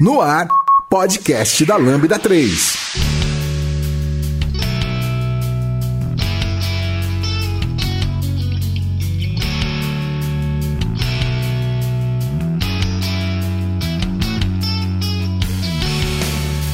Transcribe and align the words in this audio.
No 0.00 0.20
ar, 0.20 0.48
podcast 0.90 1.64
da 1.64 1.76
Lambda 1.76 2.18
3. 2.18 2.74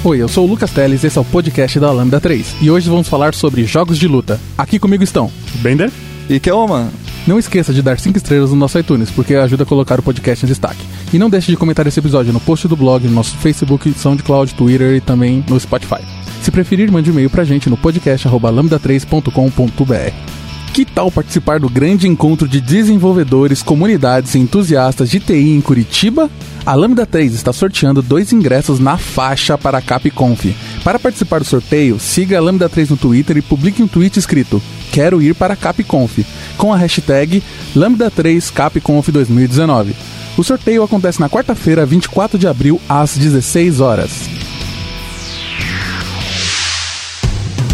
Oi, 0.02 0.22
eu 0.22 0.26
sou 0.26 0.46
o 0.46 0.48
Lucas 0.48 0.70
Teles, 0.70 1.04
esse 1.04 1.18
é 1.18 1.20
o 1.20 1.24
podcast 1.24 1.78
da 1.78 1.92
Lambda 1.92 2.18
3 2.18 2.56
e 2.62 2.70
hoje 2.70 2.88
vamos 2.88 3.06
falar 3.06 3.34
sobre 3.34 3.64
jogos 3.66 3.98
de 3.98 4.08
luta. 4.08 4.40
Aqui 4.56 4.78
comigo 4.78 5.04
estão 5.04 5.30
Bender 5.56 5.92
e 6.26 6.40
Kelman. 6.40 6.88
Não 7.26 7.38
esqueça 7.38 7.72
de 7.72 7.82
dar 7.82 7.98
5 7.98 8.16
estrelas 8.16 8.50
no 8.50 8.56
nosso 8.56 8.78
iTunes, 8.78 9.10
porque 9.10 9.34
ajuda 9.34 9.64
a 9.64 9.66
colocar 9.66 10.00
o 10.00 10.02
podcast 10.02 10.44
em 10.44 10.48
destaque. 10.48 10.84
E 11.12 11.18
não 11.18 11.30
deixe 11.30 11.50
de 11.50 11.56
comentar 11.56 11.86
esse 11.86 12.00
episódio 12.00 12.32
no 12.32 12.40
post 12.40 12.66
do 12.66 12.76
blog, 12.76 13.06
no 13.06 13.14
nosso 13.14 13.36
Facebook, 13.36 13.92
SoundCloud, 13.92 14.54
Twitter 14.54 14.96
e 14.96 15.00
também 15.00 15.44
no 15.48 15.60
Spotify. 15.60 16.00
Se 16.42 16.50
preferir, 16.50 16.90
mande 16.90 17.10
um 17.10 17.12
e-mail 17.12 17.30
pra 17.30 17.44
gente 17.44 17.68
no 17.68 17.76
podcast.lambda3.com.br. 17.76 20.39
Que 20.72 20.84
tal 20.84 21.10
participar 21.10 21.58
do 21.58 21.68
grande 21.68 22.06
encontro 22.06 22.46
de 22.46 22.60
desenvolvedores, 22.60 23.60
comunidades 23.60 24.36
e 24.36 24.38
entusiastas 24.38 25.10
de 25.10 25.18
TI 25.18 25.50
em 25.50 25.60
Curitiba? 25.60 26.30
A 26.64 26.74
Lambda 26.76 27.04
3 27.04 27.34
está 27.34 27.52
sorteando 27.52 28.00
dois 28.00 28.32
ingressos 28.32 28.78
na 28.78 28.96
faixa 28.96 29.58
para 29.58 29.78
a 29.78 29.82
CapConf. 29.82 30.54
Para 30.84 30.98
participar 30.98 31.40
do 31.40 31.44
sorteio, 31.44 31.98
siga 31.98 32.38
a 32.38 32.40
Lambda 32.40 32.68
3 32.68 32.90
no 32.90 32.96
Twitter 32.96 33.36
e 33.36 33.42
publique 33.42 33.82
um 33.82 33.88
tweet 33.88 34.16
escrito 34.16 34.62
Quero 34.92 35.20
ir 35.20 35.34
para 35.34 35.54
a 35.54 35.56
CapConf, 35.56 36.20
com 36.56 36.72
a 36.72 36.76
hashtag 36.76 37.42
Lambda3CapConf 37.74 39.10
2019. 39.10 39.96
O 40.38 40.44
sorteio 40.44 40.84
acontece 40.84 41.20
na 41.20 41.28
quarta-feira, 41.28 41.84
24 41.84 42.38
de 42.38 42.46
abril, 42.46 42.80
às 42.88 43.16
16 43.16 43.80
horas. 43.80 44.39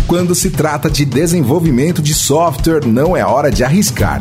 Quando 0.06 0.36
se 0.36 0.50
trata 0.50 0.88
de 0.88 1.04
desenvolvimento 1.04 2.00
de 2.00 2.14
software, 2.14 2.86
não 2.86 3.16
é 3.16 3.24
hora 3.24 3.50
de 3.50 3.64
arriscar. 3.64 4.20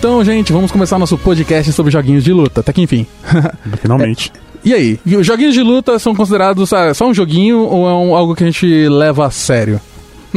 Então, 0.00 0.24
gente, 0.24 0.50
vamos 0.50 0.72
começar 0.72 0.98
nosso 0.98 1.18
podcast 1.18 1.70
sobre 1.74 1.92
joguinhos 1.92 2.24
de 2.24 2.32
luta, 2.32 2.60
até 2.60 2.72
que 2.72 2.80
enfim. 2.80 3.06
Finalmente. 3.82 4.32
É, 4.64 4.68
e 4.68 4.72
aí, 4.72 4.98
os 5.18 5.26
joguinhos 5.26 5.52
de 5.52 5.62
luta 5.62 5.98
são 5.98 6.14
considerados 6.14 6.72
ah, 6.72 6.94
só 6.94 7.06
um 7.06 7.12
joguinho 7.12 7.58
ou 7.58 7.86
é 7.86 7.92
um, 7.92 8.16
algo 8.16 8.34
que 8.34 8.42
a 8.42 8.46
gente 8.46 8.88
leva 8.88 9.26
a 9.26 9.30
sério? 9.30 9.78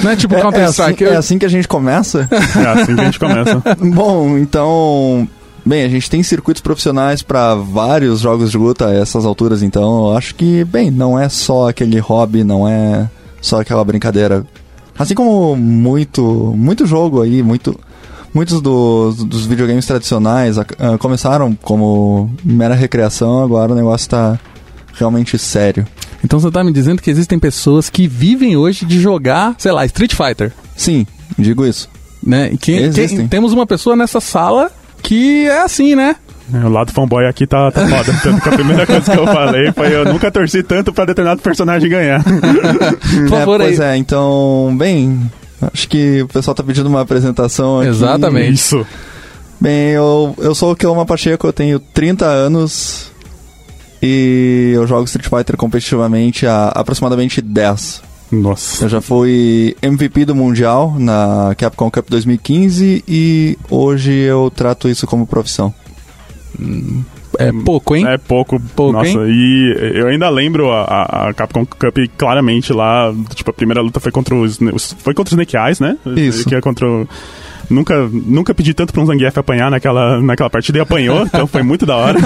Não 0.00 0.12
é 0.12 0.14
tipo 0.14 0.32
é, 0.36 0.40
Counter-Strike. 0.40 1.02
É, 1.02 1.06
assim, 1.08 1.14
é 1.16 1.18
assim 1.18 1.38
que 1.40 1.46
a 1.46 1.48
gente 1.48 1.66
começa? 1.66 2.28
É 2.30 2.66
assim 2.68 2.94
que 2.94 3.00
a 3.00 3.04
gente 3.04 3.18
começa. 3.18 3.62
Bom, 3.92 4.38
então. 4.38 5.28
Bem, 5.66 5.82
a 5.82 5.88
gente 5.88 6.08
tem 6.08 6.22
circuitos 6.22 6.62
profissionais 6.62 7.20
para 7.20 7.56
vários 7.56 8.20
jogos 8.20 8.52
de 8.52 8.58
luta 8.58 8.86
a 8.86 8.94
essas 8.94 9.26
alturas, 9.26 9.60
então 9.60 10.06
eu 10.10 10.16
acho 10.16 10.36
que, 10.36 10.64
bem, 10.64 10.88
não 10.88 11.18
é 11.18 11.28
só 11.28 11.68
aquele 11.68 11.98
hobby, 11.98 12.44
não 12.44 12.66
é 12.68 13.10
só 13.40 13.60
aquela 13.60 13.84
brincadeira. 13.84 14.46
Assim 14.96 15.16
como 15.16 15.56
muito, 15.56 16.22
muito 16.56 16.86
jogo 16.86 17.22
aí, 17.22 17.42
muito, 17.42 17.78
muitos 18.32 18.60
dos, 18.60 19.24
dos 19.24 19.46
videogames 19.46 19.86
tradicionais 19.86 20.58
uh, 20.58 20.64
começaram 20.98 21.54
como 21.62 22.30
mera 22.44 22.74
recreação, 22.74 23.42
agora 23.42 23.72
o 23.72 23.74
negócio 23.74 24.04
está 24.04 24.38
realmente 24.94 25.38
sério. 25.38 25.86
Então 26.24 26.38
você 26.38 26.48
está 26.48 26.64
me 26.64 26.72
dizendo 26.72 27.00
que 27.00 27.10
existem 27.10 27.38
pessoas 27.38 27.88
que 27.88 28.08
vivem 28.08 28.56
hoje 28.56 28.84
de 28.84 29.00
jogar, 29.00 29.54
sei 29.58 29.72
lá, 29.72 29.84
Street 29.86 30.14
Fighter? 30.14 30.52
Sim, 30.76 31.06
digo 31.38 31.64
isso. 31.64 31.88
Né? 32.22 32.56
Que, 32.60 32.72
existem. 32.72 33.22
Que, 33.22 33.28
temos 33.28 33.52
uma 33.52 33.66
pessoa 33.66 33.94
nessa 33.94 34.20
sala 34.20 34.70
que 35.02 35.46
é 35.46 35.62
assim, 35.62 35.94
né? 35.94 36.16
É, 36.52 36.64
o 36.64 36.68
lado 36.68 36.92
fanboy 36.92 37.26
aqui 37.26 37.46
tá, 37.46 37.70
tá 37.70 37.86
foda. 37.86 38.12
Tanto 38.22 38.42
que 38.42 38.48
a 38.48 38.52
primeira 38.52 38.86
coisa 38.86 39.12
que 39.12 39.18
eu 39.18 39.26
falei 39.26 39.72
foi 39.72 39.94
eu 39.94 40.04
nunca 40.04 40.30
torci 40.30 40.62
tanto 40.62 40.92
pra 40.92 41.04
determinado 41.04 41.42
personagem 41.42 41.88
ganhar. 41.88 42.24
Por 42.24 43.28
favor, 43.28 43.60
é, 43.60 43.64
pois 43.64 43.80
aí. 43.80 43.94
é, 43.94 43.96
então, 43.96 44.74
bem, 44.76 45.30
acho 45.60 45.88
que 45.88 46.22
o 46.22 46.28
pessoal 46.28 46.54
tá 46.54 46.62
pedindo 46.62 46.88
uma 46.88 47.00
apresentação 47.00 47.80
aqui. 47.80 47.90
Exatamente. 47.90 48.54
Isso. 48.54 48.86
Bem, 49.60 49.90
eu, 49.90 50.34
eu 50.38 50.54
sou 50.54 50.72
o 50.72 50.76
Kelma 50.76 51.04
Pacheco, 51.04 51.46
eu 51.46 51.52
tenho 51.52 51.80
30 51.80 52.24
anos 52.24 53.10
e 54.00 54.72
eu 54.74 54.86
jogo 54.86 55.04
Street 55.04 55.28
Fighter 55.28 55.56
competitivamente 55.56 56.46
há 56.46 56.68
aproximadamente 56.68 57.40
10. 57.40 58.02
Nossa. 58.30 58.84
Eu 58.84 58.88
já 58.88 59.00
fui 59.00 59.76
MVP 59.82 60.26
do 60.26 60.34
Mundial 60.34 60.94
na 60.98 61.54
Capcom 61.56 61.90
Cup 61.90 62.08
2015 62.08 63.04
e 63.08 63.58
hoje 63.70 64.12
eu 64.12 64.52
trato 64.54 64.88
isso 64.88 65.06
como 65.06 65.26
profissão. 65.26 65.74
É 67.38 67.52
pouco, 67.52 67.94
hein? 67.94 68.06
É 68.06 68.18
pouco. 68.18 68.60
pouco 68.74 68.92
Nossa, 68.92 69.10
hein? 69.10 69.28
e 69.28 69.92
eu 69.94 70.08
ainda 70.08 70.28
lembro 70.28 70.72
a, 70.72 71.28
a, 71.28 71.34
Capcom 71.34 71.64
Cup 71.64 71.96
claramente 72.16 72.72
lá. 72.72 73.14
Tipo, 73.34 73.50
a 73.50 73.54
primeira 73.54 73.80
luta 73.80 74.00
foi 74.00 74.10
contra 74.10 74.34
os. 74.34 74.58
Foi 74.98 75.14
contra 75.14 75.28
os 75.28 75.32
Snake 75.32 75.56
Eyes, 75.56 75.78
né? 75.78 75.96
Isso. 76.16 76.48
Que 76.48 76.56
é 76.56 76.60
contra 76.60 76.86
o 76.86 77.08
Nunca, 77.70 78.08
nunca 78.10 78.54
pedi 78.54 78.72
tanto 78.72 78.92
pra 78.92 79.02
um 79.02 79.06
Zangief 79.06 79.36
apanhar 79.38 79.70
naquela, 79.70 80.20
naquela 80.22 80.48
partida 80.48 80.78
e 80.78 80.80
apanhou, 80.80 81.22
então 81.22 81.46
foi 81.46 81.62
muito 81.62 81.84
da 81.84 81.96
hora. 81.96 82.18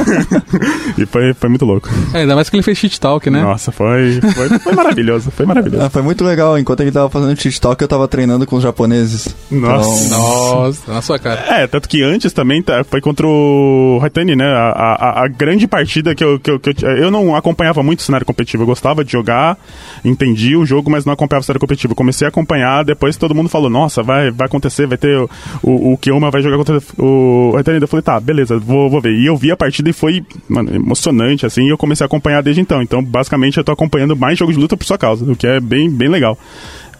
e 0.97 1.05
foi, 1.05 1.35
foi 1.35 1.49
muito 1.49 1.65
louco. 1.65 1.89
É, 2.15 2.19
ainda 2.19 2.35
mais 2.35 2.49
que 2.49 2.57
ele 2.57 2.63
fez 2.63 2.79
cheat 2.79 3.01
talk, 3.01 3.29
né? 3.29 3.43
Nossa, 3.43 3.73
foi, 3.73 4.21
foi, 4.21 4.59
foi 4.59 4.73
maravilhoso, 4.73 5.31
foi 5.31 5.45
maravilhoso. 5.45 5.85
Ah, 5.85 5.91
foi 5.91 6.03
muito 6.03 6.25
legal. 6.25 6.59
Enquanto 6.59 6.81
ele 6.81 6.93
tava 6.93 7.11
fazendo 7.11 7.41
cheat 7.41 7.61
talk, 7.61 7.81
eu 7.83 7.89
tava 7.89 8.07
treinando 8.07 8.47
com 8.47 8.57
os 8.57 8.63
japoneses. 8.63 9.35
Nossa. 9.51 10.07
Então... 10.07 10.19
Nossa, 10.19 10.93
na 10.93 11.03
sua 11.03 11.19
cara. 11.19 11.41
É, 11.49 11.67
tanto 11.67 11.89
que 11.89 12.03
antes 12.03 12.33
também 12.33 12.63
tá, 12.63 12.85
foi 12.85 13.01
contra 13.01 13.27
o 13.27 13.99
Haitani, 14.03 14.37
né? 14.37 14.47
A, 14.47 14.71
a, 14.71 15.25
a, 15.25 15.29
grande 15.29 15.67
partida 15.67 16.15
que 16.15 16.23
eu, 16.23 16.39
que, 16.39 16.51
eu, 16.51 16.61
que 16.61 16.71
eu, 16.71 16.91
eu 16.97 17.11
não 17.11 17.35
acompanhava 17.35 17.83
muito 17.83 18.01
o 18.01 18.03
cenário 18.03 18.27
competitivo. 18.27 18.63
Eu 18.63 18.67
gostava 18.67 19.05
de 19.05 19.11
jogar, 19.11 19.59
entendi 20.05 20.57
o 20.57 20.65
jogo, 20.65 20.91
mas 20.91 21.05
não 21.05 21.13
acompanhava 21.13 21.43
o 21.43 21.47
cenário 21.47 21.61
competitivo. 21.61 21.95
comecei 21.95 22.27
a 22.27 22.29
acompanhar, 22.29 22.85
depois 22.85 23.17
todo 23.17 23.35
mundo 23.35 23.49
falou, 23.49 23.69
nossa, 23.69 24.03
vai, 24.03 24.31
vai 24.31 24.47
acontecer, 24.47 24.87
vai 24.87 24.99
ter 24.99 25.29
o, 25.63 25.93
o 25.93 25.99
Kioma 25.99 26.31
vai 26.31 26.43
jogar 26.43 26.57
contra 26.57 26.81
o 26.99 27.55
Eternido. 27.59 27.85
Eu 27.85 27.89
falei, 27.89 28.03
tá, 28.03 28.21
beleza, 28.21 28.59
vou, 28.59 28.89
vou 28.91 29.01
ver. 29.01 29.15
E 29.15 29.27
eu 29.27 29.37
vi 29.37 29.51
a 29.51 29.57
partida 29.57 29.91
e 29.91 29.93
foi 29.93 30.25
mano, 30.49 30.75
emocionante, 30.75 31.47
assim, 31.47 31.65
e 31.65 31.69
eu 31.69 31.79
comecei 31.79 32.05
a 32.05 32.07
acompanhar 32.07 32.43
desde 32.43 32.61
então. 32.61 32.83
Então, 32.83 33.03
basicamente, 33.03 33.59
eu 33.59 33.65
tô 33.65 33.73
acompanhando 33.73 34.17
mais 34.17 34.39
jogos 34.39 34.55
de 34.55 34.61
luta 34.61 34.77
por 34.77 34.85
sua 34.85 34.99
causa, 34.99 35.31
o 35.31 35.37
que 35.37 35.47
é 35.47 35.61
bem, 35.61 35.91
bem 35.91 36.09
legal. 36.09 36.39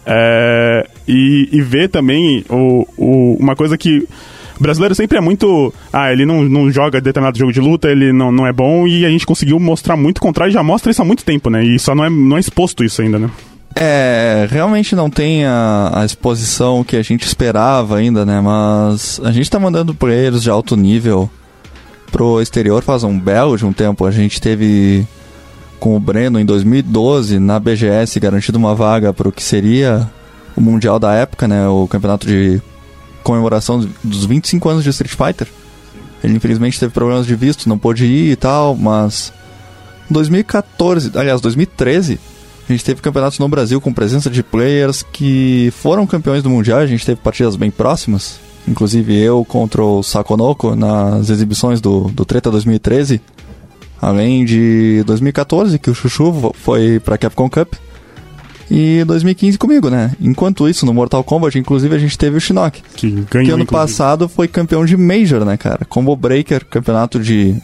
É, 0.05 0.87
e, 1.07 1.49
e 1.51 1.61
ver 1.61 1.87
também 1.89 2.43
o, 2.49 2.85
o, 2.97 3.37
uma 3.39 3.55
coisa 3.55 3.77
que 3.77 4.05
o 4.59 4.61
brasileiro 4.61 4.93
sempre 4.93 5.17
é 5.17 5.21
muito. 5.21 5.73
Ah, 5.91 6.11
ele 6.11 6.25
não, 6.25 6.43
não 6.43 6.71
joga 6.71 7.01
determinado 7.01 7.37
jogo 7.37 7.51
de 7.51 7.59
luta, 7.59 7.89
ele 7.89 8.11
não, 8.11 8.31
não 8.31 8.45
é 8.45 8.53
bom, 8.53 8.87
e 8.87 9.05
a 9.05 9.09
gente 9.09 9.25
conseguiu 9.25 9.59
mostrar 9.59 9.95
muito 9.97 10.21
contrário, 10.21 10.53
já 10.53 10.61
mostra 10.61 10.91
isso 10.91 11.01
há 11.01 11.05
muito 11.05 11.23
tempo, 11.23 11.49
né? 11.49 11.63
E 11.63 11.79
só 11.79 11.95
não 11.95 12.05
é, 12.05 12.09
não 12.09 12.37
é 12.37 12.39
exposto 12.39 12.83
isso 12.83 13.01
ainda, 13.01 13.17
né? 13.17 13.29
É, 13.75 14.47
realmente 14.51 14.95
não 14.95 15.09
tem 15.09 15.45
a, 15.45 15.91
a, 15.93 16.05
exposição 16.05 16.83
que 16.83 16.95
a 16.95 17.01
gente 17.01 17.25
esperava 17.25 17.97
ainda, 17.97 18.25
né? 18.25 18.39
Mas 18.39 19.19
a 19.23 19.31
gente 19.31 19.49
tá 19.49 19.59
mandando 19.59 19.95
players 19.95 20.43
de 20.43 20.49
alto 20.49 20.75
nível 20.75 21.29
pro 22.11 22.39
exterior 22.39 22.83
faz 22.83 23.03
um 23.03 23.19
belo 23.19 23.57
de 23.57 23.65
um 23.65 23.73
tempo. 23.73 24.05
A 24.05 24.11
gente 24.11 24.39
teve 24.39 25.07
com 25.79 25.97
o 25.97 25.99
Breno 25.99 26.39
em 26.39 26.45
2012 26.45 27.39
na 27.39 27.59
BGS 27.59 28.19
garantido 28.19 28.57
uma 28.57 28.75
vaga 28.75 29.11
para 29.11 29.27
o 29.27 29.31
que 29.31 29.43
seria 29.43 30.09
o 30.55 30.61
Mundial 30.61 30.99
da 30.99 31.13
época, 31.13 31.47
né? 31.47 31.67
O 31.67 31.87
campeonato 31.87 32.27
de 32.27 32.61
comemoração 33.23 33.87
dos 34.03 34.25
25 34.25 34.69
anos 34.69 34.83
de 34.83 34.91
Street 34.91 35.15
Fighter. 35.15 35.47
Ele 36.23 36.35
infelizmente 36.35 36.79
teve 36.79 36.93
problemas 36.93 37.25
de 37.25 37.35
visto, 37.35 37.67
não 37.67 37.77
pôde 37.77 38.05
ir 38.05 38.31
e 38.31 38.35
tal, 38.35 38.75
mas 38.75 39.33
2014, 40.09 41.11
aliás, 41.15 41.41
2013 41.41 42.19
a 42.67 42.71
gente 42.71 42.83
teve 42.85 43.01
campeonatos 43.01 43.39
no 43.39 43.47
Brasil 43.49 43.79
com 43.81 43.93
presença 43.93 44.29
de 44.29 44.41
players 44.43 45.03
que 45.11 45.71
foram 45.77 46.05
campeões 46.07 46.41
do 46.43 46.49
Mundial, 46.49 46.79
a 46.79 46.87
gente 46.87 47.05
teve 47.05 47.19
partidas 47.21 47.55
bem 47.55 47.69
próximas. 47.71 48.39
inclusive 48.67 49.15
eu 49.17 49.43
contra 49.43 49.83
o 49.83 50.01
Sakonoko 50.01 50.75
nas 50.75 51.29
exibições 51.29 51.81
do, 51.81 52.09
do 52.09 52.23
Treta 52.23 52.49
2013, 52.49 53.19
além 54.01 54.45
de 54.45 55.03
2014 55.05 55.77
que 55.79 55.89
o 55.89 55.95
Chuchu 55.95 56.53
foi 56.55 56.99
pra 56.99 57.17
Capcom 57.17 57.49
Cup 57.49 57.73
e 58.71 59.03
2015 59.05 59.57
comigo, 59.57 59.89
né? 59.89 60.13
Enquanto 60.21 60.67
isso, 60.69 60.85
no 60.85 60.93
Mortal 60.93 61.23
Kombat, 61.23 61.59
inclusive, 61.59 61.93
a 61.95 61.99
gente 61.99 62.17
teve 62.17 62.37
o 62.37 62.41
Shinnok. 62.41 62.81
Que 62.95 63.09
ganhou, 63.11 63.25
Que 63.29 63.37
ano 63.37 63.45
inclusive. 63.63 63.65
passado 63.67 64.29
foi 64.29 64.47
campeão 64.47 64.85
de 64.85 64.95
Major, 64.97 65.43
né, 65.45 65.57
cara? 65.57 65.85
Combo 65.85 66.15
Breaker, 66.15 66.65
campeonato 66.65 67.19
de 67.19 67.55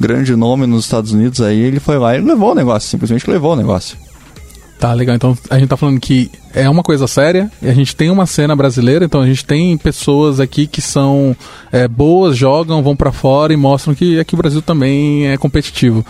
grande 0.00 0.34
nome 0.34 0.66
nos 0.66 0.84
Estados 0.84 1.12
Unidos 1.12 1.40
aí, 1.42 1.60
ele 1.60 1.78
foi 1.78 1.98
lá 1.98 2.16
e 2.16 2.20
levou 2.20 2.52
o 2.52 2.54
negócio, 2.54 2.88
simplesmente 2.88 3.28
levou 3.30 3.52
o 3.52 3.56
negócio. 3.56 3.96
Tá, 4.78 4.92
legal. 4.92 5.16
Então 5.16 5.36
a 5.50 5.58
gente 5.58 5.68
tá 5.68 5.76
falando 5.76 5.98
que 5.98 6.30
é 6.54 6.68
uma 6.70 6.82
coisa 6.84 7.06
séria 7.08 7.50
e 7.60 7.68
a 7.68 7.74
gente 7.74 7.96
tem 7.96 8.10
uma 8.10 8.26
cena 8.26 8.54
brasileira, 8.54 9.04
então 9.04 9.20
a 9.20 9.26
gente 9.26 9.44
tem 9.44 9.76
pessoas 9.76 10.38
aqui 10.38 10.66
que 10.68 10.80
são 10.80 11.36
é, 11.72 11.88
boas, 11.88 12.36
jogam, 12.36 12.80
vão 12.82 12.94
pra 12.94 13.10
fora 13.10 13.52
e 13.52 13.56
mostram 13.56 13.92
que 13.94 14.20
aqui 14.20 14.34
o 14.34 14.38
Brasil 14.38 14.62
também 14.62 15.26
é 15.26 15.36
competitivo. 15.36 16.06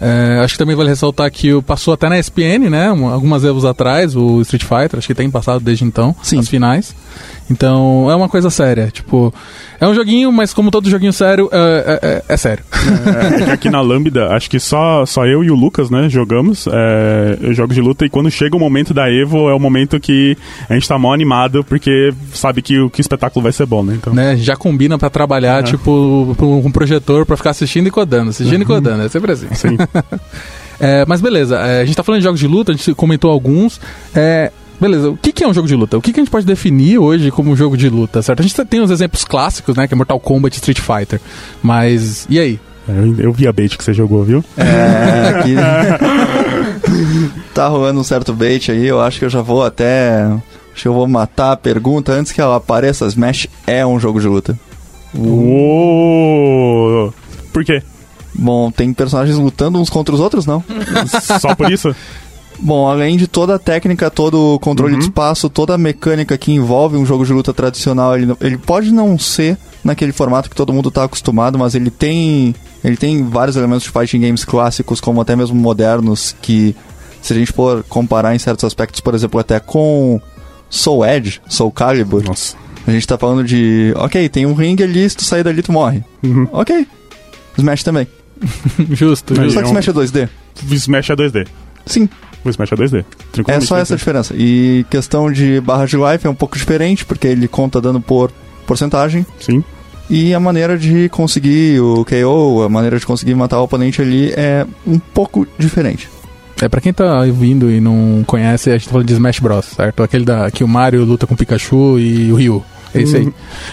É, 0.00 0.40
acho 0.44 0.54
que 0.54 0.58
também 0.58 0.76
vale 0.76 0.88
ressaltar 0.88 1.28
que 1.30 1.60
passou 1.62 1.92
até 1.94 2.08
na 2.08 2.18
ESPN, 2.18 2.68
né? 2.70 2.90
um- 2.92 3.08
Algumas 3.08 3.44
anos 3.44 3.64
atrás, 3.64 4.14
o 4.14 4.40
Street 4.42 4.62
Fighter, 4.62 4.98
acho 4.98 5.06
que 5.08 5.14
tem 5.14 5.28
passado 5.30 5.60
desde 5.60 5.84
então, 5.84 6.14
Sim. 6.22 6.38
as 6.38 6.48
finais. 6.48 6.94
Então 7.50 8.10
é 8.10 8.14
uma 8.14 8.28
coisa 8.28 8.50
séria. 8.50 8.90
Tipo, 8.92 9.32
é 9.80 9.86
um 9.86 9.94
joguinho, 9.94 10.30
mas 10.30 10.52
como 10.52 10.70
todo 10.70 10.90
joguinho 10.90 11.12
sério, 11.12 11.48
é, 11.52 11.56
é- 12.02 12.08
é- 12.08 12.22
é 12.28 12.36
sério. 12.36 12.62
É, 13.46 13.50
é 13.50 13.52
aqui 13.52 13.70
na 13.70 13.80
Lambda, 13.80 14.28
acho 14.34 14.50
que 14.50 14.60
só, 14.60 15.04
só 15.06 15.24
eu 15.26 15.42
e 15.42 15.50
o 15.50 15.54
Lucas, 15.54 15.88
né, 15.90 16.08
jogamos 16.08 16.66
é, 16.70 17.38
jogos 17.54 17.74
de 17.74 17.80
luta 17.80 18.04
e 18.04 18.10
quando 18.10 18.30
chega 18.30 18.56
o 18.56 18.60
momento 18.60 18.92
da 18.92 19.10
Evo 19.10 19.48
é 19.48 19.54
o 19.54 19.58
momento 19.58 19.98
que 19.98 20.36
a 20.68 20.74
gente 20.74 20.86
tá 20.88 20.98
mó 20.98 21.12
animado 21.14 21.64
porque 21.64 22.12
sabe 22.32 22.60
que, 22.62 22.78
o- 22.78 22.90
que 22.90 23.00
o 23.00 23.02
espetáculo 23.02 23.42
vai 23.42 23.52
ser 23.52 23.66
bom, 23.66 23.82
né? 23.82 23.94
Então, 23.98 24.12
né? 24.14 24.36
Já 24.36 24.56
combina 24.56 24.98
pra 24.98 25.08
trabalhar, 25.10 25.62
tipo, 25.62 26.34
com 26.38 26.58
um 26.60 26.70
projetor 26.70 27.24
pra 27.24 27.36
ficar 27.36 27.50
assistindo 27.50 27.86
e 27.86 27.90
codando, 27.90 28.30
assistindo 28.30 28.62
e 28.62 28.64
codando, 28.66 29.02
é 29.04 29.08
sempre 29.08 29.32
assim. 29.32 29.48
Sim. 29.54 29.76
É, 30.80 31.04
mas 31.08 31.20
beleza, 31.20 31.56
é, 31.58 31.80
a 31.80 31.84
gente 31.84 31.96
tá 31.96 32.04
falando 32.04 32.20
de 32.20 32.24
jogos 32.24 32.38
de 32.38 32.46
luta, 32.46 32.70
a 32.70 32.74
gente 32.76 32.94
comentou 32.94 33.32
alguns. 33.32 33.80
É, 34.14 34.52
beleza, 34.80 35.10
o 35.10 35.16
que, 35.16 35.32
que 35.32 35.44
é 35.44 35.48
um 35.48 35.54
jogo 35.54 35.68
de 35.68 35.74
luta? 35.74 35.98
O 35.98 36.02
que, 36.02 36.12
que 36.12 36.20
a 36.20 36.22
gente 36.22 36.30
pode 36.30 36.46
definir 36.46 36.98
hoje 36.98 37.30
como 37.30 37.50
um 37.50 37.56
jogo 37.56 37.76
de 37.76 37.88
luta, 37.88 38.22
certo? 38.22 38.40
A 38.40 38.42
gente 38.42 38.64
tem 38.64 38.80
os 38.80 38.90
exemplos 38.90 39.24
clássicos, 39.24 39.76
né? 39.76 39.86
Que 39.86 39.94
é 39.94 39.96
Mortal 39.96 40.20
Kombat 40.20 40.56
e 40.56 40.58
Street 40.58 40.80
Fighter. 40.80 41.20
Mas, 41.62 42.26
e 42.28 42.38
aí? 42.38 42.60
eu, 42.88 43.20
eu 43.20 43.32
vi 43.32 43.46
a 43.46 43.52
bait 43.52 43.76
que 43.76 43.84
você 43.84 43.92
jogou, 43.92 44.24
viu? 44.24 44.42
É, 44.56 45.28
aqui 45.28 45.54
tá 47.54 47.68
rolando 47.68 48.00
um 48.00 48.04
certo 48.04 48.32
bait 48.32 48.70
aí, 48.70 48.86
eu 48.86 49.00
acho 49.00 49.18
que 49.18 49.24
eu 49.24 49.30
já 49.30 49.42
vou 49.42 49.62
até. 49.64 50.24
Acho 50.72 50.82
que 50.82 50.88
eu 50.88 50.94
vou 50.94 51.06
matar 51.08 51.52
a 51.52 51.56
pergunta 51.56 52.12
antes 52.12 52.32
que 52.32 52.40
ela 52.40 52.56
apareça. 52.56 53.06
Smash 53.06 53.48
é 53.66 53.84
um 53.84 53.98
jogo 53.98 54.20
de 54.20 54.28
luta. 54.28 54.58
Uou! 55.14 57.12
Por 57.52 57.64
quê? 57.64 57.82
Bom, 58.34 58.70
tem 58.70 58.92
personagens 58.92 59.36
lutando 59.36 59.80
uns 59.80 59.90
contra 59.90 60.14
os 60.14 60.20
outros, 60.20 60.46
não? 60.46 60.62
Só 61.40 61.54
por 61.56 61.72
isso? 61.72 61.94
Bom, 62.60 62.88
além 62.88 63.16
de 63.16 63.26
toda 63.26 63.54
a 63.54 63.58
técnica, 63.58 64.10
todo 64.10 64.54
o 64.54 64.58
controle 64.58 64.96
de 64.96 65.04
espaço, 65.04 65.48
toda 65.48 65.74
a 65.74 65.78
mecânica 65.78 66.36
que 66.36 66.52
envolve 66.52 66.96
um 66.96 67.06
jogo 67.06 67.24
de 67.24 67.32
luta 67.32 67.54
tradicional, 67.54 68.16
ele, 68.18 68.34
ele 68.40 68.58
pode 68.58 68.90
não 68.90 69.18
ser 69.18 69.56
naquele 69.84 70.12
formato 70.12 70.50
que 70.50 70.56
todo 70.56 70.72
mundo 70.72 70.88
está 70.88 71.04
acostumado, 71.04 71.56
mas 71.58 71.74
ele 71.74 71.90
tem 71.90 72.54
ele 72.82 72.96
tem 72.96 73.24
vários 73.24 73.56
elementos 73.56 73.84
de 73.84 73.90
fighting 73.90 74.20
games 74.20 74.44
clássicos, 74.44 75.00
como 75.00 75.20
até 75.20 75.36
mesmo 75.36 75.56
modernos, 75.56 76.34
que 76.42 76.74
se 77.22 77.32
a 77.32 77.36
gente 77.36 77.52
for 77.52 77.84
comparar 77.88 78.34
em 78.34 78.38
certos 78.38 78.64
aspectos, 78.64 79.00
por 79.00 79.14
exemplo, 79.14 79.38
até 79.38 79.58
com 79.60 80.20
Soul 80.70 81.04
Edge, 81.06 81.40
Soul 81.48 81.70
Calibur, 81.72 82.22
Nossa. 82.22 82.56
a 82.86 82.90
gente 82.90 83.06
tá 83.06 83.18
falando 83.18 83.44
de, 83.44 83.92
ok, 83.96 84.28
tem 84.28 84.46
um 84.46 84.54
ringue 84.54 84.82
ali, 84.82 85.08
se 85.08 85.16
tu 85.16 85.24
sair 85.24 85.42
dali 85.42 85.62
tu 85.62 85.72
morre. 85.72 86.02
Uhum. 86.22 86.48
Ok. 86.52 86.86
Smash 87.56 87.82
também. 87.82 88.06
justo, 88.90 89.34
justo. 89.34 89.52
Só 89.52 89.62
que 89.62 89.68
Smash 89.68 89.88
é 89.88 89.92
2D. 89.92 90.28
O 90.70 90.74
Smash 90.74 91.10
é 91.10 91.16
2D. 91.16 91.46
Sim, 91.86 92.08
O 92.48 92.50
Smash 92.50 92.72
é 92.72 92.76
2D. 92.76 93.04
É 93.46 93.60
só 93.60 93.76
essa 93.76 93.94
2D. 93.94 93.98
diferença. 93.98 94.34
E 94.36 94.84
questão 94.90 95.30
de 95.30 95.60
barra 95.60 95.86
de 95.86 95.96
life 95.96 96.26
é 96.26 96.30
um 96.30 96.34
pouco 96.34 96.56
diferente, 96.56 97.04
porque 97.04 97.26
ele 97.26 97.48
conta 97.48 97.80
dano 97.80 98.00
por 98.00 98.30
porcentagem. 98.66 99.26
Sim. 99.40 99.62
E 100.10 100.32
a 100.32 100.40
maneira 100.40 100.78
de 100.78 101.08
conseguir 101.10 101.80
o 101.80 102.04
KO, 102.04 102.62
a 102.62 102.68
maneira 102.68 102.98
de 102.98 103.04
conseguir 103.04 103.34
matar 103.34 103.60
o 103.60 103.64
oponente 103.64 104.00
ali 104.00 104.32
é 104.32 104.66
um 104.86 104.98
pouco 104.98 105.46
diferente. 105.58 106.08
É, 106.60 106.68
pra 106.68 106.80
quem 106.80 106.92
tá 106.92 107.20
ouvindo 107.20 107.70
e 107.70 107.80
não 107.80 108.24
conhece, 108.26 108.70
a 108.70 108.72
gente 108.72 108.86
tá 108.86 108.92
falando 108.92 109.06
de 109.06 109.12
Smash 109.12 109.38
Bros, 109.38 109.66
certo? 109.66 110.02
Aquele 110.02 110.24
da, 110.24 110.50
que 110.50 110.64
o 110.64 110.68
Mario 110.68 111.04
luta 111.04 111.26
com 111.26 111.34
o 111.34 111.36
Pikachu 111.36 111.98
e 111.98 112.32
o 112.32 112.36
Ryu. 112.36 112.64
É 112.94 113.02
isso 113.02 113.16
aí. 113.16 113.28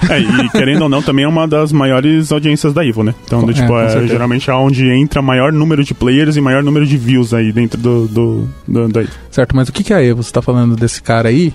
É, 0.09 0.19
e 0.19 0.49
querendo 0.49 0.81
ou 0.83 0.89
não, 0.89 1.01
também 1.01 1.25
é 1.25 1.27
uma 1.27 1.47
das 1.47 1.71
maiores 1.71 2.31
audiências 2.31 2.73
da 2.73 2.85
Evo, 2.85 3.03
né? 3.03 3.13
Então, 3.25 3.39
Com- 3.41 3.45
do, 3.47 3.51
é, 3.51 3.55
tipo, 3.55 3.77
é, 3.79 3.89
certeza. 3.89 4.07
geralmente 4.13 4.49
é 4.49 4.53
onde 4.53 4.89
entra 4.89 5.21
maior 5.21 5.51
número 5.53 5.83
de 5.83 5.93
players 5.93 6.35
e 6.35 6.41
maior 6.41 6.61
número 6.63 6.85
de 6.85 6.97
views 6.97 7.33
aí 7.33 7.51
dentro 7.51 7.79
do, 7.79 8.07
do, 8.07 8.49
do- 8.67 8.87
da 8.89 9.01
Evo. 9.01 9.11
Certo, 9.31 9.55
mas 9.55 9.69
o 9.69 9.73
que 9.73 9.83
que 9.83 9.93
é 9.93 9.97
a 9.97 10.03
Evo? 10.03 10.21
Você 10.23 10.31
tá 10.31 10.41
falando 10.41 10.75
desse 10.75 11.01
cara 11.01 11.29
aí? 11.29 11.53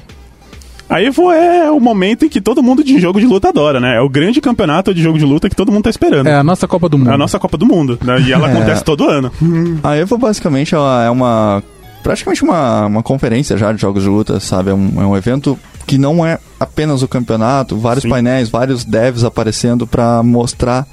A 0.89 1.01
Evo 1.01 1.31
é 1.31 1.71
o 1.71 1.79
momento 1.79 2.25
em 2.25 2.29
que 2.29 2.41
todo 2.41 2.63
mundo 2.63 2.83
de 2.83 2.99
jogo 2.99 3.21
de 3.21 3.27
luta 3.27 3.51
adora, 3.51 3.79
né? 3.79 3.97
É 3.97 4.01
o 4.01 4.09
grande 4.09 4.41
campeonato 4.41 4.93
de 4.93 5.01
jogo 5.01 5.19
de 5.19 5.25
luta 5.25 5.49
que 5.49 5.55
todo 5.55 5.71
mundo 5.71 5.85
tá 5.85 5.91
esperando. 5.91 6.27
É 6.27 6.35
a 6.35 6.43
nossa 6.43 6.67
Copa 6.67 6.89
do 6.89 6.99
Mundo. 6.99 7.11
É 7.11 7.15
a 7.15 7.19
nossa 7.19 7.39
Copa 7.39 7.57
do 7.57 7.65
Mundo, 7.65 7.97
né? 8.05 8.21
E 8.27 8.33
ela 8.33 8.49
É. 8.51 8.53
acontece 8.53 8.83
todo 8.83 9.09
ano. 9.09 9.31
A 9.85 9.97
Evo 9.97 10.19
basicamente 10.19 10.75
ela 10.75 11.05
é 11.05 11.11
uma. 11.11 11.63
praticamente 12.03 12.43
uma, 12.43 12.87
uma 12.87 13.03
conferência 13.05 13.57
já 13.57 13.71
de 13.73 13.81
jogos 13.81 14.03
de 14.03 14.09
luta, 14.09 14.41
sabe? 14.41 14.71
É 14.71 14.75
um, 14.75 14.93
é 15.01 15.07
um 15.07 15.17
evento 15.17 15.57
que 15.91 15.99
não 15.99 16.25
é 16.25 16.39
apenas 16.61 17.03
o 17.03 17.09
campeonato, 17.09 17.77
vários 17.77 18.05
Sim. 18.05 18.11
painéis, 18.11 18.49
vários 18.49 18.85
devs 18.85 19.25
aparecendo 19.25 19.89
para 19.89 20.23
mostrar 20.23 20.87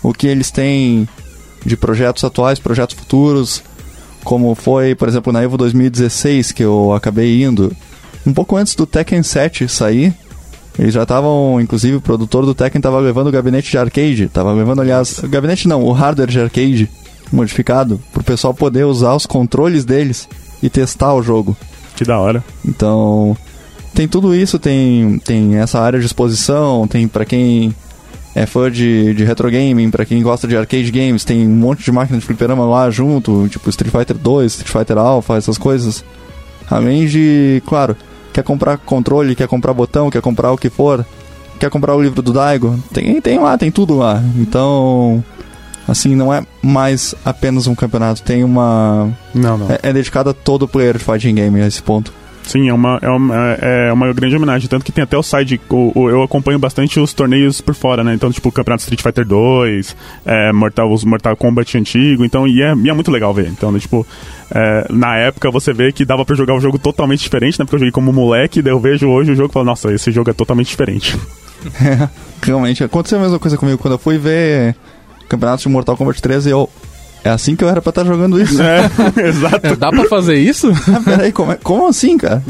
o 0.00 0.12
que 0.12 0.28
eles 0.28 0.48
têm 0.52 1.08
de 1.66 1.76
projetos 1.76 2.22
atuais, 2.22 2.60
projetos 2.60 2.94
futuros, 2.94 3.64
como 4.22 4.54
foi, 4.54 4.94
por 4.94 5.08
exemplo, 5.08 5.32
na 5.32 5.42
Evo 5.42 5.56
2016 5.56 6.52
que 6.52 6.62
eu 6.62 6.92
acabei 6.92 7.42
indo, 7.42 7.74
um 8.24 8.32
pouco 8.32 8.56
antes 8.56 8.76
do 8.76 8.86
Tekken 8.86 9.24
7 9.24 9.68
sair. 9.68 10.14
Eles 10.78 10.94
já 10.94 11.02
estavam, 11.02 11.60
inclusive, 11.60 11.96
o 11.96 12.00
produtor 12.00 12.46
do 12.46 12.54
Tekken 12.54 12.78
estava 12.78 13.00
levando 13.00 13.26
o 13.26 13.32
gabinete 13.32 13.72
de 13.72 13.78
arcade, 13.78 14.22
estava 14.22 14.52
levando, 14.52 14.82
aliás, 14.82 15.18
o 15.18 15.28
gabinete 15.28 15.66
não, 15.66 15.82
o 15.82 15.90
hardware 15.90 16.30
de 16.30 16.40
arcade 16.40 16.88
modificado, 17.32 18.00
pro 18.12 18.22
pessoal 18.22 18.54
poder 18.54 18.84
usar 18.84 19.16
os 19.16 19.26
controles 19.26 19.84
deles 19.84 20.28
e 20.62 20.70
testar 20.70 21.12
o 21.12 21.24
jogo. 21.24 21.56
Que 21.96 22.04
da 22.04 22.20
hora. 22.20 22.44
Então, 22.64 23.36
tem 23.98 24.06
tudo 24.06 24.32
isso, 24.32 24.60
tem, 24.60 25.18
tem 25.24 25.56
essa 25.56 25.80
área 25.80 25.98
de 25.98 26.06
exposição, 26.06 26.86
tem 26.86 27.08
pra 27.08 27.24
quem 27.24 27.74
é 28.32 28.46
fã 28.46 28.70
de, 28.70 29.12
de 29.12 29.24
retro 29.24 29.50
gaming, 29.50 29.90
pra 29.90 30.04
quem 30.04 30.22
gosta 30.22 30.46
de 30.46 30.56
arcade 30.56 30.88
games, 30.92 31.24
tem 31.24 31.44
um 31.44 31.50
monte 31.50 31.82
de 31.82 31.90
máquina 31.90 32.16
de 32.16 32.24
fliperama 32.24 32.64
lá 32.64 32.88
junto, 32.90 33.48
tipo 33.48 33.68
Street 33.68 33.92
Fighter 33.92 34.16
2, 34.16 34.52
Street 34.52 34.70
Fighter 34.70 34.98
Alpha, 34.98 35.34
essas 35.34 35.58
coisas. 35.58 36.04
Além 36.70 37.08
de, 37.08 37.60
claro, 37.66 37.96
quer 38.32 38.44
comprar 38.44 38.78
controle, 38.78 39.34
quer 39.34 39.48
comprar 39.48 39.74
botão, 39.74 40.10
quer 40.10 40.22
comprar 40.22 40.52
o 40.52 40.56
que 40.56 40.70
for, 40.70 41.04
quer 41.58 41.68
comprar 41.68 41.96
o 41.96 42.00
livro 42.00 42.22
do 42.22 42.32
Daigo, 42.32 42.78
tem, 42.94 43.20
tem 43.20 43.40
lá, 43.40 43.58
tem 43.58 43.72
tudo 43.72 43.96
lá. 43.96 44.22
Então, 44.36 45.24
assim, 45.88 46.14
não 46.14 46.32
é 46.32 46.46
mais 46.62 47.16
apenas 47.24 47.66
um 47.66 47.74
campeonato, 47.74 48.22
tem 48.22 48.44
uma... 48.44 49.10
Não, 49.34 49.58
não. 49.58 49.66
É, 49.68 49.80
é 49.82 49.92
dedicado 49.92 50.30
a 50.30 50.32
todo 50.32 50.68
player 50.68 50.96
de 50.96 51.02
fighting 51.02 51.34
game 51.34 51.60
a 51.60 51.66
esse 51.66 51.82
ponto. 51.82 52.12
Sim, 52.48 52.66
é 52.68 52.72
uma, 52.72 52.98
é, 53.02 53.08
uma, 53.10 53.36
é 53.60 53.92
uma 53.92 54.10
grande 54.14 54.34
homenagem. 54.34 54.68
Tanto 54.68 54.82
que 54.84 54.90
tem 54.90 55.04
até 55.04 55.18
o 55.18 55.22
side. 55.22 55.60
O, 55.68 55.92
o- 55.94 56.08
eu 56.08 56.22
acompanho 56.22 56.58
bastante 56.58 56.98
os 56.98 57.12
torneios 57.12 57.60
por 57.60 57.74
fora, 57.74 58.02
né? 58.02 58.14
Então, 58.14 58.32
tipo, 58.32 58.48
o 58.48 58.52
Campeonato 58.52 58.80
Street 58.84 59.02
Fighter 59.02 59.26
2, 59.26 59.94
é, 60.24 60.50
Mortal, 60.52 60.90
os 60.90 61.04
Mortal 61.04 61.36
Kombat 61.36 61.76
antigo. 61.76 62.24
Então, 62.24 62.48
e 62.48 62.62
é, 62.62 62.74
e 62.74 62.88
é 62.88 62.92
muito 62.94 63.10
legal 63.10 63.34
ver. 63.34 63.48
Então, 63.48 63.70
né, 63.70 63.78
tipo, 63.78 64.06
é, 64.50 64.86
na 64.90 65.16
época 65.18 65.50
você 65.50 65.74
vê 65.74 65.92
que 65.92 66.06
dava 66.06 66.24
pra 66.24 66.34
jogar 66.34 66.54
um 66.54 66.60
jogo 66.60 66.78
totalmente 66.78 67.20
diferente, 67.20 67.58
né? 67.58 67.66
Porque 67.66 67.74
eu 67.76 67.80
joguei 67.80 67.92
como 67.92 68.12
moleque, 68.14 68.62
daí 68.62 68.72
eu 68.72 68.80
vejo 68.80 69.06
hoje 69.08 69.32
o 69.32 69.34
jogo 69.36 69.50
e 69.50 69.52
falo, 69.52 69.66
nossa, 69.66 69.92
esse 69.92 70.10
jogo 70.10 70.30
é 70.30 70.32
totalmente 70.32 70.68
diferente. 70.68 71.14
Realmente, 72.42 72.82
aconteceu 72.84 73.18
a 73.18 73.22
mesma 73.22 73.38
coisa 73.38 73.56
comigo 73.56 73.78
quando 73.78 73.94
eu 73.94 73.98
fui 73.98 74.16
ver 74.18 74.74
campeonatos 75.28 75.62
de 75.64 75.68
Mortal 75.68 75.96
Kombat 75.96 76.22
13 76.22 76.50
eu. 76.50 76.70
É 77.24 77.30
assim 77.30 77.56
que 77.56 77.64
eu 77.64 77.68
era 77.68 77.82
pra 77.82 77.90
estar 77.90 78.04
jogando 78.04 78.40
isso. 78.40 78.60
é, 78.62 78.88
exato. 79.26 79.66
É, 79.66 79.76
dá 79.76 79.90
pra 79.90 80.04
fazer 80.08 80.36
isso? 80.38 80.70
Ah, 80.94 81.00
Peraí, 81.04 81.32
como, 81.32 81.52
é- 81.52 81.58
como 81.62 81.86
assim, 81.88 82.16
cara? 82.16 82.42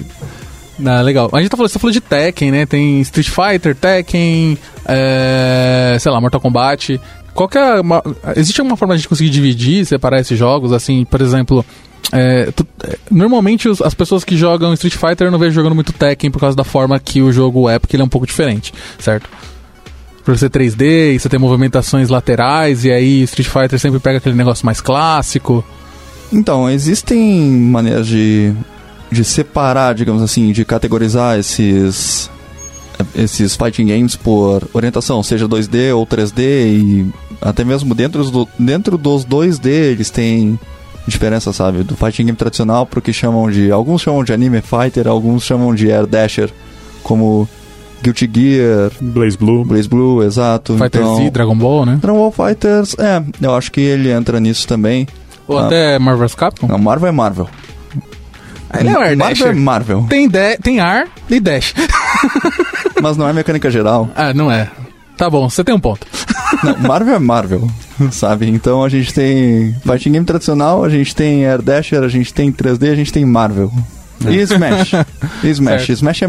Ah, 0.84 1.00
legal. 1.00 1.28
A 1.32 1.40
gente 1.40 1.50
tá 1.50 1.56
falando, 1.56 1.70
você 1.72 1.78
falou 1.78 1.92
de 1.92 2.00
Tekken, 2.00 2.50
né? 2.52 2.66
Tem 2.66 3.00
Street 3.00 3.28
Fighter, 3.28 3.74
Tekken, 3.74 4.56
é, 4.86 5.96
sei 5.98 6.12
lá, 6.12 6.20
Mortal 6.20 6.40
Kombat. 6.40 7.00
Qual 7.34 7.48
que 7.48 7.58
é 7.58 7.80
uma- 7.80 8.02
existe 8.36 8.60
alguma 8.60 8.76
forma 8.76 8.94
de 8.94 8.96
a 8.96 8.98
gente 8.98 9.08
conseguir 9.08 9.30
dividir, 9.30 9.84
separar 9.86 10.20
esses 10.20 10.38
jogos? 10.38 10.72
Assim, 10.72 11.04
por 11.04 11.20
exemplo, 11.20 11.64
é, 12.12 12.50
tu- 12.52 12.66
é, 12.84 12.96
normalmente 13.10 13.68
os- 13.68 13.80
as 13.82 13.94
pessoas 13.94 14.22
que 14.24 14.36
jogam 14.36 14.72
Street 14.74 14.94
Fighter 14.96 15.26
eu 15.28 15.30
não 15.30 15.38
vejo 15.38 15.54
jogando 15.54 15.74
muito 15.74 15.92
Tekken 15.92 16.30
por 16.30 16.40
causa 16.40 16.56
da 16.56 16.64
forma 16.64 16.98
que 16.98 17.22
o 17.22 17.32
jogo 17.32 17.68
é, 17.68 17.78
porque 17.78 17.96
ele 17.96 18.02
é 18.02 18.06
um 18.06 18.08
pouco 18.08 18.26
diferente, 18.26 18.72
certo? 18.98 19.28
Por 20.28 20.36
ser 20.36 20.50
3D, 20.50 21.14
e 21.14 21.18
você 21.18 21.26
tem 21.26 21.40
movimentações 21.40 22.10
laterais, 22.10 22.84
e 22.84 22.92
aí 22.92 23.22
Street 23.22 23.48
Fighter 23.48 23.78
sempre 23.78 23.98
pega 23.98 24.18
aquele 24.18 24.34
negócio 24.34 24.66
mais 24.66 24.78
clássico. 24.78 25.64
Então, 26.30 26.68
existem 26.68 27.40
maneiras 27.40 28.06
de, 28.06 28.52
de 29.10 29.24
separar, 29.24 29.94
digamos 29.94 30.20
assim, 30.20 30.52
de 30.52 30.66
categorizar 30.66 31.38
esses, 31.38 32.30
esses 33.14 33.56
fighting 33.56 33.86
games 33.86 34.16
por 34.16 34.68
orientação, 34.74 35.22
seja 35.22 35.48
2D 35.48 35.96
ou 35.96 36.06
3D 36.06 36.42
e 36.42 37.06
até 37.40 37.64
mesmo 37.64 37.94
dentro, 37.94 38.22
do, 38.30 38.46
dentro 38.58 38.98
dos 38.98 39.24
2D 39.24 39.66
eles 39.66 40.10
têm 40.10 40.60
diferença, 41.06 41.54
sabe? 41.54 41.82
Do 41.82 41.96
fighting 41.96 42.26
game 42.26 42.36
tradicional 42.36 42.84
pro 42.84 43.00
que 43.00 43.14
chamam 43.14 43.50
de. 43.50 43.72
Alguns 43.72 44.02
chamam 44.02 44.22
de 44.22 44.34
anime 44.34 44.60
fighter, 44.60 45.08
alguns 45.08 45.42
chamam 45.42 45.74
de 45.74 45.90
air 45.90 46.06
dasher, 46.06 46.50
como 47.02 47.48
Guilty 48.02 48.30
Gear, 48.32 48.90
Blaze 49.00 49.36
Blue. 49.36 49.64
Blaze 49.64 49.88
Blue, 49.88 50.22
exato. 50.24 50.74
Fighter 50.76 51.00
então, 51.02 51.16
Z, 51.16 51.30
Dragon 51.30 51.56
Ball, 51.56 51.86
né? 51.86 51.98
Dragon 52.00 52.18
Ball 52.18 52.32
Fighters, 52.48 52.94
é, 52.98 53.22
eu 53.40 53.54
acho 53.54 53.70
que 53.72 53.80
ele 53.80 54.10
entra 54.10 54.38
nisso 54.40 54.66
também. 54.66 55.06
Ou 55.46 55.58
Ah. 55.58 55.66
até 55.66 55.98
Marvel 55.98 56.26
vs 56.26 56.34
Capcom. 56.34 56.66
Não, 56.68 56.78
Marvel 56.78 57.08
é 57.08 57.12
Marvel. 57.12 57.48
Ele 58.78 58.88
é 58.90 58.98
um 58.98 59.00
air 59.00 59.16
Marvel 59.16 59.46
é. 59.48 59.52
Marvel, 59.54 60.06
Tem, 60.08 60.28
de- 60.28 60.58
tem 60.58 60.78
ar 60.78 61.08
e 61.30 61.40
dash. 61.40 61.72
mas 63.02 63.16
não 63.16 63.26
é 63.28 63.32
mecânica 63.32 63.70
geral. 63.70 64.10
ah, 64.16 64.34
não 64.34 64.50
é. 64.52 64.70
Tá 65.16 65.28
bom, 65.30 65.48
você 65.48 65.64
tem 65.64 65.74
um 65.74 65.80
ponto. 65.80 66.06
Não, 66.62 66.78
Marvel 66.78 67.14
é 67.14 67.18
Marvel, 67.18 67.68
sabe? 68.10 68.48
Então 68.48 68.82
a 68.84 68.88
gente 68.88 69.12
tem 69.12 69.74
fighting 69.84 70.12
game 70.12 70.24
tradicional, 70.24 70.82
a 70.84 70.88
gente 70.88 71.14
tem 71.14 71.44
Air 71.44 71.60
Dasher, 71.60 72.02
a 72.02 72.08
gente 72.08 72.32
tem 72.32 72.50
3D, 72.52 72.90
a 72.90 72.94
gente 72.94 73.12
tem 73.12 73.24
Marvel. 73.24 73.70
E 74.26 74.36
Smash. 74.36 74.92
E 75.44 75.48
Smash. 75.50 75.86
Certo. 75.86 75.92
Smash 75.92 76.22
é 76.22 76.28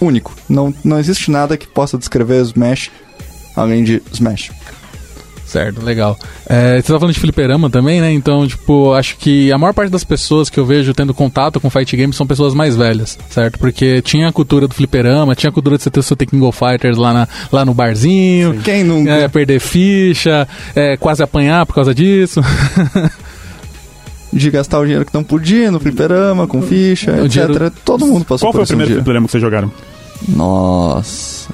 único. 0.00 0.34
Não, 0.48 0.74
não 0.84 0.98
existe 0.98 1.30
nada 1.30 1.56
que 1.56 1.66
possa 1.66 1.98
descrever 1.98 2.42
Smash 2.42 2.90
além 3.56 3.82
de 3.82 4.02
Smash. 4.12 4.50
Certo, 5.48 5.82
legal. 5.82 6.14
É, 6.46 6.76
você 6.76 6.92
tá 6.92 6.98
falando 6.98 7.14
de 7.14 7.20
fliperama 7.20 7.70
também, 7.70 8.02
né? 8.02 8.12
Então, 8.12 8.46
tipo, 8.46 8.92
acho 8.92 9.16
que 9.16 9.50
a 9.50 9.56
maior 9.56 9.72
parte 9.72 9.90
das 9.90 10.04
pessoas 10.04 10.50
que 10.50 10.60
eu 10.60 10.66
vejo 10.66 10.92
tendo 10.92 11.14
contato 11.14 11.58
com 11.58 11.70
fight 11.70 11.96
games 11.96 12.16
são 12.16 12.26
pessoas 12.26 12.52
mais 12.52 12.76
velhas, 12.76 13.18
certo? 13.30 13.58
Porque 13.58 14.02
tinha 14.02 14.28
a 14.28 14.32
cultura 14.32 14.68
do 14.68 14.74
fliperama, 14.74 15.34
tinha 15.34 15.48
a 15.48 15.52
cultura 15.52 15.78
de 15.78 15.82
você 15.82 15.90
ter 15.90 16.00
o 16.00 16.02
seu 16.02 16.14
The 16.14 16.26
King 16.26 16.44
of 16.44 16.58
Fighters 16.58 16.98
lá, 16.98 17.14
na, 17.14 17.28
lá 17.50 17.64
no 17.64 17.72
barzinho. 17.72 18.60
Quem 18.62 18.84
nunca? 18.84 19.10
É, 19.10 19.26
perder 19.26 19.58
ficha, 19.58 20.46
é, 20.76 20.98
quase 20.98 21.22
apanhar 21.22 21.64
por 21.64 21.74
causa 21.74 21.94
disso. 21.94 22.42
De 24.32 24.50
gastar 24.50 24.78
o 24.78 24.84
dinheiro 24.84 25.04
que 25.06 25.14
não 25.14 25.24
podia 25.24 25.70
no 25.70 25.80
fliperama, 25.80 26.46
com 26.46 26.60
ficha, 26.62 27.12
O 27.12 27.24
etc. 27.26 27.28
dinheiro- 27.46 27.72
Todo 27.84 28.06
mundo 28.06 28.24
passou 28.24 28.46
Qual 28.46 28.52
foi 28.52 28.58
por 28.58 28.60
o 28.60 28.64
esse 28.64 28.72
um 28.74 28.76
primeiro 28.76 28.94
fliperama 28.96 29.26
que 29.26 29.32
vocês 29.32 29.40
jogaram? 29.42 29.72
Nossa. 30.28 31.48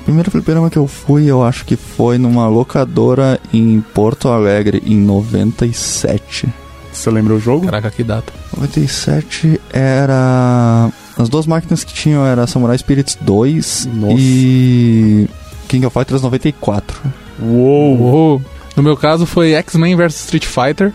O 0.00 0.04
primeiro 0.04 0.30
fliperama 0.30 0.70
que 0.70 0.76
eu 0.76 0.86
fui, 0.86 1.26
eu 1.26 1.42
acho 1.44 1.64
que 1.64 1.76
foi 1.76 2.18
numa 2.18 2.48
locadora 2.48 3.40
em 3.52 3.80
Porto 3.94 4.28
Alegre, 4.28 4.82
em 4.86 4.96
97. 4.96 6.48
Você 6.92 7.10
lembra 7.10 7.34
o 7.34 7.40
jogo? 7.40 7.66
Caraca, 7.66 7.90
que 7.90 8.02
data. 8.02 8.32
97 8.56 9.60
era. 9.72 10.90
As 11.18 11.28
duas 11.28 11.46
máquinas 11.46 11.82
que 11.84 11.92
tinham 11.92 12.24
era 12.24 12.46
Samurai 12.46 12.76
Spirits 12.78 13.18
2 13.20 13.88
Nossa. 13.92 14.14
e. 14.18 15.28
King 15.68 15.84
of 15.86 15.92
Fighters 15.94 16.22
94. 16.22 16.96
Uou! 17.42 17.98
Uou. 18.00 18.42
No 18.76 18.82
meu 18.82 18.96
caso 18.96 19.26
foi 19.26 19.52
X-Men 19.54 19.96
vs 19.96 20.14
Street 20.24 20.44
Fighter, 20.46 20.92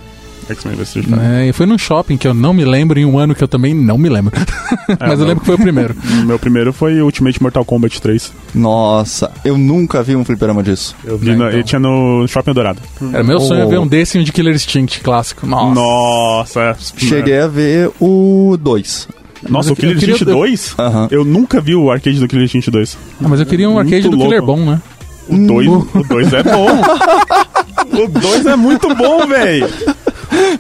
X-Men 0.49 0.75
vs 0.75 0.87
Street 0.87 1.05
Fighter. 1.07 1.21
né? 1.23 1.47
E 1.47 1.53
foi 1.53 1.65
num 1.65 1.77
shopping 1.77 2.17
que 2.17 2.27
eu 2.27 2.33
não 2.33 2.53
me 2.53 2.65
lembro 2.65 2.99
em 2.99 3.05
um 3.05 3.17
ano 3.17 3.33
que 3.35 3.43
eu 3.43 3.47
também 3.47 3.73
não 3.73 3.97
me 3.97 4.09
lembro. 4.09 4.33
Mas 4.99 5.19
eu 5.19 5.25
lembro 5.25 5.41
que 5.41 5.45
foi 5.45 5.55
o 5.55 5.59
primeiro. 5.59 5.95
Meu 6.25 6.37
primeiro 6.39 6.73
foi 6.73 7.01
Ultimate 7.01 7.41
Mortal 7.41 7.63
Kombat 7.65 8.01
3. 8.01 8.33
Nossa, 8.55 9.31
eu 9.45 9.57
nunca 9.57 10.03
vi 10.03 10.15
um 10.15 10.23
fliperama 10.25 10.61
disso. 10.63 10.95
Eu 11.03 11.17
vi 11.17 11.31
É, 11.31 11.33
então. 11.33 11.63
tinha 11.63 11.79
no 11.79 12.25
Shopping 12.27 12.53
Dourado. 12.53 12.79
Era 13.13 13.23
meu 13.23 13.39
sonho 13.39 13.65
Oh. 13.65 13.69
ver 13.69 13.79
um 13.79 13.87
desse 13.87 14.17
e 14.17 14.21
um 14.21 14.23
de 14.23 14.31
Killer 14.31 14.53
Instinct 14.55 14.99
clássico. 15.01 15.45
Nossa. 15.47 15.73
Nossa! 15.75 16.59
é. 16.61 16.75
Cheguei 16.97 17.39
a 17.39 17.47
ver 17.47 17.91
o 17.99 18.57
2. 18.59 19.07
Nossa, 19.49 19.69
eu 19.69 19.73
o 19.73 19.75
Killer 19.75 19.95
Instinct 19.97 20.19
queria- 20.19 20.33
2? 20.33 20.75
Aham. 20.77 21.07
Eu 21.11 21.23
nunca 21.25 21.59
vi 21.61 21.75
o 21.75 21.89
arcade 21.91 22.19
do 22.19 22.27
Killer 22.27 22.45
Instinct 22.45 22.69
2. 22.69 22.97
Ah, 23.23 23.27
mas 23.27 23.39
eu 23.39 23.45
queria 23.45 23.69
um 23.69 23.77
arcade 23.79 24.07
Muito 24.07 24.17
do 24.17 24.23
Killer. 24.23 24.41
Bom, 24.41 24.57
né? 24.65 24.81
O 25.29 25.37
2 25.37 25.67
o 25.67 26.03
dois 26.09 26.33
é 26.33 26.43
bom. 26.43 26.67
o 28.03 28.07
2 28.19 28.45
é 28.47 28.55
muito 28.55 28.93
bom, 28.95 29.25
velho. 29.27 29.67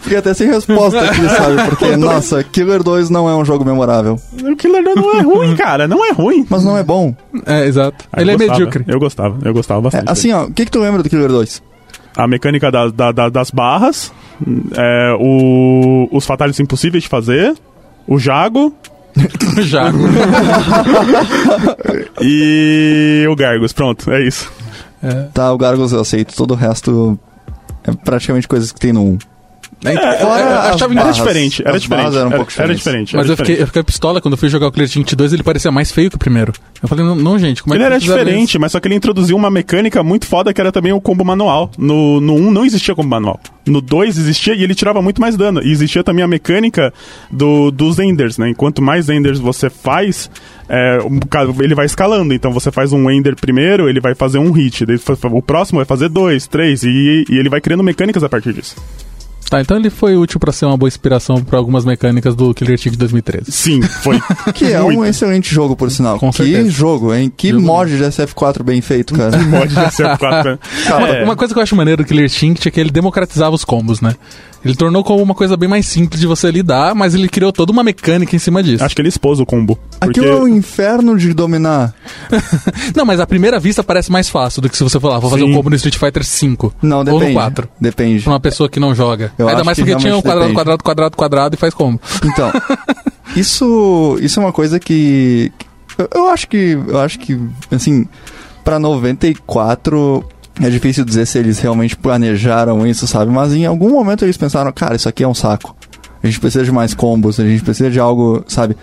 Fiquei 0.01 0.17
até 0.17 0.33
sem 0.33 0.47
resposta 0.47 0.99
aqui, 1.01 1.21
sabe? 1.29 1.69
Porque, 1.69 1.95
nossa, 1.97 2.43
Killer 2.43 2.83
2 2.83 3.09
não 3.09 3.29
é 3.29 3.35
um 3.35 3.43
jogo 3.45 3.63
memorável. 3.65 4.19
O 4.43 4.55
Killer 4.55 4.83
2 4.83 4.95
não 4.95 5.15
é 5.17 5.21
ruim, 5.21 5.55
cara. 5.55 5.87
Não 5.87 6.05
é 6.05 6.11
ruim. 6.11 6.45
Mas 6.49 6.63
não 6.63 6.77
é 6.77 6.83
bom. 6.83 7.15
É, 7.45 7.65
exato. 7.65 8.05
Ah, 8.11 8.21
Ele 8.21 8.31
é 8.31 8.37
gostava. 8.37 8.59
medíocre. 8.59 8.85
Eu 8.87 8.99
gostava, 8.99 9.37
eu 9.43 9.53
gostava 9.53 9.79
É, 9.79 9.83
bastante. 9.83 10.11
assim, 10.11 10.31
ó, 10.31 10.45
o 10.45 10.53
que, 10.53 10.65
que 10.65 10.71
tu 10.71 10.79
lembra 10.79 11.03
do 11.03 11.09
Killer 11.09 11.29
2? 11.29 11.61
A 12.17 12.27
mecânica 12.27 12.71
da- 12.71 12.87
da- 12.89 13.11
da- 13.11 13.29
das 13.29 13.51
barras, 13.51 14.11
é, 14.75 15.15
o- 15.19 16.09
os 16.11 16.25
fatalhos 16.25 16.59
impossíveis 16.59 17.03
de 17.03 17.09
fazer, 17.09 17.55
o 18.07 18.17
Jago 18.19 18.73
Já. 19.61 19.91
e 22.21 23.25
o 23.29 23.35
Gargos. 23.35 23.73
Pronto, 23.73 24.09
é 24.11 24.25
isso. 24.25 24.51
Tá, 25.33 25.51
o 25.51 25.57
Gargos 25.57 25.91
eu 25.91 25.99
aceito, 26.01 26.35
todo 26.35 26.51
o 26.51 26.55
resto 26.55 27.19
é 27.83 27.91
praticamente 27.91 28.47
coisas 28.47 28.71
que 28.71 28.79
tem 28.79 28.93
no 28.93 29.03
1. 29.03 29.17
É, 29.83 30.17
Fora 30.17 30.69
as 30.69 30.81
Era 30.81 31.11
diferente, 31.11 31.63
era 31.65 31.79
diferente. 31.79 32.15
eram 32.15 32.27
um 32.27 32.27
era, 32.27 32.37
pouco 32.37 32.51
era 32.55 32.75
diferente. 32.75 33.15
Mas 33.15 33.25
era 33.25 33.33
eu 33.33 33.37
fiquei, 33.37 33.53
eu 33.53 33.57
diferente. 33.57 33.67
fiquei 33.67 33.83
pistola 33.83 34.21
quando 34.21 34.33
eu 34.33 34.37
fui 34.37 34.47
jogar 34.47 34.67
o 34.67 34.71
Killer 34.71 34.85
Instinct 34.85 35.15
2, 35.15 35.33
ele 35.33 35.43
parecia 35.43 35.71
mais 35.71 35.91
feio 35.91 36.09
que 36.09 36.15
o 36.15 36.19
primeiro. 36.19 36.53
Eu 36.81 36.87
falei, 36.87 37.03
não, 37.03 37.15
não, 37.15 37.39
gente, 37.39 37.63
como 37.63 37.73
é 37.73 37.77
Ele 37.77 37.83
que 37.83 37.85
era 37.85 37.95
vocês 37.95 38.03
fizeram 38.03 38.25
diferente, 38.25 38.59
mas 38.59 38.71
só 38.71 38.79
que 38.79 38.87
ele 38.87 38.95
introduziu 38.95 39.35
uma 39.35 39.49
mecânica 39.49 40.03
muito 40.03 40.27
foda 40.27 40.53
que 40.53 40.61
era 40.61 40.71
também 40.71 40.93
o 40.93 41.01
combo 41.01 41.25
manual. 41.25 41.71
No, 41.77 42.21
no 42.21 42.35
1 42.35 42.51
não 42.51 42.65
existia 42.65 42.93
combo 42.93 43.09
manual. 43.09 43.39
No 43.65 43.81
2 43.81 44.17
existia 44.17 44.53
e 44.53 44.63
ele 44.63 44.75
tirava 44.75 45.01
muito 45.01 45.19
mais 45.19 45.35
dano. 45.35 45.61
E 45.63 45.71
existia 45.71 46.03
também 46.03 46.23
a 46.23 46.27
mecânica 46.27 46.93
do, 47.31 47.71
dos 47.71 47.97
Enders, 47.97 48.37
né? 48.37 48.49
Enquanto 48.49 48.81
mais 48.81 49.09
Enders 49.09 49.39
você 49.39 49.69
faz, 49.69 50.29
é, 50.69 50.99
ele 51.59 51.73
vai 51.73 51.85
escalando. 51.85 52.33
Então 52.33 52.51
você 52.51 52.71
faz 52.71 52.93
um 52.93 53.09
Ender 53.09 53.35
primeiro, 53.35 53.89
ele 53.89 53.99
vai 53.99 54.13
fazer 54.13 54.37
um 54.37 54.51
hit. 54.51 54.85
O 55.31 55.41
próximo 55.41 55.79
vai 55.79 55.85
fazer 55.85 56.09
dois, 56.09 56.45
três. 56.45 56.83
E, 56.83 57.25
e 57.29 57.37
ele 57.37 57.49
vai 57.49 57.61
criando 57.61 57.83
mecânicas 57.83 58.23
a 58.23 58.29
partir 58.29 58.53
disso. 58.53 58.75
Tá, 59.51 59.59
então 59.59 59.75
ele 59.75 59.89
foi 59.89 60.15
útil 60.15 60.39
pra 60.39 60.53
ser 60.53 60.63
uma 60.65 60.77
boa 60.77 60.87
inspiração 60.87 61.43
pra 61.43 61.57
algumas 61.59 61.83
mecânicas 61.83 62.33
do 62.35 62.53
Killer 62.53 62.75
Instinct 62.75 62.97
2013. 62.97 63.51
Sim, 63.51 63.81
foi. 63.81 64.17
Que 64.55 64.71
é 64.71 64.81
um 64.81 65.03
excelente 65.03 65.53
jogo, 65.53 65.75
por 65.75 65.91
sinal. 65.91 66.17
Com 66.17 66.31
que 66.31 66.37
certeza. 66.37 66.69
jogo, 66.69 67.13
hein? 67.13 67.29
Que 67.35 67.49
Jogo 67.49 67.61
mod 67.61 67.91
de 67.97 68.01
SF4 68.01 68.63
bem 68.63 68.79
feito, 68.79 69.13
cara. 69.13 69.37
Mod 69.39 69.67
de 69.67 69.75
SF4. 69.75 70.45
né? 70.45 70.59
Uma, 70.87 71.07
É. 71.09 71.23
uma 71.25 71.35
coisa 71.35 71.53
que 71.53 71.59
eu 71.59 71.63
acho 71.63 71.75
maneiro 71.75 72.01
do 72.01 72.07
Killer 72.07 72.23
Instinct 72.25 72.65
é 72.65 72.71
que 72.71 72.79
ele 72.79 72.91
democratizava 72.91 73.53
os 73.53 73.65
combos, 73.65 73.99
né? 73.99 74.15
Ele 74.63 74.75
tornou 74.75 75.03
como 75.03 75.21
uma 75.23 75.33
coisa 75.33 75.57
bem 75.57 75.67
mais 75.67 75.87
simples 75.87 76.19
de 76.19 76.27
você 76.27 76.51
lidar, 76.51 76.93
mas 76.93 77.15
ele 77.15 77.27
criou 77.27 77.51
toda 77.51 77.71
uma 77.71 77.83
mecânica 77.83 78.35
em 78.35 78.39
cima 78.39 78.61
disso. 78.61 78.83
Acho 78.83 78.95
que 78.95 79.01
ele 79.01 79.09
expôs 79.09 79.39
o 79.39 79.45
combo. 79.45 79.77
Porque... 79.99 80.19
Aquilo 80.19 80.27
é 80.27 80.41
um 80.41 80.47
inferno 80.47 81.17
de 81.17 81.33
dominar. 81.33 81.93
Não, 82.95 83.05
mas 83.05 83.19
à 83.19 83.25
primeira 83.25 83.59
vista 83.59 83.83
parece 83.83 84.11
mais 84.11 84.29
fácil 84.29 84.61
do 84.61 84.69
que 84.69 84.77
se 84.77 84.83
você 84.83 84.99
falar, 84.99 85.19
vou 85.19 85.31
fazer 85.31 85.43
Sim. 85.43 85.51
um 85.51 85.55
combo 85.55 85.69
no 85.69 85.75
Street 85.75 85.97
Fighter 85.97 86.23
5. 86.23 86.75
Não, 86.81 86.99
Ou 86.99 87.03
depende. 87.05 87.25
no 87.27 87.33
4. 87.33 87.69
Depende. 87.79 88.23
Pra 88.23 88.33
uma 88.33 88.39
pessoa 88.39 88.69
que 88.69 88.79
não 88.79 88.93
joga. 88.93 89.31
Eu 89.37 89.47
Ainda 89.47 89.63
mais 89.63 89.77
que 89.77 89.83
porque 89.83 89.97
tinha 89.97 90.15
um 90.15 90.21
quadrado, 90.21 90.39
depende. 90.41 90.55
quadrado, 90.55 90.83
quadrado, 90.83 91.17
quadrado 91.17 91.55
e 91.55 91.57
faz 91.57 91.73
combo. 91.73 91.99
Então, 92.23 92.51
isso, 93.35 94.17
isso 94.21 94.39
é 94.39 94.43
uma 94.43 94.53
coisa 94.53 94.79
que 94.79 95.51
eu, 95.97 96.07
eu 96.13 96.29
acho 96.29 96.47
que 96.47 96.77
eu 96.87 96.99
acho 96.99 97.19
que 97.19 97.39
assim, 97.71 98.07
pra 98.63 98.79
94 98.79 100.23
é 100.59 100.69
difícil 100.69 101.05
dizer 101.05 101.25
se 101.25 101.37
eles 101.37 101.59
realmente 101.59 101.95
planejaram 101.95 102.85
isso, 102.85 103.07
sabe? 103.07 103.31
Mas 103.31 103.53
em 103.53 103.65
algum 103.65 103.89
momento 103.89 104.25
eles 104.25 104.37
pensaram, 104.37 104.71
cara, 104.71 104.95
isso 104.95 105.07
aqui 105.07 105.23
é 105.23 105.27
um 105.27 105.33
saco. 105.33 105.75
A 106.21 106.27
gente 106.27 106.39
precisa 106.39 106.63
de 106.63 106.71
mais 106.71 106.93
combos, 106.93 107.39
a 107.39 107.45
gente 107.45 107.63
precisa 107.63 107.89
de 107.89 107.99
algo, 107.99 108.43
sabe? 108.47 108.75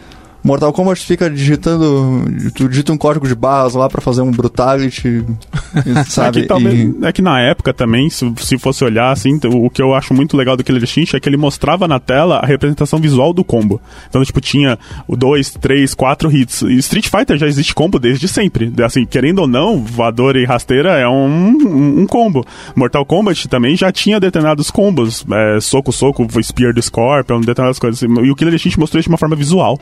Mortal 0.43 0.73
Kombat 0.73 1.05
fica 1.05 1.29
digitando, 1.29 2.25
tu 2.55 2.69
digita 2.69 2.93
um 2.93 2.97
código 2.97 3.27
de 3.27 3.35
barras 3.35 3.75
lá 3.75 3.89
pra 3.89 4.01
fazer 4.01 4.23
um 4.23 4.31
brutality, 4.31 5.25
sabe? 6.09 6.39
É 6.39 6.43
que, 6.43 6.49
talvez- 6.49 6.75
E- 6.75 6.95
é 7.07 7.13
que 7.13 7.21
na 7.23 7.41
época 7.41 7.73
também, 7.75 8.09
se, 8.09 8.33
se 8.39 8.59
fosse 8.59 8.85
olhar 8.85 9.11
assim, 9.11 9.39
o, 9.53 9.69
que 9.69 9.83
eu 9.83 9.95
acho 9.95 10.15
muito 10.15 10.37
legal 10.37 10.57
do 10.57 10.65
Killer 10.65 10.83
Instinct 10.83 11.17
é 11.17 11.21
que 11.21 11.29
ele 11.29 11.37
mostrava 11.37 11.87
na 11.89 11.99
tela 11.99 12.39
a 12.39 12.47
representação 12.47 12.99
visual 12.99 13.33
do 13.33 13.43
combo. 13.45 13.81
Então, 14.09 14.25
tipo, 14.25 14.41
tinha 14.41 14.79
o 15.07 15.17
2, 15.17 15.51
3, 15.61 15.93
4 15.95 16.31
hits. 16.35 16.63
E 16.63 16.75
Street 16.79 17.09
Fighter 17.09 17.37
já 17.37 17.47
existe 17.47 17.75
combo 17.75 17.99
desde 17.99 18.29
sempre. 18.29 18.73
Assim, 18.85 19.05
querendo 19.05 19.41
ou 19.41 19.47
não, 19.49 19.83
voadora 19.85 20.41
e 20.41 20.45
rasteira 20.45 20.99
é 20.99 21.07
um, 21.09 21.27
um, 21.27 22.01
um 22.03 22.07
combo. 22.07 22.45
Mortal 22.77 23.05
Kombat 23.05 23.49
também 23.49 23.77
já 23.77 23.91
tinha 23.93 24.21
determinados 24.21 24.71
combos. 24.71 25.25
É, 25.31 25.61
soco, 25.61 25.93
soco, 25.93 26.27
Spear 26.43 26.73
do 26.73 26.81
Scorpion, 26.81 27.41
determinadas 27.41 27.79
coisas. 27.79 28.01
E 28.03 28.07
o 28.31 28.35
Killer 28.37 28.55
Instinct 28.55 28.79
mostrou 28.79 29.01
isso 29.01 29.09
de 29.09 29.13
uma 29.13 29.19
forma 29.19 29.35
visual. 29.37 29.79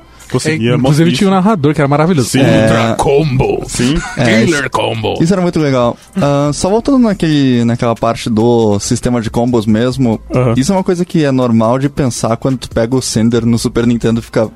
É, 0.46 0.50
Conseguia 0.52 0.74
inclusive 0.76 1.10
mostrar 1.10 1.18
tinha 1.18 1.28
um 1.30 1.34
narrador 1.34 1.74
que 1.74 1.80
era 1.80 1.88
maravilhoso. 1.88 2.28
Sim. 2.28 2.40
Ultra 2.40 2.90
É. 2.90 2.94
Combo. 2.94 3.62
Sim. 3.66 3.94
É, 4.16 4.44
Killer 4.44 4.70
Combo. 4.70 5.14
Isso 5.20 5.32
era 5.32 5.42
muito 5.42 5.58
legal. 5.60 5.96
Ah, 6.16 6.50
só 6.52 6.68
voltando 6.68 6.98
naquele, 6.98 7.64
naquela 7.64 7.94
parte 7.94 8.28
do 8.30 8.78
sistema 8.78 9.20
de 9.20 9.30
combos 9.30 9.66
mesmo, 9.66 10.20
Aham. 10.34 10.54
isso 10.56 10.72
é 10.72 10.76
uma 10.76 10.84
coisa 10.84 11.04
que 11.04 11.24
é 11.24 11.30
normal 11.32 11.78
de 11.78 11.88
pensar 11.88 12.36
quando 12.36 12.58
tu 12.58 12.68
pega 12.70 12.94
o 12.96 13.02
Sender 13.02 13.44
no 13.46 13.58
Super 13.58 13.86
Nintendo 13.86 14.20
e 14.20 14.22
fica 14.22 14.48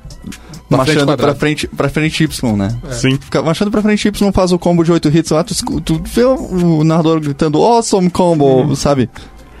Pra 0.69 0.77
marchando 0.77 1.05
frente, 1.07 1.17
pra 1.17 1.35
frente, 1.35 1.67
pra 1.67 1.89
frente 1.89 2.23
Y, 2.23 2.55
né? 2.55 2.77
Sim. 2.91 3.17
Fica 3.19 3.41
marchando 3.41 3.69
pra 3.69 3.81
frente 3.81 4.07
Y, 4.07 4.31
faz 4.31 4.53
o 4.53 4.57
combo 4.59 4.83
de 4.85 4.91
8 4.93 5.09
hits 5.09 5.31
lá, 5.31 5.43
tu, 5.43 5.53
tu 5.81 6.01
vê 6.05 6.23
o 6.23 6.81
narrador 6.85 7.19
gritando 7.19 7.61
Awesome 7.61 8.09
Combo, 8.09 8.45
Uhum. 8.61 8.75
sabe? 8.75 9.09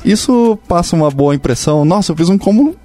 Isso 0.05 0.57
passa 0.69 0.95
uma 0.95 1.11
boa 1.11 1.35
impressão. 1.35 1.83
Nossa, 1.83 2.11
eu 2.11 2.15
fiz 2.15 2.29
um 2.29 2.37
combo 2.37 2.75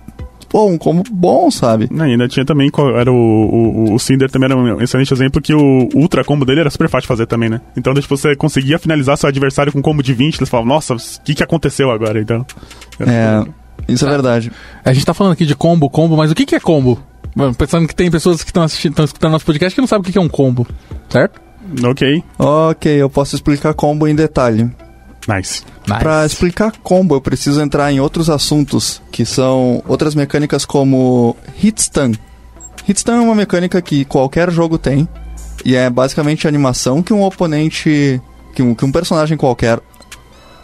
pô, 0.49 0.67
um 0.67 0.79
combo 0.79 1.03
bom, 1.11 1.51
sabe? 1.51 1.89
E 1.91 2.01
ainda 2.01 2.29
tinha 2.29 2.45
também, 2.45 2.71
era 2.99 3.11
o, 3.13 3.15
o, 3.15 3.95
o 3.95 3.99
Cinder 3.99 4.31
também 4.31 4.51
era 4.51 4.57
um 4.57 4.81
excelente 4.81 5.13
exemplo 5.13 5.41
que 5.41 5.55
o 5.55 5.89
ultra 5.95 6.25
combo 6.25 6.45
dele 6.45 6.61
era 6.61 6.71
super 6.71 6.89
fácil 6.89 7.03
de 7.03 7.09
fazer 7.09 7.27
também, 7.27 7.49
né? 7.49 7.61
Então, 7.77 7.93
tipo, 7.95 8.17
você 8.17 8.35
conseguia 8.37 8.79
finalizar 8.79 9.17
seu 9.17 9.29
adversário 9.29 9.73
com 9.73 9.79
um 9.79 9.83
combo 9.83 10.03
de 10.03 10.13
20, 10.13 10.37
eles 10.39 10.49
falavam, 10.49 10.69
nossa, 10.69 10.95
o 10.95 10.99
que 11.25 11.35
que 11.35 11.43
aconteceu 11.43 11.91
agora? 11.91 12.21
Então, 12.21 12.45
É, 13.01 13.45
isso 13.89 14.07
é 14.07 14.11
verdade. 14.11 14.51
A 14.85 14.93
gente 14.93 15.05
tá 15.07 15.15
falando 15.15 15.33
aqui 15.33 15.47
de 15.47 15.55
combo, 15.55 15.89
combo, 15.91 16.17
mas 16.17 16.31
o 16.31 16.35
que, 16.35 16.47
que 16.47 16.55
é 16.55 16.61
combo? 16.61 17.01
Mano, 17.35 17.55
Pensando 17.55 17.87
que 17.87 17.95
tem 17.95 18.11
pessoas 18.11 18.43
que 18.43 18.49
estão 18.51 18.63
assistindo, 18.63 18.93
estão 18.93 19.05
escutando 19.05 19.33
nosso 19.33 19.45
podcast 19.45 19.75
que 19.75 19.81
não 19.81 19.89
sabem 19.89 20.03
o 20.03 20.05
que 20.05 20.13
que 20.13 20.19
é 20.19 20.21
um 20.23 20.29
combo, 20.29 20.67
certo? 21.09 21.41
ok, 21.85 22.23
Ok, 22.39 22.93
eu 22.93 23.11
posso 23.11 23.35
explicar 23.35 23.75
combo 23.75 24.07
em 24.07 24.15
detalhe. 24.15 24.71
Nice. 25.27 25.63
Pra 25.85 26.25
explicar 26.25 26.73
combo, 26.83 27.15
eu 27.15 27.21
preciso 27.21 27.61
entrar 27.61 27.93
em 27.93 28.01
outros 28.01 28.29
assuntos, 28.29 29.01
que 29.11 29.25
são 29.25 29.83
outras 29.87 30.15
mecânicas 30.15 30.65
como 30.65 31.37
hitstun. 31.63 32.13
Hitstun 32.89 33.13
é 33.13 33.21
uma 33.21 33.35
mecânica 33.35 33.81
que 33.83 34.05
qualquer 34.05 34.51
jogo 34.51 34.79
tem, 34.79 35.09
e 35.65 35.75
é 35.75 35.91
basicamente 35.91 36.47
a 36.47 36.51
animação 36.51 37.03
que 37.03 37.13
um 37.13 37.23
oponente, 37.23 38.21
que 38.55 38.63
um, 38.63 38.75
que 38.75 38.85
um 38.85 38.93
personagem 38.93 39.37
qualquer 39.37 39.81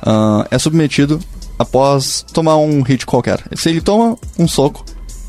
ah, 0.04 0.46
é 0.50 0.58
submetido 0.58 1.20
após 1.58 2.24
tomar 2.32 2.56
um 2.56 2.82
hit 2.82 3.06
qualquer. 3.06 3.42
Se 3.54 3.70
ele 3.70 3.80
toma 3.80 4.16
um 4.38 4.48
soco, 4.48 4.84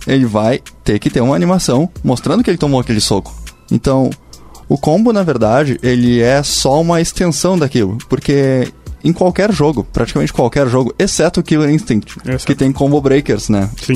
ele 0.07 0.25
vai 0.25 0.61
ter 0.83 0.99
que 0.99 1.09
ter 1.09 1.21
uma 1.21 1.35
animação 1.35 1.89
mostrando 2.03 2.43
que 2.43 2.49
ele 2.49 2.57
tomou 2.57 2.79
aquele 2.79 3.01
soco. 3.01 3.33
Então, 3.71 4.09
o 4.67 4.77
combo, 4.77 5.13
na 5.13 5.23
verdade, 5.23 5.79
ele 5.83 6.21
é 6.21 6.41
só 6.43 6.81
uma 6.81 7.01
extensão 7.01 7.57
daquilo, 7.57 7.97
porque 8.09 8.67
em 9.03 9.11
qualquer 9.11 9.51
jogo, 9.51 9.83
praticamente 9.83 10.31
qualquer 10.31 10.67
jogo, 10.67 10.93
exceto 10.97 11.41
o 11.41 11.43
Killer 11.43 11.69
Instinct, 11.69 12.17
que 12.45 12.55
tem 12.55 12.71
combo 12.71 13.01
breakers, 13.01 13.49
né? 13.49 13.69
Sim. 13.77 13.93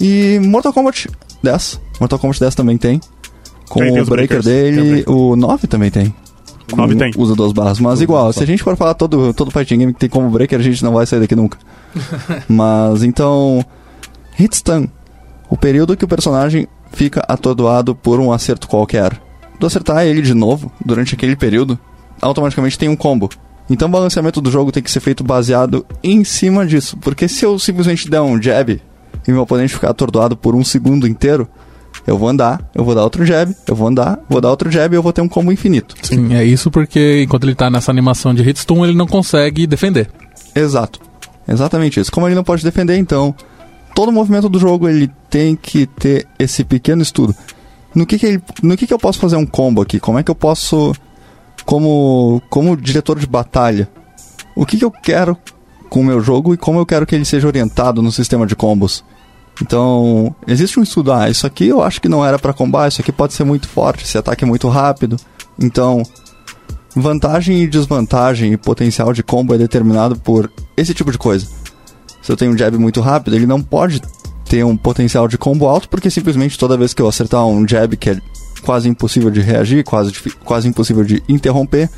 E 0.00 0.40
Mortal 0.40 0.72
Kombat 0.72 1.08
10, 1.42 1.80
Mortal 2.00 2.18
Kombat 2.18 2.40
10 2.40 2.54
também 2.54 2.76
tem. 2.76 3.00
Com 3.68 3.80
Tem, 3.80 3.92
tem 3.92 4.02
o 4.02 4.06
breaker 4.06 4.42
breakers, 4.42 4.44
tem 4.44 4.80
o 4.80 4.84
dele, 4.84 5.04
o 5.06 5.36
9 5.36 5.66
também 5.66 5.90
tem. 5.90 6.14
O 6.72 6.76
9 6.76 6.92
Com 6.94 6.98
tem. 6.98 7.12
Usa 7.16 7.34
duas 7.34 7.52
barras, 7.52 7.78
mas 7.78 8.00
igual, 8.00 8.32
se 8.32 8.42
a 8.42 8.46
gente 8.46 8.62
for 8.62 8.76
falar 8.76 8.94
todo, 8.94 9.32
todo 9.32 9.50
fighting 9.50 9.78
game 9.78 9.92
que 9.92 10.00
tem 10.00 10.08
combo 10.08 10.28
breaker, 10.30 10.58
a 10.58 10.62
gente 10.62 10.82
não 10.82 10.92
vai 10.92 11.06
sair 11.06 11.20
daqui 11.20 11.36
nunca. 11.36 11.58
mas 12.48 13.02
então, 13.02 13.64
Hitstun, 14.38 14.88
o 15.48 15.56
período 15.56 15.96
que 15.96 16.04
o 16.04 16.08
personagem 16.08 16.66
fica 16.92 17.24
atordoado 17.28 17.94
por 17.94 18.20
um 18.20 18.32
acerto 18.32 18.68
qualquer. 18.68 19.20
Tu 19.58 19.66
acertar 19.66 20.04
ele 20.04 20.20
de 20.20 20.34
novo 20.34 20.70
durante 20.84 21.14
aquele 21.14 21.36
período, 21.36 21.78
automaticamente 22.20 22.78
tem 22.78 22.88
um 22.88 22.96
combo. 22.96 23.30
Então 23.68 23.88
o 23.88 23.90
balanceamento 23.90 24.40
do 24.40 24.50
jogo 24.50 24.70
tem 24.70 24.82
que 24.82 24.90
ser 24.90 25.00
feito 25.00 25.24
baseado 25.24 25.86
em 26.02 26.22
cima 26.24 26.66
disso. 26.66 26.96
Porque 26.98 27.28
se 27.28 27.44
eu 27.44 27.58
simplesmente 27.58 28.10
der 28.10 28.20
um 28.20 28.40
jab 28.40 28.80
e 29.26 29.32
meu 29.32 29.42
oponente 29.42 29.72
ficar 29.72 29.90
atordoado 29.90 30.36
por 30.36 30.54
um 30.54 30.62
segundo 30.62 31.06
inteiro, 31.06 31.48
eu 32.06 32.18
vou 32.18 32.28
andar, 32.28 32.60
eu 32.74 32.84
vou 32.84 32.94
dar 32.94 33.02
outro 33.02 33.24
jab, 33.24 33.54
eu 33.66 33.74
vou 33.74 33.88
andar, 33.88 34.18
vou 34.28 34.40
dar 34.40 34.50
outro 34.50 34.70
jab 34.70 34.94
e 34.94 34.98
eu 34.98 35.02
vou 35.02 35.12
ter 35.12 35.22
um 35.22 35.28
combo 35.28 35.50
infinito. 35.50 35.94
Sim, 36.02 36.34
é 36.34 36.44
isso 36.44 36.70
porque 36.70 37.22
enquanto 37.22 37.44
ele 37.44 37.54
tá 37.54 37.70
nessa 37.70 37.90
animação 37.90 38.34
de 38.34 38.42
hitstun, 38.42 38.84
ele 38.84 38.94
não 38.94 39.06
consegue 39.06 39.66
defender. 39.66 40.10
Exato. 40.54 41.00
Exatamente 41.48 42.00
isso. 42.00 42.12
Como 42.12 42.26
ele 42.26 42.34
não 42.34 42.44
pode 42.44 42.62
defender, 42.62 42.96
então, 42.96 43.34
todo 43.94 44.12
movimento 44.12 44.48
do 44.48 44.58
jogo 44.58 44.88
ele 44.88 45.10
tem 45.30 45.56
que 45.56 45.86
ter 45.86 46.26
esse 46.38 46.64
pequeno 46.64 47.02
estudo. 47.02 47.34
No 47.94 48.04
que 48.04 48.18
que, 48.18 48.26
ele, 48.26 48.42
no 48.62 48.76
que 48.76 48.86
que 48.86 48.92
eu 48.92 48.98
posso 48.98 49.18
fazer 49.18 49.36
um 49.36 49.46
combo 49.46 49.80
aqui? 49.80 50.00
Como 50.00 50.18
é 50.18 50.22
que 50.22 50.30
eu 50.30 50.34
posso, 50.34 50.92
como, 51.64 52.42
como 52.48 52.76
diretor 52.76 53.18
de 53.18 53.26
batalha, 53.26 53.88
o 54.54 54.64
que 54.64 54.78
que 54.78 54.84
eu 54.84 54.90
quero 54.90 55.36
com 55.88 56.00
o 56.00 56.04
meu 56.04 56.20
jogo 56.20 56.54
e 56.54 56.56
como 56.56 56.78
eu 56.78 56.86
quero 56.86 57.06
que 57.06 57.14
ele 57.14 57.24
seja 57.24 57.46
orientado 57.46 58.02
no 58.02 58.12
sistema 58.12 58.46
de 58.46 58.56
combos? 58.56 59.04
Então, 59.62 60.34
existe 60.46 60.80
um 60.80 60.82
estudo, 60.82 61.12
ah, 61.12 61.30
isso 61.30 61.46
aqui 61.46 61.68
eu 61.68 61.82
acho 61.82 62.00
que 62.00 62.08
não 62.08 62.24
era 62.24 62.38
pra 62.38 62.52
combar, 62.52 62.88
isso 62.88 63.00
aqui 63.00 63.12
pode 63.12 63.34
ser 63.34 63.44
muito 63.44 63.68
forte, 63.68 64.04
esse 64.04 64.18
ataque 64.18 64.44
é 64.44 64.46
muito 64.46 64.68
rápido. 64.68 65.16
Então, 65.58 66.02
vantagem 66.94 67.62
e 67.62 67.66
desvantagem 67.66 68.52
e 68.52 68.56
potencial 68.56 69.12
de 69.12 69.22
combo 69.22 69.54
é 69.54 69.58
determinado 69.58 70.16
por 70.16 70.50
esse 70.76 70.92
tipo 70.92 71.12
de 71.12 71.18
coisa. 71.18 71.46
Se 72.20 72.32
eu 72.32 72.36
tenho 72.36 72.52
um 72.52 72.58
jab 72.58 72.76
muito 72.78 73.00
rápido, 73.00 73.36
ele 73.36 73.46
não 73.46 73.62
pode 73.62 74.02
ter 74.44 74.64
um 74.64 74.76
potencial 74.76 75.28
de 75.28 75.38
combo 75.38 75.66
alto, 75.66 75.88
porque 75.88 76.10
simplesmente 76.10 76.58
toda 76.58 76.76
vez 76.76 76.92
que 76.92 77.00
eu 77.00 77.08
acertar 77.08 77.46
um 77.46 77.66
jab 77.66 77.96
que 77.96 78.10
é 78.10 78.20
quase 78.64 78.88
impossível 78.88 79.30
de 79.30 79.40
reagir, 79.40 79.84
quase, 79.84 80.12
quase 80.44 80.66
impossível 80.66 81.04
de 81.04 81.22
interromper, 81.28 81.90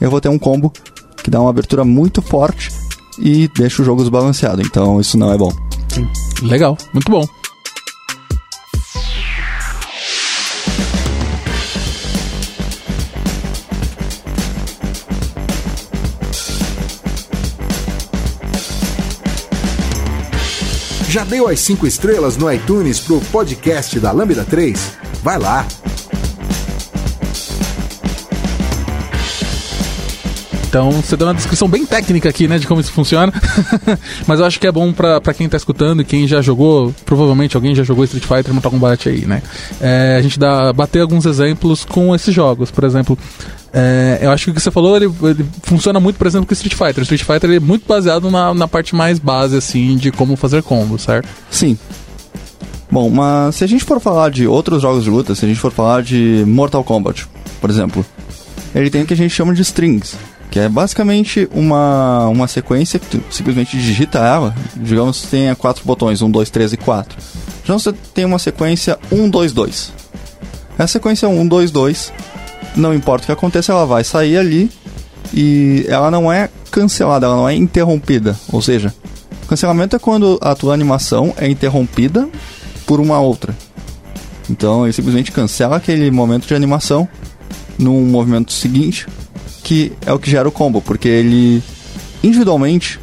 eu 0.00 0.10
vou 0.10 0.20
ter 0.20 0.28
um 0.28 0.38
combo 0.38 0.72
que 1.22 1.30
dá 1.30 1.40
uma 1.40 1.50
abertura 1.50 1.84
muito 1.84 2.22
forte 2.22 2.70
e 3.18 3.48
deixa 3.56 3.82
o 3.82 3.84
jogo 3.84 4.00
desbalanceado. 4.00 4.62
Então 4.62 5.00
isso 5.00 5.18
não 5.18 5.32
é 5.32 5.36
bom. 5.36 5.52
Legal, 6.42 6.76
muito 6.92 7.10
bom. 7.10 7.26
Já 21.08 21.24
deu 21.24 21.48
as 21.48 21.60
5 21.60 21.86
estrelas 21.86 22.36
no 22.36 22.52
iTunes 22.52 23.00
pro 23.00 23.18
podcast 23.32 23.98
da 23.98 24.12
Lambda 24.12 24.44
3? 24.44 24.98
Vai 25.22 25.38
lá! 25.38 25.66
Então, 30.68 30.90
você 30.90 31.16
deu 31.16 31.26
uma 31.26 31.32
descrição 31.32 31.66
bem 31.66 31.86
técnica 31.86 32.28
aqui, 32.28 32.46
né, 32.46 32.58
de 32.58 32.66
como 32.66 32.78
isso 32.78 32.92
funciona. 32.92 33.32
Mas 34.28 34.38
eu 34.38 34.44
acho 34.44 34.60
que 34.60 34.66
é 34.66 34.72
bom 34.72 34.92
pra 34.92 35.32
quem 35.34 35.48
tá 35.48 35.56
escutando 35.56 36.02
e 36.02 36.04
quem 36.04 36.28
já 36.28 36.42
jogou, 36.42 36.94
provavelmente 37.06 37.56
alguém 37.56 37.74
já 37.74 37.82
jogou 37.82 38.04
Street 38.04 38.24
Fighter 38.24 38.52
Mortal 38.52 38.72
Kombat 38.72 39.08
aí, 39.08 39.24
né? 39.24 39.42
É, 39.80 40.16
a 40.18 40.22
gente 40.22 40.38
dá, 40.38 40.70
bater 40.74 41.00
alguns 41.00 41.24
exemplos 41.24 41.86
com 41.86 42.14
esses 42.14 42.34
jogos. 42.34 42.70
Por 42.70 42.84
exemplo, 42.84 43.18
é, 43.72 44.18
eu 44.20 44.30
acho 44.30 44.44
que 44.44 44.50
o 44.50 44.54
que 44.54 44.60
você 44.60 44.70
falou, 44.70 44.94
ele, 44.94 45.10
ele 45.22 45.46
funciona 45.62 45.98
muito, 45.98 46.16
por 46.16 46.26
exemplo, 46.26 46.46
com 46.46 46.52
Street 46.52 46.74
Fighter. 46.74 47.02
Street 47.02 47.24
Fighter 47.24 47.50
é 47.50 47.60
muito 47.60 47.86
baseado 47.88 48.30
na, 48.30 48.52
na 48.52 48.68
parte 48.68 48.94
mais 48.94 49.18
base, 49.18 49.56
assim, 49.56 49.96
de 49.96 50.12
como 50.12 50.36
fazer 50.36 50.62
combos, 50.62 51.02
certo? 51.02 51.28
Sim. 51.50 51.78
Bom, 52.90 53.08
mas 53.08 53.54
se 53.54 53.64
a 53.64 53.66
gente 53.66 53.84
for 53.84 54.00
falar 54.00 54.30
de 54.30 54.46
outros 54.46 54.82
jogos 54.82 55.02
de 55.02 55.08
luta, 55.08 55.34
se 55.34 55.46
a 55.46 55.48
gente 55.48 55.60
for 55.60 55.72
falar 55.72 56.02
de 56.02 56.44
Mortal 56.46 56.84
Kombat, 56.84 57.26
por 57.58 57.70
exemplo, 57.70 58.04
ele 58.74 58.90
tem 58.90 59.02
o 59.02 59.06
que 59.06 59.14
a 59.14 59.16
gente 59.16 59.34
chama 59.34 59.54
de 59.54 59.62
strings, 59.62 60.14
que 60.50 60.58
é 60.58 60.68
basicamente 60.68 61.48
uma, 61.52 62.26
uma 62.28 62.48
sequência 62.48 62.98
que 62.98 63.06
tu 63.06 63.22
simplesmente 63.30 63.76
digita 63.76 64.18
ela, 64.18 64.54
digamos 64.76 65.20
que 65.20 65.26
tenha 65.28 65.54
quatro 65.54 65.84
botões, 65.84 66.22
1, 66.22 66.30
2, 66.30 66.50
3 66.50 66.72
e 66.72 66.76
4. 66.76 67.18
Então 67.62 67.78
você 67.78 67.92
tem 67.92 68.24
uma 68.24 68.38
sequência 68.38 68.98
1, 69.12 69.28
2, 69.28 69.52
2. 69.52 69.92
Essa 70.78 70.92
sequência 70.94 71.28
1, 71.28 71.46
2, 71.46 71.70
2, 71.70 72.12
não 72.76 72.94
importa 72.94 73.24
o 73.24 73.26
que 73.26 73.32
aconteça, 73.32 73.72
ela 73.72 73.84
vai 73.84 74.04
sair 74.04 74.38
ali 74.38 74.70
e 75.34 75.84
ela 75.88 76.10
não 76.10 76.32
é 76.32 76.48
cancelada, 76.70 77.26
ela 77.26 77.36
não 77.36 77.48
é 77.48 77.54
interrompida. 77.54 78.38
Ou 78.52 78.62
seja, 78.62 78.94
cancelamento 79.48 79.96
é 79.96 79.98
quando 79.98 80.38
a 80.40 80.54
tua 80.54 80.72
animação 80.72 81.34
é 81.36 81.48
interrompida 81.48 82.28
por 82.86 83.00
uma 83.00 83.20
outra. 83.20 83.54
Então 84.48 84.84
ele 84.84 84.92
simplesmente 84.92 85.30
cancela 85.30 85.76
aquele 85.76 86.10
momento 86.10 86.46
de 86.46 86.54
animação 86.54 87.06
num 87.78 88.06
movimento 88.06 88.52
seguinte, 88.52 89.06
que 89.68 89.92
é 90.06 90.10
o 90.14 90.18
que 90.18 90.30
gera 90.30 90.48
o 90.48 90.50
combo, 90.50 90.80
porque 90.80 91.06
ele 91.06 91.62
individualmente 92.24 92.98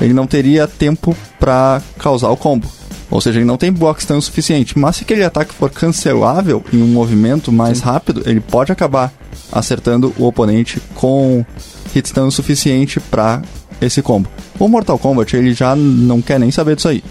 ele 0.00 0.12
não 0.12 0.28
teria 0.28 0.68
tempo 0.68 1.16
para 1.40 1.82
causar 1.98 2.28
o 2.30 2.36
combo. 2.36 2.68
Ou 3.10 3.20
seja, 3.20 3.40
ele 3.40 3.44
não 3.44 3.56
tem 3.56 3.72
block 3.72 4.00
stun 4.00 4.18
o 4.18 4.22
suficiente. 4.22 4.78
Mas 4.78 4.96
se 4.96 5.02
aquele 5.02 5.24
ataque 5.24 5.52
for 5.52 5.70
cancelável 5.70 6.64
em 6.72 6.80
um 6.80 6.86
movimento 6.86 7.50
mais 7.50 7.80
rápido, 7.80 8.22
ele 8.26 8.38
pode 8.38 8.70
acabar 8.70 9.12
acertando 9.50 10.14
o 10.16 10.24
oponente 10.24 10.80
com 10.94 11.44
hit 11.92 12.08
stun 12.08 12.28
o 12.28 12.30
suficiente 12.30 13.00
para 13.00 13.42
esse 13.80 14.00
combo. 14.00 14.28
O 14.56 14.68
Mortal 14.68 15.00
Kombat 15.00 15.36
ele 15.36 15.52
já 15.52 15.74
não 15.74 16.22
quer 16.22 16.38
nem 16.38 16.52
saber 16.52 16.76
disso 16.76 16.88
aí. 16.88 17.02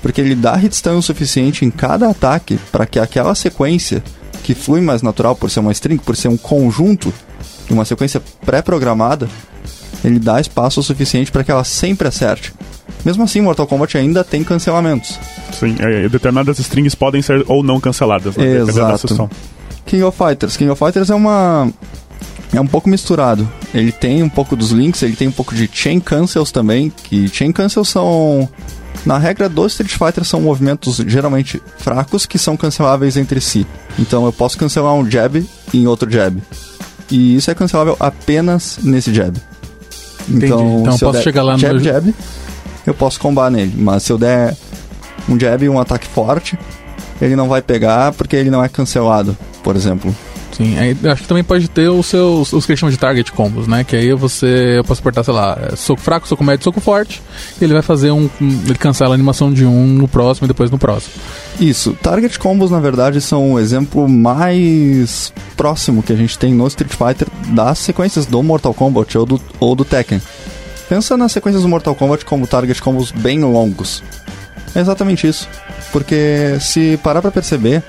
Porque 0.00 0.20
ele 0.20 0.34
dá 0.34 0.56
hit 0.56 0.74
stun 0.74 0.96
o 0.96 1.02
suficiente 1.02 1.62
em 1.66 1.70
cada 1.70 2.08
ataque 2.08 2.58
para 2.72 2.86
que 2.86 2.98
aquela 2.98 3.34
sequência 3.34 4.02
que 4.42 4.54
flui 4.54 4.80
mais 4.80 5.02
natural 5.02 5.36
por 5.36 5.50
ser 5.50 5.60
uma 5.60 5.72
string, 5.72 5.98
por 5.98 6.16
ser 6.16 6.28
um 6.28 6.38
conjunto 6.38 7.12
de 7.66 7.72
uma 7.72 7.84
sequência 7.84 8.22
pré-programada, 8.44 9.28
ele 10.04 10.18
dá 10.18 10.40
espaço 10.40 10.80
o 10.80 10.82
suficiente 10.82 11.32
para 11.32 11.42
que 11.42 11.50
ela 11.50 11.64
sempre 11.64 12.08
acerte. 12.08 12.52
Mesmo 13.04 13.24
assim, 13.24 13.40
Mortal 13.40 13.66
Kombat 13.66 13.96
ainda 13.96 14.24
tem 14.24 14.42
cancelamentos. 14.42 15.18
Sim, 15.52 15.76
é, 15.78 16.08
determinadas 16.08 16.58
strings 16.58 16.94
podem 16.94 17.22
ser 17.22 17.44
ou 17.46 17.62
não 17.62 17.80
canceladas, 17.80 18.36
né? 18.36 18.44
dependendo 18.44 18.66
da 18.66 18.94
Exato. 18.94 19.30
King 19.84 20.02
of 20.02 20.18
Fighters. 20.18 20.56
King 20.56 20.70
of 20.70 20.84
Fighters 20.84 21.10
é 21.10 21.14
uma. 21.14 21.70
É 22.52 22.60
um 22.60 22.66
pouco 22.66 22.88
misturado. 22.88 23.48
Ele 23.72 23.92
tem 23.92 24.22
um 24.22 24.28
pouco 24.28 24.56
dos 24.56 24.70
links, 24.70 25.02
ele 25.02 25.14
tem 25.14 25.28
um 25.28 25.32
pouco 25.32 25.54
de 25.54 25.68
chain 25.72 26.00
cancels 26.00 26.50
também. 26.50 26.92
Que 27.04 27.28
chain 27.28 27.52
cancels 27.52 27.88
são. 27.88 28.48
Na 29.04 29.18
regra 29.18 29.48
do 29.48 29.64
Street 29.66 29.92
Fighter, 29.92 30.24
são 30.24 30.40
movimentos 30.40 30.96
geralmente 31.06 31.62
fracos 31.78 32.26
que 32.26 32.38
são 32.38 32.56
canceláveis 32.56 33.16
entre 33.16 33.40
si. 33.40 33.64
Então 33.96 34.26
eu 34.26 34.32
posso 34.32 34.58
cancelar 34.58 34.94
um 34.94 35.08
jab 35.08 35.46
em 35.72 35.86
outro 35.86 36.10
jab. 36.10 36.42
E 37.10 37.36
isso 37.36 37.50
é 37.50 37.54
cancelável 37.54 37.96
apenas 38.00 38.78
nesse 38.82 39.12
jab. 39.14 39.36
Entendi. 40.28 40.46
Então 40.46 40.84
eu 40.86 40.92
se 40.92 41.00
posso 41.00 41.12
der 41.12 41.22
chegar 41.22 41.42
lá 41.42 41.52
no 41.52 41.58
jab, 41.58 41.74
meu- 41.74 41.84
jab, 41.84 42.14
eu 42.86 42.94
posso 42.94 43.20
combar 43.20 43.50
nele. 43.50 43.72
Mas 43.76 44.02
se 44.02 44.12
eu 44.12 44.18
der 44.18 44.56
um 45.28 45.38
jab 45.38 45.64
e 45.64 45.68
um 45.68 45.78
ataque 45.80 46.06
forte, 46.06 46.58
ele 47.20 47.36
não 47.36 47.48
vai 47.48 47.62
pegar 47.62 48.12
porque 48.12 48.34
ele 48.36 48.50
não 48.50 48.62
é 48.64 48.68
cancelado, 48.68 49.36
por 49.62 49.76
exemplo. 49.76 50.14
Sim, 50.56 50.78
aí, 50.78 50.96
acho 51.04 51.20
que 51.20 51.28
também 51.28 51.44
pode 51.44 51.68
ter 51.68 51.86
os 51.90 52.06
seus 52.06 52.50
os 52.50 52.64
que 52.64 52.72
eles 52.72 52.80
chamam 52.80 52.90
de 52.90 52.96
target 52.96 53.30
combos, 53.30 53.66
né? 53.66 53.84
Que 53.84 53.94
aí 53.94 54.14
você 54.14 54.78
eu 54.78 54.84
posso 54.84 55.02
apertar, 55.02 55.22
sei 55.22 55.34
lá, 55.34 55.58
é, 55.60 55.76
soco 55.76 56.00
fraco, 56.00 56.26
soco 56.26 56.42
médio, 56.42 56.64
soco 56.64 56.80
forte. 56.80 57.22
E 57.60 57.64
ele 57.64 57.74
vai 57.74 57.82
fazer 57.82 58.10
um. 58.10 58.30
Ele 58.40 58.78
cancela 58.78 59.10
a 59.10 59.14
animação 59.14 59.52
de 59.52 59.66
um 59.66 59.86
no 59.86 60.08
próximo 60.08 60.46
e 60.46 60.48
depois 60.48 60.70
no 60.70 60.78
próximo. 60.78 61.12
Isso, 61.60 61.92
target 62.02 62.38
combos 62.38 62.70
na 62.70 62.80
verdade 62.80 63.20
são 63.20 63.52
o 63.52 63.60
exemplo 63.60 64.08
mais 64.08 65.30
próximo 65.58 66.02
que 66.02 66.14
a 66.14 66.16
gente 66.16 66.38
tem 66.38 66.54
no 66.54 66.66
Street 66.68 66.92
Fighter 66.92 67.28
das 67.48 67.78
sequências 67.78 68.24
do 68.24 68.42
Mortal 68.42 68.72
Kombat 68.72 69.18
ou 69.18 69.26
do, 69.26 69.40
ou 69.60 69.74
do 69.74 69.84
Tekken. 69.84 70.22
Pensa 70.88 71.18
nas 71.18 71.32
sequências 71.32 71.64
do 71.64 71.68
Mortal 71.68 71.94
Kombat 71.94 72.24
como 72.24 72.46
target 72.46 72.80
combos 72.80 73.10
bem 73.10 73.44
longos. 73.44 74.02
É 74.74 74.80
exatamente 74.80 75.26
isso. 75.26 75.46
Porque 75.92 76.56
se 76.60 76.98
parar 77.02 77.20
pra 77.20 77.30
perceber, 77.30 77.82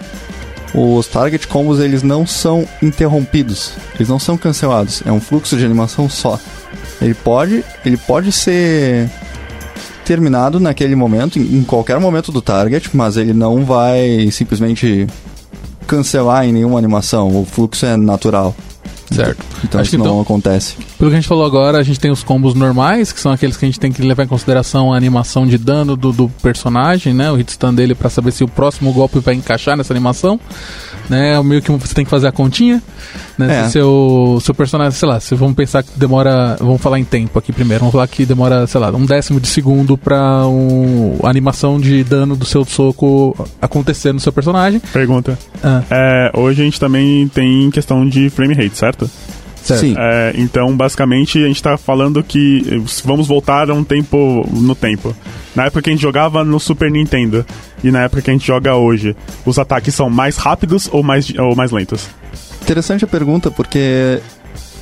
os 0.78 1.08
target 1.08 1.48
combos 1.48 1.80
eles 1.80 2.04
não 2.04 2.28
são 2.28 2.68
interrompidos, 2.84 3.72
eles 3.96 4.08
não 4.08 4.20
são 4.20 4.38
cancelados, 4.38 5.02
é 5.06 5.12
um 5.12 5.20
fluxo 5.20 5.58
de 5.58 5.66
animação 5.66 6.08
só. 6.08 6.40
Ele 7.02 7.16
pode, 7.16 7.66
ele 7.84 7.98
pode 7.98 8.32
ser 8.32 9.10
terminado 10.06 10.60
naquele 10.60 10.96
momento, 10.96 11.40
em 11.40 11.64
qualquer 11.64 12.00
momento 12.00 12.32
do 12.32 12.42
target, 12.42 12.92
mas 12.94 13.18
ele 13.18 13.34
não 13.34 13.66
vai 13.66 14.30
simplesmente 14.32 15.08
cancelar 15.88 16.46
em 16.46 16.54
nenhuma 16.54 16.78
animação. 16.78 17.42
O 17.42 17.44
fluxo 17.44 17.86
é 17.86 17.98
natural. 17.98 18.56
Certo. 19.12 19.44
Então 19.64 19.80
Acho 19.80 19.88
isso 19.88 19.92
que 19.92 19.98
não 19.98 20.06
então- 20.06 20.22
acontece. 20.22 20.76
Pelo 20.98 21.10
que 21.10 21.16
a 21.16 21.20
gente 21.20 21.28
falou 21.28 21.46
agora, 21.46 21.78
a 21.78 21.84
gente 21.84 22.00
tem 22.00 22.12
os 22.12 22.24
combos 22.24 22.54
normais, 22.54 23.12
que 23.12 23.20
são 23.20 23.32
aqueles 23.32 23.56
que 23.56 23.66
a 23.66 23.68
gente 23.68 23.80
tem 23.80 23.92
que 23.92 24.02
levar 24.02 24.24
em 24.24 24.28
consideração 24.28 24.94
a 24.94 24.98
animação 24.98 25.48
de 25.48 25.58
dano 25.58 25.96
do, 25.96 26.12
do 26.12 26.30
personagem, 26.42 27.14
né? 27.14 27.32
O 27.32 27.36
hit 27.36 27.52
stun 27.54 27.74
dele 27.74 27.96
pra 27.96 28.10
saber 28.10 28.32
se 28.32 28.44
o 28.44 28.48
próximo 28.48 28.92
golpe 28.92 29.20
vai 29.20 29.34
encaixar 29.36 29.78
nessa 29.78 29.94
animação. 29.94 30.40
Né? 31.10 31.42
Meio 31.42 31.62
que 31.62 31.72
você 31.72 31.94
tem 31.94 32.04
que 32.04 32.12
fazer 32.12 32.28
a 32.28 32.32
continha. 32.34 32.84
Né? 33.38 33.62
É. 33.62 33.64
Se 33.66 33.74
seu, 33.74 34.40
seu 34.42 34.54
personagem, 34.54 34.98
sei 34.98 35.08
lá, 35.08 35.20
se 35.20 35.36
vamos 35.36 35.56
pensar 35.56 35.84
que 35.84 35.92
demora. 35.96 36.58
Vamos 36.60 36.82
falar 36.82 37.00
em 37.00 37.04
tempo 37.04 37.38
aqui 37.38 37.54
primeiro. 37.54 37.82
Vamos 37.82 37.92
falar 37.92 38.08
que 38.08 38.26
demora, 38.26 38.66
sei 38.66 38.82
lá, 38.82 38.90
um 38.90 39.06
décimo 39.06 39.40
de 39.40 39.48
segundo 39.48 39.98
pra 39.98 40.48
um, 40.48 41.20
a 41.24 41.30
animação 41.30 41.80
de 41.80 42.04
dano 42.04 42.36
do 42.36 42.46
seu 42.46 42.66
soco 42.66 43.36
acontecer 43.62 44.12
no 44.12 44.20
seu 44.20 44.34
personagem. 44.34 44.82
Pergunta. 44.92 45.38
Ah, 45.64 45.84
É, 45.90 46.32
hoje 46.36 46.62
a 46.62 46.66
gente 46.66 46.80
também 46.80 47.28
tem 47.28 47.70
questão 47.70 48.08
de 48.08 48.30
frame 48.30 48.54
rate, 48.54 48.78
certo? 48.78 49.10
certo. 49.62 49.82
Sim. 49.82 49.96
É, 49.98 50.34
então, 50.36 50.76
basicamente, 50.76 51.44
a 51.44 51.48
gente 51.48 51.62
tá 51.62 51.78
falando 51.78 52.24
que 52.24 52.82
vamos 53.04 53.28
voltar 53.28 53.70
a 53.70 53.74
um 53.74 53.84
tempo 53.84 54.48
no 54.52 54.74
tempo. 54.74 55.16
Na 55.56 55.66
época 55.66 55.82
que 55.82 55.90
a 55.90 55.94
gente 55.94 56.02
jogava 56.02 56.44
no 56.44 56.60
Super 56.60 56.90
Nintendo 56.90 57.46
e 57.84 57.92
na 57.92 58.04
época 58.04 58.22
que 58.22 58.30
a 58.30 58.34
gente 58.34 58.48
joga 58.48 58.76
hoje, 58.76 59.16
os 59.46 59.60
ataques 59.60 59.94
são 59.94 60.10
mais 60.10 60.38
rápidos 60.38 60.90
ou 60.92 61.04
mais, 61.04 61.32
ou 61.38 61.56
mais 61.56 61.72
lentos? 61.72 62.08
Interessante 62.68 63.06
a 63.06 63.08
pergunta, 63.08 63.50
porque 63.50 64.20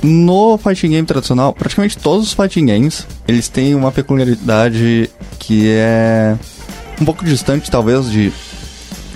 no 0.02 0.58
fighting 0.58 0.90
game 0.90 1.06
tradicional, 1.06 1.52
praticamente 1.52 1.96
todos 1.96 2.26
os 2.26 2.32
fighting 2.32 2.66
games, 2.66 3.06
eles 3.28 3.48
têm 3.48 3.76
uma 3.76 3.92
peculiaridade 3.92 5.08
que 5.38 5.68
é 5.68 6.34
um 7.00 7.04
pouco 7.04 7.24
distante, 7.24 7.70
talvez, 7.70 8.10
de 8.10 8.32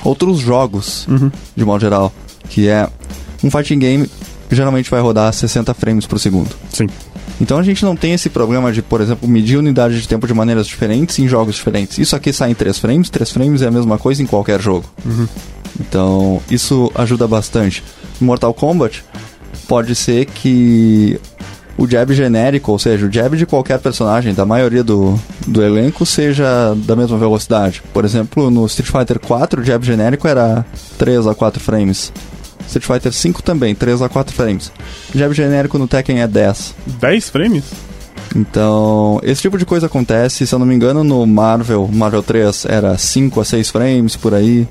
outros 0.04 0.38
jogos, 0.38 1.04
Uhum. 1.08 1.32
de 1.56 1.64
modo 1.64 1.80
geral, 1.80 2.12
que 2.48 2.68
é 2.68 2.88
um 3.42 3.50
fighting 3.50 3.80
game 3.80 4.08
geralmente 4.52 4.88
vai 4.88 5.00
rodar 5.00 5.32
60 5.32 5.74
frames 5.74 6.06
por 6.06 6.20
segundo. 6.20 6.50
Sim. 6.72 6.86
Então 7.40 7.58
a 7.58 7.62
gente 7.64 7.84
não 7.84 7.96
tem 7.96 8.12
esse 8.12 8.28
problema 8.30 8.70
de, 8.72 8.82
por 8.82 9.00
exemplo, 9.00 9.28
medir 9.28 9.56
unidade 9.58 10.00
de 10.00 10.06
tempo 10.06 10.28
de 10.28 10.34
maneiras 10.34 10.66
diferentes 10.68 11.18
em 11.18 11.26
jogos 11.26 11.56
diferentes. 11.56 11.98
Isso 11.98 12.14
aqui 12.14 12.32
sai 12.32 12.52
em 12.52 12.54
3 12.54 12.78
frames, 12.78 13.10
3 13.10 13.30
frames 13.32 13.62
é 13.62 13.66
a 13.66 13.70
mesma 13.72 13.98
coisa 13.98 14.22
em 14.22 14.26
qualquer 14.26 14.60
jogo. 14.60 14.84
Então 15.78 16.40
isso 16.50 16.90
ajuda 16.94 17.26
bastante. 17.26 17.82
Mortal 18.20 18.52
Kombat, 18.54 19.04
pode 19.68 19.94
ser 19.94 20.26
que 20.26 21.20
o 21.78 21.88
jab 21.88 22.12
genérico, 22.12 22.72
ou 22.72 22.78
seja, 22.78 23.06
o 23.06 23.12
jab 23.12 23.36
de 23.36 23.46
qualquer 23.46 23.78
personagem, 23.78 24.34
da 24.34 24.44
maioria 24.44 24.84
do, 24.84 25.18
do 25.46 25.62
elenco, 25.62 26.04
seja 26.04 26.74
da 26.76 26.94
mesma 26.94 27.16
velocidade. 27.16 27.82
Por 27.92 28.04
exemplo, 28.04 28.50
no 28.50 28.66
Street 28.66 28.90
Fighter 28.90 29.18
4, 29.18 29.62
o 29.62 29.64
jab 29.64 29.84
genérico 29.84 30.28
era 30.28 30.64
3 30.98 31.26
a 31.26 31.34
4 31.34 31.58
frames. 31.58 32.12
Street 32.66 32.84
Fighter 32.84 33.12
5 33.12 33.42
também, 33.42 33.74
3 33.74 34.02
a 34.02 34.08
4 34.08 34.34
frames. 34.34 34.70
Jab 35.14 35.32
genérico 35.34 35.78
no 35.78 35.88
Tekken 35.88 36.20
é 36.20 36.28
10. 36.28 36.74
10 37.00 37.30
frames? 37.30 37.64
Então, 38.36 39.18
esse 39.22 39.42
tipo 39.42 39.56
de 39.58 39.64
coisa 39.64 39.86
acontece, 39.86 40.46
se 40.46 40.54
eu 40.54 40.58
não 40.58 40.66
me 40.66 40.74
engano, 40.74 41.02
no 41.02 41.26
Marvel, 41.26 41.88
Marvel 41.92 42.22
3 42.22 42.66
era 42.66 42.96
5 42.96 43.40
a 43.40 43.44
6 43.44 43.70
frames 43.70 44.16
por 44.16 44.34
aí. 44.34 44.68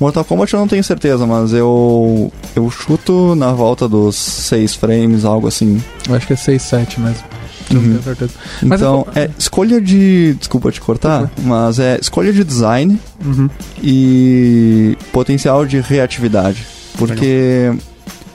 Mortal 0.00 0.24
Kombat 0.24 0.52
eu 0.52 0.60
não 0.60 0.68
tenho 0.68 0.82
certeza, 0.84 1.26
mas 1.26 1.52
eu 1.52 2.32
eu 2.56 2.70
chuto 2.70 3.34
na 3.34 3.52
volta 3.52 3.88
dos 3.88 4.16
6 4.16 4.74
frames, 4.74 5.24
algo 5.24 5.46
assim. 5.48 5.80
Eu 6.08 6.14
acho 6.14 6.26
que 6.26 6.32
é 6.32 6.36
6, 6.36 6.62
7 6.62 7.00
mesmo. 7.00 7.22
Não 7.70 7.80
Uhum. 7.80 7.88
tenho 7.90 8.02
certeza. 8.02 8.32
Mas 8.62 8.80
Então, 8.80 9.06
eu- 9.14 9.22
é 9.22 9.30
escolha 9.38 9.80
de, 9.80 10.34
desculpa 10.34 10.70
te 10.70 10.80
cortar, 10.80 11.30
mas 11.42 11.78
é 11.78 11.98
escolha 12.00 12.32
de 12.32 12.44
design 12.44 12.98
Uhum. 13.24 13.48
e 13.82 14.96
potencial 15.12 15.64
de 15.64 15.80
reatividade. 15.80 16.66
Porque, 16.98 17.72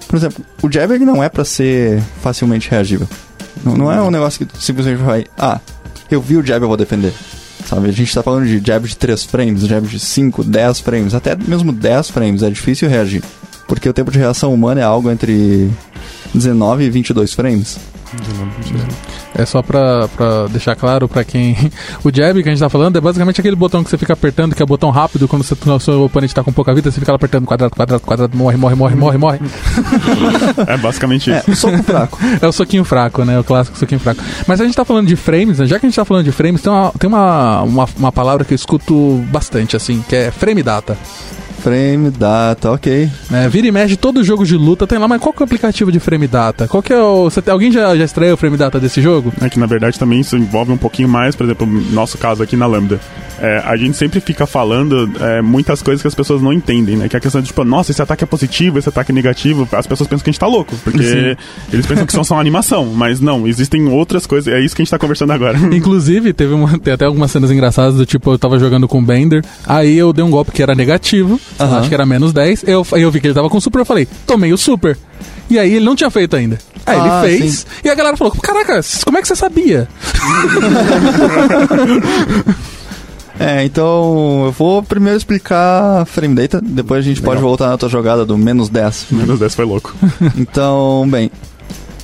por 0.07 0.15
exemplo, 0.17 0.43
o 0.63 0.71
jab 0.71 0.93
ele 0.93 1.05
não 1.05 1.23
é 1.23 1.29
pra 1.29 1.45
ser 1.45 2.01
facilmente 2.21 2.69
reagível. 2.71 3.07
Não, 3.63 3.75
não 3.75 3.91
é 3.91 4.01
um 4.01 4.09
negócio 4.11 4.45
que 4.45 4.63
simplesmente 4.65 4.97
vai, 5.01 5.25
ah, 5.37 5.59
eu 6.09 6.21
vi 6.21 6.37
o 6.37 6.45
jab, 6.45 6.61
eu 6.63 6.67
vou 6.67 6.77
defender. 6.77 7.13
Sabe, 7.69 7.87
a 7.87 7.91
gente 7.91 8.11
tá 8.11 8.23
falando 8.23 8.47
de 8.47 8.59
jab 8.65 8.87
de 8.87 8.97
3 8.97 9.25
frames, 9.25 9.61
jab 9.67 9.87
de 9.87 9.99
5, 9.99 10.43
10 10.43 10.79
frames, 10.79 11.13
até 11.13 11.35
mesmo 11.35 11.71
10 11.71 12.09
frames, 12.09 12.41
é 12.41 12.49
difícil 12.49 12.89
reagir. 12.89 13.21
Porque 13.67 13.87
o 13.87 13.93
tempo 13.93 14.09
de 14.09 14.17
reação 14.17 14.51
humana 14.51 14.81
é 14.81 14.83
algo 14.83 15.11
entre 15.11 15.69
19 16.33 16.85
e 16.85 16.89
22 16.89 17.31
frames. 17.31 17.77
É 19.35 19.45
só 19.45 19.61
pra, 19.61 20.07
pra 20.09 20.47
deixar 20.47 20.75
claro 20.75 21.07
pra 21.07 21.23
quem. 21.23 21.55
O 22.03 22.11
jab 22.13 22.41
que 22.41 22.49
a 22.49 22.51
gente 22.51 22.59
tá 22.59 22.69
falando 22.69 22.97
é 22.97 23.01
basicamente 23.01 23.39
aquele 23.39 23.55
botão 23.55 23.83
que 23.83 23.89
você 23.89 23.97
fica 23.97 24.13
apertando, 24.13 24.55
que 24.55 24.61
é 24.61 24.65
o 24.65 24.67
botão 24.67 24.89
rápido, 24.89 25.27
quando 25.27 25.43
você, 25.43 25.53
o 25.53 25.79
seu 25.79 26.03
oponente 26.03 26.33
tá 26.33 26.43
com 26.43 26.51
pouca 26.51 26.73
vida, 26.73 26.89
você 26.89 26.99
fica 26.99 27.11
lá 27.11 27.15
apertando 27.17 27.45
quadrado, 27.45 27.75
quadrado, 27.75 28.01
quadrado, 28.01 28.37
morre, 28.37 28.57
morre, 28.57 28.75
morre, 28.75 28.95
morre, 28.95 29.17
morre. 29.17 29.39
É 30.67 30.77
basicamente 30.77 31.29
isso. 31.31 31.51
É, 31.51 31.55
soco 31.55 31.83
fraco. 31.83 32.19
É 32.41 32.47
o 32.47 32.51
soquinho 32.51 32.85
fraco, 32.85 33.25
né? 33.25 33.39
O 33.39 33.43
clássico 33.43 33.77
soquinho 33.77 33.99
fraco. 33.99 34.21
Mas 34.47 34.61
a 34.61 34.65
gente 34.65 34.75
tá 34.75 34.85
falando 34.85 35.07
de 35.07 35.15
frames, 35.15 35.59
né? 35.59 35.65
já 35.65 35.79
que 35.79 35.85
a 35.85 35.89
gente 35.89 35.95
tá 35.95 36.05
falando 36.05 36.23
de 36.23 36.31
frames, 36.31 36.61
tem 36.61 36.71
uma, 36.71 36.91
tem 36.97 37.07
uma, 37.07 37.61
uma, 37.63 37.89
uma 37.97 38.11
palavra 38.11 38.45
que 38.45 38.53
eu 38.53 38.55
escuto 38.55 39.23
bastante, 39.29 39.75
assim, 39.75 40.03
que 40.07 40.15
é 40.15 40.31
frame 40.31 40.63
data. 40.63 40.97
Frame, 41.59 42.09
data, 42.09 42.71
ok. 42.71 43.09
né? 43.29 43.47
Vira 43.49 43.67
e 43.67 43.71
mexe, 43.71 43.95
todo 43.95 44.23
jogo 44.23 44.45
de 44.45 44.55
luta 44.55 44.87
tem 44.87 44.97
lá, 44.97 45.07
mas 45.07 45.21
qual 45.21 45.33
que 45.33 45.41
é 45.41 45.43
o 45.43 45.45
aplicativo 45.45 45.91
de 45.91 45.99
frame 45.99 46.27
data? 46.27 46.67
Qual 46.67 46.81
que 46.81 46.93
é 46.93 47.01
o. 47.01 47.25
Você, 47.29 47.41
tem- 47.41 47.51
alguém 47.51 47.71
já, 47.71 47.95
já 47.95 48.03
extraiu 48.05 48.33
o 48.33 48.37
frame 48.37 48.57
data 48.57 48.79
desse 48.79 49.01
jogo? 49.01 49.31
É 49.41 49.49
que 49.49 49.59
na 49.59 49.65
verdade 49.65 49.99
também 49.99 50.19
isso 50.19 50.35
envolve 50.37 50.71
um 50.71 50.77
pouquinho 50.77 51.09
mais, 51.09 51.35
por 51.35 51.43
exemplo, 51.43 51.67
no 51.67 51.91
nosso 51.91 52.17
caso 52.17 52.41
aqui 52.41 52.55
na 52.55 52.65
Lambda. 52.65 52.99
É, 53.41 53.63
a 53.65 53.77
gente 53.77 53.95
sempre 53.95 54.19
fica 54.19 54.45
falando 54.45 55.09
é, 55.21 55.41
muitas 55.41 55.81
coisas 55.81 56.01
que 56.01 56.07
as 56.07 56.15
pessoas 56.15 56.41
não 56.41 56.51
entendem, 56.51 56.97
né? 56.97 57.07
Que 57.07 57.15
é 57.15 57.19
a 57.19 57.21
questão 57.21 57.39
de, 57.41 57.47
tipo, 57.47 57.63
nossa, 57.63 57.91
esse 57.91 58.01
ataque 58.01 58.23
é 58.23 58.27
positivo, 58.27 58.77
esse 58.77 58.89
ataque 58.89 59.11
é 59.11 59.15
negativo. 59.15 59.67
As 59.71 59.87
pessoas 59.87 60.09
pensam 60.09 60.23
que 60.23 60.29
a 60.29 60.33
gente 60.33 60.39
tá 60.39 60.47
louco, 60.47 60.75
porque 60.83 61.37
eles 61.71 61.85
pensam 61.85 62.05
que 62.05 62.11
são 62.11 62.23
só 62.23 62.35
uma 62.35 62.41
animação. 62.41 62.85
Mas 62.87 63.19
não, 63.21 63.47
existem 63.47 63.87
outras 63.87 64.25
coisas, 64.27 64.53
é 64.53 64.59
isso 64.59 64.75
que 64.75 64.81
a 64.81 64.83
gente 64.83 64.91
tá 64.91 64.99
conversando 64.99 65.31
agora. 65.31 65.57
Inclusive, 65.73 66.33
teve 66.33 66.53
uma, 66.53 66.77
tem 66.79 66.93
até 66.93 67.05
algumas 67.05 67.31
cenas 67.31 67.49
engraçadas 67.51 67.95
do 67.95 68.05
tipo, 68.05 68.31
eu 68.31 68.37
tava 68.39 68.59
jogando 68.59 68.87
com 68.87 68.99
o 68.99 69.01
Bender, 69.01 69.43
aí 69.65 69.97
eu 69.97 70.11
dei 70.11 70.23
um 70.23 70.29
golpe 70.29 70.51
que 70.51 70.61
era 70.61 70.75
negativo, 70.75 71.39
Aham. 71.59 71.79
acho 71.79 71.87
que 71.89 71.95
era 71.95 72.05
menos 72.05 72.33
10, 72.33 72.63
eu, 72.67 72.85
eu 72.93 73.09
vi 73.11 73.19
que 73.21 73.27
ele 73.27 73.33
tava 73.33 73.49
com 73.49 73.59
super, 73.61 73.79
eu 73.79 73.85
falei, 73.85 74.07
tomei 74.27 74.51
o 74.51 74.57
super. 74.57 74.97
E 75.49 75.57
aí 75.57 75.73
ele 75.73 75.85
não 75.85 75.95
tinha 75.95 76.09
feito 76.09 76.35
ainda. 76.35 76.59
Aí 76.85 76.97
Ah, 76.99 77.21
ele 77.27 77.37
fez, 77.39 77.53
sim. 77.59 77.65
e 77.83 77.89
a 77.89 77.95
galera 77.95 78.15
falou, 78.17 78.31
caraca, 78.33 78.81
como 79.03 79.17
é 79.17 79.21
que 79.21 79.27
você 79.27 79.35
sabia? 79.35 79.87
É, 83.39 83.63
então 83.63 84.43
eu 84.47 84.51
vou 84.51 84.83
primeiro 84.83 85.17
explicar 85.17 86.05
frame 86.05 86.35
data, 86.35 86.59
depois 86.61 86.99
a 86.99 87.07
gente 87.07 87.21
pode 87.21 87.39
voltar 87.39 87.69
na 87.69 87.77
tua 87.77 87.87
jogada 87.87 88.25
do 88.25 88.37
menos 88.37 88.67
10. 88.67 89.05
Menos 89.11 89.39
10 89.39 89.55
foi 89.55 89.63
louco. 89.65 89.95
Então, 90.35 91.07
bem, 91.09 91.31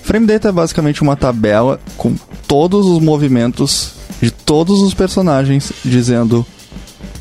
frame 0.01 0.25
data 0.27 0.47
é 0.47 0.51
basicamente 0.53 1.01
uma 1.01 1.17
tabela 1.17 1.77
com 1.97 2.15
todos 2.47 2.85
os 2.85 3.01
movimentos 3.01 3.95
de 4.21 4.31
todos 4.31 4.79
os 4.81 4.93
personagens, 4.93 5.73
dizendo 5.83 6.45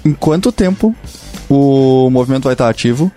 em 0.05 0.13
quanto 0.13 0.53
tempo 0.53 0.95
o 1.49 2.09
movimento 2.11 2.45
vai 2.45 2.55
estar 2.55 2.69
ativo, 2.69 3.11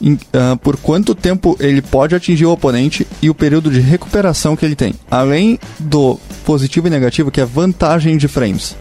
em- 0.00 0.18
ah, 0.32 0.56
por 0.60 0.76
quanto 0.76 1.14
tempo 1.14 1.56
ele 1.60 1.80
pode 1.82 2.14
atingir 2.14 2.44
o 2.46 2.52
oponente 2.52 3.06
e 3.20 3.30
o 3.30 3.34
período 3.34 3.70
de 3.70 3.80
recuperação 3.80 4.56
que 4.56 4.64
ele 4.64 4.74
tem. 4.76 4.94
Além 5.10 5.58
do 5.78 6.18
positivo 6.44 6.86
e 6.88 6.90
negativo, 6.90 7.30
que 7.30 7.40
é 7.40 7.44
vantagem 7.44 8.16
de 8.16 8.26
frames. 8.28 8.74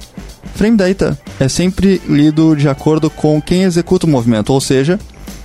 Frame 0.55 0.75
data 0.77 1.17
é 1.39 1.47
sempre 1.47 2.01
lido 2.07 2.55
de 2.55 2.67
acordo 2.67 3.10
com 3.10 3.41
quem 3.41 3.63
executa 3.63 4.05
o 4.05 4.10
movimento, 4.10 4.51
ou 4.51 4.60
seja, 4.60 4.99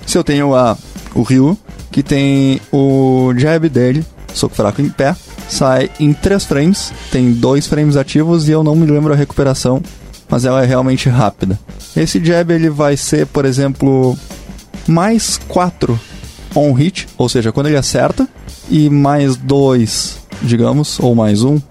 se 0.05 0.17
eu 0.17 0.23
tenho 0.23 0.53
a, 0.55 0.77
o 1.13 1.21
Ryu, 1.21 1.57
que 1.91 2.03
tem 2.03 2.59
o 2.71 3.33
jab 3.37 3.69
dele, 3.69 4.05
soco 4.33 4.55
fraco 4.55 4.81
em 4.81 4.89
pé, 4.89 5.15
sai 5.47 5.89
em 5.99 6.11
3 6.13 6.43
frames, 6.43 6.91
tem 7.11 7.31
2 7.31 7.67
frames 7.67 7.95
ativos 7.95 8.47
e 8.49 8.51
eu 8.51 8.63
não 8.63 8.75
me 8.75 8.85
lembro 8.85 9.13
a 9.13 9.15
recuperação 9.15 9.81
mas 10.29 10.45
ela 10.45 10.63
é 10.63 10.65
realmente 10.65 11.09
rápida. 11.09 11.59
Esse 11.95 12.23
jab 12.23 12.53
ele 12.53 12.69
vai 12.69 12.97
ser, 12.97 13.25
por 13.27 13.45
exemplo, 13.45 14.17
mais 14.87 15.39
4 15.47 15.99
on 16.55 16.73
hit, 16.73 17.07
ou 17.17 17.29
seja, 17.29 17.51
quando 17.51 17.67
ele 17.67 17.77
acerta, 17.77 18.27
e 18.69 18.89
mais 18.89 19.35
2, 19.35 20.17
digamos, 20.41 20.99
ou 20.99 21.15
mais 21.15 21.43
1 21.43 21.53
um, 21.53 21.61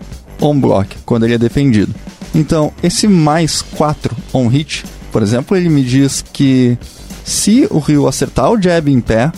on 0.40 0.58
block, 0.58 0.96
quando 1.04 1.24
ele 1.24 1.34
é 1.34 1.38
defendido. 1.38 1.94
Então, 2.34 2.72
esse 2.82 3.08
mais 3.08 3.62
4 3.62 4.14
on 4.32 4.48
hit, 4.48 4.84
por 5.12 5.22
exemplo, 5.22 5.56
ele 5.56 5.68
me 5.68 5.82
diz 5.82 6.22
que 6.32 6.78
se 7.24 7.66
o 7.70 7.78
Ryu 7.78 8.06
acertar 8.06 8.50
o 8.50 8.60
jab 8.60 8.90
em 8.90 9.00
pé 9.00 9.32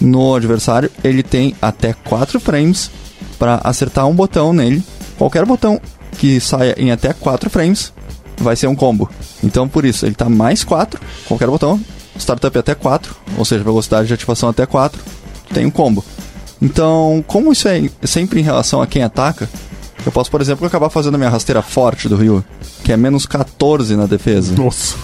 no 0.00 0.34
adversário, 0.34 0.90
ele 1.02 1.22
tem 1.22 1.54
até 1.60 1.92
4 1.92 2.38
frames 2.38 2.90
para 3.38 3.60
acertar 3.64 4.06
um 4.06 4.14
botão 4.14 4.52
nele. 4.52 4.82
Qualquer 5.16 5.44
botão 5.44 5.80
que 6.18 6.40
saia 6.40 6.74
em 6.78 6.90
até 6.90 7.12
4 7.12 7.50
frames 7.50 7.92
vai 8.36 8.56
ser 8.56 8.66
um 8.66 8.74
combo. 8.74 9.10
Então, 9.42 9.68
por 9.68 9.84
isso, 9.84 10.04
ele 10.04 10.12
está 10.12 10.28
mais 10.28 10.64
4, 10.64 11.00
qualquer 11.26 11.48
botão, 11.48 11.80
startup 12.18 12.56
até 12.58 12.74
4, 12.74 13.14
ou 13.36 13.44
seja, 13.44 13.64
velocidade 13.64 14.08
de 14.08 14.14
ativação 14.14 14.48
até 14.48 14.66
4, 14.66 15.00
tem 15.52 15.66
um 15.66 15.70
combo. 15.70 16.04
Então, 16.60 17.22
como 17.26 17.52
isso 17.52 17.68
é 17.68 17.82
sempre 18.04 18.40
em 18.40 18.42
relação 18.42 18.80
a 18.80 18.86
quem 18.86 19.02
ataca, 19.02 19.48
eu 20.06 20.12
posso, 20.12 20.30
por 20.30 20.40
exemplo, 20.40 20.66
acabar 20.66 20.90
fazendo 20.90 21.14
a 21.14 21.18
minha 21.18 21.30
rasteira 21.30 21.62
forte 21.62 22.08
do 22.08 22.16
Ryu, 22.16 22.44
que 22.82 22.92
é 22.92 22.96
menos 22.96 23.26
14 23.26 23.96
na 23.96 24.06
defesa. 24.06 24.54
Nossa. 24.54 24.96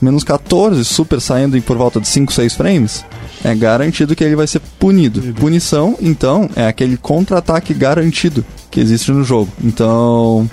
Menos 0.00 0.24
14, 0.24 0.84
super 0.84 1.20
saindo 1.20 1.56
em 1.56 1.60
por 1.60 1.76
volta 1.76 2.00
de 2.00 2.08
5, 2.08 2.32
6 2.32 2.54
frames, 2.54 3.04
é 3.42 3.54
garantido 3.54 4.14
que 4.14 4.22
ele 4.22 4.36
vai 4.36 4.46
ser 4.46 4.60
punido. 4.78 5.20
Punição, 5.34 5.96
então, 6.00 6.50
é 6.54 6.66
aquele 6.66 6.96
contra-ataque 6.96 7.72
garantido 7.72 8.44
que 8.70 8.78
existe 8.80 9.10
no 9.10 9.24
jogo. 9.24 9.50
Então, 9.62 10.48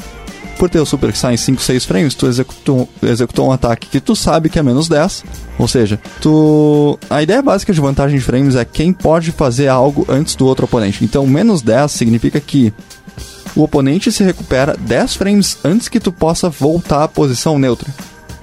por 0.64 0.70
ter 0.70 0.80
o 0.80 0.86
super 0.86 1.12
que 1.12 1.18
sai 1.18 1.34
em 1.34 1.38
5, 1.38 1.62
6 1.62 1.84
frames, 1.84 2.16
tu 2.16 2.26
executou, 2.26 2.88
executou 3.02 3.50
um 3.50 3.52
ataque 3.52 3.90
que 3.90 4.00
tu 4.00 4.16
sabe 4.16 4.48
que 4.48 4.58
é 4.58 4.64
menos 4.64 4.88
10. 4.88 5.26
Ou 5.60 5.68
seja, 5.68 6.00
tu. 6.22 6.98
A 7.10 7.22
ideia 7.22 7.42
básica 7.42 7.74
de 7.74 7.82
vantagem 7.82 8.18
de 8.18 8.24
frames 8.24 8.56
é 8.56 8.64
quem 8.64 8.94
pode 8.94 9.34
fazer 9.34 9.68
algo 9.68 10.06
antes 10.08 10.36
do 10.36 10.46
outro 10.46 10.64
oponente. 10.64 11.04
Então, 11.04 11.28
menos 11.28 11.62
10 11.62 11.92
significa 11.92 12.40
que 12.40 12.72
o 13.54 13.62
oponente 13.62 14.10
se 14.10 14.24
recupera 14.24 14.78
10 14.80 15.16
frames 15.16 15.58
antes 15.66 15.90
que 15.90 16.00
tu 16.00 16.14
possa 16.14 16.50
voltar 16.50 17.04
à 17.04 17.10
posição 17.10 17.60
neutra. 17.60 17.94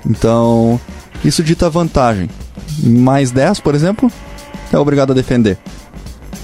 Então, 0.04 0.78
isso 1.24 1.42
dita 1.42 1.70
vantagem. 1.70 2.28
Mais 2.82 3.30
10, 3.30 3.60
por 3.60 3.74
exemplo, 3.74 4.12
é 4.70 4.76
obrigado 4.76 5.12
a 5.12 5.14
defender. 5.14 5.56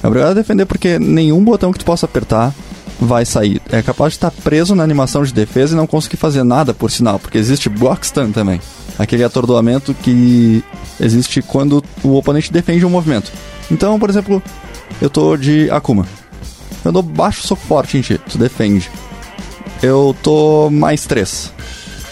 É 0.02 0.06
obrigado 0.06 0.30
a 0.30 0.40
defender 0.40 0.64
porque 0.64 0.98
nenhum 0.98 1.44
botão 1.44 1.70
que 1.70 1.78
tu 1.78 1.84
possa 1.84 2.06
apertar 2.06 2.54
vai 3.00 3.24
sair. 3.24 3.60
É 3.70 3.82
capaz 3.82 4.12
de 4.12 4.16
estar 4.16 4.30
preso 4.30 4.74
na 4.74 4.82
animação 4.82 5.22
de 5.22 5.32
defesa 5.32 5.74
e 5.74 5.76
não 5.76 5.86
conseguir 5.86 6.16
fazer 6.16 6.44
nada, 6.44 6.72
por 6.72 6.90
sinal, 6.90 7.18
porque 7.18 7.38
existe 7.38 7.68
block 7.68 8.06
stun 8.06 8.32
também. 8.32 8.60
Aquele 8.98 9.24
atordoamento 9.24 9.94
que 9.94 10.64
existe 10.98 11.42
quando 11.42 11.84
o 12.02 12.16
oponente 12.16 12.52
defende 12.52 12.86
um 12.86 12.90
movimento. 12.90 13.30
Então, 13.70 13.98
por 13.98 14.08
exemplo, 14.08 14.42
eu 15.00 15.10
tô 15.10 15.36
de 15.36 15.70
Akuma. 15.70 16.06
Eu 16.84 16.92
dou 16.92 17.02
baixo 17.02 17.46
soco 17.46 17.62
forte 17.66 17.98
em 17.98 18.00
ti, 18.00 18.18
tu 18.28 18.38
defende. 18.38 18.90
Eu 19.82 20.16
tô 20.22 20.70
mais 20.70 21.04
3. 21.04 21.52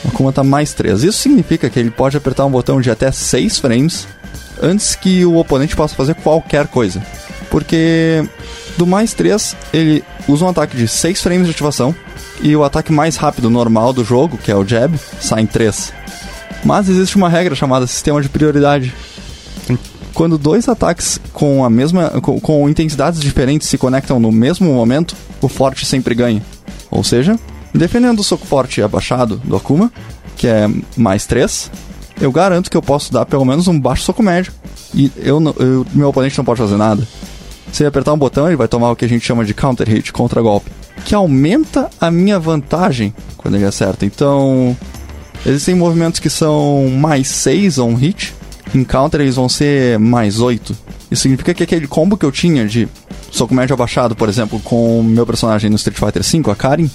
Akuma 0.09 0.33
tá 0.33 0.45
mais 0.45 0.75
3. 0.75 1.05
Isso 1.05 1.19
significa 1.19 1.71
que 1.71 1.79
ele 1.79 1.91
pode 1.91 2.17
apertar 2.17 2.45
um 2.45 2.51
botão 2.51 2.81
de 2.81 2.91
até 2.91 3.11
6 3.11 3.59
frames 3.59 4.07
antes 4.61 4.95
que 4.95 5.25
o 5.25 5.37
oponente 5.37 5.75
possa 5.75 5.95
fazer 5.95 6.15
qualquer 6.17 6.67
coisa. 6.67 7.03
Porque 7.51 8.29
do 8.77 8.87
mais 8.87 9.15
3, 9.15 9.57
ele 9.73 10.05
usa 10.29 10.45
um 10.45 10.49
ataque 10.49 10.77
de 10.77 10.89
6 10.89 11.23
frames 11.23 11.47
de 11.47 11.53
ativação 11.53 11.95
e 12.41 12.55
o 12.57 12.65
ataque 12.65 12.93
mais 12.93 13.17
rápido 13.17 13.49
normal 13.49 13.93
do 13.93 14.05
jogo, 14.05 14.37
que 14.37 14.51
é 14.51 14.57
o 14.57 14.67
jab, 14.67 14.99
sai 15.21 15.43
em 15.43 15.47
3. 15.47 15.93
Mas 16.65 16.89
existe 16.89 17.17
uma 17.17 17.29
regra 17.29 17.55
chamada 17.55 17.87
sistema 17.87 18.21
de 18.21 18.29
prioridade. 18.29 18.93
Quando 20.13 20.39
dois 20.39 20.69
ataques 20.69 21.21
com 21.33 21.65
a 21.65 21.71
mesma 21.71 22.09
com, 22.23 22.41
com 22.41 22.69
intensidades 22.69 23.21
diferentes 23.21 23.69
se 23.69 23.77
conectam 23.77 24.21
no 24.21 24.31
mesmo 24.31 24.73
momento, 24.73 25.15
o 25.41 25.49
forte 25.49 25.85
sempre 25.85 26.15
ganha. 26.15 26.43
Ou 26.91 27.03
seja, 27.03 27.39
defendendo 27.73 28.21
o 28.21 28.25
soco 28.25 28.47
forte 28.47 28.81
abaixado 28.81 29.37
do 29.45 29.57
Akuma, 29.57 29.93
que 30.37 30.47
é 30.47 30.69
mais 30.97 31.27
3, 31.27 31.71
eu 32.21 32.31
garanto 32.31 32.71
que 32.71 32.77
eu 32.77 32.83
posso 32.83 33.13
dar 33.13 33.27
pelo 33.27 33.45
menos 33.45 33.67
um 33.67 33.79
baixo 33.79 34.05
soco 34.05 34.23
médio 34.23 34.53
e 34.95 35.11
eu, 35.17 35.43
eu 35.59 35.87
meu 35.93 36.09
oponente 36.09 36.39
não 36.39 36.45
pode 36.45 36.61
fazer 36.61 36.77
nada. 36.77 37.07
Se 37.75 37.83
ele 37.83 37.89
apertar 37.89 38.13
um 38.13 38.17
botão, 38.17 38.47
ele 38.47 38.55
vai 38.55 38.69
tomar 38.69 38.93
o 38.93 38.95
que 38.95 39.05
a 39.05 39.09
gente 39.09 39.27
chama 39.27 39.45
de 39.45 39.53
counter 39.53 39.89
hit, 39.89 40.13
contra 40.13 40.41
golpe, 40.41 40.71
que 41.05 41.13
aumenta 41.13 41.91
a 42.01 42.09
minha 42.09 42.39
vantagem 42.39 43.13
quando 43.37 43.57
ele 43.57 43.65
acerta. 43.65 44.07
Então, 44.07 44.77
existem 45.45 45.75
movimentos 45.75 46.21
que 46.21 46.31
são 46.31 46.89
mais 46.89 47.27
6 47.27 47.81
on 47.81 47.95
hit, 47.97 48.33
em 48.73 48.85
counter 48.85 49.21
eles 49.21 49.35
vão 49.35 49.49
ser 49.49 49.99
mais 49.99 50.39
8. 50.39 50.73
Isso 51.11 51.23
significa 51.23 51.53
que 51.53 51.65
aquele 51.65 51.89
combo 51.89 52.17
que 52.17 52.25
eu 52.25 52.31
tinha 52.31 52.65
de 52.65 52.89
soco 53.33 53.53
médio 53.53 53.75
abaixado, 53.75 54.15
por 54.15 54.29
exemplo, 54.29 54.61
com 54.61 55.01
o 55.01 55.03
meu 55.03 55.27
personagem 55.27 55.69
no 55.69 55.75
Street 55.75 55.99
Fighter 55.99 56.23
V, 56.23 56.53
a 56.53 56.55
Karin, 56.55 56.89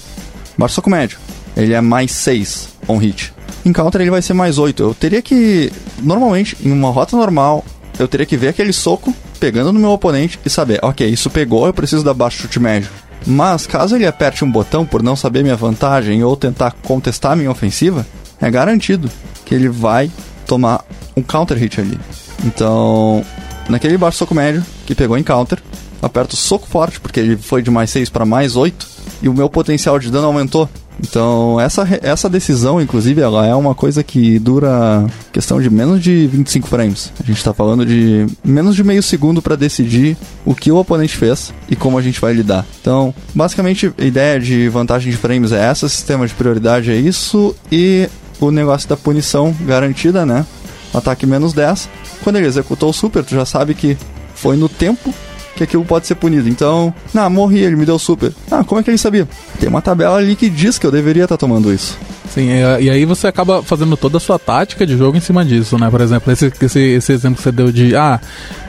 baixo 0.56 0.76
soco 0.76 0.88
médio, 0.88 1.18
ele 1.58 1.74
é 1.74 1.80
mais 1.82 2.10
6 2.12 2.70
on 2.88 2.96
hit. 2.96 3.34
Em 3.66 3.72
counter 3.74 4.00
ele 4.00 4.10
vai 4.10 4.22
ser 4.22 4.32
mais 4.32 4.56
8. 4.56 4.82
Eu 4.82 4.94
teria 4.94 5.20
que, 5.20 5.70
normalmente, 6.02 6.56
em 6.64 6.72
uma 6.72 6.88
rota 6.88 7.18
normal, 7.18 7.66
eu 8.02 8.08
teria 8.08 8.26
que 8.26 8.36
ver 8.36 8.48
aquele 8.48 8.72
soco 8.72 9.14
pegando 9.38 9.72
no 9.72 9.80
meu 9.80 9.90
oponente 9.90 10.38
e 10.44 10.50
saber, 10.50 10.80
ok, 10.82 11.06
isso 11.06 11.28
pegou, 11.30 11.66
eu 11.66 11.74
preciso 11.74 12.04
dar 12.04 12.14
baixo 12.14 12.42
chute 12.42 12.58
médio. 12.58 12.88
Mas 13.26 13.66
caso 13.66 13.94
ele 13.94 14.06
aperte 14.06 14.44
um 14.44 14.50
botão 14.50 14.86
por 14.86 15.02
não 15.02 15.14
saber 15.14 15.42
minha 15.42 15.56
vantagem 15.56 16.24
ou 16.24 16.34
tentar 16.36 16.72
contestar 16.82 17.36
minha 17.36 17.50
ofensiva, 17.50 18.06
é 18.40 18.50
garantido 18.50 19.10
que 19.44 19.54
ele 19.54 19.68
vai 19.68 20.10
tomar 20.46 20.84
um 21.14 21.22
counter 21.22 21.58
hit 21.58 21.80
ali. 21.80 21.98
Então, 22.44 23.24
naquele 23.68 23.98
baixo 23.98 24.18
soco 24.18 24.34
médio 24.34 24.64
que 24.86 24.94
pegou 24.94 25.18
em 25.18 25.22
counter, 25.22 25.62
aperto 26.00 26.36
soco 26.36 26.66
forte 26.66 26.98
porque 26.98 27.20
ele 27.20 27.36
foi 27.36 27.60
de 27.60 27.70
mais 27.70 27.90
6 27.90 28.08
para 28.08 28.24
mais 28.24 28.56
8 28.56 28.88
e 29.22 29.28
o 29.28 29.34
meu 29.34 29.50
potencial 29.50 29.98
de 29.98 30.10
dano 30.10 30.26
aumentou. 30.26 30.68
Então, 31.02 31.58
essa, 31.60 31.86
essa 32.02 32.28
decisão, 32.28 32.80
inclusive, 32.80 33.20
ela 33.20 33.46
é 33.46 33.54
uma 33.54 33.74
coisa 33.74 34.02
que 34.02 34.38
dura 34.38 35.06
questão 35.32 35.60
de 35.60 35.70
menos 35.70 36.02
de 36.02 36.26
25 36.26 36.68
frames. 36.68 37.12
A 37.18 37.24
gente 37.24 37.38
está 37.38 37.54
falando 37.54 37.84
de 37.86 38.26
menos 38.44 38.76
de 38.76 38.84
meio 38.84 39.02
segundo 39.02 39.40
para 39.40 39.56
decidir 39.56 40.16
o 40.44 40.54
que 40.54 40.70
o 40.70 40.76
oponente 40.76 41.16
fez 41.16 41.52
e 41.68 41.74
como 41.74 41.98
a 41.98 42.02
gente 42.02 42.20
vai 42.20 42.32
lidar. 42.32 42.66
Então, 42.80 43.14
basicamente, 43.34 43.92
a 43.98 44.04
ideia 44.04 44.38
de 44.38 44.68
vantagem 44.68 45.10
de 45.10 45.16
frames 45.16 45.52
é 45.52 45.64
essa, 45.64 45.88
sistema 45.88 46.26
de 46.26 46.34
prioridade 46.34 46.90
é 46.90 46.96
isso 46.96 47.54
e 47.72 48.08
o 48.40 48.50
negócio 48.50 48.88
da 48.88 48.96
punição 48.96 49.54
garantida, 49.62 50.24
né? 50.26 50.46
Ataque 50.92 51.26
menos 51.26 51.52
10. 51.52 51.88
Quando 52.22 52.36
ele 52.36 52.46
executou 52.46 52.90
o 52.90 52.92
super, 52.92 53.24
tu 53.24 53.34
já 53.34 53.44
sabe 53.44 53.74
que 53.74 53.96
foi 54.34 54.56
no 54.56 54.68
tempo 54.68 55.14
que 55.56 55.64
aquilo 55.64 55.84
pode 55.84 56.06
ser 56.06 56.14
punido. 56.14 56.48
Então, 56.48 56.94
ah, 57.14 57.28
morri, 57.28 57.60
ele 57.60 57.76
me 57.76 57.84
deu 57.84 57.98
super. 57.98 58.32
Ah, 58.50 58.64
como 58.64 58.80
é 58.80 58.84
que 58.84 58.90
ele 58.90 58.98
sabia? 58.98 59.28
Tem 59.58 59.68
uma 59.68 59.82
tabela 59.82 60.16
ali 60.16 60.36
que 60.36 60.48
diz 60.48 60.78
que 60.78 60.86
eu 60.86 60.90
deveria 60.90 61.24
estar 61.24 61.36
tá 61.36 61.40
tomando 61.40 61.72
isso. 61.72 61.98
Sim, 62.30 62.48
e, 62.80 62.88
aí 62.88 63.04
você 63.04 63.26
acaba 63.26 63.60
fazendo 63.60 63.96
toda 63.96 64.18
a 64.18 64.20
sua 64.20 64.38
tática 64.38 64.86
de 64.86 64.96
jogo 64.96 65.16
em 65.16 65.20
cima 65.20 65.44
disso, 65.44 65.76
né? 65.76 65.90
Por 65.90 66.00
exemplo, 66.00 66.32
esse, 66.32 66.52
esse, 66.62 66.78
esse 66.78 67.12
exemplo 67.12 67.38
que 67.38 67.42
você 67.42 67.50
deu 67.50 67.72
de, 67.72 67.96
ah, 67.96 68.20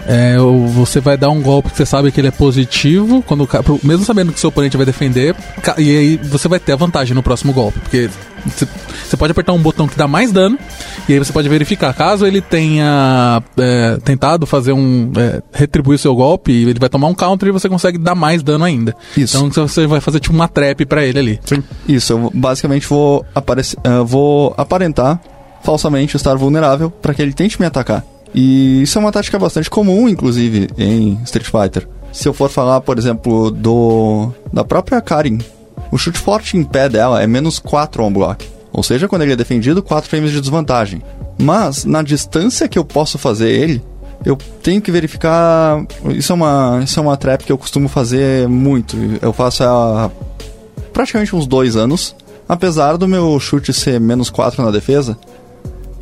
é, 0.07 0.37
você 0.73 0.99
vai 0.99 1.17
dar 1.17 1.29
um 1.29 1.41
golpe 1.41 1.69
que 1.69 1.77
você 1.77 1.85
sabe 1.85 2.11
que 2.11 2.19
ele 2.19 2.27
é 2.27 2.31
positivo, 2.31 3.23
quando 3.25 3.47
mesmo 3.83 4.05
sabendo 4.05 4.31
que 4.31 4.39
seu 4.39 4.49
oponente 4.49 4.77
vai 4.77 4.85
defender, 4.85 5.35
e 5.77 5.97
aí 5.97 6.17
você 6.17 6.47
vai 6.47 6.59
ter 6.59 6.73
a 6.73 6.75
vantagem 6.75 7.13
no 7.13 7.23
próximo 7.23 7.53
golpe, 7.53 7.79
porque 7.79 8.09
você 9.05 9.17
pode 9.17 9.31
apertar 9.31 9.53
um 9.53 9.59
botão 9.59 9.87
que 9.87 9.97
dá 9.97 10.07
mais 10.07 10.31
dano, 10.31 10.57
e 11.07 11.13
aí 11.13 11.19
você 11.19 11.31
pode 11.31 11.47
verificar. 11.47 11.93
Caso 11.93 12.25
ele 12.25 12.41
tenha 12.41 13.41
é, 13.57 13.97
tentado 14.03 14.45
fazer 14.45 14.73
um. 14.73 15.11
É, 15.17 15.41
retribuir 15.53 15.95
o 15.95 15.99
seu 15.99 16.15
golpe, 16.15 16.51
ele 16.51 16.79
vai 16.79 16.89
tomar 16.89 17.07
um 17.07 17.13
counter 17.13 17.49
e 17.49 17.51
você 17.51 17.69
consegue 17.69 17.97
dar 17.97 18.15
mais 18.15 18.41
dano 18.41 18.63
ainda. 18.63 18.95
Isso. 19.15 19.37
Então 19.45 19.67
você 19.67 19.85
vai 19.85 19.99
fazer 19.99 20.19
tipo 20.19 20.33
uma 20.33 20.47
trap 20.47 20.85
para 20.85 21.05
ele 21.05 21.19
ali. 21.19 21.39
Sim. 21.43 21.63
Isso, 21.87 22.13
eu 22.13 22.31
basicamente 22.33 22.87
vou, 22.87 23.25
aparecer, 23.35 23.77
uh, 23.79 24.05
vou 24.05 24.53
aparentar 24.57 25.19
falsamente 25.63 26.15
estar 26.15 26.35
vulnerável 26.35 26.89
para 26.89 27.13
que 27.13 27.21
ele 27.21 27.33
tente 27.33 27.59
me 27.59 27.65
atacar. 27.65 28.03
E 28.33 28.81
isso 28.81 28.97
é 28.97 29.01
uma 29.01 29.11
tática 29.11 29.37
bastante 29.37 29.69
comum, 29.69 30.07
inclusive, 30.07 30.69
em 30.77 31.19
Street 31.23 31.45
Fighter. 31.45 31.87
Se 32.11 32.27
eu 32.27 32.33
for 32.33 32.49
falar, 32.49 32.81
por 32.81 32.97
exemplo, 32.97 33.51
do 33.51 34.31
da 34.51 34.63
própria 34.63 35.01
Karin, 35.01 35.39
o 35.91 35.97
chute 35.97 36.19
forte 36.19 36.57
em 36.57 36.63
pé 36.63 36.89
dela 36.89 37.21
é 37.21 37.27
menos 37.27 37.59
4 37.59 38.03
on 38.03 38.11
block. 38.11 38.47
Ou 38.71 38.83
seja, 38.83 39.07
quando 39.07 39.23
ele 39.23 39.33
é 39.33 39.35
defendido, 39.35 39.83
4 39.83 40.09
frames 40.09 40.31
de 40.31 40.39
desvantagem. 40.39 41.01
Mas, 41.37 41.85
na 41.85 42.01
distância 42.01 42.67
que 42.67 42.79
eu 42.79 42.85
posso 42.85 43.17
fazer 43.17 43.49
ele, 43.49 43.81
eu 44.25 44.37
tenho 44.61 44.81
que 44.81 44.91
verificar. 44.91 45.83
Isso 46.09 46.31
é 46.31 46.35
uma, 46.35 46.81
isso 46.83 46.99
é 46.99 47.01
uma 47.01 47.17
trap 47.17 47.43
que 47.43 47.51
eu 47.51 47.57
costumo 47.57 47.89
fazer 47.89 48.47
muito. 48.47 48.95
Eu 49.21 49.33
faço 49.33 49.63
há 49.63 50.09
praticamente 50.93 51.35
uns 51.35 51.47
dois 51.47 51.75
anos. 51.75 52.15
Apesar 52.47 52.97
do 52.97 53.07
meu 53.07 53.39
chute 53.39 53.73
ser 53.73 53.99
menos 53.99 54.29
4 54.29 54.63
na 54.63 54.71
defesa, 54.71 55.17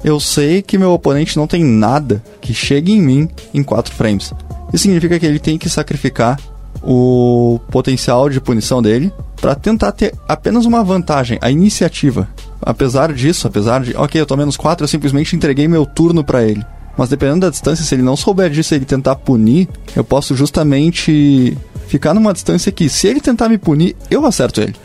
eu 0.04 0.20
sei 0.20 0.62
que 0.62 0.78
meu 0.78 0.92
oponente 0.92 1.38
não 1.38 1.48
tem 1.48 1.64
nada 1.64 2.24
que 2.42 2.54
chegue 2.54 2.94
em 2.94 3.02
mim 3.02 3.30
em 3.54 3.64
4 3.64 3.94
frames. 3.94 4.34
Isso 4.74 4.84
significa 4.84 5.20
que 5.20 5.26
ele 5.26 5.40
tem 5.40 5.58
que 5.58 5.70
sacrificar 5.70 6.40
o 6.82 7.60
potencial 7.72 8.30
de 8.30 8.40
punição 8.40 8.82
dele 8.82 9.12
para 9.42 9.56
tentar 9.56 9.92
ter 9.92 10.14
apenas 10.28 10.66
uma 10.66 10.84
vantagem, 10.84 11.38
a 11.42 11.50
iniciativa. 11.50 12.28
apesar 12.62 13.14
disso, 13.14 13.48
apesar 13.48 13.82
de, 13.82 13.96
ok, 13.96 14.20
eu 14.20 14.26
tô 14.26 14.36
menos 14.36 14.58
4, 14.58 14.84
eu 14.84 14.88
simplesmente 14.88 15.36
entreguei 15.36 15.68
meu 15.68 15.86
turno 15.86 16.24
para 16.24 16.44
ele. 16.44 16.64
Mas 16.98 17.10
dependendo 17.10 17.42
da 17.42 17.50
distância, 17.50 17.86
se 17.86 17.96
ele 17.96 18.02
não 18.02 18.18
souber 18.18 18.50
disso 18.50 18.76
ele 18.76 18.86
tentar 18.86 19.16
punir, 19.16 19.70
eu 19.96 20.04
posso 20.04 20.36
justamente 20.36 21.58
ficar 21.88 22.14
numa 22.14 22.34
distância 22.34 22.72
que, 22.72 22.90
se 22.90 23.08
ele 23.08 23.22
tentar 23.22 23.48
me 23.48 23.58
punir, 23.58 23.96
eu 24.12 24.26
acerto 24.26 24.62
ele. 24.62 24.76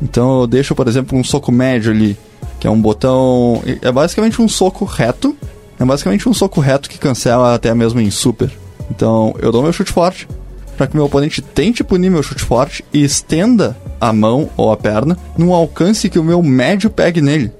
Então 0.00 0.42
eu 0.42 0.46
deixo, 0.46 0.74
por 0.74 0.86
exemplo, 0.86 1.18
um 1.18 1.24
soco 1.24 1.50
médio 1.50 1.90
ali, 1.90 2.16
que 2.58 2.66
é 2.66 2.70
um 2.70 2.80
botão. 2.80 3.62
É 3.82 3.90
basicamente 3.90 4.40
um 4.40 4.48
soco 4.48 4.84
reto. 4.84 5.36
É 5.78 5.84
basicamente 5.84 6.28
um 6.28 6.34
soco 6.34 6.60
reto 6.60 6.88
que 6.88 6.98
cancela 6.98 7.54
até 7.54 7.74
mesmo 7.74 8.00
em 8.00 8.10
super. 8.10 8.50
Então 8.90 9.34
eu 9.40 9.52
dou 9.52 9.62
meu 9.62 9.72
chute 9.72 9.92
forte, 9.92 10.28
para 10.76 10.86
que 10.86 10.96
meu 10.96 11.04
oponente 11.04 11.42
tente 11.42 11.84
punir 11.84 12.10
meu 12.10 12.22
chute 12.22 12.42
forte 12.42 12.84
e 12.92 13.02
estenda 13.02 13.76
a 14.00 14.12
mão 14.12 14.48
ou 14.56 14.70
a 14.70 14.76
perna 14.76 15.18
num 15.36 15.52
alcance 15.52 16.08
que 16.08 16.18
o 16.18 16.24
meu 16.24 16.42
médio 16.42 16.88
pegue 16.90 17.20
nele. 17.20 17.52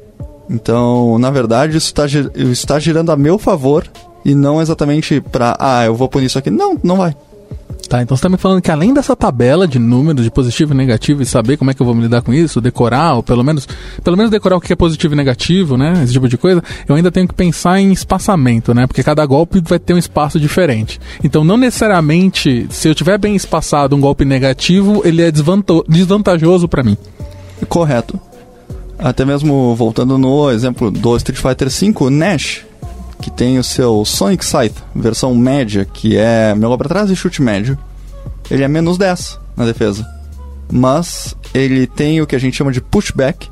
Então, 0.49 1.19
na 1.19 1.31
verdade, 1.31 1.77
isso 1.77 1.89
está 1.89 2.07
está 2.35 2.79
girando 2.79 3.11
a 3.11 3.17
meu 3.17 3.39
favor 3.39 3.85
e 4.25 4.35
não 4.35 4.61
exatamente 4.61 5.21
para, 5.21 5.57
ah, 5.59 5.85
eu 5.85 5.95
vou 5.95 6.09
punir 6.09 6.27
isso 6.27 6.39
aqui. 6.39 6.51
Não, 6.51 6.79
não 6.83 6.97
vai. 6.97 7.15
Tá, 7.89 8.03
então 8.03 8.17
você 8.17 8.23
tá 8.23 8.29
me 8.29 8.37
falando 8.37 8.61
que 8.61 8.71
além 8.71 8.93
dessa 8.93 9.15
tabela 9.15 9.67
de 9.67 9.79
números 9.79 10.25
de 10.25 10.31
positivo 10.31 10.75
e 10.75 10.77
negativo 10.77 11.23
e 11.23 11.27
saber 11.27 11.57
como 11.57 11.71
é 11.71 11.75
que 11.75 11.81
eu 11.81 11.87
vou 11.87 11.95
me 11.95 12.03
lidar 12.03 12.21
com 12.21 12.35
isso, 12.35 12.61
decorar, 12.61 13.15
ou 13.15 13.23
pelo 13.23 13.45
menos, 13.45 13.69
pelo 14.03 14.17
menos 14.17 14.31
decorar 14.31 14.57
o 14.57 14.61
que 14.61 14.73
é 14.73 14.77
positivo 14.77 15.15
e 15.15 15.17
negativo, 15.17 15.77
né? 15.77 16.03
Esse 16.03 16.13
tipo 16.13 16.29
de 16.29 16.37
coisa, 16.37 16.63
eu 16.89 16.97
ainda 16.97 17.13
tenho 17.13 17.29
que 17.29 17.35
pensar 17.35 17.81
em 17.81 17.93
espaçamento, 17.93 18.75
né? 18.75 18.89
Porque 18.89 19.05
cada 19.05 19.25
golpe 19.25 19.63
vai 19.65 19.79
ter 19.79 19.95
um 19.95 19.99
espaço 19.99 20.41
diferente. 20.41 21.01
Então, 21.23 21.45
não 21.45 21.57
necessariamente, 21.57 22.67
se 22.71 22.89
eu 22.89 22.95
tiver 22.95 23.19
bem 23.19 23.37
espaçado 23.37 23.95
um 23.95 24.01
golpe 24.01 24.25
negativo, 24.25 25.03
ele 25.05 25.23
é 25.23 25.31
desvantajoso 25.31 26.67
para 26.67 26.83
mim. 26.83 26.97
Correto. 27.69 28.19
Até 28.99 29.25
mesmo 29.25 29.75
voltando 29.77 30.19
no 30.19 30.51
exemplo 30.51 30.91
do 30.91 31.17
Street 31.17 31.39
Fighter 31.39 31.69
V, 31.69 32.11
Nash 32.11 32.66
que 33.27 33.31
tem 33.33 33.59
o 33.59 33.65
seu 33.65 34.05
Sonic 34.05 34.45
Scythe, 34.45 34.81
versão 34.95 35.35
média, 35.35 35.85
que 35.85 36.17
é 36.17 36.55
meu 36.55 36.79
para 36.79 36.89
trás 36.89 37.11
e 37.11 37.17
chute 37.17 37.43
médio. 37.43 37.77
Ele 38.49 38.63
é 38.63 38.69
menos 38.69 38.97
10 38.97 39.41
na 39.57 39.65
defesa. 39.65 40.07
Mas 40.71 41.35
ele 41.53 41.89
tem 41.89 42.21
o 42.21 42.27
que 42.27 42.37
a 42.37 42.39
gente 42.39 42.57
chama 42.57 42.71
de 42.71 42.81
pushback, 42.81 43.51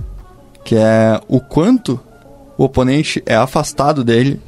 que 0.65 0.77
é 0.77 1.21
o 1.27 1.41
quanto 1.41 1.99
o 2.57 2.63
oponente 2.63 3.21
é 3.27 3.35
afastado 3.35 4.05
dele, 4.05 4.41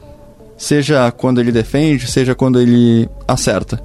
seja 0.57 1.11
quando 1.11 1.41
ele 1.41 1.51
defende, 1.51 2.09
seja 2.09 2.33
quando 2.33 2.61
ele 2.61 3.09
acerta. 3.27 3.83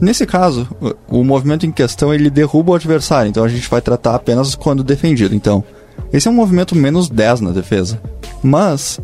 Nesse 0.00 0.24
caso, 0.24 0.66
o 1.06 1.22
movimento 1.22 1.66
em 1.66 1.70
questão 1.70 2.14
ele 2.14 2.30
derruba 2.30 2.72
o 2.72 2.76
adversário, 2.76 3.28
então 3.28 3.44
a 3.44 3.48
gente 3.48 3.68
vai 3.68 3.82
tratar 3.82 4.14
apenas 4.14 4.54
quando 4.54 4.82
defendido. 4.82 5.34
Então, 5.34 5.62
esse 6.10 6.28
é 6.28 6.30
um 6.30 6.34
movimento 6.34 6.74
menos 6.74 7.10
10 7.10 7.42
na 7.42 7.50
defesa. 7.50 8.00
Mas 8.42 8.98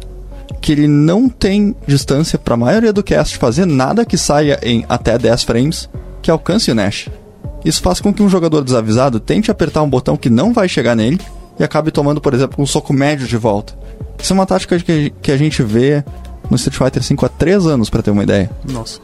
que 0.61 0.73
ele 0.73 0.87
não 0.87 1.29
tem 1.29 1.75
distância 1.87 2.39
para 2.39 2.55
a 2.55 2.57
maioria 2.57 2.93
do 2.93 3.03
cast 3.03 3.37
fazer 3.39 3.67
nada 3.67 4.05
que 4.05 4.17
saia 4.17 4.59
em 4.63 4.85
até 4.89 5.19
10 5.19 5.45
frames 5.45 5.89
que 6.21 6.31
alcance 6.31 6.71
o 6.71 6.75
Nash. 6.75 7.09
Isso 7.65 7.83
faz 7.83 8.01
com 8.01 8.13
que 8.13 8.23
um 8.23 8.29
jogador 8.29 8.63
desavisado 8.63 9.21
tente 9.21 9.51
apertar 9.51 9.83
um 9.83 9.91
botão 9.91 10.17
que 10.17 10.31
não 10.31 10.53
vai 10.53 10.69
chegar 10.69 10.95
nele 10.95 11.21
e 11.59 11.65
acabe 11.65 11.91
tomando, 11.91 12.21
por 12.21 12.35
exemplo, 12.35 12.63
um 12.63 12.67
soco 12.67 12.93
médio 12.93 13.27
de 13.27 13.37
volta. 13.37 13.75
Isso 14.21 14.33
é 14.33 14.35
uma 14.35 14.47
tática 14.47 14.79
que, 14.79 15.11
que 15.23 15.33
a 15.33 15.37
gente 15.37 15.63
vê 15.63 16.05
no 16.51 16.57
Street 16.57 16.77
Fighter 16.77 17.03
V 17.03 17.27
há 17.27 17.29
3 17.29 17.67
anos, 17.67 17.91
para 17.91 18.03
ter 18.03 18.11
uma 18.11 18.23
ideia. 18.23 18.51
Nossa. 18.71 19.01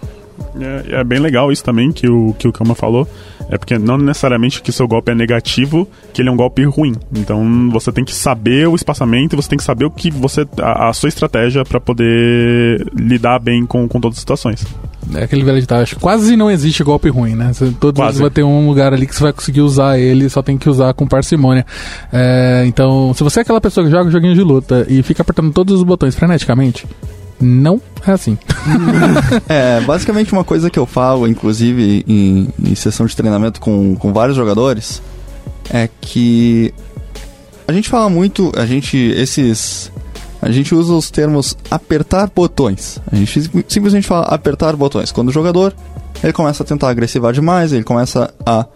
É, 0.60 1.00
é, 1.00 1.04
bem 1.04 1.18
legal 1.18 1.50
isso 1.50 1.64
também 1.64 1.92
que 1.92 2.08
o, 2.08 2.34
que 2.38 2.46
o 2.46 2.52
Kama 2.52 2.74
falou. 2.74 3.08
É 3.50 3.58
porque 3.58 3.78
não 3.78 3.98
necessariamente 3.98 4.62
que 4.62 4.72
seu 4.72 4.88
golpe 4.88 5.12
é 5.12 5.14
negativo, 5.14 5.86
que 6.12 6.22
ele 6.22 6.28
é 6.28 6.32
um 6.32 6.36
golpe 6.36 6.64
ruim. 6.64 6.94
Então 7.14 7.70
você 7.70 7.92
tem 7.92 8.04
que 8.04 8.14
saber 8.14 8.66
o 8.68 8.74
espaçamento, 8.74 9.36
você 9.36 9.48
tem 9.48 9.58
que 9.58 9.64
saber 9.64 9.84
o 9.84 9.90
que 9.90 10.10
você. 10.10 10.46
a, 10.60 10.88
a 10.88 10.92
sua 10.92 11.08
estratégia 11.08 11.64
para 11.64 11.80
poder 11.80 12.86
lidar 12.94 13.38
bem 13.38 13.66
com, 13.66 13.86
com 13.86 14.00
todas 14.00 14.16
as 14.16 14.20
situações. 14.20 14.64
É 15.14 15.24
aquele 15.24 15.44
velho 15.44 15.60
ditado, 15.60 15.82
acho 15.82 15.96
que 15.96 16.00
quase 16.00 16.36
não 16.36 16.50
existe 16.50 16.82
golpe 16.82 17.08
ruim, 17.10 17.34
né? 17.34 17.52
Você, 17.52 17.70
todos 17.78 18.00
quase. 18.00 18.20
vai 18.20 18.30
ter 18.30 18.42
um 18.42 18.66
lugar 18.66 18.94
ali 18.94 19.06
que 19.06 19.14
você 19.14 19.22
vai 19.22 19.32
conseguir 19.32 19.60
usar 19.60 19.98
ele, 19.98 20.30
só 20.30 20.40
tem 20.40 20.56
que 20.56 20.68
usar 20.68 20.94
com 20.94 21.06
parcimônia. 21.06 21.66
É, 22.10 22.64
então, 22.66 23.12
se 23.12 23.22
você 23.22 23.40
é 23.40 23.42
aquela 23.42 23.60
pessoa 23.60 23.84
que 23.84 23.90
joga 23.90 24.10
joguinho 24.10 24.34
de 24.34 24.42
luta 24.42 24.86
e 24.88 25.02
fica 25.02 25.20
apertando 25.20 25.52
todos 25.52 25.74
os 25.74 25.82
botões 25.82 26.14
freneticamente, 26.14 26.86
não 27.40 27.80
é 28.06 28.12
assim. 28.12 28.38
é, 29.48 29.80
basicamente 29.80 30.32
uma 30.32 30.44
coisa 30.44 30.70
que 30.70 30.78
eu 30.78 30.86
falo, 30.86 31.26
inclusive 31.26 32.04
em, 32.06 32.48
em 32.62 32.74
sessão 32.74 33.06
de 33.06 33.16
treinamento 33.16 33.60
com, 33.60 33.96
com 33.96 34.12
vários 34.12 34.36
jogadores, 34.36 35.02
é 35.70 35.88
que 36.00 36.72
a 37.66 37.72
gente 37.72 37.88
fala 37.88 38.08
muito, 38.10 38.52
a 38.56 38.66
gente, 38.66 38.96
esses. 38.96 39.90
A 40.42 40.50
gente 40.50 40.74
usa 40.74 40.92
os 40.92 41.10
termos 41.10 41.56
apertar 41.70 42.30
botões. 42.34 43.00
A 43.10 43.16
gente 43.16 43.50
simplesmente 43.66 44.06
fala 44.06 44.26
apertar 44.26 44.76
botões. 44.76 45.10
Quando 45.10 45.28
o 45.28 45.32
jogador 45.32 45.74
ele 46.22 46.32
começa 46.32 46.62
a 46.62 46.66
tentar 46.66 46.90
agressivar 46.90 47.32
demais, 47.32 47.72
ele 47.72 47.82
começa 47.82 48.32
a 48.44 48.66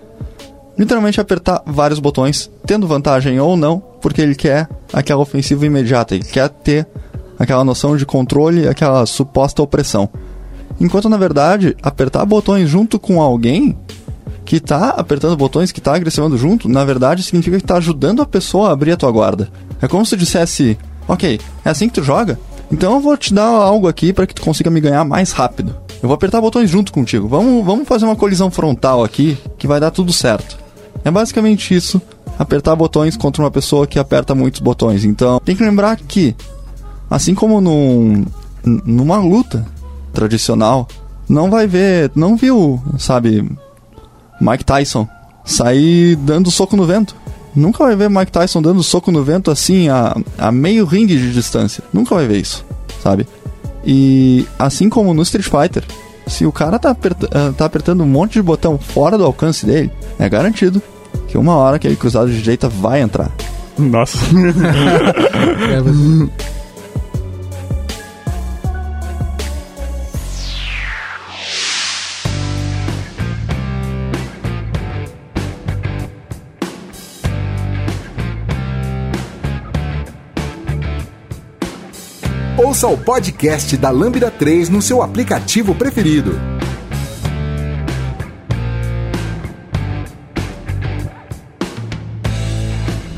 literalmente 0.79 1.21
apertar 1.21 1.63
vários 1.67 1.99
botões, 1.99 2.51
tendo 2.65 2.87
vantagem 2.87 3.39
ou 3.39 3.57
não, 3.57 3.81
porque 4.01 4.23
ele 4.23 4.35
quer 4.35 4.69
aquela 4.93 5.21
ofensiva 5.21 5.67
imediata, 5.67 6.15
ele 6.15 6.25
quer 6.25 6.49
ter 6.49 6.87
aquela 7.39 7.65
noção 7.65 7.97
de 7.97 8.05
controle, 8.05 8.69
aquela 8.69 9.07
suposta 9.07 9.63
opressão. 9.63 10.09
Enquanto 10.81 11.09
na 11.09 11.17
verdade, 11.17 11.77
apertar 11.83 12.25
botões 12.25 12.69
junto 12.69 12.99
com 12.99 13.21
alguém 13.21 13.77
que 14.45 14.57
está 14.57 14.91
apertando 14.91 15.37
botões, 15.37 15.71
que 15.71 15.79
está 15.79 15.95
agressivando 15.95 16.39
junto, 16.39 16.69
na 16.69 16.85
verdade 16.85 17.23
significa 17.23 17.59
que 17.59 17.65
está 17.65 17.77
ajudando 17.77 18.23
a 18.23 18.27
pessoa 18.27 18.69
a 18.69 18.73
abrir 18.73 18.93
a 18.93 18.97
tua 18.97 19.11
guarda. 19.11 19.51
É 19.81 19.87
como 19.87 20.05
se 20.05 20.11
tu 20.11 20.17
dissesse, 20.17 20.79
ok, 21.07 21.39
é 21.65 21.69
assim 21.69 21.89
que 21.89 21.95
tu 21.95 22.03
joga? 22.03 22.39
Então 22.71 22.95
eu 22.95 23.01
vou 23.01 23.17
te 23.17 23.33
dar 23.33 23.47
algo 23.47 23.89
aqui 23.89 24.13
para 24.13 24.27
que 24.27 24.35
tu 24.35 24.43
consiga 24.43 24.71
me 24.71 24.81
ganhar 24.81 25.05
mais 25.05 25.33
rápido. 25.33 25.75
Eu 26.03 26.09
vou 26.09 26.15
apertar 26.15 26.41
botões 26.41 26.71
junto 26.71 26.93
contigo. 26.93 27.27
Vamos, 27.27 27.65
vamos 27.65 27.89
fazer 27.89 28.05
uma 28.05 28.17
colisão 28.17 28.51
frontal 28.51 29.03
aqui 29.03 29.37
que 29.59 29.67
vai 29.67 29.81
dar 29.81 29.91
tudo 29.91 30.13
certo. 30.13 30.57
É 31.05 31.11
basicamente 31.11 31.75
isso, 31.75 32.01
apertar 32.39 32.77
botões 32.77 33.17
contra 33.17 33.43
uma 33.43 33.51
pessoa 33.51 33.87
que 33.87 33.99
aperta 33.99 34.35
muitos 34.35 34.61
botões. 34.61 35.05
Então, 35.05 35.41
tem 35.45 35.57
que 35.57 35.65
lembrar 35.65 35.97
que 35.97 36.37
Assim 37.11 37.35
como 37.35 37.61
num, 37.61 38.25
numa 38.65 39.19
luta 39.19 39.67
tradicional, 40.13 40.87
não 41.29 41.51
vai 41.51 41.67
ver, 41.67 42.11
não 42.15 42.37
viu, 42.37 42.81
sabe, 42.99 43.51
Mike 44.41 44.65
Tyson 44.65 45.07
sair 45.45 46.17
dando 46.17 46.51
soco 46.51 46.77
no 46.77 46.85
vento. 46.85 47.17
Nunca 47.55 47.85
vai 47.85 47.97
ver 47.97 48.11
Mike 48.11 48.31
Tyson 48.31 48.63
dando 48.63 48.83
soco 48.83 49.11
no 49.11 49.25
vento 49.25 49.51
assim 49.51 49.89
a, 49.89 50.17
a 50.37 50.53
meio 50.53 50.85
ringue 50.85 51.17
de 51.17 51.33
distância. 51.33 51.83
Nunca 51.93 52.15
vai 52.15 52.27
ver 52.27 52.39
isso, 52.39 52.65
sabe? 53.03 53.27
E 53.85 54.47
assim 54.59 54.89
como 54.89 55.15
no 55.15 55.23
Street 55.23 55.47
Fighter, 55.47 55.85
se 56.27 56.45
o 56.45 56.53
cara 56.53 56.79
tá, 56.79 56.91
aperta, 56.91 57.29
eh, 57.33 57.53
tá 57.57 57.65
apertando 57.65 58.03
um 58.03 58.07
monte 58.07 58.35
de 58.35 58.43
botão 58.43 58.79
fora 58.79 59.17
do 59.17 59.25
alcance 59.25 59.65
dele, 59.65 59.91
é 60.19 60.29
garantido 60.29 60.83
que 61.27 61.39
uma 61.39 61.57
hora 61.57 61.77
aquele 61.77 61.97
cruzado 61.97 62.31
de 62.31 62.41
direita 62.41 62.69
vai 62.69 63.01
entrar. 63.01 63.31
Nossa. 63.79 64.19
Ouça 82.69 82.87
o 82.87 82.99
podcast 82.99 83.75
da 83.79 83.89
Lambda 83.89 84.31
3 84.31 84.69
no 84.69 84.83
seu 84.83 85.01
aplicativo 85.01 85.75
preferido. 85.75 86.39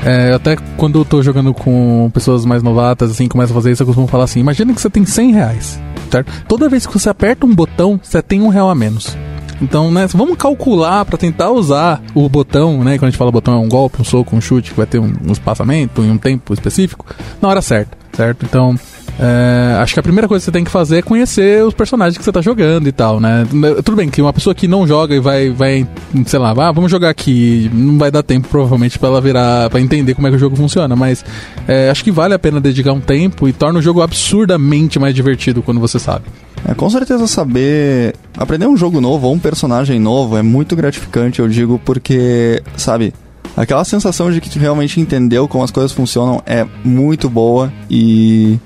É, 0.05 0.31
até 0.31 0.55
quando 0.77 0.99
eu 0.99 1.03
tô 1.03 1.21
jogando 1.21 1.53
com 1.53 2.09
pessoas 2.13 2.45
mais 2.45 2.63
novatas, 2.63 3.11
assim, 3.11 3.27
começa 3.27 3.51
a 3.51 3.53
fazer 3.53 3.73
isso, 3.73 3.83
eu 3.83 3.87
costumo 3.87 4.07
falar 4.07 4.23
assim: 4.23 4.39
imagina 4.39 4.73
que 4.73 4.79
você 4.79 4.89
tem 4.89 5.05
100 5.05 5.33
reais, 5.33 5.77
certo? 6.09 6.31
Toda 6.47 6.69
vez 6.69 6.87
que 6.87 6.93
você 6.93 7.09
aperta 7.09 7.45
um 7.45 7.53
botão, 7.53 7.99
você 8.01 8.21
tem 8.21 8.41
um 8.41 8.47
real 8.47 8.69
a 8.69 8.73
menos. 8.73 9.17
Então, 9.61 9.91
né, 9.91 10.07
vamos 10.07 10.37
calcular 10.37 11.03
para 11.03 11.17
tentar 11.17 11.51
usar 11.51 12.01
o 12.15 12.29
botão, 12.29 12.85
né? 12.85 12.97
Quando 12.97 13.09
a 13.09 13.09
gente 13.09 13.17
fala 13.17 13.33
botão 13.33 13.55
é 13.55 13.57
um 13.57 13.67
golpe, 13.67 14.01
um 14.01 14.05
soco, 14.05 14.33
um 14.33 14.39
chute, 14.39 14.71
que 14.71 14.77
vai 14.77 14.87
ter 14.87 14.97
um, 14.99 15.13
um 15.27 15.33
espaçamento 15.33 16.01
em 16.01 16.09
um 16.09 16.17
tempo 16.17 16.53
específico, 16.53 17.05
na 17.41 17.49
hora 17.49 17.61
certa, 17.61 17.97
certo? 18.13 18.45
Então, 18.45 18.79
é, 19.19 19.77
acho 19.79 19.93
que 19.93 19.99
a 19.99 20.03
primeira 20.03 20.27
coisa 20.27 20.41
que 20.41 20.45
você 20.45 20.51
tem 20.51 20.63
que 20.63 20.71
fazer 20.71 20.97
é 20.97 21.01
conhecer 21.01 21.63
os 21.63 21.73
personagens 21.73 22.17
que 22.17 22.23
você 22.23 22.31
tá 22.31 22.41
jogando 22.41 22.87
e 22.87 22.91
tal, 22.91 23.19
né? 23.19 23.45
Tudo 23.83 23.95
bem 23.95 24.09
que 24.09 24.21
uma 24.21 24.33
pessoa 24.33 24.55
que 24.55 24.67
não 24.67 24.87
joga 24.87 25.15
e 25.15 25.19
vai, 25.19 25.49
vai 25.49 25.87
sei 26.25 26.39
lá, 26.39 26.51
ah, 26.51 26.71
vamos 26.71 26.89
jogar 26.89 27.09
aqui, 27.09 27.69
não 27.73 27.97
vai 27.97 28.09
dar 28.09 28.23
tempo 28.23 28.47
provavelmente 28.47 28.97
para 28.97 29.09
ela 29.09 29.21
virar, 29.21 29.69
para 29.69 29.79
entender 29.79 30.13
como 30.15 30.27
é 30.27 30.29
que 30.29 30.35
o 30.37 30.39
jogo 30.39 30.55
funciona, 30.55 30.95
mas 30.95 31.23
é, 31.67 31.89
acho 31.89 32.03
que 32.03 32.11
vale 32.11 32.33
a 32.33 32.39
pena 32.39 32.59
dedicar 32.59 32.93
um 32.93 32.99
tempo 32.99 33.47
e 33.47 33.53
torna 33.53 33.79
o 33.79 33.81
jogo 33.81 34.01
absurdamente 34.01 34.97
mais 34.99 35.13
divertido 35.13 35.61
quando 35.61 35.79
você 35.79 35.99
sabe. 35.99 36.25
É, 36.67 36.73
com 36.73 36.89
certeza 36.89 37.25
saber 37.27 38.15
aprender 38.37 38.67
um 38.67 38.77
jogo 38.77 39.01
novo 39.01 39.27
ou 39.27 39.33
um 39.33 39.39
personagem 39.39 39.99
novo 39.99 40.37
é 40.37 40.41
muito 40.41 40.75
gratificante, 40.75 41.39
eu 41.39 41.47
digo, 41.47 41.79
porque, 41.83 42.61
sabe, 42.77 43.13
Aquela 43.55 43.83
sensação 43.83 44.31
de 44.31 44.39
que 44.39 44.49
tu 44.49 44.57
realmente 44.57 44.99
entendeu 44.99 45.47
como 45.47 45.63
as 45.63 45.71
coisas 45.71 45.91
funcionam 45.91 46.41
é 46.45 46.65
muito 46.85 47.29
boa 47.29 47.71
e 47.89 48.57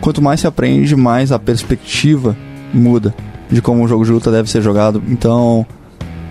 quanto 0.00 0.22
mais 0.22 0.40
se 0.40 0.46
aprende, 0.46 0.94
mais 0.96 1.32
a 1.32 1.38
perspectiva 1.38 2.36
muda 2.72 3.14
de 3.50 3.62
como 3.62 3.82
um 3.82 3.88
jogo 3.88 4.04
de 4.04 4.10
luta 4.10 4.30
deve 4.30 4.50
ser 4.50 4.62
jogado. 4.62 5.02
Então, 5.08 5.66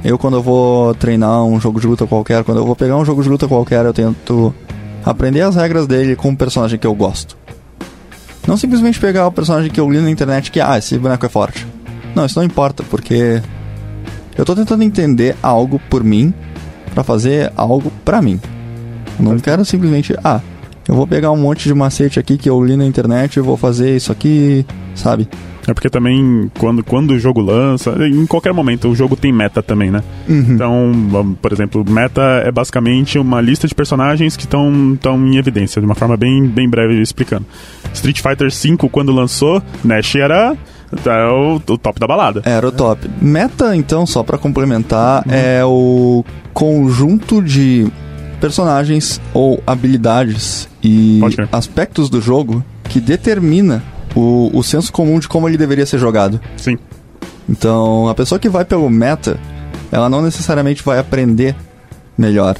eu 0.03 0.17
quando 0.17 0.37
eu 0.37 0.43
vou 0.43 0.93
treinar 0.95 1.43
um 1.43 1.59
jogo 1.59 1.79
de 1.79 1.87
luta 1.87 2.05
qualquer, 2.05 2.43
quando 2.43 2.59
eu 2.59 2.65
vou 2.65 2.75
pegar 2.75 2.97
um 2.97 3.05
jogo 3.05 3.23
de 3.23 3.29
luta 3.29 3.47
qualquer, 3.47 3.85
eu 3.85 3.93
tento 3.93 4.53
aprender 5.03 5.41
as 5.41 5.55
regras 5.55 5.87
dele 5.87 6.15
com 6.15 6.29
um 6.29 6.35
personagem 6.35 6.77
que 6.77 6.87
eu 6.87 6.93
gosto. 6.93 7.37
Não 8.47 8.55
simplesmente 8.55 8.99
pegar 8.99 9.27
o 9.27 9.31
personagem 9.31 9.69
que 9.69 9.79
eu 9.79 9.89
li 9.89 9.99
na 9.99 10.09
internet 10.09 10.51
que, 10.51 10.59
ah, 10.61 10.77
esse 10.77 10.97
boneco 10.97 11.25
é 11.25 11.29
forte. 11.29 11.67
Não, 12.15 12.25
isso 12.25 12.39
não 12.39 12.45
importa, 12.45 12.83
porque 12.83 13.41
eu 14.37 14.45
tô 14.45 14.55
tentando 14.55 14.83
entender 14.83 15.35
algo 15.41 15.79
por 15.89 16.03
mim 16.03 16.33
para 16.93 17.03
fazer 17.03 17.51
algo 17.55 17.91
para 18.05 18.21
mim. 18.21 18.39
Não 19.19 19.37
quero 19.39 19.65
simplesmente, 19.65 20.15
ah, 20.23 20.39
eu 20.87 20.95
vou 20.95 21.05
pegar 21.05 21.31
um 21.31 21.37
monte 21.37 21.67
de 21.67 21.73
macete 21.73 22.19
aqui 22.19 22.37
que 22.37 22.49
eu 22.49 22.63
li 22.63 22.77
na 22.77 22.85
internet 22.85 23.37
e 23.37 23.41
vou 23.41 23.57
fazer 23.57 23.95
isso 23.95 24.11
aqui, 24.11 24.65
sabe? 24.95 25.27
É 25.67 25.73
porque 25.73 25.89
também, 25.89 26.49
quando, 26.57 26.81
quando 26.81 27.11
o 27.11 27.19
jogo 27.19 27.41
lança, 27.41 27.93
em 28.07 28.25
qualquer 28.25 28.53
momento, 28.53 28.87
o 28.87 28.95
jogo 28.95 29.17
tem 29.17 29.33
meta 29.33 29.61
também, 29.61 29.91
né? 29.91 30.01
Uhum. 30.29 30.45
Então, 30.49 31.37
por 31.41 31.51
exemplo, 31.51 31.83
meta 31.85 32.21
é 32.45 32.49
basicamente 32.49 33.19
uma 33.19 33.41
lista 33.41 33.67
de 33.67 33.75
personagens 33.75 34.37
que 34.37 34.45
estão 34.45 34.97
em 35.27 35.35
evidência, 35.35 35.81
de 35.81 35.85
uma 35.85 35.95
forma 35.95 36.15
bem, 36.15 36.47
bem 36.47 36.69
breve 36.69 37.01
explicando. 37.01 37.45
Street 37.93 38.21
Fighter 38.21 38.49
V, 38.49 38.89
quando 38.89 39.11
lançou, 39.11 39.61
Nash 39.83 40.15
era 40.15 40.55
é 41.05 41.27
o, 41.27 41.55
o, 41.55 41.77
top 41.77 41.99
da 41.99 42.07
balada. 42.07 42.41
Era 42.45 42.65
o 42.65 42.71
top. 42.71 43.09
Meta, 43.21 43.75
então, 43.75 44.05
só 44.05 44.23
para 44.23 44.37
complementar, 44.37 45.25
uhum. 45.27 45.33
é 45.33 45.65
o 45.65 46.23
conjunto 46.53 47.41
de 47.41 47.91
personagens 48.39 49.19
ou 49.33 49.61
habilidades 49.67 50.69
e 50.87 51.19
aspectos 51.51 52.09
do 52.09 52.21
jogo 52.21 52.63
que 52.85 53.01
determina 53.01 53.83
o, 54.15 54.49
o 54.53 54.63
senso 54.63 54.91
comum 54.91 55.19
de 55.19 55.27
como 55.27 55.47
ele 55.47 55.57
deveria 55.57 55.85
ser 55.85 55.99
jogado. 55.99 56.39
Sim. 56.55 56.77
Então, 57.49 58.07
a 58.07 58.15
pessoa 58.15 58.39
que 58.39 58.47
vai 58.47 58.63
pelo 58.63 58.89
meta, 58.89 59.37
ela 59.91 60.09
não 60.09 60.21
necessariamente 60.21 60.81
vai 60.83 60.99
aprender 60.99 61.55
melhor. 62.17 62.55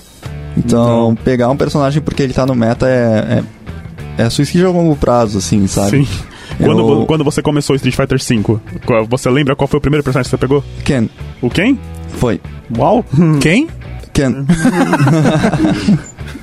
Então, 0.57 1.11
então... 1.11 1.23
pegar 1.23 1.49
um 1.49 1.57
personagem 1.57 2.01
porque 2.01 2.21
ele 2.21 2.33
tá 2.33 2.45
no 2.45 2.55
meta 2.55 2.87
é, 2.87 3.43
é, 4.17 4.23
é 4.23 4.29
suicídio 4.29 4.67
a 4.67 4.71
longo 4.71 4.95
prazo, 4.95 5.37
assim, 5.37 5.65
sabe? 5.67 6.05
Sim. 6.05 6.07
Quando, 6.57 6.79
Eu... 6.79 7.05
quando 7.05 7.23
você 7.23 7.39
começou 7.39 7.75
Street 7.75 7.95
Fighter 7.95 8.17
V, 8.17 8.59
você 9.07 9.29
lembra 9.29 9.55
qual 9.55 9.67
foi 9.67 9.77
o 9.77 9.81
primeiro 9.81 10.03
personagem 10.03 10.27
que 10.27 10.31
você 10.31 10.37
pegou? 10.39 10.63
Ken. 10.83 11.07
O 11.39 11.51
Ken? 11.51 11.77
Foi. 12.17 12.41
Uau! 12.75 13.05
Quem? 13.39 13.67
Ken. 14.17 14.33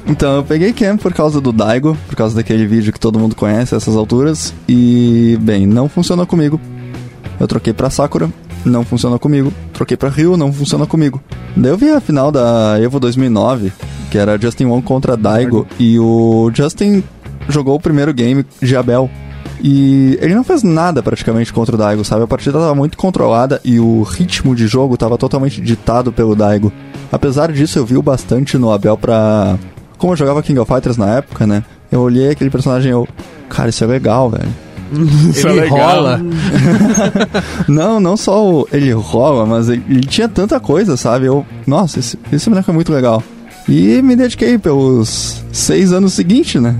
então, 0.06 0.36
eu 0.36 0.44
peguei 0.44 0.72
Ken 0.72 0.96
por 0.96 1.12
causa 1.12 1.40
do 1.40 1.50
Daigo, 1.50 1.98
por 2.06 2.14
causa 2.14 2.36
daquele 2.36 2.68
vídeo 2.68 2.92
que 2.92 3.00
todo 3.00 3.18
mundo 3.18 3.34
conhece 3.34 3.74
a 3.74 3.78
essas 3.78 3.96
alturas. 3.96 4.54
E, 4.68 5.36
bem, 5.40 5.66
não 5.66 5.88
funcionou 5.88 6.24
comigo. 6.24 6.60
Eu 7.40 7.48
troquei 7.48 7.72
pra 7.72 7.90
Sakura, 7.90 8.30
não 8.64 8.84
funcionou 8.84 9.18
comigo. 9.18 9.52
Troquei 9.72 9.96
pra 9.96 10.08
Ryu, 10.08 10.36
não 10.36 10.52
funcionou 10.52 10.86
comigo. 10.86 11.20
Daí 11.56 11.72
eu 11.72 11.76
vi 11.76 11.90
a 11.90 12.00
final 12.00 12.30
da 12.30 12.78
Evo 12.80 13.00
2009, 13.00 13.72
que 14.08 14.18
era 14.18 14.40
Justin 14.40 14.66
Wong 14.66 14.84
contra 14.84 15.16
Daigo, 15.16 15.66
e 15.76 15.98
o 15.98 16.52
Justin 16.54 17.02
jogou 17.48 17.74
o 17.74 17.80
primeiro 17.80 18.14
game 18.14 18.46
de 18.62 18.76
Abel. 18.76 19.10
E 19.66 20.18
ele 20.20 20.34
não 20.34 20.44
fez 20.44 20.62
nada 20.62 21.02
praticamente 21.02 21.50
contra 21.50 21.74
o 21.74 21.78
Daigo, 21.78 22.04
sabe? 22.04 22.22
A 22.22 22.26
partida 22.26 22.58
estava 22.58 22.74
muito 22.74 22.98
controlada 22.98 23.62
e 23.64 23.80
o 23.80 24.02
ritmo 24.02 24.54
de 24.54 24.66
jogo 24.66 24.92
estava 24.92 25.16
totalmente 25.16 25.58
ditado 25.58 26.12
pelo 26.12 26.36
Daigo. 26.36 26.70
Apesar 27.10 27.50
disso, 27.50 27.78
eu 27.78 27.86
vi 27.86 27.96
o 27.96 28.02
bastante 28.02 28.58
no 28.58 28.70
Abel 28.70 28.98
pra. 28.98 29.56
Como 29.96 30.12
eu 30.12 30.16
jogava 30.18 30.42
King 30.42 30.58
of 30.58 30.70
Fighters 30.70 30.98
na 30.98 31.16
época, 31.16 31.46
né? 31.46 31.64
Eu 31.90 32.00
olhei 32.00 32.28
aquele 32.28 32.50
personagem 32.50 32.90
e 32.90 32.92
eu. 32.92 33.08
Cara, 33.48 33.70
isso 33.70 33.82
é 33.82 33.86
legal, 33.86 34.28
velho. 34.28 34.50
Isso 35.30 35.48
ele 35.48 35.60
é 35.60 35.66
rola. 35.66 36.20
não, 37.66 37.98
não 37.98 38.18
só 38.18 38.46
o, 38.46 38.68
ele 38.70 38.92
rola, 38.92 39.46
mas 39.46 39.70
ele, 39.70 39.82
ele, 39.88 40.06
tinha 40.06 40.28
tanta 40.28 40.60
coisa, 40.60 40.94
sabe? 40.94 41.24
Eu, 41.24 41.44
nossa, 41.66 42.00
esse, 42.00 42.18
esse 42.30 42.50
boneco 42.50 42.70
é 42.70 42.74
muito 42.74 42.92
legal. 42.92 43.22
E 43.66 44.02
me 44.02 44.14
dediquei 44.14 44.58
pelos 44.58 45.42
seis 45.50 45.90
anos 45.90 46.12
seguintes, 46.12 46.60
né? 46.60 46.76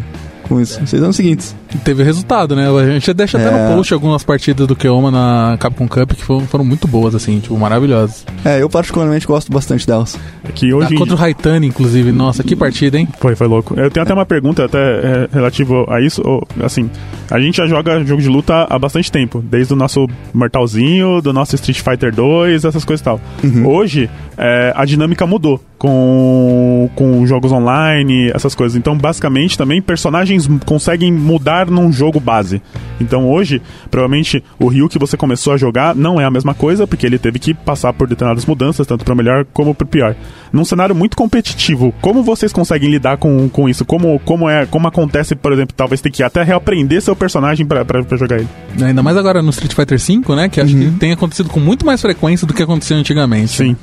Com 0.47 0.61
isso, 0.61 0.78
seis 0.87 1.03
anos 1.03 1.16
seguintes 1.16 1.57
teve 1.79 2.03
resultado, 2.03 2.55
né? 2.55 2.68
A 2.68 2.93
gente 2.93 3.12
deixa 3.12 3.39
até 3.39 3.49
é. 3.49 3.68
no 3.68 3.75
post 3.75 3.93
algumas 3.95 4.22
partidas 4.22 4.66
do 4.66 4.77
Keoma 4.77 5.11
na 5.11 5.57
Capcom 5.59 5.89
Cup 5.89 6.12
que 6.12 6.22
foram, 6.22 6.47
foram, 6.47 6.64
muito 6.64 6.87
boas, 6.87 7.14
assim, 7.14 7.41
tipo, 7.41 7.57
maravilhosas. 7.57 8.25
É, 8.45 8.62
eu 8.62 8.68
particularmente 8.68 9.27
gosto 9.27 9.51
bastante 9.51 9.87
delas. 9.87 10.18
É 10.45 10.53
que 10.53 10.72
hoje... 10.72 10.95
Ah, 10.95 10.99
contra 10.99 11.14
o 11.14 11.18
Raitani, 11.18 11.66
inclusive. 11.66 12.12
Nossa, 12.12 12.43
que 12.43 12.55
partida, 12.55 12.99
hein? 12.99 13.09
Foi, 13.18 13.35
foi 13.35 13.47
louco. 13.47 13.79
Eu 13.79 13.91
tenho 13.91 14.05
até 14.05 14.14
uma 14.14 14.27
pergunta 14.27 14.64
até 14.64 14.79
é, 14.79 15.29
relativo 15.33 15.87
a 15.89 16.01
isso. 16.01 16.22
Ou, 16.25 16.47
assim, 16.62 16.91
a 17.31 17.41
gente 17.41 17.57
já 17.57 17.66
joga 17.66 18.05
jogo 18.05 18.22
de 18.22 18.29
luta 18.29 18.66
há 18.68 18.79
bastante 18.79 19.11
tempo. 19.11 19.43
Desde 19.43 19.72
o 19.72 19.77
nosso 19.77 20.07
Mortalzinho, 20.33 21.20
do 21.20 21.33
nosso 21.33 21.55
Street 21.55 21.81
Fighter 21.81 22.14
2, 22.14 22.64
essas 22.64 22.85
coisas 22.85 23.01
e 23.01 23.05
tal. 23.05 23.20
Uhum. 23.43 23.66
Hoje, 23.66 24.11
é, 24.37 24.72
a 24.75 24.85
dinâmica 24.85 25.27
mudou 25.27 25.61
com, 25.79 26.89
com 26.95 27.27
jogos 27.27 27.53
online, 27.53 28.31
essas 28.35 28.55
coisas. 28.55 28.77
Então, 28.77 28.97
basicamente, 28.97 29.59
também 29.59 29.83
personagens 29.83 30.49
conseguem 30.64 31.12
mudar 31.12 31.64
num 31.71 31.93
jogo 31.93 32.21
base. 32.21 32.62
Então 33.01 33.29
hoje, 33.29 33.61
provavelmente 33.91 34.43
o 34.59 34.69
Ryu 34.69 34.89
que 34.89 34.99
você 34.99 35.17
começou 35.17 35.53
a 35.53 35.57
jogar 35.57 35.95
não 35.95 36.21
é 36.21 36.25
a 36.25 36.31
mesma 36.31 36.55
coisa, 36.55 36.87
porque 36.87 37.07
ele 37.07 37.19
teve 37.19 37.39
que 37.39 37.55
passar 37.55 37.93
por 37.93 38.09
determinadas 38.09 38.47
mudanças, 38.47 38.87
tanto 38.87 39.05
para 39.05 39.15
melhor 39.15 39.45
como 39.53 39.75
para 39.75 39.87
pior. 39.87 40.17
Num 40.53 40.65
cenário 40.65 40.95
muito 40.95 41.17
competitivo, 41.17 41.93
como 42.01 42.23
vocês 42.23 42.53
conseguem 42.53 42.91
lidar 42.91 43.17
com, 43.17 43.49
com 43.49 43.69
isso? 43.69 43.85
Como, 43.85 44.19
como 44.21 44.49
é, 44.49 44.67
como 44.67 44.87
acontece, 44.87 45.35
por 45.35 45.53
exemplo, 45.53 45.75
talvez 45.77 46.01
ter 46.01 46.11
que 46.11 46.23
até 46.23 46.43
reaprender 46.43 47.03
seu 47.03 47.17
personagem 47.17 47.67
para 47.67 47.85
jogar 48.17 48.39
ele? 48.39 48.49
Ainda 48.81 49.03
mais 49.03 49.17
agora 49.17 49.43
no 49.43 49.51
Street 49.51 49.75
Fighter 49.75 49.99
V, 49.99 50.35
né, 50.37 50.49
que 50.49 50.61
acho 50.61 50.75
uhum. 50.75 50.93
que 50.93 50.99
tem 50.99 51.12
acontecido 51.12 51.49
com 51.49 51.61
muito 51.61 51.85
mais 51.85 52.01
frequência 52.01 52.47
do 52.47 52.55
que 52.55 52.62
acontecia 52.62 52.97
antigamente. 52.97 53.53
Sim. 53.53 53.71
Né? 53.71 53.77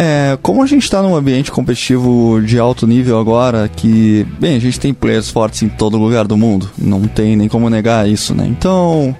É, 0.00 0.38
como 0.40 0.62
a 0.62 0.66
gente 0.66 0.84
está 0.84 1.02
num 1.02 1.16
ambiente 1.16 1.50
competitivo 1.50 2.40
de 2.40 2.56
alto 2.56 2.86
nível 2.86 3.18
agora, 3.18 3.68
que, 3.68 4.24
bem, 4.38 4.54
a 4.54 4.60
gente 4.60 4.78
tem 4.78 4.94
players 4.94 5.28
fortes 5.28 5.62
em 5.62 5.68
todo 5.68 5.98
lugar 5.98 6.24
do 6.24 6.36
mundo, 6.36 6.70
não 6.78 7.02
tem 7.02 7.34
nem 7.34 7.48
como 7.48 7.68
negar 7.68 8.08
isso, 8.08 8.32
né? 8.32 8.46
Então, 8.46 9.14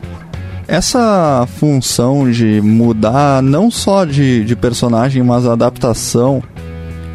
essa 0.69 1.49
função 1.59 2.31
de 2.31 2.61
mudar 2.61 3.43
não 3.43 3.73
só 3.73 4.05
de, 4.05 4.45
de 4.45 4.55
personagem, 4.55 5.21
mas 5.21 5.47
a 5.47 5.55
adaptação 5.55 6.41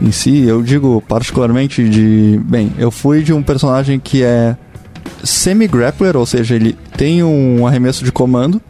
em 0.01 0.11
si, 0.11 0.43
eu 0.43 0.61
digo 0.61 1.01
particularmente 1.07 1.88
de. 1.88 2.41
Bem, 2.43 2.74
eu 2.78 2.91
fui 2.91 3.24
de 3.24 3.32
um 3.32 3.41
personagem 3.41 3.97
que 3.97 4.24
é 4.24 4.57
semi-grappler, 5.24 6.18
ou 6.18 6.26
seja, 6.26 6.55
ele 6.55 6.78
tem 6.97 7.24
um 7.24 7.66
arremesso 7.66 8.03
de 8.03 8.11
comando 8.11 8.61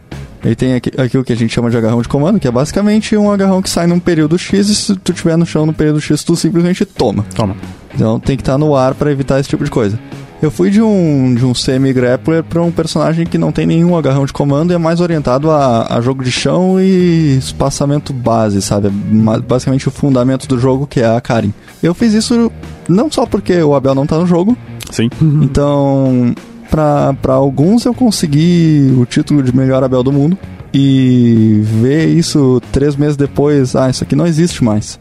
ele 0.44 0.54
tem 0.54 0.74
aqui, 0.74 0.90
aquilo 0.96 1.24
que 1.24 1.32
a 1.32 1.36
gente 1.36 1.52
chama 1.52 1.70
de 1.70 1.76
agarrão 1.76 2.02
de 2.02 2.08
comando, 2.08 2.38
que 2.38 2.46
é 2.46 2.50
basicamente 2.50 3.16
um 3.16 3.30
agarrão 3.30 3.62
que 3.62 3.70
sai 3.70 3.86
num 3.86 3.98
período 3.98 4.38
X 4.38 4.68
e 4.68 4.74
se 4.74 4.96
tu 4.96 5.12
estiver 5.12 5.36
no 5.36 5.46
chão 5.46 5.64
no 5.64 5.72
período 5.72 6.00
X, 6.00 6.22
tu 6.22 6.36
simplesmente 6.36 6.84
toma. 6.84 7.24
Toma. 7.34 7.56
Então 7.94 8.20
tem 8.20 8.36
que 8.36 8.42
estar 8.42 8.52
tá 8.52 8.58
no 8.58 8.76
ar 8.76 8.94
para 8.94 9.10
evitar 9.10 9.40
esse 9.40 9.48
tipo 9.48 9.64
de 9.64 9.70
coisa. 9.70 9.98
Eu 10.42 10.50
fui 10.50 10.68
de 10.68 10.82
um, 10.82 11.34
de 11.34 11.46
um 11.46 11.54
semi-grappler 11.54 12.44
para 12.44 12.60
um 12.60 12.70
personagem 12.70 13.24
que 13.24 13.38
não 13.38 13.50
tem 13.50 13.64
nenhum 13.64 13.96
agarrão 13.96 14.26
de 14.26 14.32
comando 14.32 14.72
e 14.72 14.74
é 14.74 14.78
mais 14.78 15.00
orientado 15.00 15.50
a, 15.50 15.86
a 15.88 16.00
jogo 16.02 16.22
de 16.22 16.30
chão 16.30 16.78
e 16.78 17.38
espaçamento 17.38 18.12
base, 18.12 18.60
sabe? 18.60 18.90
Basicamente 18.90 19.88
o 19.88 19.90
fundamento 19.90 20.46
do 20.46 20.58
jogo, 20.58 20.86
que 20.86 21.00
é 21.00 21.16
a 21.16 21.20
Karin. 21.20 21.54
Eu 21.82 21.94
fiz 21.94 22.12
isso 22.12 22.52
não 22.86 23.10
só 23.10 23.24
porque 23.24 23.62
o 23.62 23.74
Abel 23.74 23.94
não 23.94 24.06
tá 24.06 24.18
no 24.18 24.26
jogo. 24.26 24.54
Sim. 24.90 25.08
Então, 25.42 26.34
para 26.70 27.34
alguns 27.34 27.84
eu 27.84 27.94
consegui 27.94 28.92
o 28.98 29.04
título 29.04 29.42
de 29.42 29.54
melhor 29.54 29.82
Abel 29.84 30.02
do 30.02 30.12
mundo 30.12 30.38
e 30.72 31.60
ver 31.62 32.06
isso 32.08 32.60
três 32.72 32.96
meses 32.96 33.16
depois, 33.16 33.76
ah, 33.76 33.88
isso 33.88 34.02
aqui 34.02 34.16
não 34.16 34.26
existe 34.26 34.64
mais. 34.64 34.98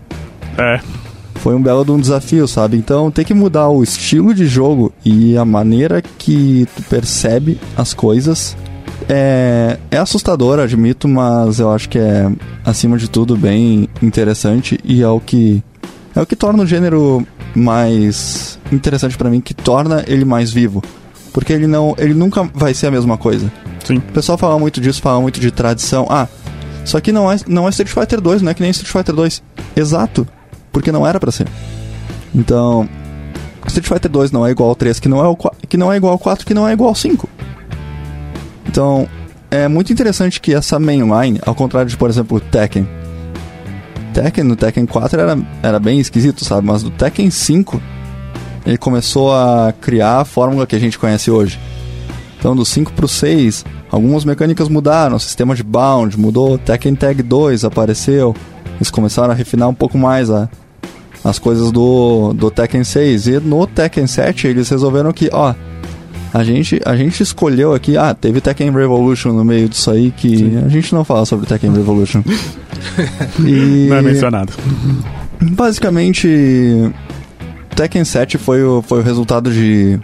É. 0.58 0.80
Foi 1.36 1.56
um 1.56 1.62
belo 1.62 1.84
de 1.84 1.92
um 1.92 2.00
desafio, 2.00 2.48
sabe? 2.48 2.78
Então 2.78 3.10
tem 3.10 3.26
que 3.26 3.34
mudar 3.34 3.68
o 3.70 3.84
estilo 3.84 4.34
de 4.34 4.46
jogo 4.46 4.94
e 5.04 5.36
a 5.36 5.44
maneira 5.44 6.02
que 6.02 6.68
tu 6.76 6.84
percebe 6.84 7.60
as 7.76 7.94
coisas. 7.94 8.56
É, 9.10 9.78
é 9.92 9.98
assustador, 9.98 10.60
admito, 10.60 11.08
mas 11.08 11.60
eu 11.60 11.72
acho 11.72 11.90
que 11.90 11.98
é, 11.98 12.32
acima 12.64 12.98
de 12.98 13.10
tudo, 13.10 13.36
bem 13.36 13.90
interessante 14.02 14.80
e 14.84 15.02
é 15.02 15.10
o 15.10 15.20
que 15.20 15.62
é 16.16 16.22
o 16.22 16.26
que 16.26 16.36
torna 16.36 16.64
o 16.64 16.66
gênero 16.66 17.26
mais 17.56 18.60
interessante 18.72 19.18
para 19.18 19.30
mim, 19.30 19.42
que 19.42 19.54
torna 19.54 20.04
ele 20.08 20.24
mais 20.24 20.52
vivo. 20.52 20.82
Porque 21.34 21.52
ele 21.52 21.68
não. 21.68 21.96
Ele 21.98 22.14
nunca 22.14 22.44
vai 22.54 22.74
ser 22.74 22.88
a 22.88 22.92
mesma 22.92 23.18
coisa. 23.18 23.52
Sim. 23.84 23.98
O 23.98 24.14
pessoal 24.14 24.38
fala 24.38 24.58
muito 24.60 24.80
disso, 24.80 25.02
fala 25.02 25.20
muito 25.20 25.40
de 25.40 25.52
tradição. 25.52 26.06
Ah, 26.10 26.28
só 26.86 27.02
que 27.02 27.12
não 27.12 27.32
é, 27.32 27.38
não 27.48 27.68
é 27.68 27.70
Street 27.72 27.90
Fighter 27.90 28.22
2, 28.22 28.42
não 28.42 28.52
é 28.52 28.54
que 28.54 28.62
nem 28.62 28.72
Street 28.72 28.92
Fighter 28.92 29.16
2. 29.16 29.44
Exato. 29.76 30.28
Porque 30.72 30.92
não 30.92 31.06
era 31.06 31.20
para 31.20 31.32
ser. 31.32 31.48
Então. 32.34 32.88
Street 33.68 33.88
Fighter 33.88 34.12
2 34.12 34.32
não 34.32 34.46
é 34.46 34.52
igual 34.52 34.70
ao 34.70 34.76
3, 34.76 35.00
que 35.00 35.08
não 35.08 35.24
é, 35.24 35.28
o, 35.28 35.38
que 35.38 35.78
não 35.78 35.92
é 35.92 35.96
igual 35.96 36.12
ao 36.12 36.20
4, 36.20 36.46
que 36.46 36.54
não 36.54 36.68
é 36.68 36.74
igual 36.74 36.90
ao 36.90 36.96
5. 36.96 37.30
Então, 38.68 39.08
é 39.50 39.70
muito 39.70 39.94
interessante 39.94 40.42
que 40.42 40.54
essa 40.54 40.78
mainline, 40.78 41.40
ao 41.46 41.56
contrário 41.56 41.90
de, 41.90 41.96
por 41.96 42.10
exemplo, 42.10 42.42
Tekken, 42.42 42.86
Tekken, 44.14 44.44
no 44.44 44.56
Tekken 44.56 44.86
4 44.86 45.20
era, 45.20 45.38
era 45.62 45.80
bem 45.80 46.00
esquisito, 46.00 46.44
sabe? 46.44 46.68
Mas 46.68 46.84
no 46.84 46.92
Tekken 46.92 47.30
5 47.30 47.82
ele 48.66 48.78
começou 48.78 49.34
a 49.34 49.74
criar 49.82 50.22
a 50.22 50.26
fórmula 50.26 50.66
que 50.66 50.76
a 50.76 50.80
gente 50.80 50.98
conhece 50.98 51.30
hoje. 51.30 51.60
Então, 52.40 52.56
do 52.56 52.66
5 52.66 52.92
pro 52.94 53.08
6, 53.08 53.64
algumas 53.90 54.26
mecânicas 54.26 54.68
mudaram, 54.68 55.16
o 55.16 55.20
sistema 55.20 55.56
de 55.56 55.64
bound 55.64 56.20
mudou, 56.20 56.58
Tekken 56.58 56.96
Tag 56.96 57.24
2 57.24 57.64
apareceu, 57.64 58.36
eles 58.76 58.92
começaram 58.92 59.32
a 59.32 59.34
refinar 59.34 59.70
um 59.70 59.74
pouco 59.74 59.98
mais 59.98 60.30
a, 60.30 60.50
as 61.24 61.40
coisas 61.40 61.72
do, 61.72 62.34
do 62.34 62.52
Tekken 62.52 62.84
6. 62.84 63.28
E 63.28 63.40
no 63.40 63.66
Tekken 63.66 64.08
7 64.08 64.48
eles 64.48 64.68
resolveram 64.70 65.14
que, 65.14 65.30
ó, 65.32 65.54
a 66.34 66.44
gente, 66.44 66.82
a 66.84 66.96
gente 66.96 67.22
escolheu 67.22 67.74
aqui, 67.74 67.96
ah, 67.96 68.14
teve 68.14 68.42
Tekken 68.42 68.72
Revolution 68.72 69.32
no 69.32 69.46
meio 69.46 69.70
disso 69.70 69.92
aí 69.92 70.12
que 70.12 70.38
Sim. 70.38 70.58
a 70.66 70.68
gente 70.68 70.94
não 70.94 71.06
fala 71.06 71.26
sobre 71.26 71.46
Tekken 71.46 71.72
Revolution. 71.72 72.24
e, 73.40 73.86
não 73.88 73.98
é 73.98 74.02
mencionado. 74.02 74.52
Basicamente, 75.40 76.92
Tekken 77.74 78.04
7 78.04 78.38
foi 78.38 78.64
o, 78.64 78.82
foi 78.82 79.00
o 79.00 79.04
resultado 79.04 79.52
de 79.52 80.00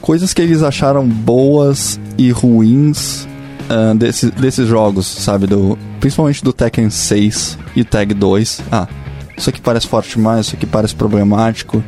coisas 0.00 0.34
que 0.34 0.42
eles 0.42 0.62
acharam 0.62 1.06
boas 1.06 1.98
e 2.18 2.30
ruins 2.30 3.26
uh, 3.70 3.94
desse, 3.94 4.30
desses 4.30 4.68
jogos, 4.68 5.06
sabe? 5.06 5.46
Do, 5.46 5.78
principalmente 6.00 6.42
do 6.42 6.52
Tekken 6.52 6.90
6 6.90 7.58
e 7.76 7.84
Tag 7.84 8.12
2. 8.12 8.62
Ah, 8.70 8.88
isso 9.36 9.50
aqui 9.50 9.60
parece 9.60 9.86
forte 9.86 10.16
demais, 10.16 10.46
isso 10.46 10.56
aqui 10.56 10.66
parece 10.66 10.94
problemático. 10.94 11.82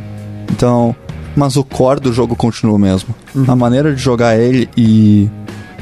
Então, 0.51 0.95
mas 1.37 1.57
o 1.57 1.65
core 1.65 2.01
do 2.01 2.13
jogo 2.13 2.35
continua 2.35 2.77
o 2.77 2.79
mesmo. 2.79 3.15
Uhum. 3.35 3.45
A 3.49 3.57
maneira 3.57 3.95
de 3.95 4.01
jogar 4.01 4.39
ele 4.39 4.69
e 4.77 5.29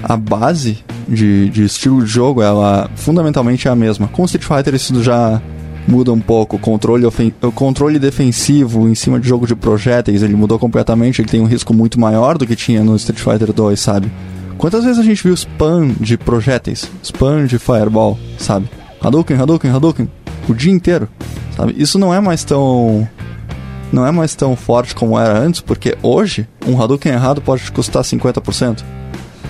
a 0.02 0.16
base 0.16 0.84
de, 1.08 1.48
de 1.50 1.64
estilo 1.64 2.02
de 2.02 2.10
jogo, 2.10 2.42
ela 2.42 2.90
fundamentalmente 2.96 3.68
é 3.68 3.70
a 3.70 3.76
mesma. 3.76 4.08
Com 4.08 4.24
Street 4.24 4.44
Fighter 4.44 4.74
isso 4.74 5.02
já 5.02 5.40
muda 5.86 6.12
um 6.12 6.20
pouco. 6.20 6.56
O 6.56 6.58
controle, 6.58 7.06
o 7.06 7.52
controle 7.52 7.98
defensivo 7.98 8.88
em 8.88 8.94
cima 8.94 9.20
de 9.20 9.28
jogo 9.28 9.46
de 9.46 9.54
projéteis, 9.54 10.22
ele 10.22 10.34
mudou 10.34 10.58
completamente. 10.58 11.20
Ele 11.20 11.28
tem 11.28 11.40
um 11.40 11.46
risco 11.46 11.74
muito 11.74 11.98
maior 12.00 12.38
do 12.38 12.46
que 12.46 12.56
tinha 12.56 12.82
no 12.82 12.96
Street 12.96 13.20
Fighter 13.20 13.52
2, 13.52 13.78
sabe? 13.78 14.10
Quantas 14.58 14.84
vezes 14.84 14.98
a 14.98 15.02
gente 15.02 15.22
viu 15.22 15.34
spam 15.34 15.94
de 16.00 16.16
projéteis? 16.16 16.90
Spam 17.02 17.46
de 17.46 17.58
fireball, 17.58 18.18
sabe? 18.38 18.68
Hadouken, 19.00 19.36
Hadouken, 19.36 19.70
Hadouken. 19.70 20.10
O 20.48 20.54
dia 20.54 20.72
inteiro, 20.72 21.08
sabe? 21.56 21.74
Isso 21.76 21.98
não 21.98 22.12
é 22.12 22.20
mais 22.20 22.44
tão 22.44 23.08
não 23.92 24.04
é 24.04 24.10
mais 24.10 24.34
tão 24.34 24.56
forte 24.56 24.94
como 24.94 25.18
era 25.18 25.38
antes, 25.38 25.60
porque 25.60 25.96
hoje 26.02 26.48
um 26.66 26.80
Hadouken 26.80 27.12
errado 27.12 27.40
pode 27.40 27.62
te 27.62 27.72
custar 27.72 28.02
50%. 28.02 28.82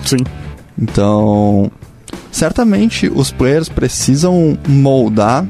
Sim. 0.05 0.17
Então, 0.79 1.71
certamente 2.31 3.07
os 3.07 3.31
players 3.31 3.69
precisam 3.69 4.57
moldar 4.67 5.45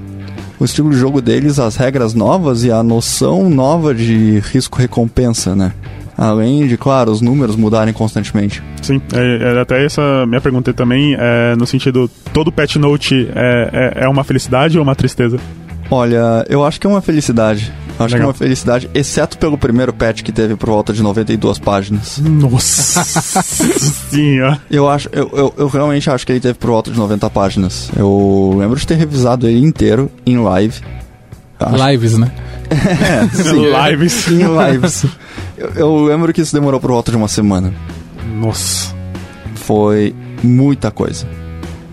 o 0.60 0.66
estilo 0.66 0.90
de 0.90 0.98
jogo 0.98 1.22
deles, 1.22 1.60
as 1.60 1.76
regras 1.76 2.14
novas 2.14 2.64
e 2.64 2.72
a 2.72 2.82
noção 2.82 3.50
nova 3.50 3.94
de 3.94 4.40
risco-recompensa, 4.40 5.56
né? 5.56 5.74
Além 6.18 6.66
de, 6.66 6.78
claro, 6.78 7.12
os 7.12 7.20
números 7.20 7.56
mudarem 7.56 7.94
constantemente. 7.94 8.64
Sim, 8.82 9.02
é, 9.14 9.54
é 9.58 9.60
até 9.60 9.84
essa 9.84 10.26
minha 10.26 10.40
pergunta 10.40 10.74
também, 10.74 11.16
é, 11.20 11.56
no 11.58 11.68
sentido, 11.68 12.10
todo 12.34 12.52
patch 12.52 12.78
note 12.78 13.30
é, 13.36 13.94
é, 14.00 14.04
é 14.06 14.08
uma 14.08 14.24
felicidade 14.24 14.78
ou 14.78 14.84
uma 14.84 14.96
tristeza? 14.96 15.38
Olha, 15.92 16.46
eu 16.50 16.66
acho 16.66 16.80
que 16.80 16.88
é 16.88 16.90
uma 16.90 17.02
felicidade. 17.02 17.72
Acho 17.98 18.14
Legal. 18.14 18.18
que 18.18 18.24
é 18.24 18.26
uma 18.26 18.34
felicidade, 18.34 18.90
exceto 18.94 19.38
pelo 19.38 19.58
primeiro 19.58 19.94
patch 19.94 20.22
que 20.22 20.32
teve 20.32 20.56
por 20.56 20.68
volta 20.68 20.92
de 20.92 21.02
92 21.02 21.60
páginas. 21.60 22.18
Nossa 22.20 23.04
senhora. 24.10 24.62
Eu 24.70 24.90
acho, 24.90 25.08
eu, 25.14 25.30
eu, 25.34 25.54
eu, 25.58 25.68
realmente 25.68 26.10
acho 26.10 26.26
que 26.26 26.34
ele 26.34 26.42
teve 26.42 26.56
por 26.56 26.70
volta 26.72 26.92
de 26.92 26.98
90 26.98 27.30
páginas. 27.30 27.90
Eu 27.96 28.56
lembro 28.58 28.78
de 28.78 28.86
ter 28.86 28.96
revisado 28.96 29.48
ele 29.48 29.66
inteiro 29.66 30.12
em 30.26 30.38
live. 30.38 30.82
Acho... 31.58 31.90
Lives, 31.90 32.18
né? 32.18 32.32
é, 32.70 33.28
sim, 33.30 33.64
lives. 33.90 34.28
Em 34.28 34.72
lives. 34.74 35.06
Eu, 35.58 35.70
eu 35.76 36.04
lembro 36.04 36.34
que 36.34 36.42
isso 36.42 36.54
demorou 36.54 36.82
por 36.82 36.92
volta 36.92 37.12
de 37.12 37.18
uma 37.18 37.30
semana. 37.30 37.74
Nossa. 38.36 38.94
Foi 39.56 40.14
muita 40.44 40.92
coisa. 40.92 41.26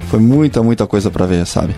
Foi 0.08 0.18
muita, 0.18 0.64
muita 0.64 0.84
coisa 0.84 1.12
para 1.12 1.26
ver, 1.26 1.46
sabe? 1.46 1.76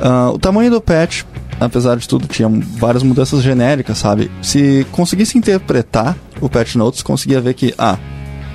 Uh, 0.00 0.34
o 0.34 0.38
tamanho 0.38 0.68
do 0.68 0.80
patch 0.80 1.22
apesar 1.64 1.96
de 1.96 2.08
tudo, 2.08 2.26
tinha 2.26 2.48
várias 2.48 3.02
mudanças 3.02 3.42
genéricas, 3.42 3.98
sabe? 3.98 4.30
Se 4.40 4.86
conseguisse 4.90 5.38
interpretar 5.38 6.16
o 6.40 6.48
patch 6.48 6.74
notes, 6.76 7.02
conseguia 7.02 7.40
ver 7.40 7.54
que, 7.54 7.74
ah, 7.78 7.98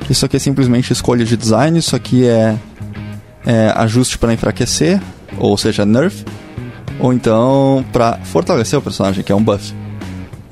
isso 0.09 0.25
aqui 0.25 0.37
é 0.37 0.39
simplesmente 0.39 0.91
escolha 0.91 1.25
de 1.25 1.35
design, 1.35 1.77
isso 1.77 1.95
aqui 1.95 2.25
é, 2.25 2.55
é 3.45 3.73
ajuste 3.75 4.17
para 4.17 4.33
enfraquecer, 4.33 5.01
ou 5.37 5.57
seja, 5.57 5.85
nerf, 5.85 6.25
ou 6.99 7.13
então 7.13 7.85
para 7.91 8.17
fortalecer 8.23 8.77
o 8.79 8.81
personagem, 8.81 9.23
que 9.23 9.31
é 9.31 9.35
um 9.35 9.43
buff. 9.43 9.73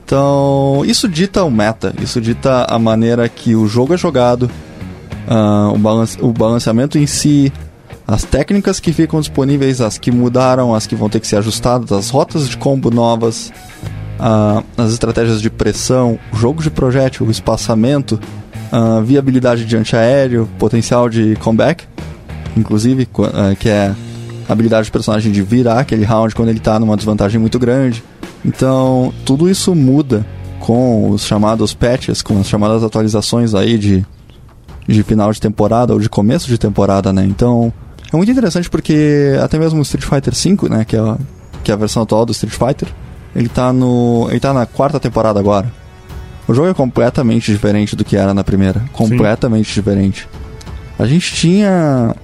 Então, 0.04 0.84
isso 0.86 1.08
dita 1.08 1.44
o 1.44 1.50
meta, 1.50 1.94
isso 2.00 2.22
dita 2.22 2.66
a 2.70 2.78
maneira 2.78 3.28
que 3.28 3.56
o 3.56 3.68
jogo 3.68 3.94
é 3.96 3.98
jogado, 3.98 4.44
uh, 5.28 5.74
o, 5.74 5.78
balance, 5.78 6.18
o 6.22 6.32
balanceamento 6.32 6.98
em 6.98 7.08
si, 7.08 7.52
as 8.08 8.24
técnicas 8.24 8.80
que 8.80 8.94
ficam 8.94 9.20
disponíveis, 9.20 9.82
as 9.82 9.98
que 9.98 10.12
mudaram, 10.12 10.76
as 10.76 10.86
que 10.86 10.96
vão 10.96 11.10
ter 11.10 11.20
que 11.20 11.28
ser 11.28 11.38
ajustadas, 11.38 11.92
as 11.92 12.10
rotas 12.10 12.48
de 12.48 12.56
combo 12.58 12.92
novas, 12.92 13.52
uh, 14.20 14.64
as 14.78 14.92
estratégias 14.92 15.42
de 15.42 15.50
pressão, 15.50 16.20
o 16.32 16.38
jogo 16.38 16.62
de 16.62 16.70
projétil, 16.70 17.26
o 17.26 17.32
espaçamento, 17.32 18.20
a 18.72 19.00
viabilidade 19.00 19.66
de 19.66 19.76
antiaéreo, 19.76 20.48
potencial 20.60 21.10
de 21.10 21.36
comeback, 21.38 21.86
inclusive, 22.56 23.08
uh, 23.18 23.56
que 23.58 23.70
é 23.70 23.96
a 24.48 24.52
habilidade 24.54 24.90
do 24.90 24.92
personagem 24.92 25.32
de 25.32 25.42
virar 25.42 25.80
aquele 25.80 26.04
round 26.04 26.36
quando 26.36 26.50
ele 26.50 26.60
está 26.60 26.80
numa 26.80 26.96
desvantagem 26.96 27.40
muito 27.40 27.58
grande. 27.58 28.04
Então, 28.44 29.12
tudo 29.26 29.50
isso 29.50 29.74
muda 29.74 30.24
com 30.60 31.10
os 31.10 31.26
chamados 31.26 31.74
patches, 31.74 32.22
com 32.22 32.40
as 32.40 32.48
chamadas 32.48 32.84
atualizações 32.84 33.56
aí 33.56 33.78
de, 33.78 34.06
de 34.88 35.04
final 35.04 35.32
de 35.32 35.42
temporada 35.42 35.94
ou 35.94 36.00
de 36.00 36.08
começo 36.08 36.48
de 36.48 36.58
temporada, 36.58 37.12
né? 37.12 37.26
Então, 37.26 37.74
é 38.12 38.16
muito 38.16 38.32
interessante 38.32 38.70
porque 38.70 39.38
até 39.42 39.58
mesmo 39.58 39.80
o 39.80 39.82
Street 39.84 40.06
Fighter 40.06 40.34
V, 40.34 40.70
né, 40.70 40.86
que 40.86 40.96
é 40.96 41.00
a, 41.00 41.18
que 41.64 41.72
é 41.72 41.74
a 41.74 41.78
versão 41.78 42.04
atual 42.04 42.26
do 42.26 42.32
Street 42.32 42.54
Fighter, 42.54 42.88
ele 43.36 43.50
tá 43.50 43.74
no. 43.74 44.28
ele 44.30 44.40
tá 44.40 44.54
na 44.54 44.66
quarta 44.66 45.00
temporada 45.00 45.40
agora. 45.40 45.72
O 46.48 46.54
jogo 46.54 46.70
é 46.70 46.74
completamente 46.74 47.52
diferente 47.52 47.96
do 47.96 48.06
que 48.06 48.16
era 48.16 48.34
na 48.34 48.44
primeira. 48.44 48.84
Completamente 48.94 49.68
Sim. 49.68 49.74
diferente. 49.74 50.30
A 50.98 51.06
gente 51.06 51.34
tinha 51.34 52.16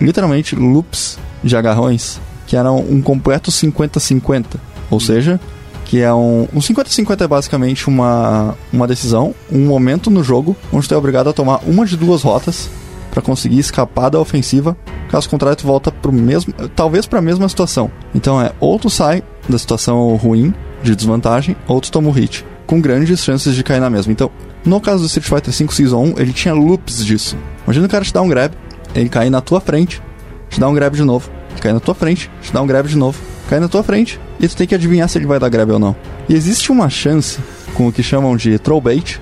literalmente 0.00 0.56
loops 0.56 1.18
de 1.42 1.56
agarrões 1.56 2.20
que 2.46 2.56
eram 2.56 2.78
um 2.78 3.00
completo 3.00 3.50
50-50. 3.50 4.44
Ou 4.90 4.96
hum. 4.96 5.00
seja, 5.00 5.40
que 5.84 6.00
é 6.00 6.12
um. 6.12 6.48
Um 6.52 6.58
50-50 6.58 7.22
é 7.22 7.28
basicamente 7.28 7.88
uma, 7.88 8.56
uma 8.72 8.86
decisão, 8.86 9.34
um 9.50 9.66
momento 9.66 10.10
no 10.10 10.22
jogo 10.22 10.56
onde 10.72 10.88
tu 10.88 10.94
é 10.94 10.96
obrigado 10.96 11.30
a 11.30 11.32
tomar 11.32 11.60
uma 11.64 11.86
de 11.86 11.96
duas 11.96 12.22
rotas 12.22 12.68
para 13.10 13.22
conseguir 13.22 13.58
escapar 13.58 14.08
da 14.10 14.18
ofensiva. 14.18 14.76
Caso 15.10 15.28
contrário, 15.28 15.56
tu 15.56 15.66
volta 15.66 15.90
pro 15.90 16.12
mesmo, 16.12 16.52
talvez 16.74 17.06
para 17.06 17.18
a 17.18 17.22
mesma 17.22 17.48
situação. 17.48 17.90
Então 18.14 18.40
é 18.40 18.52
ou 18.60 18.78
tu 18.78 18.88
sai 18.88 19.22
da 19.48 19.58
situação 19.58 20.14
ruim 20.16 20.54
de 20.82 20.94
desvantagem, 20.94 21.56
ou 21.66 21.80
tu 21.80 21.90
toma 21.90 22.08
o 22.08 22.12
hit, 22.12 22.44
com 22.66 22.80
grandes 22.80 23.22
chances 23.22 23.54
de 23.54 23.62
cair 23.62 23.80
na 23.80 23.90
mesma. 23.90 24.12
Então, 24.12 24.30
no 24.64 24.80
caso 24.80 25.00
do 25.00 25.06
Street 25.06 25.26
Fighter 25.26 25.52
V 25.52 25.74
Season 25.74 26.02
1, 26.02 26.14
ele 26.18 26.32
tinha 26.32 26.54
loops 26.54 27.04
disso. 27.04 27.36
Imagina 27.64 27.86
o 27.86 27.88
cara 27.88 28.04
te 28.04 28.12
dar 28.12 28.22
um 28.22 28.28
grab, 28.28 28.54
ele 28.94 29.08
cair 29.08 29.30
na 29.30 29.40
tua 29.40 29.60
frente, 29.60 30.02
te 30.48 30.58
dá 30.58 30.68
um 30.68 30.74
grab 30.74 30.96
de 30.96 31.04
novo, 31.04 31.30
cai 31.60 31.72
na 31.72 31.80
tua 31.80 31.94
frente, 31.94 32.30
te 32.40 32.52
dá 32.52 32.62
um 32.62 32.66
grab 32.66 32.88
de 32.88 32.96
novo, 32.96 33.18
cai 33.48 33.60
na 33.60 33.68
tua 33.68 33.82
frente, 33.82 34.18
e 34.38 34.48
tu 34.48 34.56
tem 34.56 34.66
que 34.66 34.74
adivinhar 34.74 35.08
se 35.08 35.18
ele 35.18 35.26
vai 35.26 35.38
dar 35.38 35.48
grab 35.48 35.70
ou 35.72 35.78
não. 35.78 35.94
E 36.28 36.34
existe 36.34 36.72
uma 36.72 36.88
chance 36.88 37.38
com 37.74 37.88
o 37.88 37.92
que 37.92 38.02
chamam 38.02 38.36
de 38.36 38.58
throw 38.58 38.80
bait, 38.80 39.20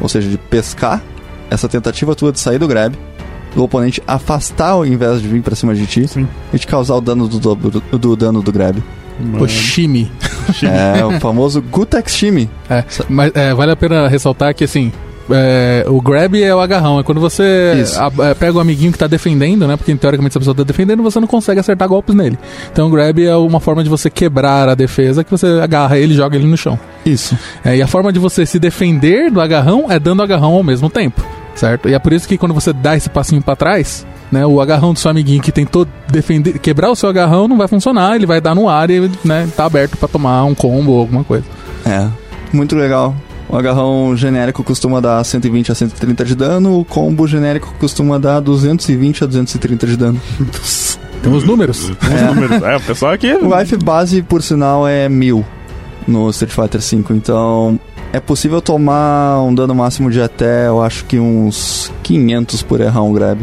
ou 0.00 0.08
seja, 0.08 0.28
de 0.28 0.38
pescar 0.38 1.02
essa 1.50 1.68
tentativa 1.68 2.14
tua 2.14 2.30
de 2.30 2.38
sair 2.38 2.58
do 2.58 2.68
grab 2.68 2.96
do 3.54 3.62
oponente 3.62 4.02
afastar 4.06 4.70
ao 4.70 4.86
invés 4.86 5.20
de 5.20 5.28
vir 5.28 5.42
pra 5.42 5.54
cima 5.54 5.74
de 5.74 5.86
ti 5.86 6.06
Sim. 6.06 6.26
e 6.52 6.58
te 6.58 6.66
causar 6.66 6.94
o 6.94 7.00
dano 7.00 7.28
do, 7.28 7.38
do, 7.38 7.98
do, 7.98 8.16
dano 8.16 8.42
do 8.42 8.52
grab. 8.52 8.82
Mano. 9.18 9.44
O 9.44 9.48
Shimi. 9.48 10.10
é, 10.62 11.04
o 11.04 11.18
famoso 11.20 11.60
Gutex 11.60 12.14
Shimi. 12.14 12.48
É, 12.68 12.84
mas 13.08 13.32
é, 13.34 13.52
vale 13.54 13.72
a 13.72 13.76
pena 13.76 14.08
ressaltar 14.08 14.54
que 14.54 14.64
assim. 14.64 14.92
É, 15.32 15.84
o 15.86 16.00
grab 16.00 16.42
é 16.42 16.52
o 16.52 16.58
agarrão, 16.58 16.98
é 16.98 17.04
quando 17.04 17.20
você 17.20 17.84
a, 17.96 18.30
é, 18.30 18.34
pega 18.34 18.58
o 18.58 18.60
amiguinho 18.60 18.90
que 18.90 18.98
tá 18.98 19.06
defendendo, 19.06 19.64
né? 19.64 19.76
Porque 19.76 19.94
teoricamente 19.94 20.32
se 20.32 20.38
a 20.38 20.40
pessoa 20.40 20.56
tá 20.56 20.64
defendendo, 20.64 21.04
você 21.04 21.20
não 21.20 21.28
consegue 21.28 21.60
acertar 21.60 21.86
golpes 21.86 22.16
nele. 22.16 22.36
Então 22.72 22.88
o 22.88 22.90
grab 22.90 23.22
é 23.24 23.36
uma 23.36 23.60
forma 23.60 23.84
de 23.84 23.88
você 23.88 24.10
quebrar 24.10 24.68
a 24.68 24.74
defesa, 24.74 25.22
que 25.22 25.30
você 25.30 25.46
agarra 25.62 25.96
ele 25.98 26.14
e 26.14 26.16
joga 26.16 26.36
ele 26.36 26.48
no 26.48 26.56
chão. 26.56 26.76
Isso. 27.06 27.38
É, 27.64 27.76
e 27.76 27.82
a 27.82 27.86
forma 27.86 28.12
de 28.12 28.18
você 28.18 28.44
se 28.44 28.58
defender 28.58 29.30
do 29.30 29.40
agarrão 29.40 29.86
é 29.88 30.00
dando 30.00 30.20
agarrão 30.20 30.54
ao 30.54 30.64
mesmo 30.64 30.90
tempo 30.90 31.22
certo? 31.60 31.88
E 31.88 31.94
é 31.94 31.98
por 31.98 32.12
isso 32.12 32.26
que 32.26 32.38
quando 32.38 32.54
você 32.54 32.72
dá 32.72 32.96
esse 32.96 33.10
passinho 33.10 33.42
para 33.42 33.54
trás, 33.54 34.06
né, 34.32 34.46
o 34.46 34.60
agarrão 34.60 34.94
do 34.94 34.98
seu 34.98 35.10
amiguinho 35.10 35.42
que 35.42 35.52
tentou 35.52 35.86
defender, 36.08 36.58
quebrar 36.58 36.90
o 36.90 36.96
seu 36.96 37.08
agarrão 37.08 37.46
não 37.46 37.58
vai 37.58 37.68
funcionar, 37.68 38.16
ele 38.16 38.24
vai 38.24 38.40
dar 38.40 38.54
no 38.54 38.68
ar 38.68 38.90
e 38.90 39.10
né, 39.22 39.46
tá 39.54 39.66
aberto 39.66 39.96
para 39.96 40.08
tomar 40.08 40.42
um 40.44 40.54
combo 40.54 40.92
ou 40.92 41.00
alguma 41.00 41.22
coisa. 41.22 41.44
É, 41.84 42.08
muito 42.52 42.74
legal. 42.74 43.14
O 43.46 43.56
agarrão 43.56 44.16
genérico 44.16 44.64
costuma 44.64 45.00
dar 45.00 45.22
120 45.22 45.72
a 45.72 45.74
130 45.74 46.24
de 46.24 46.34
dano, 46.34 46.80
o 46.80 46.84
combo 46.84 47.26
genérico 47.26 47.74
costuma 47.78 48.18
dar 48.18 48.40
220 48.40 49.24
a 49.24 49.26
230 49.26 49.86
de 49.86 49.96
dano. 49.96 50.20
Tem 51.22 51.30
os 51.30 51.44
números. 51.44 51.90
Os 51.90 52.34
números. 52.34 52.62
É, 52.62 52.76
o 52.76 52.80
pessoal 52.80 53.12
aqui. 53.12 53.30
O 53.34 53.58
life 53.58 53.76
base, 53.76 54.22
por 54.22 54.42
sinal, 54.42 54.88
é 54.88 55.06
mil 55.06 55.44
no 56.08 56.30
Street 56.30 56.52
Fighter 56.52 56.80
V, 56.80 57.14
então 57.14 57.78
é 58.12 58.20
possível 58.20 58.60
tomar 58.60 59.40
um 59.42 59.54
dano 59.54 59.74
máximo 59.74 60.10
de 60.10 60.20
até, 60.20 60.66
eu 60.68 60.82
acho 60.82 61.04
que 61.04 61.18
uns 61.18 61.92
500 62.02 62.62
por 62.62 62.80
errar 62.80 63.02
um 63.02 63.12
grab. 63.12 63.40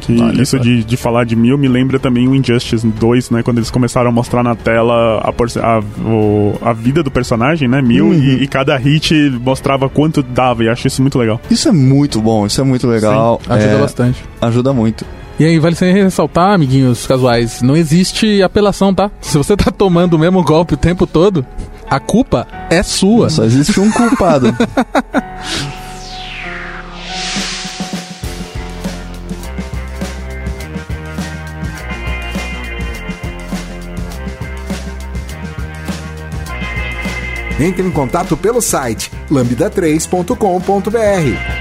Que 0.00 0.18
Olha 0.20 0.42
isso 0.42 0.58
de, 0.58 0.82
de 0.82 0.96
falar 0.96 1.24
de 1.24 1.36
mil 1.36 1.56
me 1.58 1.68
lembra 1.68 1.98
também 1.98 2.26
o 2.26 2.34
Injustice 2.34 2.84
2, 2.86 3.30
né? 3.30 3.42
Quando 3.42 3.58
eles 3.58 3.70
começaram 3.70 4.08
a 4.08 4.12
mostrar 4.12 4.42
na 4.42 4.54
tela 4.54 5.18
a, 5.22 5.28
a, 5.30 5.78
o- 6.02 6.54
a 6.62 6.72
vida 6.72 7.02
do 7.02 7.10
personagem, 7.10 7.68
né? 7.68 7.82
Mil, 7.82 8.06
Uhum. 8.06 8.14
e, 8.14 8.42
e 8.42 8.46
cada 8.48 8.74
hit 8.78 9.14
mostrava 9.44 9.88
quanto 9.88 10.22
dava, 10.22 10.64
e 10.64 10.68
acho 10.68 10.86
isso 10.86 11.02
muito 11.02 11.18
legal. 11.18 11.38
Isso 11.50 11.68
é 11.68 11.72
muito 11.72 12.20
bom, 12.22 12.46
isso 12.46 12.58
é 12.60 12.64
muito 12.64 12.86
legal. 12.88 13.38
Ajuda 13.48 13.72
é, 13.74 13.78
bastante. 13.78 14.24
ajuda 14.40 14.72
muito. 14.72 15.04
E 15.38 15.44
aí, 15.44 15.58
vale 15.58 15.74
sempre 15.76 16.02
ressaltar, 16.02 16.54
amiguinhos 16.54 17.06
casuais, 17.06 17.60
não 17.60 17.76
existe 17.76 18.42
apelação, 18.42 18.94
tá? 18.94 19.10
Se 19.20 19.36
você 19.36 19.54
tá 19.54 19.70
tomando 19.70 20.14
o 20.14 20.18
mesmo 20.18 20.42
golpe 20.42 20.72
o 20.72 20.78
tempo 20.78 21.06
todo, 21.06 21.44
a 21.88 22.00
culpa 22.00 22.46
é 22.70 22.82
sua. 22.82 23.30
Só 23.30 23.44
existe 23.44 23.80
um 23.80 23.90
culpado. 23.90 24.54
Entre 37.58 37.82
em 37.82 37.90
contato 37.90 38.36
pelo 38.36 38.60
site 38.60 39.10
lambda3.com.br. 39.30 41.55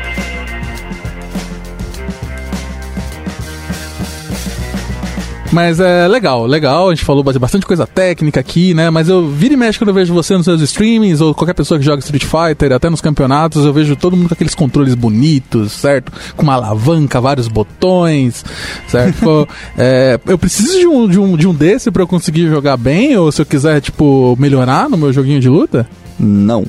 Mas 5.55 5.79
é 5.79 6.05
legal, 6.05 6.45
legal. 6.45 6.89
A 6.89 6.93
gente 6.93 7.05
falou 7.05 7.23
bastante 7.23 7.65
coisa 7.65 7.87
técnica 7.87 8.41
aqui, 8.41 8.73
né? 8.73 8.89
Mas 8.89 9.07
eu 9.07 9.25
vira 9.25 9.53
e 9.53 9.57
mexe 9.57 9.79
quando 9.79 9.87
eu 9.87 9.93
vejo 9.93 10.13
você 10.13 10.35
nos 10.35 10.43
seus 10.43 10.59
streamings, 10.59 11.21
ou 11.21 11.33
qualquer 11.33 11.53
pessoa 11.53 11.79
que 11.79 11.85
joga 11.85 11.99
Street 11.99 12.25
Fighter, 12.25 12.73
até 12.73 12.89
nos 12.89 12.99
campeonatos, 12.99 13.63
eu 13.63 13.71
vejo 13.71 13.95
todo 13.95 14.17
mundo 14.17 14.27
com 14.27 14.33
aqueles 14.33 14.53
controles 14.53 14.93
bonitos, 14.95 15.71
certo? 15.71 16.11
Com 16.35 16.43
uma 16.43 16.55
alavanca, 16.55 17.21
vários 17.21 17.47
botões, 17.47 18.43
certo? 18.89 19.47
É, 19.77 20.19
eu 20.25 20.37
preciso 20.37 20.77
de 20.79 20.87
um, 20.87 21.07
de, 21.07 21.19
um, 21.19 21.37
de 21.37 21.47
um 21.47 21.53
desse 21.53 21.89
pra 21.89 22.03
eu 22.03 22.07
conseguir 22.07 22.47
jogar 22.47 22.75
bem, 22.75 23.15
ou 23.15 23.31
se 23.31 23.41
eu 23.41 23.45
quiser, 23.45 23.79
tipo, 23.79 24.35
melhorar 24.37 24.89
no 24.89 24.97
meu 24.97 25.13
joguinho 25.13 25.39
de 25.39 25.47
luta? 25.47 25.87
Não. 26.19 26.65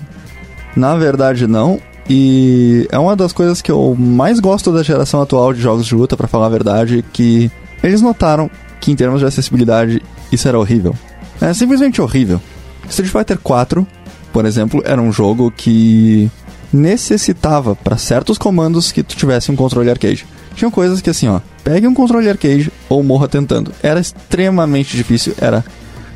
Na 0.76 0.94
verdade, 0.96 1.46
não. 1.46 1.80
E 2.08 2.86
é 2.92 2.98
uma 2.98 3.16
das 3.16 3.32
coisas 3.32 3.60
que 3.60 3.70
eu 3.70 3.96
mais 3.98 4.38
gosto 4.38 4.72
da 4.72 4.82
geração 4.82 5.20
atual 5.22 5.52
de 5.52 5.60
jogos 5.60 5.86
de 5.86 5.94
luta, 5.94 6.16
pra 6.16 6.28
falar 6.28 6.46
a 6.46 6.50
verdade, 6.50 7.04
que 7.12 7.50
eles 7.82 8.00
notaram 8.00 8.50
que 8.86 8.92
em 8.92 8.94
termos 8.94 9.18
de 9.18 9.26
acessibilidade 9.26 10.00
isso 10.30 10.46
era 10.46 10.56
horrível. 10.56 10.94
É 11.40 11.52
simplesmente 11.52 12.00
horrível. 12.00 12.40
Street 12.88 13.10
Fighter 13.10 13.36
4, 13.36 13.84
por 14.32 14.46
exemplo, 14.46 14.80
era 14.84 15.02
um 15.02 15.10
jogo 15.10 15.50
que 15.50 16.30
necessitava 16.72 17.74
para 17.74 17.96
certos 17.96 18.38
comandos 18.38 18.92
que 18.92 19.02
tu 19.02 19.16
tivesse 19.16 19.50
um 19.50 19.56
controle 19.56 19.90
arcade. 19.90 20.24
Tinham 20.54 20.70
coisas 20.70 21.00
que 21.00 21.10
assim, 21.10 21.26
ó, 21.26 21.40
pegue 21.64 21.88
um 21.88 21.94
controle 21.94 22.28
arcade 22.28 22.72
ou 22.88 23.02
morra 23.02 23.26
tentando. 23.26 23.72
Era 23.82 23.98
extremamente 23.98 24.96
difícil, 24.96 25.34
era 25.36 25.64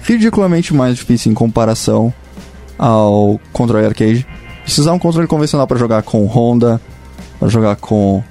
ridiculamente 0.05 0.73
mais 0.73 0.95
difícil 0.95 1.33
em 1.33 1.35
comparação 1.35 2.15
ao 2.79 3.41
controle 3.53 3.85
arcade. 3.85 4.25
Se 4.65 4.81
usar 4.81 4.93
um 4.93 4.99
controle 5.01 5.27
convencional 5.27 5.67
para 5.67 5.77
jogar 5.77 6.05
com 6.05 6.25
Honda, 6.25 6.81
para 7.41 7.49
jogar 7.49 7.75
com 7.75 8.23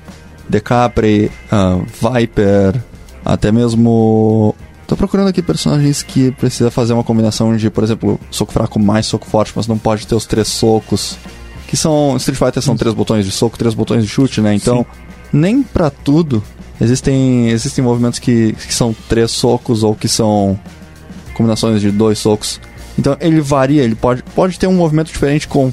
Decapre, 0.48 1.30
ah, 1.52 1.78
Viper, 2.14 2.82
até 3.24 3.52
mesmo. 3.52 4.56
Tô 4.88 4.98
procurando 4.98 5.28
aqui 5.28 5.42
personagens 5.42 6.02
que 6.02 6.32
precisa 6.32 6.72
fazer 6.72 6.94
uma 6.94 7.04
combinação 7.04 7.56
de, 7.56 7.70
por 7.70 7.84
exemplo, 7.84 8.20
soco 8.32 8.52
fraco 8.52 8.80
mais 8.80 9.06
soco 9.06 9.28
forte, 9.28 9.54
mas 9.56 9.68
não 9.68 9.78
pode 9.78 10.08
ter 10.08 10.16
os 10.16 10.26
três 10.26 10.48
socos. 10.48 11.18
Que 11.68 11.78
são. 11.78 12.18
Street 12.18 12.38
Fighter 12.38 12.64
são 12.64 12.76
três 12.76 12.96
botões 12.96 13.26
de 13.26 13.32
soco, 13.32 13.58
três 13.58 13.76
botões 13.76 14.04
de 14.04 14.10
chute, 14.10 14.42
né? 14.42 14.54
Então, 14.56 14.86
nem 15.32 15.62
pra 15.62 15.90
tudo 15.90 16.44
existem, 16.82 17.50
existem 17.50 17.84
movimentos 17.84 18.20
que, 18.20 18.54
que 18.54 18.74
são 18.74 18.96
três 19.08 19.32
socos 19.32 19.84
ou 19.84 19.96
que 19.96 20.08
são 20.08 20.60
combinações 21.34 21.82
de 21.82 21.92
dois 21.92 22.20
socos. 22.20 22.60
Então 22.98 23.16
ele 23.20 23.40
varia, 23.42 23.84
ele 23.84 23.96
pode, 23.96 24.24
pode 24.36 24.60
ter 24.60 24.68
um 24.68 24.74
movimento 24.74 25.08
diferente 25.08 25.48
com 25.48 25.72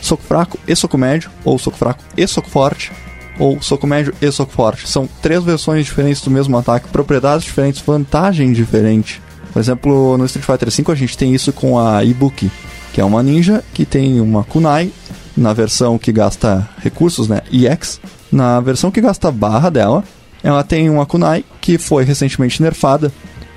soco 0.00 0.22
fraco 0.22 0.58
e 0.66 0.76
soco 0.76 0.96
médio, 0.96 1.30
ou 1.44 1.58
soco 1.58 1.76
fraco 1.76 2.02
e 2.16 2.26
soco 2.26 2.48
forte, 2.48 2.92
ou 3.38 3.60
soco 3.62 3.86
médio 3.86 4.14
e 4.20 4.30
soco 4.30 4.52
forte. 4.52 4.88
São 4.88 5.08
três 5.22 5.42
versões 5.42 5.84
diferentes 5.84 6.22
do 6.22 6.30
mesmo 6.30 6.56
ataque, 6.56 6.88
propriedades 6.88 7.44
diferentes, 7.44 7.80
vantagem 7.80 8.52
diferente. 8.52 9.22
Por 9.52 9.60
exemplo, 9.60 10.18
no 10.18 10.24
Street 10.26 10.44
Fighter 10.44 10.70
V 10.70 10.92
a 10.92 10.94
gente 10.94 11.16
tem 11.16 11.34
isso 11.34 11.52
com 11.52 11.78
a 11.78 12.04
Ibuki, 12.04 12.50
que 12.92 13.00
é 13.00 13.04
uma 13.04 13.22
ninja 13.22 13.62
que 13.72 13.84
tem 13.84 14.20
uma 14.20 14.44
kunai 14.44 14.92
na 15.36 15.52
versão 15.52 15.98
que 15.98 16.12
gasta 16.12 16.68
recursos, 16.78 17.28
né, 17.28 17.40
EX. 17.52 18.00
Na 18.30 18.60
versão 18.60 18.90
que 18.90 19.00
gasta 19.00 19.30
barra 19.30 19.70
dela, 19.70 20.04
ela 20.42 20.62
tem 20.62 20.90
uma 20.90 21.06
kunai 21.06 21.44
que 21.60 21.78
foi 21.78 22.04
recentemente 22.04 22.60
nerfada 22.62 23.12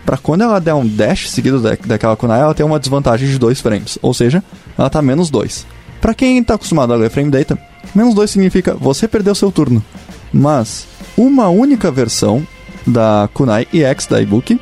para 0.05 0.17
quando 0.17 0.41
ela 0.41 0.59
der 0.59 0.73
um 0.73 0.87
dash 0.87 1.29
seguido 1.29 1.59
da, 1.59 1.77
daquela 1.85 2.15
kunai, 2.15 2.41
ela 2.41 2.53
tem 2.53 2.65
uma 2.65 2.79
desvantagem 2.79 3.29
de 3.29 3.37
2 3.37 3.61
frames, 3.61 3.97
ou 4.01 4.13
seja, 4.13 4.43
ela 4.77 4.89
tá 4.89 5.01
menos 5.01 5.29
2. 5.29 5.65
Para 5.99 6.13
quem 6.13 6.43
tá 6.43 6.55
acostumado 6.55 6.93
a 6.93 6.95
ler 6.95 7.09
frame 7.11 7.29
data, 7.29 7.57
menos 7.93 8.13
2 8.13 8.29
significa 8.29 8.75
você 8.75 9.07
perdeu 9.07 9.35
seu 9.35 9.51
turno. 9.51 9.83
Mas 10.33 10.87
uma 11.17 11.49
única 11.49 11.91
versão 11.91 12.45
da 12.85 13.29
kunai 13.33 13.67
EX 13.73 14.07
da 14.07 14.21
Ibuki 14.21 14.59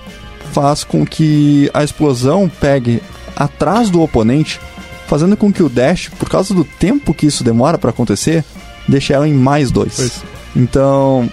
faz 0.52 0.84
com 0.84 1.06
que 1.06 1.70
a 1.74 1.84
explosão 1.84 2.50
pegue 2.50 3.02
atrás 3.36 3.90
do 3.90 4.02
oponente, 4.02 4.60
fazendo 5.08 5.38
com 5.38 5.54
que 5.54 5.64
o 5.64 5.70
dash, 5.70 6.10
por 6.20 6.30
causa 6.30 6.54
do 6.54 6.64
tempo 6.64 7.14
que 7.14 7.28
isso 7.28 7.44
demora 7.44 7.78
para 7.78 7.92
acontecer, 7.92 8.44
deixe 8.88 9.14
ela 9.14 9.28
em 9.28 9.34
mais 9.34 9.72
2. 9.72 9.96
Pois. 9.96 10.24
Então, 10.56 11.32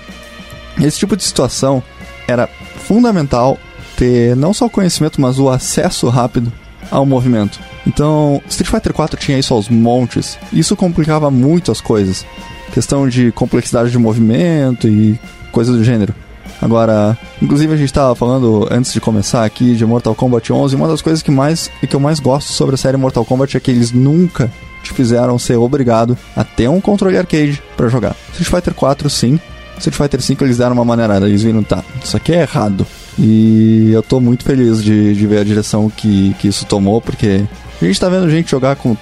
esse 0.81 0.99
tipo 0.99 1.17
de 1.17 1.25
situação 1.25 1.83
era 2.29 2.49
fundamental 2.87 3.59
ter 3.97 4.37
não 4.37 4.53
só 4.53 4.67
o 4.67 4.71
conhecimento, 4.71 5.21
mas 5.21 5.39
o 5.39 5.49
acesso 5.49 6.09
rápido 6.09 6.53
ao 6.91 7.07
movimento. 7.07 7.59
Então, 7.87 8.43
Street 8.49 8.71
Fighter 8.71 8.93
4 8.93 9.19
tinha 9.19 9.39
isso 9.39 9.55
aos 9.55 9.69
montes. 9.69 10.39
Isso 10.53 10.75
complicava 10.75 11.31
muito 11.31 11.71
as 11.71 11.81
coisas. 11.81 12.27
Questão 12.73 13.09
de 13.09 13.31
complexidade 13.33 13.91
de 13.91 13.99
movimento 13.99 14.89
e 14.89 15.19
coisas 15.53 15.77
do 15.77 15.85
gênero. 15.85 16.15
Agora, 16.61 17.17
inclusive 17.41 17.73
a 17.73 17.77
gente 17.77 17.87
estava 17.89 18.15
falando 18.15 18.67
antes 18.71 18.93
de 18.93 19.01
começar 19.01 19.45
aqui 19.45 19.75
de 19.75 19.85
Mortal 19.85 20.15
Kombat 20.15 20.53
11, 20.53 20.75
uma 20.75 20.89
das 20.89 21.03
coisas 21.03 21.23
que 21.23 21.31
mais 21.31 21.71
que 21.89 21.95
eu 21.95 22.01
mais 22.01 22.19
gosto 22.19 22.53
sobre 22.53 22.75
a 22.75 22.79
série 22.79 22.97
Mortal 22.97 23.25
Kombat 23.25 23.57
é 23.57 23.61
que 23.61 23.71
eles 23.71 23.93
nunca 23.93 24.51
te 24.83 24.93
fizeram 24.93 25.39
ser 25.39 25.57
obrigado 25.57 26.17
a 26.35 26.45
ter 26.45 26.69
um 26.69 26.81
controle 26.81 27.19
arcade 27.19 27.63
para 27.77 27.89
jogar. 27.89 28.17
Street 28.33 28.49
Fighter 28.49 28.75
4 28.75 29.11
sim, 29.11 29.39
Street 29.79 29.97
Fighter 29.97 30.23
5 30.23 30.45
eles 30.45 30.59
deram 30.59 30.73
uma 30.73 30.85
maneirada, 30.85 31.29
eles 31.29 31.43
viram, 31.43 31.63
tá, 31.63 31.85
isso 32.03 32.17
aqui 32.17 32.33
é 32.33 32.41
errado. 32.41 32.87
E 33.19 33.91
eu 33.93 34.03
tô 34.03 34.21
muito 34.21 34.45
feliz 34.45 34.83
de, 34.83 35.15
de 35.15 35.27
ver 35.27 35.39
a 35.39 35.45
direção 35.45 35.91
que, 35.91 36.35
que 36.39 36.49
isso 36.49 36.65
tomou, 36.67 37.01
porque 37.01 37.45
a 37.81 37.85
gente 37.85 38.01
tá 38.01 38.09
vendo 38.09 38.31
gente 38.31 38.51
jogar 38.51 38.77
com 38.77 38.97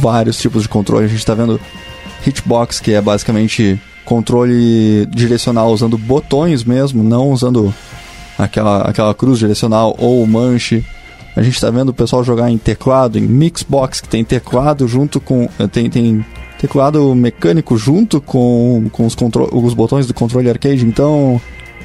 vários 0.00 0.38
tipos 0.38 0.62
de 0.62 0.68
controle, 0.68 1.04
a 1.04 1.08
gente 1.08 1.24
tá 1.24 1.34
vendo 1.34 1.60
hitbox, 2.26 2.80
que 2.80 2.92
é 2.92 3.00
basicamente 3.00 3.80
controle 4.04 5.06
direcional 5.06 5.70
usando 5.70 5.96
botões 5.96 6.64
mesmo, 6.64 7.02
não 7.02 7.30
usando 7.30 7.72
aquela, 8.38 8.82
aquela 8.82 9.14
cruz 9.14 9.38
direcional 9.38 9.94
ou 9.98 10.26
manche. 10.26 10.84
A 11.36 11.42
gente 11.42 11.60
tá 11.60 11.70
vendo 11.70 11.90
o 11.90 11.94
pessoal 11.94 12.24
jogar 12.24 12.50
em 12.50 12.58
teclado, 12.58 13.18
em 13.18 13.22
Mixbox, 13.22 14.00
que 14.00 14.08
tem 14.08 14.24
teclado 14.24 14.86
junto 14.88 15.20
com. 15.20 15.48
Tem, 15.70 15.88
tem 15.88 16.24
teclado 16.58 17.14
mecânico 17.14 17.76
junto 17.76 18.20
com, 18.20 18.90
com 18.90 19.06
os, 19.06 19.16
os 19.52 19.74
botões 19.74 20.06
do 20.06 20.14
controle 20.14 20.50
arcade. 20.50 20.84
Então, 20.84 21.40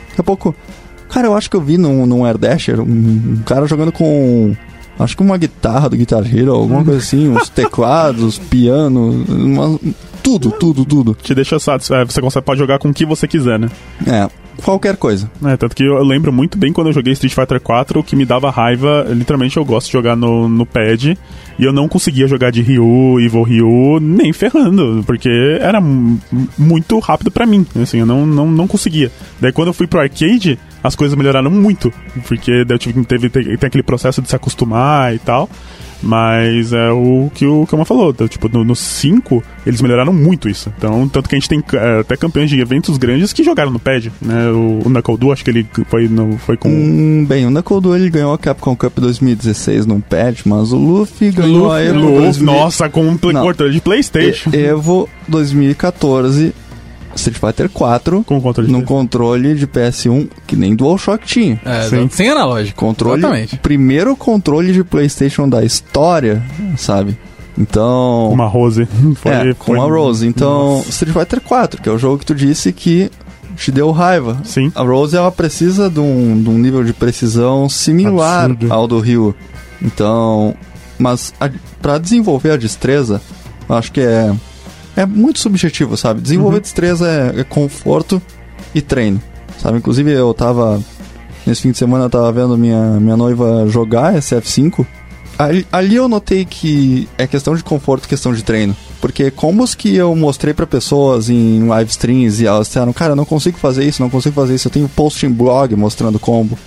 daqui 0.09 0.21
a 0.21 0.23
pouco. 0.23 0.55
Cara, 1.09 1.27
eu 1.27 1.35
acho 1.35 1.49
que 1.49 1.55
eu 1.55 1.61
vi 1.61 1.77
num, 1.77 2.05
num 2.07 2.25
Air 2.25 2.37
Dasher 2.37 2.81
um, 2.81 2.83
um 2.83 3.41
cara 3.45 3.67
jogando 3.67 3.91
com. 3.91 4.55
Acho 4.97 5.17
que 5.17 5.23
uma 5.23 5.37
guitarra 5.37 5.89
do 5.89 5.97
Guitar 5.97 6.23
Hero, 6.25 6.53
alguma 6.53 6.83
coisa 6.83 6.99
assim, 6.99 7.27
uns 7.29 7.49
teclados, 7.49 8.37
piano, 8.49 9.25
uma- 9.27 9.79
tudo, 10.23 10.51
tudo, 10.51 10.85
tudo. 10.85 11.15
Te 11.21 11.35
deixa 11.35 11.59
satisfeito. 11.59 12.11
Você 12.13 12.21
consegue, 12.21 12.45
pode 12.45 12.59
jogar 12.59 12.79
com 12.79 12.89
o 12.89 12.93
que 12.93 13.05
você 13.05 13.27
quiser, 13.27 13.59
né? 13.59 13.69
É, 14.07 14.29
qualquer 14.63 14.97
coisa. 14.97 15.29
É, 15.45 15.57
tanto 15.57 15.75
que 15.75 15.83
eu 15.83 16.03
lembro 16.03 16.31
muito 16.33 16.57
bem 16.57 16.71
quando 16.73 16.87
eu 16.87 16.93
joguei 16.93 17.13
Street 17.13 17.33
Fighter 17.33 17.59
4, 17.59 17.99
o 17.99 18.03
que 18.03 18.15
me 18.15 18.25
dava 18.25 18.49
raiva, 18.49 19.05
literalmente 19.09 19.57
eu 19.57 19.65
gosto 19.65 19.87
de 19.87 19.93
jogar 19.93 20.15
no, 20.15 20.47
no 20.49 20.65
pad, 20.65 21.17
e 21.57 21.63
eu 21.63 21.71
não 21.73 21.87
conseguia 21.87 22.27
jogar 22.27 22.51
de 22.51 22.61
Ryu, 22.61 23.19
Evil 23.19 23.43
Ryu, 23.43 23.99
nem 24.01 24.33
ferrando, 24.33 25.03
porque 25.05 25.29
era 25.59 25.79
mu- 25.79 26.19
muito 26.57 26.97
rápido 26.99 27.31
pra 27.31 27.45
mim, 27.45 27.65
assim, 27.81 27.99
eu 27.99 28.05
não, 28.05 28.25
não, 28.25 28.49
não 28.51 28.67
conseguia. 28.67 29.11
Daí 29.39 29.51
quando 29.51 29.69
eu 29.69 29.73
fui 29.73 29.87
pro 29.87 29.99
arcade, 29.99 30.59
as 30.83 30.95
coisas 30.95 31.17
melhoraram 31.17 31.49
muito, 31.49 31.91
porque 32.27 32.63
daí 32.65 32.75
eu 32.75 32.79
tive, 32.79 33.03
teve, 33.05 33.29
tem, 33.29 33.43
tem 33.57 33.67
aquele 33.67 33.83
processo 33.83 34.21
de 34.21 34.29
se 34.29 34.35
acostumar 34.35 35.13
e 35.15 35.19
tal. 35.19 35.49
Mas 36.01 36.73
é 36.73 36.91
o 36.91 37.29
que 37.33 37.45
o 37.45 37.65
Kama 37.65 37.85
falou, 37.85 38.13
tá? 38.13 38.27
tipo, 38.27 38.47
no 38.49 38.75
5 38.75 39.43
eles 39.65 39.81
melhoraram 39.81 40.13
muito 40.13 40.47
isso. 40.47 40.71
Então, 40.77 41.07
tanto 41.07 41.27
que 41.27 41.35
a 41.35 41.39
gente 41.39 41.49
tem 41.49 41.63
é, 41.73 41.99
até 41.99 42.15
campeões 42.15 42.49
de 42.49 42.59
eventos 42.59 42.97
grandes 42.97 43.33
que 43.33 43.43
jogaram 43.43 43.71
no 43.71 43.79
pad, 43.79 44.11
né? 44.21 44.49
O, 44.49 44.81
o 44.85 44.89
Knuckle 44.89 45.17
Du, 45.17 45.31
acho 45.31 45.43
que 45.43 45.49
ele 45.49 45.65
foi, 45.87 46.07
no, 46.07 46.37
foi 46.37 46.57
com... 46.57 46.69
Hum, 46.69 47.25
bem, 47.27 47.45
o 47.45 47.49
Knuckle 47.49 47.81
Du 47.81 47.95
ele 47.95 48.09
ganhou 48.09 48.33
a 48.33 48.37
Capcom 48.37 48.75
Cup 48.75 48.99
2016 48.99 49.85
num 49.85 49.99
pad, 49.99 50.41
mas 50.45 50.71
o 50.71 50.77
Luffy 50.77 51.31
ganhou 51.31 51.67
Luffy, 51.67 51.77
a 51.77 51.83
Evo... 51.83 51.99
Luffy, 51.99 52.21
2000... 52.21 52.45
Nossa, 52.45 52.89
com 52.89 53.07
um 53.07 53.17
controle 53.17 53.73
de 53.73 53.81
Playstation. 53.81 54.51
E- 54.53 54.57
Evo 54.57 55.09
2014 55.27 56.53
Street 57.15 57.37
Fighter 57.39 57.69
4 57.69 58.23
Com 58.25 58.41
controle 58.41 58.67
de 58.67 58.73
num 58.73 58.81
controle 58.83 59.55
de 59.55 59.65
PS1 59.65 60.27
que 60.45 60.55
nem 60.55 60.75
DualShock 60.75 61.25
tinha. 61.25 61.59
É, 61.65 61.83
Sim. 61.89 62.07
sem 62.11 62.29
analógico. 62.29 62.77
Controle, 62.79 63.19
Exatamente. 63.19 63.55
o 63.55 63.59
primeiro 63.59 64.15
controle 64.15 64.73
de 64.73 64.83
PlayStation 64.83 65.47
da 65.47 65.63
história, 65.63 66.43
sabe? 66.77 67.17
Então, 67.57 68.29
Uma 68.31 68.47
Rose. 68.47 68.85
Foi, 69.15 69.31
é, 69.31 69.39
foi- 69.41 69.53
com 69.55 69.81
a 69.81 69.85
Rose. 69.85 70.27
Então, 70.27 70.77
Nossa. 70.77 70.89
Street 70.89 71.13
Fighter 71.17 71.39
4, 71.41 71.81
que 71.81 71.87
é 71.87 71.91
o 71.91 71.97
jogo 71.97 72.17
que 72.19 72.25
tu 72.25 72.35
disse 72.35 72.71
que 72.73 73.09
te 73.55 73.71
deu 73.71 73.91
raiva. 73.91 74.41
Sim. 74.43 74.69
A 74.75 74.83
Rose 74.83 75.15
ela 75.15 75.31
precisa 75.31 75.89
de 75.89 76.01
um, 76.01 76.41
de 76.43 76.49
um 76.49 76.57
nível 76.57 76.83
de 76.83 76.91
precisão 76.91 77.69
similar 77.69 78.51
Absurdo. 78.51 78.73
ao 78.73 78.87
do 78.87 78.99
Ryu. 78.99 79.33
Então, 79.81 80.53
mas 80.99 81.33
para 81.81 81.97
desenvolver 81.97 82.51
a 82.51 82.57
destreza, 82.57 83.21
eu 83.69 83.75
acho 83.75 83.91
que 83.93 84.01
é 84.01 84.33
é 84.95 85.05
muito 85.05 85.39
subjetivo, 85.39 85.97
sabe? 85.97 86.21
Desenvolver 86.21 86.59
destreza 86.59 87.07
é, 87.07 87.41
é 87.41 87.43
conforto 87.43 88.21
e 88.73 88.81
treino, 88.81 89.21
sabe? 89.61 89.77
Inclusive 89.77 90.11
eu 90.11 90.33
tava 90.33 90.81
nesse 91.45 91.61
fim 91.61 91.71
de 91.71 91.77
semana 91.77 92.05
eu 92.05 92.09
tava 92.09 92.31
vendo 92.31 92.57
minha 92.57 92.99
minha 92.99 93.17
noiva 93.17 93.65
jogar 93.67 94.13
SF5. 94.13 94.85
Ali, 95.37 95.67
ali 95.69 95.95
eu 95.95 96.07
notei 96.07 96.45
que 96.45 97.09
é 97.17 97.27
questão 97.27 97.55
de 97.55 97.63
conforto, 97.63 98.07
questão 98.07 98.33
de 98.33 98.41
treino. 98.41 98.75
Porque 99.01 99.29
combos 99.29 99.75
que 99.75 99.93
eu 99.93 100.15
mostrei 100.15 100.53
pra 100.53 100.65
pessoas 100.65 101.29
em 101.29 101.67
live 101.67 101.91
streams 101.91 102.41
e 102.41 102.47
elas 102.47 102.67
disseram, 102.67 102.93
cara, 102.93 103.11
eu 103.11 103.15
não 103.17 103.25
consigo 103.25 103.57
fazer 103.57 103.83
isso, 103.83 104.01
não 104.01 104.09
consigo 104.09 104.33
fazer 104.33 104.55
isso. 104.55 104.67
Eu 104.67 104.71
tenho 104.71 104.87
post 104.87 105.25
em 105.25 105.29
blog 105.29 105.75
mostrando 105.75 106.17
combo. 106.17 106.57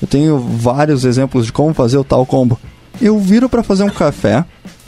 Eu 0.00 0.08
tenho 0.08 0.38
vários 0.38 1.04
exemplos 1.04 1.44
de 1.44 1.52
como 1.52 1.74
fazer 1.74 1.98
o 1.98 2.04
tal 2.04 2.24
combo. 2.24 2.58
Eu 3.00 3.18
viro 3.18 3.46
pra 3.46 3.62
fazer 3.62 3.84
um 3.84 3.90
café, 3.90 4.44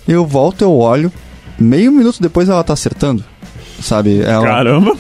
eu 0.09 0.27
volto, 0.27 0.63
eu 0.63 0.75
olho, 0.75 1.13
meio 1.61 1.93
minuto 1.93 2.21
depois 2.21 2.49
ela 2.49 2.65
tá 2.65 2.73
acertando. 2.73 3.25
Sabe? 3.81 4.21
Ela, 4.21 4.45
Caramba. 4.45 4.97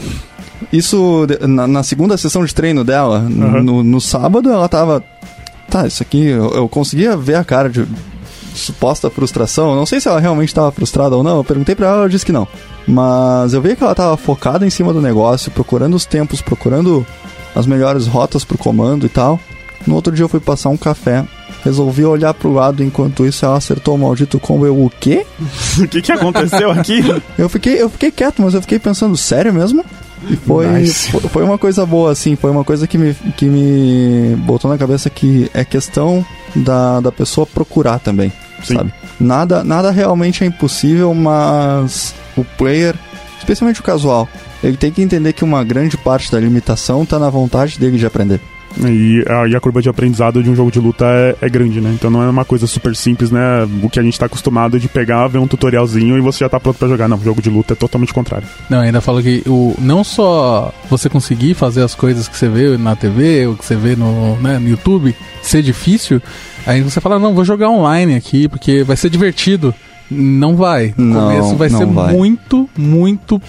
isso 0.73 1.27
na, 1.47 1.67
na 1.67 1.83
segunda 1.83 2.17
sessão 2.17 2.45
de 2.45 2.55
treino 2.55 2.85
dela, 2.85 3.19
Aham. 3.19 3.63
no, 3.63 3.83
no 3.83 4.01
sábado, 4.01 4.51
ela 4.51 4.69
tava. 4.69 5.03
Tá, 5.71 5.87
isso 5.87 6.03
aqui, 6.03 6.27
eu, 6.27 6.51
eu 6.51 6.69
conseguia 6.69 7.17
ver 7.17 7.37
a 7.37 7.45
cara 7.45 7.69
de 7.69 7.87
suposta 8.55 9.09
frustração. 9.11 9.77
Não 9.77 9.87
sei 9.87 10.01
se 10.01 10.09
ela 10.09 10.19
realmente 10.21 10.55
tava 10.55 10.71
frustrada 10.73 11.17
ou 11.17 11.23
não. 11.23 11.39
Eu 11.39 11.45
perguntei 11.45 11.75
pra 11.75 11.87
ela, 11.87 11.97
ela 11.99 12.09
disse 12.09 12.27
que 12.27 12.33
não. 12.33 12.47
Mas 12.87 13.55
eu 13.55 13.63
vi 13.63 13.77
que 13.77 13.85
ela 13.85 13.95
tava 13.95 14.17
focada 14.17 14.67
em 14.67 14.71
cima 14.71 14.93
do 14.93 15.01
negócio, 15.01 15.51
procurando 15.51 15.95
os 15.95 16.05
tempos, 16.05 16.41
procurando 16.41 17.07
as 17.55 17.67
melhores 17.67 18.07
rotas 18.07 18.45
pro 18.45 18.59
comando 18.59 19.07
e 19.07 19.09
tal. 19.09 19.39
No 19.87 19.95
outro 19.95 20.13
dia 20.13 20.25
eu 20.25 20.29
fui 20.29 20.41
passar 20.41 20.69
um 20.71 20.77
café. 20.77 21.25
Resolvi 21.65 22.05
olhar 22.05 22.33
pro 22.35 22.53
lado 22.53 22.83
enquanto 22.83 23.27
isso 23.27 23.45
ela 23.45 23.57
acertou 23.57 23.95
o 23.95 23.99
maldito 23.99 24.39
combo. 24.41 24.67
Eu, 24.67 24.83
o 24.85 24.91
quê? 24.91 25.27
O 25.79 25.87
que, 25.89 26.01
que 26.03 26.13
aconteceu 26.13 26.71
aqui? 26.71 27.03
Eu 27.39 27.49
fiquei, 27.49 27.81
eu 27.81 27.89
fiquei 27.91 28.11
quieto, 28.11 28.41
mas 28.43 28.55
eu 28.55 28.61
fiquei 28.63 28.79
pensando, 28.79 29.17
sério 29.17 29.53
mesmo? 29.53 29.85
E 30.29 30.37
foi, 30.37 30.67
Nice. 30.69 31.11
fo- 31.11 31.21
foi 31.29 31.43
uma 31.45 31.57
coisa 31.57 31.85
boa, 31.87 32.13
assim, 32.13 32.37
foi 32.37 32.51
uma 32.51 32.63
coisa 32.65 32.87
que 32.87 32.99
me, 32.99 33.15
que 33.37 33.47
me 33.47 34.37
botou 34.37 34.71
na 34.71 34.77
cabeça 34.77 35.09
que 35.09 35.51
é 35.55 35.65
questão 35.65 36.25
da, 36.55 37.01
da 37.01 37.11
pessoa 37.11 37.47
procurar 37.47 37.99
também, 38.01 38.31
Sim. 38.63 38.75
sabe? 38.77 38.93
Nada, 39.19 39.65
nada 39.65 39.91
realmente 39.91 40.45
é 40.45 40.47
impossível, 40.47 41.15
mas 41.15 42.15
o 42.37 42.45
player, 42.45 42.95
especialmente 43.39 43.81
o 43.81 43.83
casual, 43.83 44.29
ele 44.63 44.77
tem 44.77 44.91
que 44.93 45.01
entender 45.01 45.33
que 45.33 45.43
uma 45.45 45.65
grande 45.65 45.97
parte 45.97 46.31
da 46.31 46.39
limitação 46.39 47.07
tá 47.07 47.19
na 47.19 47.31
vontade 47.31 47.79
dele 47.79 47.97
de 47.97 48.05
aprender. 48.05 48.41
E 48.79 49.25
a, 49.29 49.49
e 49.49 49.57
a 49.57 49.61
curva 49.61 49.83
de 49.83 49.89
aprendizado 49.89 50.43
de 50.43 50.51
um 50.51 50.55
jogo 50.55 50.71
de 50.71 50.79
luta 50.79 51.05
é, 51.07 51.37
é 51.41 51.49
grande, 51.49 51.81
né? 51.81 51.91
Então 51.93 52.11
não 52.11 52.23
é 52.23 52.29
uma 52.29 52.45
coisa 52.45 52.67
super 52.67 52.95
simples, 52.95 53.31
né? 53.31 53.69
O 53.83 53.91
que 53.91 53.99
a 53.99 54.03
gente 54.03 54.19
tá 54.19 54.27
acostumado 54.27 54.79
de 54.79 54.89
pegar, 54.89 55.27
ver 55.27 55.39
um 55.39 55.47
tutorialzinho 55.47 56.17
e 56.17 56.21
você 56.21 56.41
já 56.41 56.49
tá 56.49 56.61
pronto 56.61 56.79
pra 56.79 56.89
jogar. 56.89 57.09
Não, 57.09 57.21
jogo 57.21 57.43
de 57.43 57.51
luta 57.51 57.73
é 57.73 57.77
totalmente 57.77 58.15
contrário. 58.15 58.47
Não, 58.69 58.81
ainda 58.81 59.01
falo 59.01 59.23
que 59.23 59.43
o, 59.47 59.75
não 59.79 60.05
só 60.05 60.73
você 60.89 61.09
conseguir 61.09 61.55
fazer 61.55 61.83
as 61.83 61.95
coisas 61.95 62.29
que 62.29 62.37
você 62.37 62.49
vê 62.49 62.77
na 62.77 62.95
TV 62.95 63.47
ou 63.47 63.57
que 63.57 63.65
você 63.65 63.77
vê 63.77 63.97
no, 63.97 64.37
né, 64.37 64.59
no 64.59 64.69
YouTube 64.69 65.15
ser 65.43 65.63
difícil, 65.63 66.23
aí 66.67 66.83
você 66.83 67.01
fala, 67.01 67.19
não, 67.19 67.35
vou 67.35 67.45
jogar 67.45 67.71
online 67.71 68.15
aqui 68.15 68.49
porque 68.49 68.83
vai 68.83 68.97
ser 68.97 69.11
divertido. 69.11 69.75
Não 70.11 70.57
vai. 70.57 70.93
No 70.97 71.15
Não, 71.15 71.21
começo 71.29 71.57
vai 71.57 71.71
ser 71.71 71.87
vai. 71.87 72.13
muito, 72.13 72.69
muito 72.77 73.41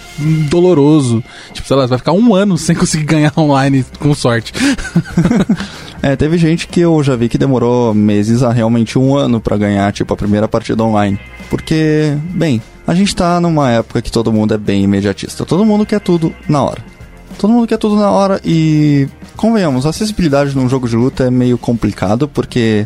doloroso. 0.48 1.22
Tipo, 1.52 1.66
sei 1.66 1.76
lá, 1.76 1.82
você 1.82 1.88
vai 1.88 1.98
ficar 1.98 2.12
um 2.12 2.34
ano 2.34 2.56
sem 2.56 2.76
conseguir 2.76 3.04
ganhar 3.04 3.32
online 3.36 3.84
com 3.98 4.14
sorte. 4.14 4.52
É, 6.04 6.16
teve 6.16 6.36
gente 6.36 6.66
que 6.66 6.80
eu 6.80 7.00
já 7.00 7.14
vi 7.14 7.28
que 7.28 7.38
demorou 7.38 7.94
meses 7.94 8.42
a 8.42 8.50
realmente 8.52 8.98
um 8.98 9.14
ano 9.16 9.40
pra 9.40 9.56
ganhar, 9.56 9.92
tipo, 9.92 10.12
a 10.12 10.16
primeira 10.16 10.48
partida 10.48 10.82
online. 10.82 11.16
Porque, 11.48 12.16
bem, 12.34 12.60
a 12.84 12.92
gente 12.92 13.14
tá 13.14 13.40
numa 13.40 13.70
época 13.70 14.02
que 14.02 14.10
todo 14.10 14.32
mundo 14.32 14.52
é 14.52 14.58
bem 14.58 14.82
imediatista. 14.82 15.44
Todo 15.44 15.64
mundo 15.64 15.86
quer 15.86 16.00
tudo 16.00 16.34
na 16.48 16.60
hora. 16.60 16.82
Todo 17.38 17.52
mundo 17.52 17.68
quer 17.68 17.78
tudo 17.78 17.94
na 17.94 18.10
hora 18.10 18.40
e, 18.44 19.06
convenhamos, 19.36 19.86
a 19.86 19.90
acessibilidade 19.90 20.56
num 20.56 20.68
jogo 20.68 20.88
de 20.88 20.96
luta 20.96 21.22
é 21.22 21.30
meio 21.30 21.56
complicado 21.56 22.26
porque 22.26 22.84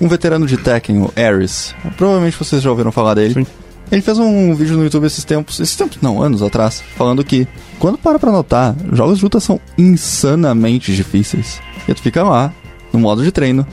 um 0.00 0.08
veterano 0.08 0.46
de 0.46 0.56
Tekken, 0.56 1.02
o 1.02 1.12
Ares, 1.16 1.74
provavelmente 1.96 2.36
vocês 2.36 2.62
já 2.62 2.70
ouviram 2.70 2.92
falar 2.92 3.14
dele. 3.14 3.34
Sim. 3.34 3.46
Ele 3.90 4.02
fez 4.02 4.18
um 4.18 4.54
vídeo 4.54 4.76
no 4.76 4.84
YouTube 4.84 5.06
esses 5.06 5.24
tempos, 5.24 5.60
esses 5.60 5.76
tempos 5.76 5.98
não, 6.00 6.22
anos 6.22 6.42
atrás, 6.42 6.82
falando 6.96 7.22
que 7.22 7.46
quando 7.78 7.98
para 7.98 8.18
pra 8.18 8.32
notar, 8.32 8.74
jogos 8.92 9.18
de 9.18 9.24
luta 9.24 9.40
são 9.40 9.60
insanamente 9.76 10.94
difíceis. 10.94 11.60
E 11.86 11.94
tu 11.94 12.02
fica 12.02 12.22
lá, 12.22 12.52
no 12.92 12.98
modo 12.98 13.22
de 13.22 13.30
treino, 13.30 13.66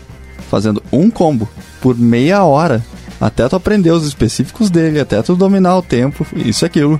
fazendo 0.49 0.83
um 0.91 1.09
combo 1.09 1.47
por 1.79 1.97
meia 1.97 2.43
hora, 2.43 2.85
até 3.19 3.47
tu 3.47 3.55
aprender 3.55 3.91
os 3.91 4.05
específicos 4.05 4.69
dele, 4.69 4.99
até 4.99 5.21
tu 5.21 5.35
dominar 5.35 5.77
o 5.77 5.81
tempo, 5.81 6.25
isso 6.35 6.65
e 6.65 6.67
aquilo. 6.67 6.99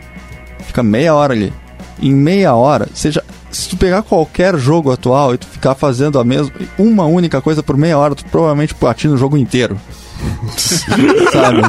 Fica 0.60 0.82
meia 0.82 1.14
hora 1.14 1.34
ali. 1.34 1.52
Em 2.02 2.14
meia 2.14 2.56
hora, 2.56 2.88
seja, 2.94 3.24
se 3.52 3.70
tu 3.70 3.78
pegar 3.78 4.02
qualquer 4.04 4.58
jogo 4.58 4.92
atual 4.92 5.34
e 5.34 5.38
tu 5.38 5.48
ficar 5.48 5.76
fazendo 5.76 6.20
a 6.20 6.24
mesma, 6.24 6.52
uma 6.78 7.06
única 7.06 7.42
coisa 7.42 7.62
por 7.62 7.78
meia 7.78 7.98
hora, 7.98 8.16
tu 8.16 8.26
provavelmente 8.26 8.74
platina 8.74 9.14
o 9.14 9.18
jogo 9.18 9.38
inteiro. 9.38 9.78
Sabe? 11.32 11.62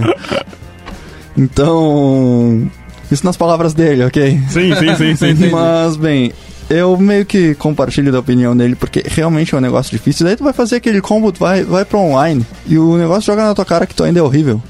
Então, 1.36 2.70
isso 3.10 3.24
nas 3.24 3.36
palavras 3.36 3.74
dele, 3.74 4.04
ok? 4.04 4.40
Sim, 4.48 4.74
sim, 4.74 4.94
sim, 4.96 5.16
sim. 5.16 5.36
sim. 5.36 5.50
Mas, 5.50 5.96
bem, 5.96 6.32
eu 6.68 6.96
meio 6.96 7.24
que 7.24 7.54
compartilho 7.54 8.12
da 8.12 8.20
opinião 8.20 8.56
dele, 8.56 8.74
porque 8.74 9.02
realmente 9.06 9.54
é 9.54 9.58
um 9.58 9.60
negócio 9.60 9.90
difícil. 9.90 10.26
Daí 10.26 10.36
tu 10.36 10.44
vai 10.44 10.52
fazer 10.52 10.76
aquele 10.76 11.00
combo, 11.00 11.32
tu 11.32 11.40
vai, 11.40 11.64
vai 11.64 11.84
pro 11.84 11.98
online, 11.98 12.44
e 12.66 12.78
o 12.78 12.96
negócio 12.96 13.22
joga 13.22 13.44
na 13.44 13.54
tua 13.54 13.64
cara 13.64 13.86
que 13.86 13.94
tu 13.94 14.04
ainda 14.04 14.20
é 14.20 14.22
horrível, 14.22 14.62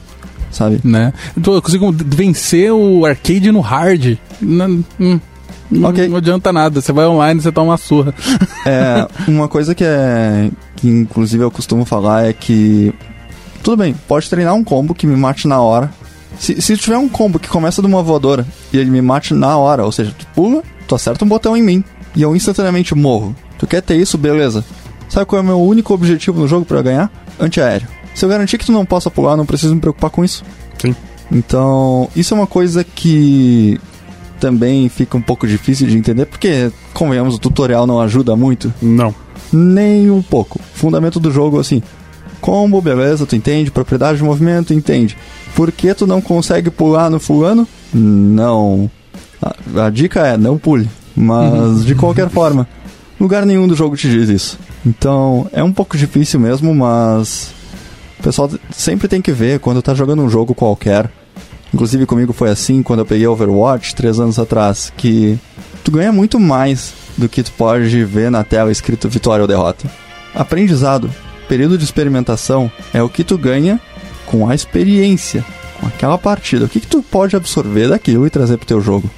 sabe? 0.51 0.81
né? 0.85 1.13
Então, 1.37 1.55
eu 1.55 1.63
consigo 1.63 1.93
vencer 1.93 2.73
o 2.73 3.05
arcade 3.05 3.51
no 3.53 3.61
hard. 3.61 4.17
Não, 4.41 4.85
hum, 4.99 5.21
não- 5.71 5.91
Ok. 5.91 6.09
não 6.09 6.17
adianta 6.17 6.53
nada. 6.53 6.81
Você 6.81 6.93
vai 6.93 7.07
online 7.07 7.41
e 7.41 7.43
você 7.43 7.53
toma 7.53 7.71
uma 7.73 7.77
surra. 7.77 8.15
É, 8.65 9.09
uma 9.27 9.49
coisa 9.49 9.75
que 9.75 9.83
é. 9.85 10.49
que 10.77 10.89
inclusive 10.89 11.43
eu 11.43 11.51
costumo 11.51 11.85
falar 11.85 12.27
é 12.29 12.33
que. 12.33 12.95
Tudo 13.63 13.77
bem, 13.77 13.95
pode 14.07 14.29
treinar 14.31 14.55
um 14.55 14.63
combo 14.65 14.95
que 14.95 15.07
me 15.07 15.17
mate 15.17 15.47
na 15.49 15.61
hora. 15.61 15.91
Se, 16.39 16.61
se 16.63 16.77
tiver 16.77 16.97
um 16.97 17.09
combo 17.09 17.39
que 17.39 17.49
começa 17.49 17.81
de 17.83 17.89
uma 17.89 18.03
voadora 18.03 18.47
e 18.73 18.79
ele 18.79 18.91
me 18.91 19.03
mate 19.03 19.35
na 19.35 19.57
hora, 19.57 19.85
ou 19.85 19.93
seja, 19.93 20.15
tu 20.19 20.27
pula, 20.35 20.63
tu 20.89 20.95
acerta 20.95 21.25
um 21.25 21.29
botão 21.29 21.57
em 21.57 21.63
mim 21.63 21.85
e 22.15 22.23
eu 22.23 22.35
instantaneamente 22.37 22.95
morro. 22.95 23.35
Tu 23.59 23.67
quer 23.67 23.83
ter 23.83 23.97
isso? 23.97 24.17
Beleza. 24.17 24.65
Sabe 25.09 25.27
qual 25.27 25.39
é 25.41 25.43
o 25.43 25.47
meu 25.47 25.61
único 25.61 25.93
objetivo 25.93 26.41
no 26.41 26.49
jogo 26.49 26.65
pra 26.65 26.83
ganhar? 26.83 27.11
Antiaéreo. 27.39 27.87
Se 28.15 28.25
eu 28.25 28.29
garantir 28.29 28.59
que 28.59 28.67
tu 28.67 28.73
não 28.73 28.85
possa 28.87 29.11
pular, 29.11 29.37
não 29.37 29.45
preciso 29.47 29.75
me 29.75 29.81
preocupar 29.81 30.11
com 30.11 30.25
isso. 30.25 30.45
Sim. 30.79 30.95
Então, 31.31 32.09
isso 32.17 32.33
é 32.35 32.37
uma 32.37 32.47
coisa 32.47 32.83
que 32.85 33.81
também 34.43 34.89
fica 34.89 35.17
um 35.17 35.23
pouco 35.23 35.47
difícil 35.47 35.87
de 35.87 35.97
entender, 35.97 36.27
porque, 36.27 36.73
convenhamos, 36.93 37.37
o 37.37 37.39
tutorial 37.39 37.87
não 37.87 38.01
ajuda 38.01 38.35
muito. 38.35 38.75
Não. 38.83 39.15
Nem 39.53 40.11
um 40.11 40.21
pouco. 40.21 40.61
Fundamento 40.75 41.21
do 41.21 41.31
jogo, 41.31 41.61
assim. 41.61 41.81
Combo, 42.41 42.83
beleza, 42.83 43.25
tu 43.25 43.37
entende. 43.37 43.71
Propriedade 43.71 44.19
de 44.19 44.25
movimento, 44.25 44.75
entende. 44.75 45.17
Por 45.55 45.71
que 45.71 45.95
tu 45.95 46.09
não 46.09 46.21
consegue 46.21 46.71
pular 46.71 47.09
no 47.09 47.21
fulano? 47.21 47.69
Não. 47.95 48.91
A, 49.41 49.85
a 49.87 49.91
dica 49.91 50.27
é, 50.27 50.37
não 50.37 50.59
pule. 50.59 50.91
Mas, 51.15 51.85
de 51.85 51.95
qualquer 51.95 52.29
forma, 52.31 52.67
lugar 53.21 53.47
nenhum 53.47 53.69
do 53.69 53.77
jogo 53.77 53.97
te 53.97 54.11
diz 54.11 54.29
isso. 54.29 54.59
Então, 54.85 55.47
é 55.53 55.63
um 55.63 55.73
pouco 55.73 55.97
difícil 55.97 56.41
mesmo, 56.41 56.75
mas... 56.75 57.55
O 58.19 58.23
pessoal 58.25 58.51
sempre 58.73 59.07
tem 59.07 59.23
que 59.23 59.31
ver 59.31 59.61
quando 59.61 59.81
tá 59.81 59.95
jogando 59.95 60.23
um 60.23 60.29
jogo 60.29 60.53
qualquer. 60.53 61.09
Inclusive 61.73 62.07
comigo 62.07 62.33
foi 62.33 62.51
assim 62.51 62.83
quando 62.83 63.01
eu 63.01 63.07
peguei 63.07 63.27
Overwatch 63.27 63.95
três 63.95 64.21
anos 64.21 64.39
atrás, 64.39 64.93
que 64.97 65.39
tu 65.83 65.91
ganha 65.91 66.13
muito 66.13 66.39
mais 66.39 66.93
do 67.17 67.29
que 67.29 67.43
tu 67.43 67.53
pode 67.53 68.05
ver 68.05 68.31
na 68.31 68.45
tela 68.45 68.71
escrito 68.71 69.09
vitória 69.09 69.43
ou 69.43 69.49
derrota. 69.49 69.91
Aprendizado, 70.35 71.11
período 71.49 71.79
de 71.79 71.85
experimentação, 71.85 72.71
é 72.93 73.03
o 73.03 73.09
que 73.09 73.25
tu 73.25 73.39
ganha 73.39 73.81
com 74.27 74.49
a 74.49 74.55
experiência, 74.55 75.45
com 75.81 75.87
aquela 75.87 76.19
partida, 76.19 76.67
o 76.67 76.69
que, 76.69 76.81
que 76.81 76.87
tu 76.87 77.03
pode 77.03 77.37
absorver 77.37 77.89
daquilo 77.89 78.27
e 78.27 78.31
trazer 78.31 78.57
pro 78.57 78.67
teu 78.67 78.81
jogo? 78.81 79.11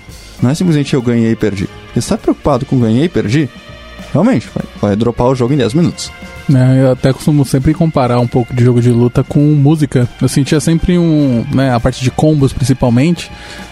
Não 0.43 0.51
é 0.51 0.55
simplesmente 0.55 0.95
eu 0.95 1.03
ganhei 1.03 1.33
e 1.33 1.37
perdi. 1.37 1.69
Você 1.93 2.01
está 2.01 2.19
preocupado 2.19 2.67
com 2.67 2.79
ganhei 2.79 3.05
e 3.05 3.09
perdi? 3.09 3.49
Realmente, 4.13 4.49
vai, 4.55 4.65
vai 4.81 4.97
dropar 4.97 5.29
o 5.29 5.35
jogo 5.35 5.55
em 5.55 5.57
10 5.57 5.75
minutos. 5.75 6.11
É, 6.53 6.83
eu 6.83 6.93
até 6.93 7.13
costumo 7.13 7.45
sempre 7.45 7.73
comparar 7.73 8.21
um 8.21 8.27
pouco 8.27 8.53
de 8.53 8.65
jogo 8.65 8.81
de 8.81 8.91
luta 8.91 9.25
com 9.25 9.41
música. 9.41 10.07
Eu 10.21 10.29
sentia 10.29 10.61
sempre 10.61 10.99
um, 10.99 11.45
né, 11.53 11.75
a 11.75 11.81
parte 11.81 12.03
de 12.03 12.11
combos 12.11 12.53
principalmente, 12.53 13.31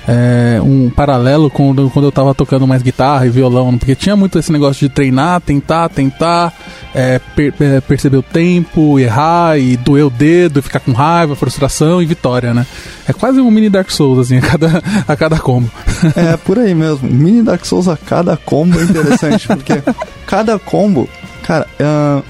é, 0.08 0.58
um 0.62 0.90
paralelo 0.90 1.50
com 1.50 1.74
quando 1.90 2.06
eu 2.06 2.12
tava 2.12 2.34
tocando 2.34 2.66
mais 2.66 2.82
guitarra 2.82 3.26
e 3.26 3.30
violão, 3.30 3.76
porque 3.76 3.94
tinha 3.94 4.16
muito 4.16 4.38
esse 4.38 4.50
negócio 4.50 4.88
de 4.88 4.94
treinar, 4.94 5.40
tentar, 5.40 5.88
tentar, 5.90 6.52
é, 6.94 7.20
per, 7.36 7.54
é, 7.60 7.80
perceber 7.80 8.16
o 8.16 8.22
tempo, 8.22 8.98
errar 8.98 9.58
e 9.58 9.76
doer 9.76 10.06
o 10.06 10.10
dedo, 10.10 10.62
ficar 10.62 10.80
com 10.80 10.92
raiva, 10.92 11.36
frustração 11.36 12.02
e 12.02 12.06
vitória, 12.06 12.54
né? 12.54 12.66
É 13.06 13.12
quase 13.12 13.40
um 13.40 13.50
mini 13.50 13.68
Dark 13.68 13.90
Souls, 13.90 14.18
assim, 14.18 14.38
a 14.38 14.40
cada, 14.40 14.82
a 15.06 15.16
cada 15.16 15.38
combo. 15.38 15.70
É, 16.16 16.36
por 16.44 16.58
aí 16.58 16.74
mesmo. 16.74 17.08
Mini 17.10 17.42
Dark 17.42 17.64
Souls 17.64 17.88
a 17.88 17.96
cada 17.96 18.36
combo 18.36 18.80
é 18.80 18.84
interessante, 18.84 19.46
porque 19.46 19.82
cada 20.26 20.58
combo, 20.58 21.08
cara, 21.42 21.66
uh, 21.80 22.22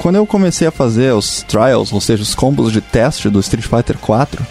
quando 0.00 0.16
eu 0.16 0.26
comecei 0.26 0.66
a 0.66 0.70
fazer 0.70 1.12
os 1.12 1.42
trials, 1.42 1.92
ou 1.92 2.00
seja, 2.00 2.22
os 2.22 2.34
combos 2.34 2.72
de 2.72 2.80
teste 2.80 3.28
do 3.28 3.38
Street 3.38 3.66
Fighter 3.66 3.98
4, 3.98 4.44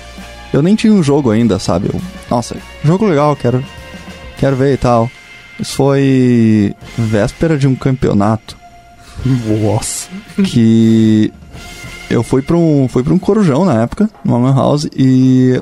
eu 0.53 0.61
nem 0.61 0.75
tinha 0.75 0.93
um 0.93 1.01
jogo 1.01 1.31
ainda, 1.31 1.57
sabe? 1.57 1.89
Eu, 1.91 1.99
nossa, 2.29 2.55
jogo 2.83 3.07
legal, 3.07 3.35
quero, 3.35 3.65
quero 4.37 4.55
ver 4.55 4.75
e 4.75 4.77
tal. 4.77 5.09
Isso 5.59 5.75
foi 5.75 6.75
véspera 6.95 7.57
de 7.57 7.67
um 7.67 7.73
campeonato. 7.73 8.55
Nossa. 9.25 10.07
Que 10.43 11.33
eu 12.11 12.21
fui 12.21 12.43
pra 12.43 12.55
um, 12.55 12.87
fui 12.87 13.03
pra 13.03 13.13
um 13.13 13.19
corujão 13.19 13.65
na 13.65 13.81
época, 13.81 14.07
no 14.23 14.39
lan 14.39 14.55
house, 14.55 14.87
e 14.95 15.59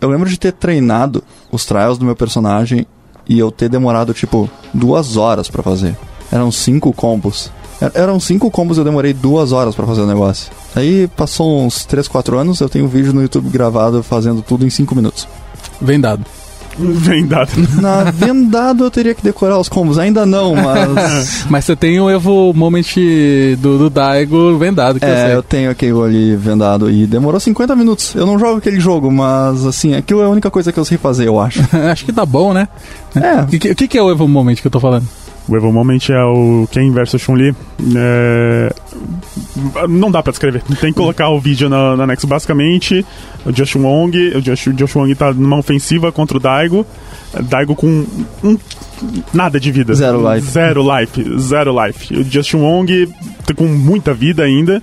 eu 0.00 0.08
lembro 0.08 0.28
de 0.28 0.40
ter 0.40 0.52
treinado 0.52 1.22
os 1.52 1.64
trials 1.64 1.98
do 1.98 2.04
meu 2.04 2.16
personagem 2.16 2.84
e 3.28 3.38
eu 3.38 3.52
ter 3.52 3.68
demorado, 3.68 4.12
tipo, 4.12 4.50
duas 4.74 5.16
horas 5.16 5.48
para 5.48 5.62
fazer. 5.62 5.96
Eram 6.32 6.50
cinco 6.50 6.92
combos. 6.92 7.50
Eram 7.94 8.20
cinco 8.20 8.50
combos 8.50 8.78
eu 8.78 8.84
demorei 8.84 9.12
duas 9.12 9.52
horas 9.52 9.74
para 9.74 9.86
fazer 9.86 10.02
o 10.02 10.06
negócio. 10.06 10.52
Aí 10.76 11.08
passou 11.16 11.64
uns 11.64 11.84
3, 11.84 12.06
4 12.06 12.38
anos, 12.38 12.60
eu 12.60 12.68
tenho 12.68 12.84
um 12.84 12.88
vídeo 12.88 13.12
no 13.12 13.22
YouTube 13.22 13.48
gravado 13.48 14.02
fazendo 14.02 14.42
tudo 14.42 14.66
em 14.66 14.70
5 14.70 14.94
minutos. 14.94 15.26
Vendado. 15.80 16.24
Vendado. 16.78 17.50
Na 17.80 18.04
vendado 18.10 18.84
eu 18.84 18.90
teria 18.90 19.14
que 19.14 19.22
decorar 19.22 19.58
os 19.58 19.68
combos, 19.68 19.98
ainda 19.98 20.24
não, 20.24 20.54
mas. 20.54 21.44
mas 21.50 21.64
você 21.64 21.76
tem 21.76 22.00
o 22.00 22.08
Evo 22.08 22.52
Moment 22.54 22.86
do, 23.58 23.78
do 23.78 23.90
Daigo 23.90 24.56
vendado, 24.56 24.98
que 24.98 25.04
é, 25.04 25.10
eu 25.10 25.26
sei. 25.26 25.34
eu 25.34 25.42
tenho 25.42 25.70
aquele 25.70 26.00
ali 26.00 26.36
vendado 26.36 26.90
e 26.90 27.06
demorou 27.06 27.40
50 27.40 27.74
minutos. 27.76 28.14
Eu 28.14 28.24
não 28.24 28.38
jogo 28.38 28.58
aquele 28.58 28.80
jogo, 28.80 29.10
mas 29.10 29.66
assim, 29.66 29.94
aquilo 29.94 30.22
é 30.22 30.24
a 30.24 30.28
única 30.28 30.50
coisa 30.50 30.72
que 30.72 30.78
eu 30.78 30.84
sei 30.84 30.96
fazer, 30.96 31.26
eu 31.26 31.40
acho. 31.40 31.60
acho 31.90 32.04
que 32.04 32.12
tá 32.12 32.24
bom, 32.24 32.52
né? 32.52 32.68
É. 33.14 33.42
O 33.42 33.46
que, 33.46 33.74
que, 33.74 33.88
que 33.88 33.98
é 33.98 34.02
o 34.02 34.10
Evo 34.10 34.26
Moment 34.28 34.56
que 34.56 34.66
eu 34.66 34.70
tô 34.70 34.80
falando? 34.80 35.06
O 35.50 35.56
Evo 35.56 35.72
Moment 35.72 35.98
é 36.10 36.22
o 36.22 36.68
Ken 36.70 36.92
versus 36.92 37.20
Chun-Li. 37.20 37.52
É... 37.96 38.72
Não 39.88 40.08
dá 40.08 40.22
pra 40.22 40.30
descrever. 40.30 40.62
Tem 40.80 40.92
que 40.92 40.98
colocar 40.98 41.28
o 41.28 41.40
vídeo 41.40 41.68
na, 41.68 41.96
na 41.96 42.06
Nexo. 42.06 42.24
Basicamente, 42.24 43.04
o 43.44 43.50
Josh 43.50 43.74
Wong, 43.74 44.16
o 44.36 44.40
Josh, 44.40 44.68
o 44.68 44.72
Josh 44.72 44.94
Wong 44.94 45.12
tá 45.16 45.32
numa 45.32 45.58
ofensiva 45.58 46.12
contra 46.12 46.36
o 46.36 46.40
Daigo. 46.40 46.86
Daigo 47.48 47.74
com 47.74 48.06
um, 48.44 48.58
nada 49.34 49.58
de 49.58 49.72
vida. 49.72 49.92
Zero 49.92 50.18
life. 50.32 50.48
Zero 50.48 50.82
life. 50.82 51.38
Zero 51.40 51.84
life. 51.84 52.14
O 52.16 52.22
Josh 52.22 52.54
Wong 52.54 53.08
tá 53.44 53.52
com 53.52 53.66
muita 53.66 54.14
vida 54.14 54.44
ainda. 54.44 54.80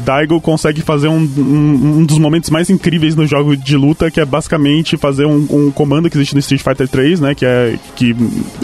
Daigo 0.00 0.40
consegue 0.40 0.80
fazer 0.82 1.08
um, 1.08 1.18
um, 1.38 1.98
um, 1.98 2.04
dos 2.04 2.18
momentos 2.18 2.50
mais 2.50 2.70
incríveis 2.70 3.14
no 3.14 3.26
jogo 3.26 3.56
de 3.56 3.76
luta, 3.76 4.10
que 4.10 4.20
é 4.20 4.24
basicamente 4.24 4.96
fazer 4.96 5.26
um, 5.26 5.46
um 5.50 5.70
comando 5.70 6.10
que 6.10 6.16
existe 6.16 6.34
no 6.34 6.40
Street 6.40 6.62
Fighter 6.62 6.88
3, 6.88 7.20
né? 7.20 7.34
Que 7.34 7.46
é, 7.46 7.78
que 7.94 8.14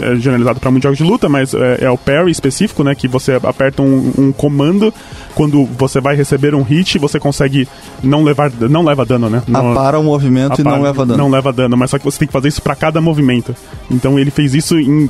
é 0.01 0.15
generalizado 0.15 0.59
para 0.59 0.71
muitos 0.71 0.83
jogos 0.83 0.97
de 0.97 1.03
luta, 1.03 1.27
mas 1.27 1.53
é, 1.53 1.85
é, 1.85 1.89
o 1.89 1.97
parry 1.97 2.31
específico, 2.31 2.83
né? 2.83 2.95
Que 2.95 3.07
você 3.07 3.33
aperta 3.33 3.81
um, 3.81 4.31
comando 4.33 4.93
quando 5.35 5.65
você 5.65 5.99
vai 5.99 6.15
receber 6.15 6.53
um 6.53 6.61
hit, 6.61 6.97
você 6.99 7.19
consegue 7.19 7.67
não 8.03 8.23
levar, 8.23 8.51
não 8.51 8.83
leva 8.83 9.05
dano, 9.05 9.29
né? 9.29 9.41
Não, 9.47 9.71
Apara 9.71 9.99
o 9.99 10.03
movimento 10.03 10.53
apara, 10.53 10.69
e 10.69 10.71
não 10.71 10.81
leva 10.81 11.05
dano. 11.05 11.17
Não 11.17 11.29
leva 11.29 11.53
dano, 11.53 11.77
mas 11.77 11.89
só 11.89 11.97
que 11.97 12.05
você 12.05 12.19
tem 12.19 12.27
que 12.27 12.33
fazer 12.33 12.47
isso 12.47 12.61
para 12.61 12.75
cada 12.75 13.01
movimento. 13.01 13.55
Então 13.89 14.19
ele 14.19 14.31
fez 14.31 14.53
isso 14.53 14.77
em 14.79 15.09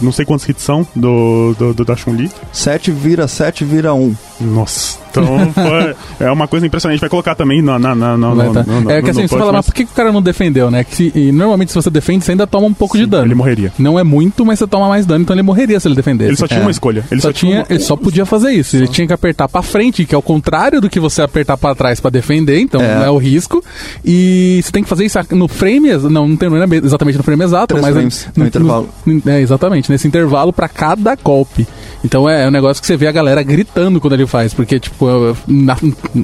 não 0.00 0.12
sei 0.12 0.24
quantos 0.24 0.48
hits 0.48 0.62
são 0.62 0.86
do, 0.94 1.54
do, 1.58 1.74
do 1.74 1.84
da 1.84 1.96
Chun-Li. 1.96 2.30
7 2.52 2.90
vira 2.90 3.28
7 3.28 3.64
vira 3.64 3.94
1. 3.94 4.14
Nossa. 4.42 5.02
Então 5.12 5.52
foi, 5.52 5.94
é 6.26 6.30
uma 6.30 6.48
coisa 6.48 6.66
impressionante. 6.66 7.00
Vai 7.00 7.10
colocar 7.10 7.34
também 7.34 7.60
na, 7.60 7.78
na, 7.78 7.94
na, 7.94 8.16
no, 8.16 8.34
no, 8.34 8.52
tá. 8.54 8.62
no, 8.62 8.90
É 8.90 9.02
que 9.02 9.10
assim, 9.10 9.28
você 9.28 9.36
fala, 9.36 9.52
mas 9.52 9.66
por 9.66 9.74
que, 9.74 9.82
o 9.82 9.86
cara 9.88 10.10
não 10.10 10.22
defendeu, 10.22 10.70
né? 10.70 10.84
Que 10.84 10.96
se, 10.96 11.12
e 11.14 11.30
normalmente 11.30 11.70
se 11.70 11.74
você 11.74 11.90
defende, 11.90 12.24
você 12.24 12.32
ainda 12.32 12.46
toma 12.46 12.66
um 12.66 12.72
pouco 12.74 12.96
Sim, 12.96 13.04
de 13.04 13.10
dano. 13.10 13.26
Ele 13.26 13.34
morreria. 13.34 13.72
Não 13.78 13.98
é 13.98 14.02
muito, 14.02 14.44
mas 14.44 14.58
você 14.58 14.66
toma 14.66 14.88
mais 14.88 15.04
dano, 15.04 15.22
então 15.22 15.34
ele 15.34 15.42
morreria 15.42 15.78
se 15.78 15.86
ele 15.86 15.94
defendesse. 15.94 16.30
Ele 16.30 16.36
só 16.36 16.48
tinha 16.48 16.60
é. 16.60 16.62
uma 16.62 16.70
escolha. 16.70 17.04
Ele 17.10 17.20
só, 17.20 17.28
só 17.28 17.32
tinha, 17.32 17.56
uma... 17.58 17.66
ele 17.68 17.80
só 17.80 17.96
podia 17.96 18.24
fazer 18.24 18.52
isso. 18.52 18.70
Só. 18.70 18.76
Ele 18.78 18.88
tinha 18.88 19.06
que 19.06 19.12
apertar 19.12 19.48
para 19.48 19.62
frente, 19.62 20.04
que 20.04 20.14
é 20.14 20.18
o 20.18 20.22
contrário 20.22 20.80
do 20.80 20.88
que 20.88 20.98
você 20.98 21.20
apertar 21.22 21.56
para 21.56 21.74
trás 21.74 22.00
para 22.00 22.10
defender, 22.10 22.58
então 22.60 22.80
é. 22.80 23.04
é. 23.04 23.10
o 23.10 23.18
risco. 23.18 23.62
E 24.04 24.60
você 24.62 24.72
tem 24.72 24.82
que 24.82 24.88
fazer 24.88 25.04
isso 25.04 25.18
no 25.32 25.46
frame, 25.46 25.92
não, 25.92 26.28
não, 26.28 26.36
tem, 26.36 26.48
não 26.48 26.62
é 26.62 26.76
exatamente 26.76 27.18
no 27.18 27.24
frame 27.24 27.44
exato, 27.44 27.74
Três 27.74 27.82
mas 27.82 27.94
frames, 27.94 28.28
no, 28.34 28.42
no, 28.42 28.48
intervalo. 28.48 28.88
No, 29.04 29.22
é, 29.26 29.40
exatamente, 29.40 29.90
nesse 29.90 30.08
intervalo 30.08 30.52
para 30.52 30.68
cada 30.68 31.14
golpe. 31.16 31.66
Então 32.04 32.28
é, 32.28 32.44
é 32.44 32.48
um 32.48 32.50
negócio 32.50 32.80
que 32.80 32.86
você 32.86 32.96
vê 32.96 33.06
a 33.06 33.12
galera 33.12 33.42
gritando 33.42 34.00
quando 34.00 34.14
ele 34.14 34.26
faz, 34.32 34.54
porque, 34.54 34.80
tipo, 34.80 35.06
na, 35.46 35.76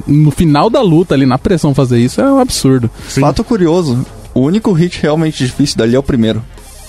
no 0.07 0.31
final 0.31 0.67
da 0.67 0.81
luta, 0.81 1.13
ali 1.13 1.27
na 1.27 1.37
pressão, 1.37 1.75
fazer 1.75 1.99
isso 1.99 2.19
é 2.19 2.33
um 2.33 2.39
absurdo. 2.39 2.89
Sim. 3.07 3.21
Fato 3.21 3.43
curioso: 3.43 4.03
o 4.33 4.41
único 4.41 4.71
hit 4.73 4.99
realmente 4.99 5.45
difícil 5.45 5.77
dali 5.77 5.95
é 5.95 5.99
o 5.99 6.03
primeiro. 6.03 6.43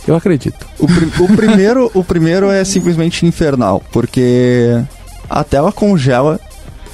Eu 0.08 0.16
acredito. 0.16 0.66
O, 0.78 0.86
o 1.24 1.36
primeiro, 1.36 1.90
o 1.92 2.02
primeiro 2.02 2.50
é 2.50 2.64
simplesmente 2.64 3.26
infernal, 3.26 3.82
porque 3.92 4.82
a 5.28 5.44
tela 5.44 5.70
congela. 5.70 6.40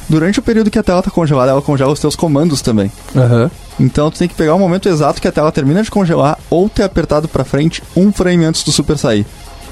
Durante 0.08 0.38
o 0.38 0.42
período 0.42 0.70
que 0.70 0.78
a 0.78 0.84
tela 0.84 1.02
tá 1.02 1.10
congelada, 1.10 1.50
ela 1.50 1.60
congela 1.60 1.92
os 1.92 1.98
teus 1.98 2.14
comandos 2.14 2.62
também. 2.62 2.92
Uhum. 3.12 3.50
Então 3.80 4.08
tu 4.08 4.18
tem 4.18 4.28
que 4.28 4.36
pegar 4.36 4.54
o 4.54 4.58
momento 4.58 4.88
exato 4.88 5.20
que 5.20 5.26
a 5.26 5.32
tela 5.32 5.50
termina 5.50 5.82
de 5.82 5.90
congelar 5.90 6.38
ou 6.48 6.68
ter 6.68 6.84
apertado 6.84 7.26
para 7.26 7.42
frente 7.42 7.82
um 7.96 8.12
frame 8.12 8.44
antes 8.44 8.62
do 8.62 8.70
super 8.70 8.96
sair 8.96 9.26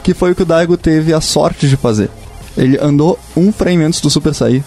que 0.05 0.13
foi 0.13 0.33
o 0.33 0.35
que 0.35 0.43
o 0.43 0.47
Daigo 0.47 0.77
teve 0.77 1.15
a 1.15 1.21
sorte 1.21 1.67
de 1.67 1.77
fazer. 1.79 2.11
Ele 2.57 2.79
andou 2.81 3.19
um 3.37 3.53
frame 3.53 3.85
antes 3.85 4.01
do 4.01 4.11
Super 4.11 4.35
sair 4.35 4.63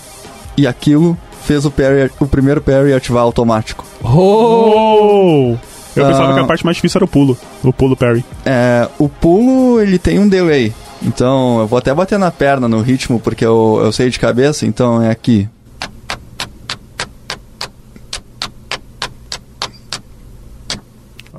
e 0.58 0.68
aquilo 0.68 1.18
fez 1.44 1.66
o, 1.66 1.72
parry, 1.72 2.12
o 2.20 2.28
primeiro 2.28 2.62
parry 2.62 2.94
ativar 2.94 3.24
automático. 3.24 3.86
Oh! 4.04 5.56
Eu 5.96 6.04
uh, 6.04 6.08
pensava 6.08 6.34
que 6.34 6.40
a 6.40 6.46
parte 6.46 6.66
mais 6.66 6.76
difícil 6.76 7.00
era 7.00 7.06
o 7.06 7.08
pulo, 7.08 7.38
o 7.64 7.74
pulo 7.74 7.96
parry. 7.96 8.24
É, 8.46 8.88
o 9.00 9.08
pulo 9.08 9.82
ele 9.82 9.98
tem 9.98 10.20
um 10.20 10.28
delay. 10.28 10.74
Então 11.02 11.60
eu 11.60 11.68
vou 11.68 11.78
até 11.78 11.94
bater 11.94 12.20
na 12.20 12.32
perna 12.32 12.68
no 12.68 12.82
ritmo 12.82 13.20
porque 13.20 13.46
eu, 13.46 13.80
eu 13.84 13.92
sei 13.92 14.10
de 14.10 14.20
cabeça, 14.20 14.66
então 14.66 15.02
é 15.02 15.10
aqui. 15.10 15.48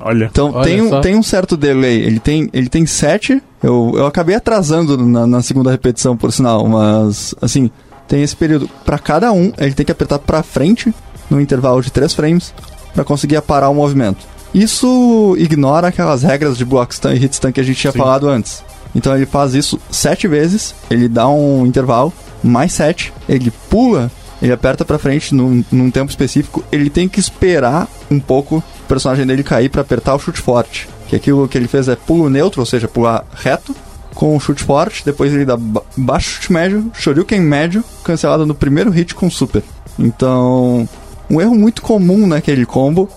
Olha. 0.01 0.29
Então 0.31 0.51
Olha 0.53 0.63
tem, 0.63 0.81
um, 0.81 1.01
tem 1.01 1.15
um 1.15 1.23
certo 1.23 1.57
delay. 1.57 2.01
Ele 2.01 2.19
tem, 2.19 2.49
ele 2.53 2.69
tem 2.69 2.85
7. 2.85 3.41
Eu, 3.61 3.93
eu 3.95 4.05
acabei 4.05 4.35
atrasando 4.35 4.97
na, 4.97 5.27
na 5.27 5.41
segunda 5.41 5.71
repetição, 5.71 6.15
por 6.15 6.31
sinal, 6.31 6.67
mas 6.67 7.35
assim, 7.41 7.69
tem 8.07 8.23
esse 8.23 8.35
período. 8.35 8.69
Para 8.85 8.97
cada 8.97 9.31
um, 9.31 9.51
ele 9.57 9.73
tem 9.73 9.85
que 9.85 9.91
apertar 9.91 10.19
para 10.19 10.41
frente 10.43 10.93
no 11.29 11.39
intervalo 11.39 11.81
de 11.81 11.91
3 11.91 12.13
frames 12.13 12.53
para 12.93 13.03
conseguir 13.03 13.41
parar 13.41 13.69
o 13.69 13.75
movimento. 13.75 14.25
Isso 14.53 15.35
ignora 15.37 15.89
aquelas 15.89 16.23
regras 16.23 16.57
de 16.57 16.65
block 16.65 16.93
stun 16.93 17.11
e 17.11 17.17
hit 17.17 17.35
stun 17.35 17.51
que 17.51 17.59
a 17.59 17.63
gente 17.63 17.79
tinha 17.79 17.91
Sim. 17.91 17.99
falado 17.99 18.27
antes. 18.27 18.63
Então 18.95 19.15
ele 19.15 19.25
faz 19.25 19.53
isso 19.53 19.79
sete 19.91 20.27
vezes, 20.27 20.73
ele 20.89 21.07
dá 21.07 21.27
um 21.27 21.65
intervalo, 21.65 22.11
mais 22.43 22.73
sete, 22.73 23.13
ele 23.27 23.51
pula, 23.69 24.11
ele 24.41 24.51
aperta 24.51 24.85
para 24.85 24.97
frente 24.97 25.33
num, 25.35 25.63
num 25.71 25.91
tempo 25.91 26.09
específico, 26.09 26.63
ele 26.71 26.89
tem 26.89 27.07
que 27.07 27.19
esperar 27.19 27.87
um 28.09 28.19
pouco 28.19 28.63
personagem 28.87 29.25
dele 29.25 29.43
cair 29.43 29.69
para 29.69 29.81
apertar 29.81 30.15
o 30.15 30.19
chute 30.19 30.39
forte. 30.39 30.87
Que 31.07 31.15
aquilo 31.15 31.47
que 31.47 31.57
ele 31.57 31.67
fez 31.67 31.87
é 31.87 31.95
pulo 31.95 32.29
neutro, 32.29 32.61
ou 32.61 32.65
seja, 32.65 32.87
pular 32.87 33.25
reto, 33.33 33.75
com 34.13 34.35
o 34.35 34.39
chute 34.39 34.63
forte, 34.63 35.03
depois 35.05 35.33
ele 35.33 35.45
dá 35.45 35.57
baixo 35.95 36.31
chute 36.31 36.51
médio, 36.51 36.91
shoryuken 36.93 37.41
médio, 37.41 37.83
cancelado 38.03 38.45
no 38.45 38.55
primeiro 38.55 38.89
hit 38.89 39.15
com 39.15 39.29
super. 39.29 39.63
Então, 39.97 40.87
um 41.29 41.39
erro 41.39 41.55
muito 41.55 41.81
comum 41.81 42.25
naquele 42.27 42.65
combo, 42.65 43.09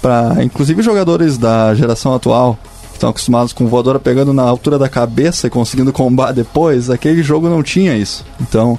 para 0.00 0.42
inclusive 0.42 0.82
jogadores 0.82 1.38
da 1.38 1.74
geração 1.74 2.14
atual, 2.14 2.58
que 2.88 2.94
estão 2.94 3.10
acostumados 3.10 3.52
com 3.52 3.66
voadora 3.66 3.98
pegando 3.98 4.32
na 4.32 4.42
altura 4.42 4.78
da 4.78 4.88
cabeça 4.88 5.46
e 5.46 5.50
conseguindo 5.50 5.92
combar 5.92 6.32
depois, 6.32 6.90
aquele 6.90 7.22
jogo 7.22 7.48
não 7.48 7.62
tinha 7.62 7.96
isso. 7.96 8.24
Então, 8.40 8.78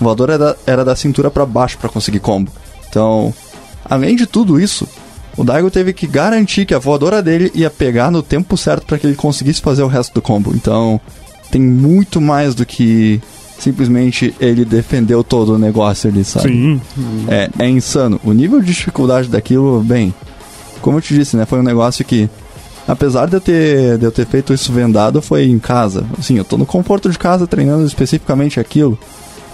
voadora 0.00 0.34
era, 0.34 0.56
era 0.66 0.84
da 0.84 0.96
cintura 0.96 1.30
para 1.30 1.46
baixo 1.46 1.78
para 1.78 1.88
conseguir 1.88 2.20
combo. 2.20 2.50
Então, 2.88 3.32
além 3.84 4.16
de 4.16 4.26
tudo 4.26 4.60
isso, 4.60 4.88
o 5.36 5.44
Daigo 5.44 5.70
teve 5.70 5.92
que 5.92 6.06
garantir 6.06 6.66
que 6.66 6.74
a 6.74 6.78
voadora 6.78 7.22
dele 7.22 7.50
ia 7.54 7.70
pegar 7.70 8.10
no 8.10 8.22
tempo 8.22 8.56
certo 8.56 8.86
para 8.86 8.98
que 8.98 9.06
ele 9.06 9.16
conseguisse 9.16 9.60
fazer 9.60 9.82
o 9.82 9.86
resto 9.86 10.14
do 10.14 10.22
combo. 10.22 10.52
Então, 10.54 11.00
tem 11.50 11.60
muito 11.60 12.20
mais 12.20 12.54
do 12.54 12.66
que 12.66 13.20
simplesmente 13.58 14.34
ele 14.40 14.64
defendeu 14.64 15.22
todo 15.22 15.54
o 15.54 15.58
negócio 15.58 16.10
ali, 16.10 16.24
sabe? 16.24 16.48
Sim. 16.48 16.80
É, 17.28 17.48
é 17.58 17.68
insano. 17.68 18.20
O 18.24 18.32
nível 18.32 18.60
de 18.60 18.66
dificuldade 18.66 19.28
daquilo, 19.28 19.80
bem, 19.82 20.14
como 20.80 20.98
eu 20.98 21.02
te 21.02 21.14
disse, 21.14 21.36
né? 21.36 21.44
Foi 21.44 21.58
um 21.58 21.62
negócio 21.62 22.04
que, 22.04 22.28
apesar 22.88 23.26
de 23.26 23.36
eu 23.36 23.40
ter, 23.40 23.98
de 23.98 24.04
eu 24.04 24.10
ter 24.10 24.26
feito 24.26 24.54
isso 24.54 24.72
vendado, 24.72 25.20
foi 25.20 25.44
em 25.44 25.58
casa. 25.58 26.04
Assim, 26.18 26.38
eu 26.38 26.44
tô 26.44 26.56
no 26.56 26.66
conforto 26.66 27.10
de 27.10 27.18
casa 27.18 27.46
treinando 27.46 27.84
especificamente 27.84 28.58
aquilo. 28.58 28.98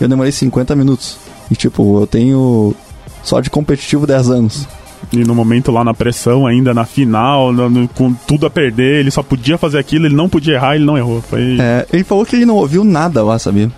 Eu 0.01 0.09
demorei 0.09 0.33
50 0.33 0.75
minutos. 0.77 1.17
E 1.51 1.55
tipo, 1.57 2.01
eu 2.01 2.07
tenho 2.07 2.75
só 3.23 3.41
de 3.41 3.49
competitivo 3.51 4.07
10 4.07 4.31
anos. 4.31 4.67
E 5.13 5.19
no 5.19 5.35
momento 5.35 5.71
lá 5.71 5.85
na 5.85 5.95
pressão, 5.95 6.47
ainda 6.47 6.73
na 6.75 6.85
final, 6.85 7.53
no- 7.53 7.69
no- 7.71 7.89
com 7.89 8.13
tudo 8.13 8.47
a 8.47 8.51
perder, 8.51 9.01
ele 9.01 9.11
só 9.11 9.23
podia 9.23 9.57
fazer 9.57 9.79
aquilo, 9.79 10.07
ele 10.07 10.17
não 10.17 10.29
podia 10.29 10.55
errar, 10.55 10.75
ele 10.75 10.85
não 10.85 10.97
errou. 10.99 11.23
Foi. 11.23 11.59
É, 11.61 11.87
ele 11.93 12.03
falou 12.03 12.25
que 12.27 12.35
ele 12.35 12.47
não 12.47 12.57
ouviu 12.57 12.83
nada 12.83 13.23
lá, 13.23 13.39
sabia? 13.39 13.71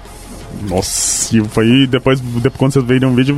Nossa, 0.69 1.37
e 1.37 1.45
foi 1.49 1.87
depois, 1.87 2.19
depois 2.21 2.55
quando 2.57 2.73
vocês 2.73 2.85
verem 2.85 3.09
um 3.09 3.15
vídeo, 3.15 3.37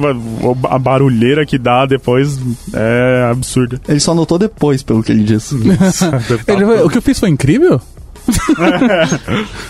a 0.71 0.79
barulheira 0.79 1.45
que 1.45 1.59
dá 1.59 1.85
depois 1.85 2.39
é 2.73 3.29
absurda. 3.31 3.81
Ele 3.89 4.01
só 4.01 4.15
notou 4.15 4.39
depois, 4.39 4.83
pelo 4.83 5.03
que 5.03 5.11
ele 5.13 5.25
disse. 5.25 5.55
Ele- 6.47 6.65
o 6.85 6.89
que 6.89 6.99
eu 6.99 7.03
fiz 7.03 7.19
foi 7.19 7.29
incrível? 7.29 7.81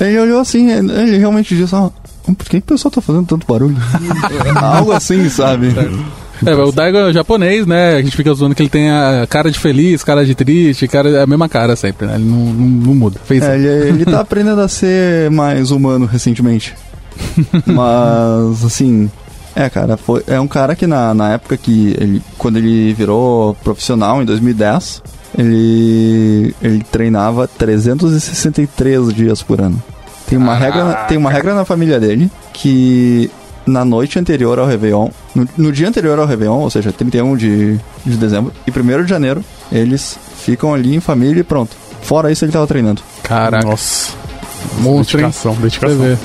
ele 0.00 0.18
olhou 0.18 0.40
assim, 0.40 0.70
ele 0.70 1.16
realmente 1.18 1.56
disse, 1.56 1.74
ah, 1.74 1.90
por 2.24 2.48
que, 2.48 2.60
que 2.60 2.66
o 2.66 2.74
pessoal 2.74 2.92
tá 2.92 3.00
fazendo 3.00 3.26
tanto 3.26 3.46
barulho? 3.46 3.76
Algo 4.60 4.92
assim, 4.92 5.28
sabe? 5.28 5.68
É, 6.44 6.54
o 6.54 6.72
Daigo 6.72 6.98
é 6.98 7.12
japonês, 7.12 7.66
né? 7.66 7.96
A 7.96 8.02
gente 8.02 8.16
fica 8.16 8.32
zoando 8.32 8.54
que 8.54 8.62
ele 8.62 8.70
tem 8.70 8.90
a 8.90 9.26
cara 9.28 9.50
de 9.50 9.58
feliz, 9.58 10.02
cara 10.02 10.24
de 10.24 10.34
triste, 10.34 10.88
cara, 10.88 11.10
é 11.10 11.22
a 11.22 11.26
mesma 11.26 11.48
cara 11.48 11.76
sempre, 11.76 12.06
né? 12.06 12.14
Ele 12.14 12.24
não, 12.24 12.38
não, 12.38 12.68
não 12.68 12.94
muda. 12.94 13.20
Fez 13.24 13.42
É, 13.42 13.56
ele, 13.56 13.68
ele 13.88 14.04
tá 14.04 14.20
aprendendo 14.20 14.60
a 14.60 14.68
ser 14.68 15.30
mais 15.30 15.70
humano 15.70 16.06
recentemente. 16.06 16.74
Mas, 17.66 18.64
assim. 18.64 19.10
É, 19.54 19.68
cara, 19.68 19.96
foi, 19.96 20.22
é 20.28 20.40
um 20.40 20.46
cara 20.46 20.76
que 20.76 20.86
na, 20.86 21.12
na 21.12 21.32
época 21.32 21.56
que 21.56 21.94
ele. 21.98 22.22
Quando 22.38 22.56
ele 22.56 22.94
virou 22.94 23.54
profissional, 23.62 24.22
em 24.22 24.24
2010, 24.24 25.02
ele. 25.36 26.54
ele 26.62 26.84
treinava 26.90 27.46
363 27.46 29.12
dias 29.12 29.42
por 29.42 29.60
ano. 29.60 29.82
Tem 30.30 30.38
uma, 30.38 30.54
regra, 30.54 30.84
na- 30.84 30.94
tem 31.04 31.18
uma 31.18 31.30
regra 31.30 31.54
na 31.54 31.64
família 31.64 31.98
dele 32.00 32.30
que 32.52 33.28
na 33.66 33.84
noite 33.84 34.16
anterior 34.18 34.58
ao 34.60 34.66
Réveillon, 34.66 35.08
no, 35.34 35.48
no 35.58 35.72
dia 35.72 35.88
anterior 35.88 36.18
ao 36.18 36.24
Réveillon, 36.26 36.58
ou 36.60 36.70
seja, 36.70 36.92
31 36.92 37.36
de, 37.36 37.76
de 38.06 38.16
dezembro 38.16 38.52
e 38.66 38.70
1 38.70 39.02
de 39.04 39.10
janeiro, 39.10 39.44
eles 39.72 40.16
ficam 40.38 40.72
ali 40.72 40.94
em 40.94 41.00
família 41.00 41.40
e 41.40 41.44
pronto. 41.44 41.76
Fora 42.02 42.30
isso, 42.30 42.44
ele 42.44 42.52
tava 42.52 42.66
treinando. 42.66 43.02
Caraca, 43.24 43.66
Nossa. 43.66 44.12
monstro, 44.78 45.18
hein? 45.18 45.24
Dedicação, 45.26 45.54
Você 45.54 45.62
dedicação. 45.62 45.98
vê. 45.98 46.16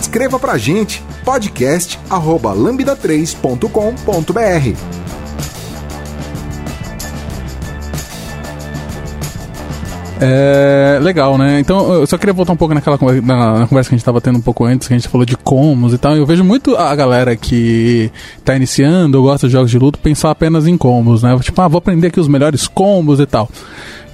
Escreva 0.00 0.38
pra 0.38 0.58
gente 0.58 1.02
podcast 1.30 1.96
arroba 2.10 2.52
lambda3.com.br. 2.52 5.00
É 10.22 10.98
legal, 11.00 11.38
né? 11.38 11.60
Então, 11.60 11.94
eu 11.94 12.06
só 12.06 12.18
queria 12.18 12.34
voltar 12.34 12.52
um 12.52 12.56
pouco 12.56 12.74
naquela 12.74 12.98
conversa, 12.98 13.22
na, 13.22 13.60
na 13.60 13.66
conversa 13.68 13.88
que 13.88 13.94
a 13.94 13.98
gente 13.98 14.04
tava 14.04 14.20
tendo 14.20 14.38
um 14.38 14.42
pouco 14.42 14.64
antes, 14.64 14.88
que 14.88 14.92
a 14.92 14.98
gente 14.98 15.08
falou 15.08 15.24
de 15.24 15.36
combos 15.36 15.94
e 15.94 15.98
tal. 15.98 16.16
Eu 16.16 16.26
vejo 16.26 16.42
muito 16.42 16.76
a 16.76 16.92
galera 16.96 17.36
que 17.36 18.10
tá 18.44 18.56
iniciando 18.56 19.18
ou 19.18 19.24
gosta 19.24 19.46
de 19.46 19.52
jogos 19.52 19.70
de 19.70 19.78
luta 19.78 20.00
pensar 20.02 20.32
apenas 20.32 20.66
em 20.66 20.76
combos, 20.76 21.22
né? 21.22 21.38
Tipo, 21.38 21.62
ah, 21.62 21.68
vou 21.68 21.78
aprender 21.78 22.08
aqui 22.08 22.18
os 22.18 22.26
melhores 22.26 22.66
combos 22.66 23.20
e 23.20 23.24
tal. 23.24 23.48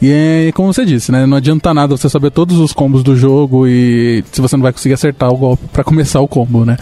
E 0.00 0.10
é 0.48 0.52
como 0.52 0.72
você 0.72 0.84
disse, 0.84 1.10
né? 1.10 1.24
Não 1.26 1.36
adianta 1.36 1.72
nada 1.72 1.96
você 1.96 2.08
saber 2.08 2.30
todos 2.30 2.58
os 2.58 2.72
combos 2.72 3.02
do 3.02 3.16
jogo 3.16 3.66
e 3.66 4.22
se 4.30 4.40
você 4.40 4.56
não 4.56 4.62
vai 4.62 4.72
conseguir 4.72 4.94
acertar 4.94 5.30
o 5.30 5.36
golpe 5.36 5.64
pra 5.72 5.82
começar 5.84 6.20
o 6.20 6.28
combo, 6.28 6.64
né? 6.64 6.76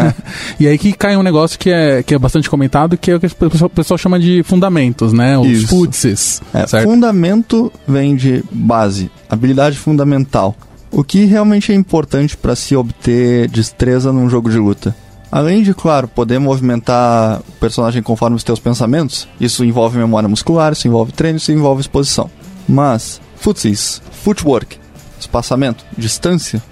e 0.60 0.66
aí 0.66 0.76
que 0.76 0.92
cai 0.92 1.16
um 1.16 1.22
negócio 1.22 1.58
que 1.58 1.70
é, 1.70 2.02
que 2.02 2.14
é 2.14 2.18
bastante 2.18 2.50
comentado, 2.50 2.96
que 2.96 3.10
é 3.10 3.16
o 3.16 3.20
que 3.20 3.26
o 3.26 3.68
pessoal, 3.70 3.98
chama 3.98 4.18
de 4.20 4.42
fundamentos, 4.42 5.12
né? 5.12 5.38
Os 5.38 5.48
Isso. 5.48 5.68
futses, 5.68 6.42
É, 6.52 6.66
fundamento 6.82 7.72
vem 7.86 8.14
de 8.14 8.44
base, 8.50 9.10
habilidade 9.28 9.78
fundamental. 9.78 10.54
O 10.92 11.04
que 11.04 11.24
realmente 11.24 11.72
é 11.72 11.74
importante 11.74 12.36
para 12.36 12.56
se 12.56 12.74
obter 12.74 13.48
destreza 13.48 14.12
num 14.12 14.28
jogo 14.28 14.50
de 14.50 14.58
luta. 14.58 14.94
Além 15.32 15.62
de, 15.62 15.72
claro, 15.72 16.08
poder 16.08 16.40
movimentar 16.40 17.40
o 17.48 17.52
personagem 17.60 18.02
conforme 18.02 18.34
os 18.34 18.42
teus 18.42 18.58
pensamentos, 18.58 19.28
isso 19.40 19.64
envolve 19.64 19.96
memória 19.96 20.28
muscular, 20.28 20.72
isso 20.72 20.88
envolve 20.88 21.12
treino, 21.12 21.36
isso 21.38 21.52
envolve 21.52 21.80
exposição. 21.80 22.28
Mas, 22.70 23.20
futsis, 23.34 24.00
footwork, 24.22 24.78
espaçamento, 25.18 25.84
distância, 25.98 26.62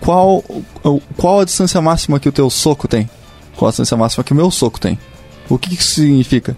qual, 0.00 0.42
qual 1.16 1.40
a 1.40 1.44
distância 1.44 1.80
máxima 1.80 2.18
que 2.18 2.28
o 2.28 2.32
teu 2.32 2.50
soco 2.50 2.88
tem? 2.88 3.08
Qual 3.56 3.68
a 3.68 3.70
distância 3.70 3.96
máxima 3.96 4.24
que 4.24 4.32
o 4.32 4.36
meu 4.36 4.50
soco 4.50 4.80
tem? 4.80 4.98
O 5.48 5.56
que 5.56 5.72
isso 5.72 5.94
significa? 5.94 6.56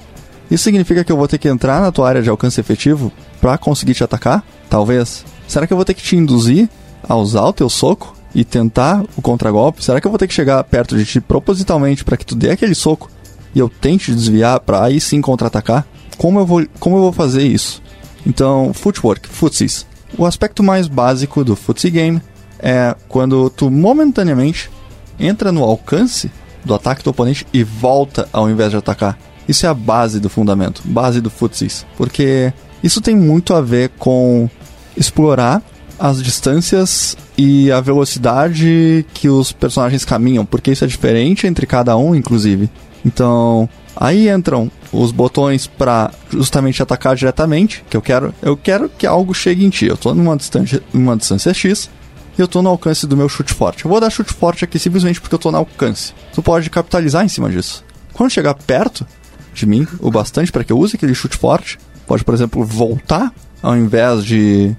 Isso 0.50 0.64
significa 0.64 1.04
que 1.04 1.12
eu 1.12 1.16
vou 1.16 1.28
ter 1.28 1.36
que 1.36 1.46
entrar 1.46 1.82
na 1.82 1.92
tua 1.92 2.08
área 2.08 2.22
de 2.22 2.30
alcance 2.30 2.58
efetivo 2.58 3.12
pra 3.38 3.58
conseguir 3.58 3.92
te 3.92 4.02
atacar? 4.02 4.42
Talvez. 4.70 5.26
Será 5.46 5.66
que 5.66 5.74
eu 5.74 5.76
vou 5.76 5.84
ter 5.84 5.92
que 5.92 6.02
te 6.02 6.16
induzir 6.16 6.66
a 7.06 7.14
usar 7.16 7.44
o 7.44 7.52
teu 7.52 7.68
soco 7.68 8.16
e 8.34 8.44
tentar 8.44 9.04
o 9.14 9.20
contragolpe? 9.20 9.84
Será 9.84 10.00
que 10.00 10.06
eu 10.06 10.10
vou 10.10 10.18
ter 10.18 10.26
que 10.26 10.32
chegar 10.32 10.64
perto 10.64 10.96
de 10.96 11.04
ti 11.04 11.20
propositalmente 11.20 12.02
pra 12.02 12.16
que 12.16 12.24
tu 12.24 12.34
dê 12.34 12.50
aquele 12.50 12.74
soco 12.74 13.10
e 13.54 13.58
eu 13.58 13.68
tente 13.68 14.14
desviar 14.14 14.58
pra 14.60 14.84
aí 14.84 14.98
sim 15.02 15.20
contra-atacar? 15.20 15.86
Como 16.16 16.38
eu 16.40 16.46
vou, 16.46 16.66
como 16.80 16.96
eu 16.96 17.02
vou 17.02 17.12
fazer 17.12 17.46
isso? 17.46 17.82
Então, 18.26 18.72
footwork, 18.74 19.28
footsies. 19.28 19.86
O 20.18 20.26
aspecto 20.26 20.62
mais 20.62 20.88
básico 20.88 21.44
do 21.44 21.54
footsie 21.54 21.90
game 21.90 22.20
é 22.58 22.94
quando 23.08 23.48
tu 23.50 23.70
momentaneamente 23.70 24.70
entra 25.18 25.52
no 25.52 25.62
alcance 25.62 26.30
do 26.64 26.74
ataque 26.74 27.04
do 27.04 27.10
oponente 27.10 27.46
e 27.52 27.62
volta 27.62 28.28
ao 28.32 28.50
invés 28.50 28.70
de 28.70 28.76
atacar. 28.76 29.18
Isso 29.48 29.64
é 29.64 29.68
a 29.68 29.74
base 29.74 30.18
do 30.18 30.28
fundamento, 30.28 30.82
base 30.84 31.20
do 31.20 31.30
footsies. 31.30 31.86
Porque 31.96 32.52
isso 32.82 33.00
tem 33.00 33.14
muito 33.14 33.54
a 33.54 33.60
ver 33.60 33.90
com 33.98 34.50
explorar 34.96 35.62
as 35.98 36.22
distâncias 36.22 37.16
e 37.38 37.70
a 37.70 37.80
velocidade 37.80 39.06
que 39.14 39.28
os 39.28 39.52
personagens 39.52 40.04
caminham, 40.04 40.44
porque 40.44 40.72
isso 40.72 40.84
é 40.84 40.86
diferente 40.86 41.46
entre 41.46 41.66
cada 41.66 41.96
um, 41.96 42.14
inclusive. 42.14 42.68
Então, 43.04 43.68
aí 43.96 44.28
entram 44.28 44.70
os 44.92 45.10
botões 45.10 45.66
para 45.66 46.12
justamente 46.30 46.82
atacar 46.82 47.16
diretamente, 47.16 47.84
que 47.88 47.96
eu 47.96 48.02
quero, 48.02 48.34
eu 48.42 48.56
quero 48.56 48.88
que 48.88 49.06
algo 49.06 49.34
chegue 49.34 49.64
em 49.64 49.70
ti. 49.70 49.86
Eu 49.86 49.96
tô 49.96 50.14
numa 50.14 50.36
distância, 50.36 50.82
numa 50.92 51.16
distância 51.16 51.52
X 51.52 51.90
e 52.38 52.40
eu 52.40 52.46
tô 52.46 52.62
no 52.62 52.68
alcance 52.68 53.06
do 53.06 53.16
meu 53.16 53.28
chute 53.28 53.52
forte. 53.52 53.84
Eu 53.84 53.90
vou 53.90 54.00
dar 54.00 54.10
chute 54.10 54.32
forte 54.32 54.64
aqui 54.64 54.78
simplesmente 54.78 55.20
porque 55.20 55.34
eu 55.34 55.38
tô 55.38 55.50
no 55.50 55.58
alcance. 55.58 56.12
Tu 56.34 56.42
pode 56.42 56.68
capitalizar 56.68 57.24
em 57.24 57.28
cima 57.28 57.50
disso. 57.50 57.82
Quando 58.12 58.30
chegar 58.30 58.54
perto 58.54 59.06
de 59.54 59.66
mim, 59.66 59.86
o 60.00 60.10
bastante 60.10 60.52
para 60.52 60.62
que 60.62 60.72
eu 60.72 60.78
use 60.78 60.96
aquele 60.96 61.14
chute 61.14 61.36
forte, 61.36 61.78
pode, 62.06 62.22
por 62.22 62.34
exemplo, 62.34 62.62
voltar 62.64 63.32
ao 63.62 63.76
invés 63.76 64.24
de, 64.24 64.76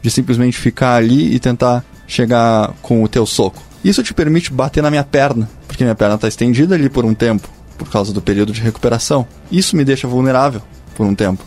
de 0.00 0.10
simplesmente 0.10 0.56
ficar 0.56 0.94
ali 0.94 1.34
e 1.34 1.38
tentar 1.40 1.84
chegar 2.06 2.72
com 2.80 3.02
o 3.02 3.08
teu 3.08 3.26
soco. 3.26 3.62
Isso 3.84 4.02
te 4.02 4.12
permite 4.14 4.52
bater 4.52 4.82
na 4.82 4.90
minha 4.90 5.04
perna, 5.04 5.48
porque 5.66 5.84
minha 5.84 5.94
perna 5.94 6.14
está 6.14 6.28
estendida 6.28 6.74
ali 6.74 6.88
por 6.88 7.04
um 7.04 7.14
tempo, 7.14 7.48
por 7.84 7.90
causa 7.90 8.12
do 8.12 8.20
período 8.20 8.52
de 8.52 8.60
recuperação. 8.60 9.26
Isso 9.50 9.74
me 9.76 9.84
deixa 9.84 10.06
vulnerável 10.06 10.60
por 10.94 11.06
um 11.06 11.14
tempo. 11.14 11.42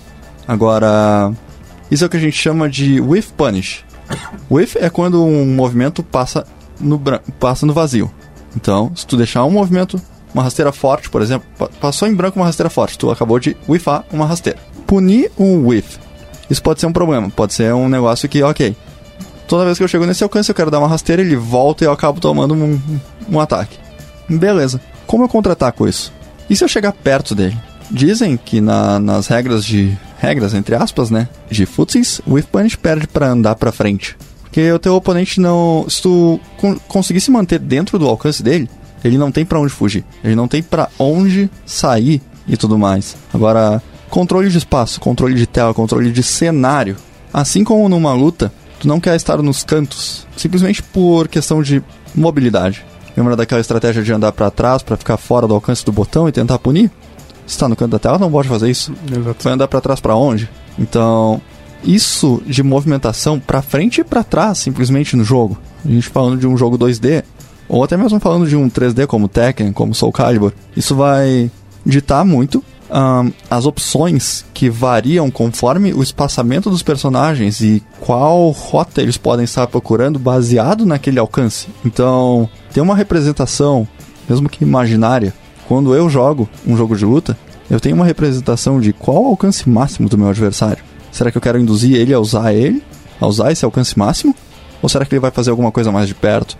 Agora, 0.47 1.31
isso 1.89 2.03
é 2.03 2.07
o 2.07 2.09
que 2.09 2.17
a 2.17 2.19
gente 2.19 2.35
chama 2.37 2.69
de 2.69 2.99
whiff 2.99 3.31
punish. 3.33 3.85
Whiff 4.49 4.77
é 4.79 4.89
quando 4.89 5.23
um 5.23 5.45
movimento 5.45 6.03
passa 6.03 6.45
no, 6.79 6.99
passa 7.39 7.65
no 7.65 7.73
vazio. 7.73 8.11
Então, 8.55 8.91
se 8.95 9.05
tu 9.07 9.15
deixar 9.15 9.45
um 9.45 9.51
movimento, 9.51 9.99
uma 10.33 10.43
rasteira 10.43 10.71
forte, 10.71 11.09
por 11.09 11.21
exemplo, 11.21 11.47
pa- 11.57 11.69
passou 11.79 12.07
em 12.07 12.13
branco 12.13 12.39
uma 12.39 12.45
rasteira 12.45 12.69
forte, 12.69 12.97
tu 12.97 13.09
acabou 13.09 13.39
de 13.39 13.55
whiffar 13.67 14.03
uma 14.11 14.25
rasteira. 14.25 14.59
Punir 14.85 15.31
um 15.39 15.67
whiff. 15.67 15.97
Isso 16.49 16.61
pode 16.61 16.79
ser 16.79 16.87
um 16.87 16.93
problema, 16.93 17.29
pode 17.29 17.53
ser 17.53 17.73
um 17.73 17.87
negócio 17.87 18.27
que, 18.27 18.43
ok, 18.43 18.75
toda 19.47 19.65
vez 19.65 19.77
que 19.77 19.83
eu 19.83 19.87
chego 19.87 20.05
nesse 20.05 20.23
alcance 20.23 20.49
eu 20.51 20.55
quero 20.55 20.69
dar 20.69 20.79
uma 20.79 20.87
rasteira, 20.87 21.21
ele 21.21 21.35
volta 21.35 21.83
e 21.83 21.87
eu 21.87 21.91
acabo 21.91 22.19
tomando 22.19 22.53
um, 22.53 22.79
um 23.29 23.39
ataque. 23.39 23.77
Beleza. 24.29 24.79
Como 25.07 25.23
eu 25.23 25.29
contra-ataco 25.29 25.87
isso? 25.87 26.11
E 26.49 26.55
se 26.55 26.63
eu 26.63 26.67
chegar 26.67 26.91
perto 26.91 27.33
dele? 27.35 27.57
Dizem 27.91 28.37
que 28.37 28.59
na- 28.61 28.99
nas 28.99 29.27
regras 29.27 29.63
de. 29.65 29.95
regras, 30.17 30.53
entre 30.53 30.73
aspas, 30.75 31.09
né? 31.09 31.27
De 31.49 31.65
footsies, 31.65 32.21
o 32.25 32.33
Whiff 32.33 32.47
Punish 32.47 32.75
perde 32.77 33.07
pra 33.07 33.27
andar 33.29 33.55
pra 33.55 33.71
frente. 33.73 34.15
Porque 34.41 34.71
o 34.71 34.79
teu 34.79 34.95
oponente 34.95 35.39
não. 35.41 35.85
Se 35.89 36.01
tu 36.01 36.39
con- 36.57 36.77
manter 37.29 37.59
dentro 37.59 37.99
do 37.99 38.07
alcance 38.07 38.41
dele, 38.41 38.69
ele 39.03 39.17
não 39.17 39.31
tem 39.31 39.45
pra 39.45 39.59
onde 39.59 39.71
fugir. 39.73 40.05
Ele 40.23 40.35
não 40.35 40.47
tem 40.47 40.63
pra 40.63 40.89
onde 40.97 41.49
sair 41.65 42.21
e 42.47 42.55
tudo 42.55 42.77
mais. 42.77 43.15
Agora, 43.33 43.81
controle 44.09 44.49
de 44.49 44.57
espaço, 44.57 44.99
controle 44.99 45.35
de 45.35 45.45
tela, 45.45 45.73
controle 45.73 46.11
de 46.11 46.23
cenário. 46.23 46.95
Assim 47.33 47.63
como 47.63 47.89
numa 47.89 48.13
luta, 48.13 48.51
tu 48.79 48.87
não 48.87 48.99
quer 48.99 49.15
estar 49.15 49.37
nos 49.41 49.63
cantos, 49.63 50.25
simplesmente 50.37 50.81
por 50.83 51.27
questão 51.27 51.61
de 51.63 51.83
mobilidade. 52.15 52.85
Lembra 53.15 53.35
daquela 53.35 53.61
estratégia 53.61 54.03
de 54.03 54.11
andar 54.11 54.31
para 54.31 54.49
trás 54.49 54.81
para 54.81 54.97
ficar 54.97 55.17
fora 55.17 55.47
do 55.47 55.53
alcance 55.53 55.85
do 55.85 55.91
botão 55.91 56.27
e 56.27 56.31
tentar 56.31 56.57
punir? 56.59 56.91
Se 57.45 57.57
tá 57.57 57.67
no 57.67 57.75
canto 57.75 57.91
da 57.91 57.99
tela, 57.99 58.17
não 58.17 58.31
pode 58.31 58.47
fazer 58.47 58.69
isso. 58.69 58.93
Exato. 59.11 59.43
Vai 59.43 59.53
andar 59.53 59.67
para 59.67 59.81
trás 59.81 59.99
para 59.99 60.15
onde? 60.15 60.49
Então, 60.79 61.41
isso 61.83 62.41
de 62.45 62.63
movimentação 62.63 63.39
para 63.39 63.61
frente 63.61 64.01
e 64.01 64.03
para 64.03 64.23
trás, 64.23 64.57
simplesmente 64.59 65.15
no 65.15 65.23
jogo. 65.23 65.57
A 65.85 65.89
gente 65.89 66.07
falando 66.09 66.39
de 66.39 66.47
um 66.47 66.57
jogo 66.57 66.77
2D, 66.77 67.23
ou 67.67 67.83
até 67.83 67.97
mesmo 67.97 68.19
falando 68.19 68.47
de 68.47 68.55
um 68.55 68.69
3D 68.69 69.05
como 69.05 69.27
Tekken, 69.27 69.73
como 69.73 69.93
Soul 69.93 70.11
Calibur, 70.11 70.53
isso 70.75 70.95
vai 70.95 71.51
ditar 71.85 72.23
muito 72.23 72.63
um, 72.93 73.31
as 73.49 73.65
opções 73.65 74.45
que 74.53 74.69
variam 74.69 75.31
conforme 75.31 75.93
o 75.93 76.03
espaçamento 76.03 76.69
dos 76.69 76.83
personagens 76.83 77.59
e 77.59 77.81
qual 77.99 78.51
rota 78.51 79.01
eles 79.01 79.17
podem 79.17 79.45
estar 79.45 79.65
procurando 79.67 80.19
baseado 80.19 80.85
naquele 80.85 81.17
alcance. 81.17 81.67
Então, 81.83 82.47
tem 82.71 82.83
uma 82.83 82.95
representação, 82.95 83.87
mesmo 84.29 84.47
que 84.47 84.63
imaginária, 84.63 85.33
quando 85.67 85.95
eu 85.95 86.07
jogo 86.09 86.47
um 86.67 86.77
jogo 86.77 86.95
de 86.95 87.05
luta, 87.05 87.35
eu 87.69 87.79
tenho 87.79 87.95
uma 87.95 88.05
representação 88.05 88.79
de 88.79 88.93
qual 88.93 89.23
o 89.23 89.27
alcance 89.27 89.67
máximo 89.67 90.07
do 90.07 90.17
meu 90.17 90.29
adversário. 90.29 90.83
Será 91.11 91.31
que 91.31 91.37
eu 91.37 91.41
quero 91.41 91.59
induzir 91.59 91.95
ele 91.95 92.13
a 92.13 92.19
usar 92.19 92.53
ele? 92.53 92.83
A 93.19 93.25
usar 93.25 93.51
esse 93.51 93.65
alcance 93.65 93.97
máximo? 93.97 94.35
Ou 94.81 94.89
será 94.89 95.05
que 95.05 95.15
ele 95.15 95.19
vai 95.19 95.31
fazer 95.31 95.49
alguma 95.49 95.71
coisa 95.71 95.91
mais 95.91 96.07
de 96.07 96.13
perto? 96.13 96.57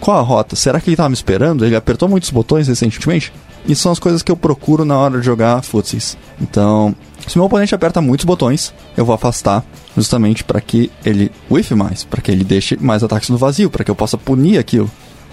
Qual 0.00 0.16
a 0.16 0.22
rota? 0.22 0.56
Será 0.56 0.80
que 0.80 0.88
ele 0.88 0.94
estava 0.94 1.10
me 1.10 1.14
esperando? 1.14 1.64
Ele 1.64 1.76
apertou 1.76 2.08
muitos 2.08 2.30
botões 2.30 2.66
recentemente? 2.68 3.32
Isso 3.66 3.82
são 3.82 3.92
as 3.92 3.98
coisas 3.98 4.22
que 4.22 4.32
eu 4.32 4.36
procuro 4.36 4.84
na 4.84 4.98
hora 4.98 5.18
de 5.18 5.26
jogar 5.26 5.62
futsis. 5.62 6.16
Então, 6.40 6.94
se 7.26 7.36
meu 7.36 7.44
oponente 7.44 7.74
aperta 7.74 8.00
muitos 8.00 8.24
botões, 8.24 8.72
eu 8.96 9.04
vou 9.04 9.14
afastar 9.14 9.64
justamente 9.96 10.42
para 10.42 10.60
que 10.60 10.90
ele 11.04 11.30
whiff 11.50 11.74
mais, 11.74 12.04
para 12.04 12.20
que 12.20 12.30
ele 12.30 12.44
deixe 12.44 12.76
mais 12.80 13.02
ataques 13.04 13.28
no 13.28 13.38
vazio, 13.38 13.70
para 13.70 13.84
que 13.84 13.90
eu 13.90 13.94
possa 13.94 14.16
punir 14.16 14.58
aquilo. 14.58 14.90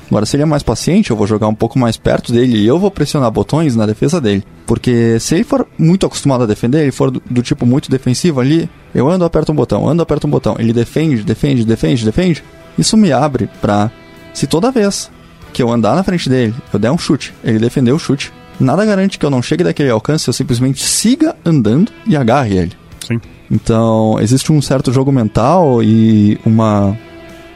Agora, 0.09 0.25
se 0.25 0.37
ele 0.37 0.43
é 0.43 0.45
mais 0.45 0.63
paciente, 0.63 1.11
eu 1.11 1.17
vou 1.17 1.27
jogar 1.27 1.47
um 1.47 1.53
pouco 1.53 1.77
mais 1.77 1.97
perto 1.97 2.31
dele 2.31 2.57
e 2.57 2.65
eu 2.65 2.79
vou 2.79 2.89
pressionar 2.89 3.29
botões 3.29 3.75
na 3.75 3.85
defesa 3.85 4.21
dele. 4.21 4.43
Porque 4.65 5.19
se 5.19 5.35
ele 5.35 5.43
for 5.43 5.67
muito 5.77 6.05
acostumado 6.05 6.43
a 6.43 6.47
defender, 6.47 6.81
ele 6.81 6.91
for 6.91 7.11
do, 7.11 7.21
do 7.29 7.41
tipo 7.41 7.65
muito 7.65 7.91
defensivo 7.91 8.39
ali, 8.39 8.69
eu 8.95 9.09
ando, 9.09 9.25
aperto 9.25 9.51
um 9.51 9.55
botão, 9.55 9.87
ando, 9.87 10.01
aperto 10.01 10.25
um 10.25 10.29
botão. 10.29 10.55
Ele 10.57 10.71
defende, 10.71 11.23
defende, 11.23 11.65
defende, 11.65 12.05
defende. 12.05 12.43
Isso 12.77 12.95
me 12.95 13.11
abre 13.11 13.49
pra. 13.59 13.91
Se 14.33 14.47
toda 14.47 14.71
vez 14.71 15.11
que 15.57 15.63
eu 15.63 15.71
andar 15.71 15.95
na 15.95 16.03
frente 16.03 16.29
dele, 16.29 16.53
eu 16.71 16.77
der 16.77 16.91
um 16.91 16.99
chute, 16.99 17.33
ele 17.43 17.57
defender 17.57 17.91
o 17.91 17.97
chute, 17.97 18.31
nada 18.59 18.85
garante 18.85 19.17
que 19.17 19.25
eu 19.25 19.29
não 19.31 19.41
chegue 19.41 19.63
daquele 19.63 19.89
alcance, 19.89 20.27
eu 20.27 20.33
simplesmente 20.33 20.83
siga 20.83 21.35
andando 21.43 21.91
e 22.05 22.15
agarre 22.15 22.55
ele. 22.55 22.73
Sim. 23.07 23.19
Então, 23.49 24.19
existe 24.19 24.51
um 24.51 24.61
certo 24.61 24.93
jogo 24.93 25.11
mental 25.11 25.81
e 25.81 26.39
uma 26.45 26.95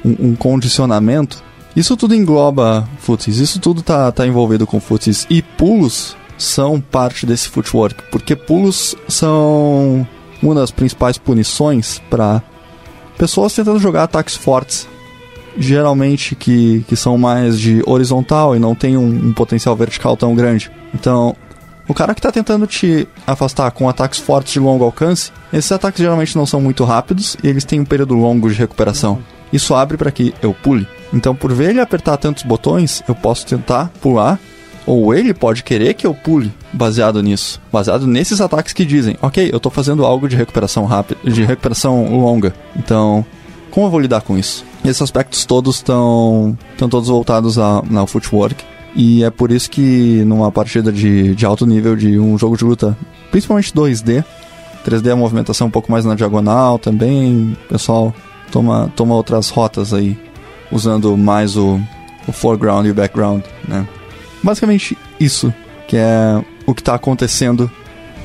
um, 0.04 0.30
um 0.30 0.36
condicionamento 0.36 1.44
isso 1.76 1.96
tudo 1.96 2.16
engloba 2.16 2.90
futsal, 2.98 3.34
isso 3.34 3.60
tudo 3.60 3.84
tá, 3.84 4.12
tá 4.12 4.26
envolvido 4.26 4.66
com 4.66 4.80
futsal. 4.80 5.28
E 5.30 5.44
pulos 5.44 6.18
são 6.40 6.82
parte 6.82 7.28
desse 7.28 7.50
footwork, 7.50 8.02
porque 8.12 8.36
pulos 8.36 8.96
são 9.08 10.06
uma 10.42 10.56
das 10.56 10.72
principais 10.72 11.20
punições 11.20 12.02
para 12.10 12.42
pessoas 13.16 13.54
tentando 13.54 13.80
jogar 13.80 14.04
ataques 14.04 14.36
fortes. 14.36 14.88
Geralmente 15.58 16.36
que, 16.36 16.84
que 16.88 16.96
são 16.96 17.18
mais 17.18 17.60
de 17.60 17.84
horizontal 17.86 18.56
e 18.56 18.60
não 18.60 18.74
tem 18.74 18.98
um, 18.98 19.08
um 19.08 19.34
potencial 19.34 19.76
vertical 19.76 20.16
tão 20.16 20.36
grande. 20.36 20.72
Então, 20.94 21.36
o 21.88 21.94
cara 21.94 22.14
que 22.14 22.20
está 22.20 22.32
tentando 22.32 22.66
te 22.66 23.08
afastar 23.28 23.70
com 23.72 23.90
ataques 23.90 24.20
fortes 24.20 24.54
de 24.54 24.60
longo 24.60 24.84
alcance, 24.84 25.32
esses 25.52 25.72
ataques 25.72 26.00
geralmente 26.00 26.38
não 26.38 26.46
são 26.46 26.62
muito 26.62 26.84
rápidos 26.84 27.36
e 27.44 27.48
eles 27.48 27.66
têm 27.66 27.82
um 27.82 27.86
período 27.86 28.14
longo 28.14 28.50
de 28.50 28.56
recuperação. 28.56 29.20
Isso 29.52 29.76
abre 29.76 29.98
para 29.98 30.12
que 30.12 30.34
eu 30.42 30.54
pule. 30.54 30.88
Então, 31.14 31.36
por 31.36 31.52
ver 31.52 31.72
ele 31.72 31.82
apertar 31.82 32.16
tantos 32.18 32.44
botões, 32.44 33.04
eu 33.08 33.14
posso 33.14 33.46
tentar 33.46 33.92
pular, 34.02 34.40
ou 34.86 35.14
ele 35.14 35.34
pode 35.34 35.64
querer 35.64 35.94
que 35.94 36.08
eu 36.08 36.14
pule 36.14 36.52
baseado 36.72 37.22
nisso, 37.22 37.62
baseado 37.72 38.08
nesses 38.08 38.40
ataques 38.40 38.74
que 38.74 38.86
dizem, 38.86 39.18
ok, 39.22 39.50
eu 39.52 39.58
estou 39.58 39.72
fazendo 39.72 40.06
algo 40.06 40.28
de 40.28 40.36
recuperação 40.36 40.86
rápida, 40.86 41.20
de 41.30 41.44
recuperação 41.44 42.18
longa. 42.18 42.54
Então, 42.76 43.26
como 43.70 43.88
eu 43.88 43.92
vou 43.92 44.00
lidar 44.00 44.22
com 44.22 44.38
isso? 44.38 44.66
Esses 44.84 45.02
aspectos 45.02 45.46
todos 45.46 45.76
estão 45.76 46.58
estão 46.72 46.90
todos 46.90 47.10
voltados 47.10 47.58
ao 47.58 48.08
footwork. 48.08 48.64
E 48.96 49.24
é 49.24 49.30
por 49.30 49.52
isso 49.52 49.70
que 49.70 50.24
numa 50.26 50.52
partida 50.52 50.92
de, 50.92 51.34
de 51.34 51.46
alto 51.46 51.66
nível 51.66 51.96
de 51.96 52.20
um 52.20 52.38
jogo 52.38 52.58
de 52.58 52.66
luta, 52.66 52.98
principalmente 53.30 53.74
2D, 53.74 54.24
3D 54.86 55.08
é 55.08 55.12
a 55.12 55.16
movimentação 55.16 55.68
um 55.68 55.72
pouco 55.72 55.92
mais 55.92 56.04
na 56.04 56.16
diagonal 56.16 56.78
também, 56.78 57.56
o 57.66 57.68
pessoal 57.70 58.14
toma, 58.52 58.92
toma 58.96 59.16
outras 59.16 59.50
rotas 59.50 59.94
aí 59.94 60.18
usando 60.72 61.16
mais 61.16 61.56
o, 61.56 61.80
o 62.28 62.32
foreground 62.32 62.86
e 62.86 62.92
o 62.92 62.94
background, 62.94 63.44
né? 63.68 63.88
Basicamente 64.44 64.98
isso 65.20 65.54
que 65.88 65.96
é 65.96 66.44
o 66.66 66.74
que 66.74 66.82
está 66.82 66.96
acontecendo 66.96 67.72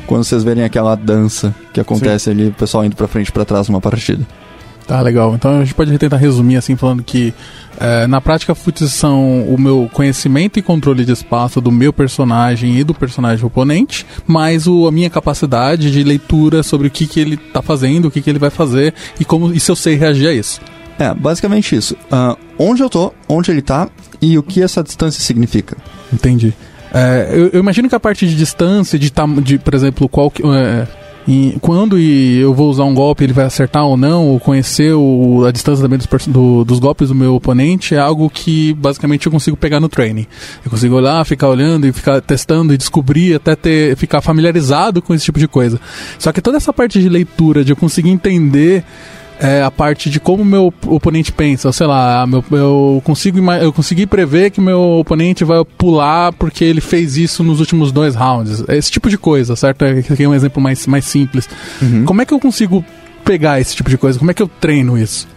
quando 0.06 0.24
vocês 0.24 0.42
verem 0.42 0.64
aquela 0.64 0.94
dança 0.94 1.54
que 1.72 1.80
acontece 1.80 2.26
Sim. 2.26 2.30
ali, 2.30 2.48
o 2.48 2.52
pessoal 2.52 2.84
indo 2.84 2.96
para 2.96 3.08
frente 3.08 3.30
para 3.30 3.44
trás 3.44 3.68
numa 3.68 3.80
partida. 3.80 4.26
Tá, 4.86 5.00
legal. 5.00 5.34
Então 5.34 5.58
a 5.58 5.64
gente 5.64 5.74
pode 5.74 5.96
tentar 5.98 6.16
resumir 6.16 6.56
assim, 6.56 6.76
falando 6.76 7.02
que 7.02 7.34
é, 7.78 8.06
na 8.06 8.20
prática 8.20 8.54
futs 8.54 8.92
são 8.92 9.42
o 9.42 9.58
meu 9.58 9.90
conhecimento 9.92 10.58
e 10.58 10.62
controle 10.62 11.04
de 11.04 11.12
espaço 11.12 11.60
do 11.60 11.72
meu 11.72 11.92
personagem 11.92 12.78
e 12.78 12.84
do 12.84 12.94
personagem 12.94 13.44
oponente, 13.44 14.06
mais 14.26 14.66
o, 14.66 14.86
a 14.86 14.92
minha 14.92 15.10
capacidade 15.10 15.90
de 15.90 16.04
leitura 16.04 16.62
sobre 16.62 16.86
o 16.86 16.90
que, 16.90 17.06
que 17.06 17.18
ele 17.18 17.34
está 17.34 17.60
fazendo, 17.60 18.06
o 18.06 18.10
que, 18.10 18.22
que 18.22 18.30
ele 18.30 18.38
vai 18.38 18.50
fazer 18.50 18.94
e 19.18 19.24
como 19.24 19.52
e 19.52 19.58
se 19.58 19.70
eu 19.70 19.76
sei 19.76 19.96
reagir 19.96 20.28
a 20.28 20.32
isso. 20.32 20.60
É, 20.98 21.12
basicamente 21.12 21.74
isso. 21.74 21.94
Uh, 21.94 22.36
onde 22.58 22.82
eu 22.82 22.88
tô, 22.88 23.12
onde 23.28 23.50
ele 23.50 23.62
tá 23.62 23.88
e 24.22 24.38
o 24.38 24.42
que 24.42 24.62
essa 24.62 24.82
distância 24.82 25.20
significa. 25.20 25.76
Entendi. 26.12 26.54
É, 26.94 27.28
eu, 27.32 27.48
eu, 27.48 27.60
imagino 27.60 27.88
que 27.88 27.94
a 27.94 28.00
parte 28.00 28.26
de 28.26 28.34
distância, 28.34 28.98
de, 28.98 29.12
de 29.42 29.58
por 29.58 29.74
exemplo, 29.74 30.08
qual 30.08 30.30
que, 30.30 30.42
é, 30.42 30.86
e 31.26 31.58
quando 31.60 31.98
e 31.98 32.38
eu 32.38 32.54
vou 32.54 32.70
usar 32.70 32.84
um 32.84 32.94
golpe, 32.94 33.24
ele 33.24 33.32
vai 33.32 33.44
acertar 33.44 33.84
ou 33.84 33.96
não, 33.96 34.28
ou 34.28 34.38
conhecer 34.38 34.94
o, 34.94 35.44
a 35.44 35.50
distância 35.50 35.82
também 35.82 35.98
dos, 35.98 36.26
do, 36.26 36.64
dos 36.64 36.78
golpes 36.78 37.08
do 37.08 37.14
meu 37.14 37.34
oponente, 37.34 37.94
é 37.94 37.98
algo 37.98 38.30
que 38.30 38.72
basicamente 38.74 39.26
eu 39.26 39.32
consigo 39.32 39.56
pegar 39.56 39.80
no 39.80 39.88
training. 39.88 40.26
Eu 40.64 40.70
consigo 40.70 40.94
olhar, 40.94 41.24
ficar 41.24 41.48
olhando 41.48 41.86
e 41.86 41.92
ficar 41.92 42.20
testando 42.20 42.72
e 42.72 42.76
descobrir, 42.76 43.34
até 43.34 43.56
ter, 43.56 43.96
ficar 43.96 44.20
familiarizado 44.20 45.02
com 45.02 45.12
esse 45.12 45.24
tipo 45.24 45.38
de 45.38 45.48
coisa. 45.48 45.80
Só 46.18 46.30
que 46.30 46.40
toda 46.40 46.58
essa 46.58 46.72
parte 46.72 47.00
de 47.00 47.08
leitura, 47.08 47.64
de 47.64 47.72
eu 47.72 47.76
conseguir 47.76 48.10
entender 48.10 48.84
é, 49.40 49.62
a 49.62 49.70
parte 49.70 50.08
de 50.08 50.18
como 50.18 50.44
meu 50.44 50.72
oponente 50.86 51.32
pensa. 51.32 51.70
Sei 51.72 51.86
lá, 51.86 52.26
meu, 52.26 52.44
eu, 52.50 53.02
consigo, 53.04 53.38
eu 53.52 53.72
consegui 53.72 54.06
prever 54.06 54.50
que 54.50 54.60
meu 54.60 54.80
oponente 54.98 55.44
vai 55.44 55.64
pular 55.64 56.32
porque 56.32 56.64
ele 56.64 56.80
fez 56.80 57.16
isso 57.16 57.42
nos 57.44 57.60
últimos 57.60 57.92
dois 57.92 58.14
rounds. 58.14 58.64
Esse 58.68 58.90
tipo 58.90 59.08
de 59.10 59.18
coisa, 59.18 59.56
certo? 59.56 59.84
Aqui 59.84 60.22
é 60.22 60.28
um 60.28 60.34
exemplo 60.34 60.62
mais, 60.62 60.86
mais 60.86 61.04
simples. 61.04 61.48
Uhum. 61.80 62.04
Como 62.04 62.22
é 62.22 62.24
que 62.24 62.32
eu 62.32 62.40
consigo 62.40 62.84
pegar 63.24 63.60
esse 63.60 63.74
tipo 63.74 63.90
de 63.90 63.98
coisa? 63.98 64.18
Como 64.18 64.30
é 64.30 64.34
que 64.34 64.42
eu 64.42 64.48
treino 64.48 64.98
isso? 64.98 65.28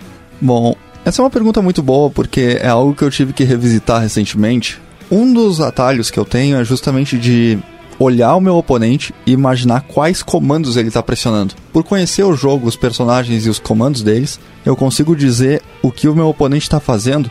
Bom, 0.41 0.75
essa 1.03 1.21
é 1.21 1.23
uma 1.23 1.29
pergunta 1.29 1.61
muito 1.61 1.81
boa 1.81 2.09
porque 2.09 2.59
é 2.61 2.67
algo 2.67 2.93
que 2.93 3.03
eu 3.03 3.11
tive 3.11 3.33
que 3.33 3.43
revisitar 3.43 4.01
recentemente. 4.01 4.79
Um 5.11 5.33
dos 5.33 5.59
atalhos 5.59 6.11
que 6.11 6.19
eu 6.19 6.25
tenho 6.25 6.57
é 6.57 6.63
justamente 6.63 7.17
de 7.17 7.57
olhar 7.99 8.33
o 8.35 8.41
meu 8.41 8.55
oponente 8.55 9.13
e 9.25 9.33
imaginar 9.33 9.81
quais 9.81 10.23
comandos 10.23 10.77
ele 10.77 10.87
está 10.87 11.03
pressionando. 11.03 11.53
Por 11.73 11.83
conhecer 11.83 12.23
o 12.23 12.33
jogo, 12.33 12.67
os 12.67 12.77
personagens 12.77 13.45
e 13.45 13.49
os 13.49 13.59
comandos 13.59 14.01
deles, 14.01 14.39
eu 14.65 14.75
consigo 14.75 15.15
dizer 15.15 15.61
o 15.83 15.91
que 15.91 16.07
o 16.07 16.15
meu 16.15 16.29
oponente 16.29 16.63
está 16.63 16.79
fazendo 16.79 17.29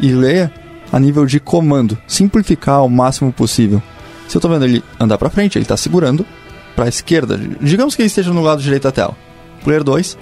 e 0.00 0.12
ler 0.12 0.52
a 0.92 0.98
nível 0.98 1.24
de 1.24 1.38
comando, 1.38 1.96
simplificar 2.08 2.84
o 2.84 2.90
máximo 2.90 3.32
possível. 3.32 3.80
Se 4.26 4.36
eu 4.36 4.40
estou 4.40 4.50
vendo 4.50 4.64
ele 4.64 4.82
andar 4.98 5.16
para 5.16 5.30
frente, 5.30 5.56
ele 5.56 5.64
está 5.64 5.76
segurando 5.76 6.26
para 6.74 6.86
a 6.86 6.88
esquerda. 6.88 7.38
Digamos 7.60 7.94
que 7.94 8.02
ele 8.02 8.08
esteja 8.08 8.32
no 8.32 8.42
lado 8.42 8.60
direito 8.60 8.82
da 8.82 8.92
tela. 8.92 9.16
Player 9.62 9.84
2, 9.84 10.18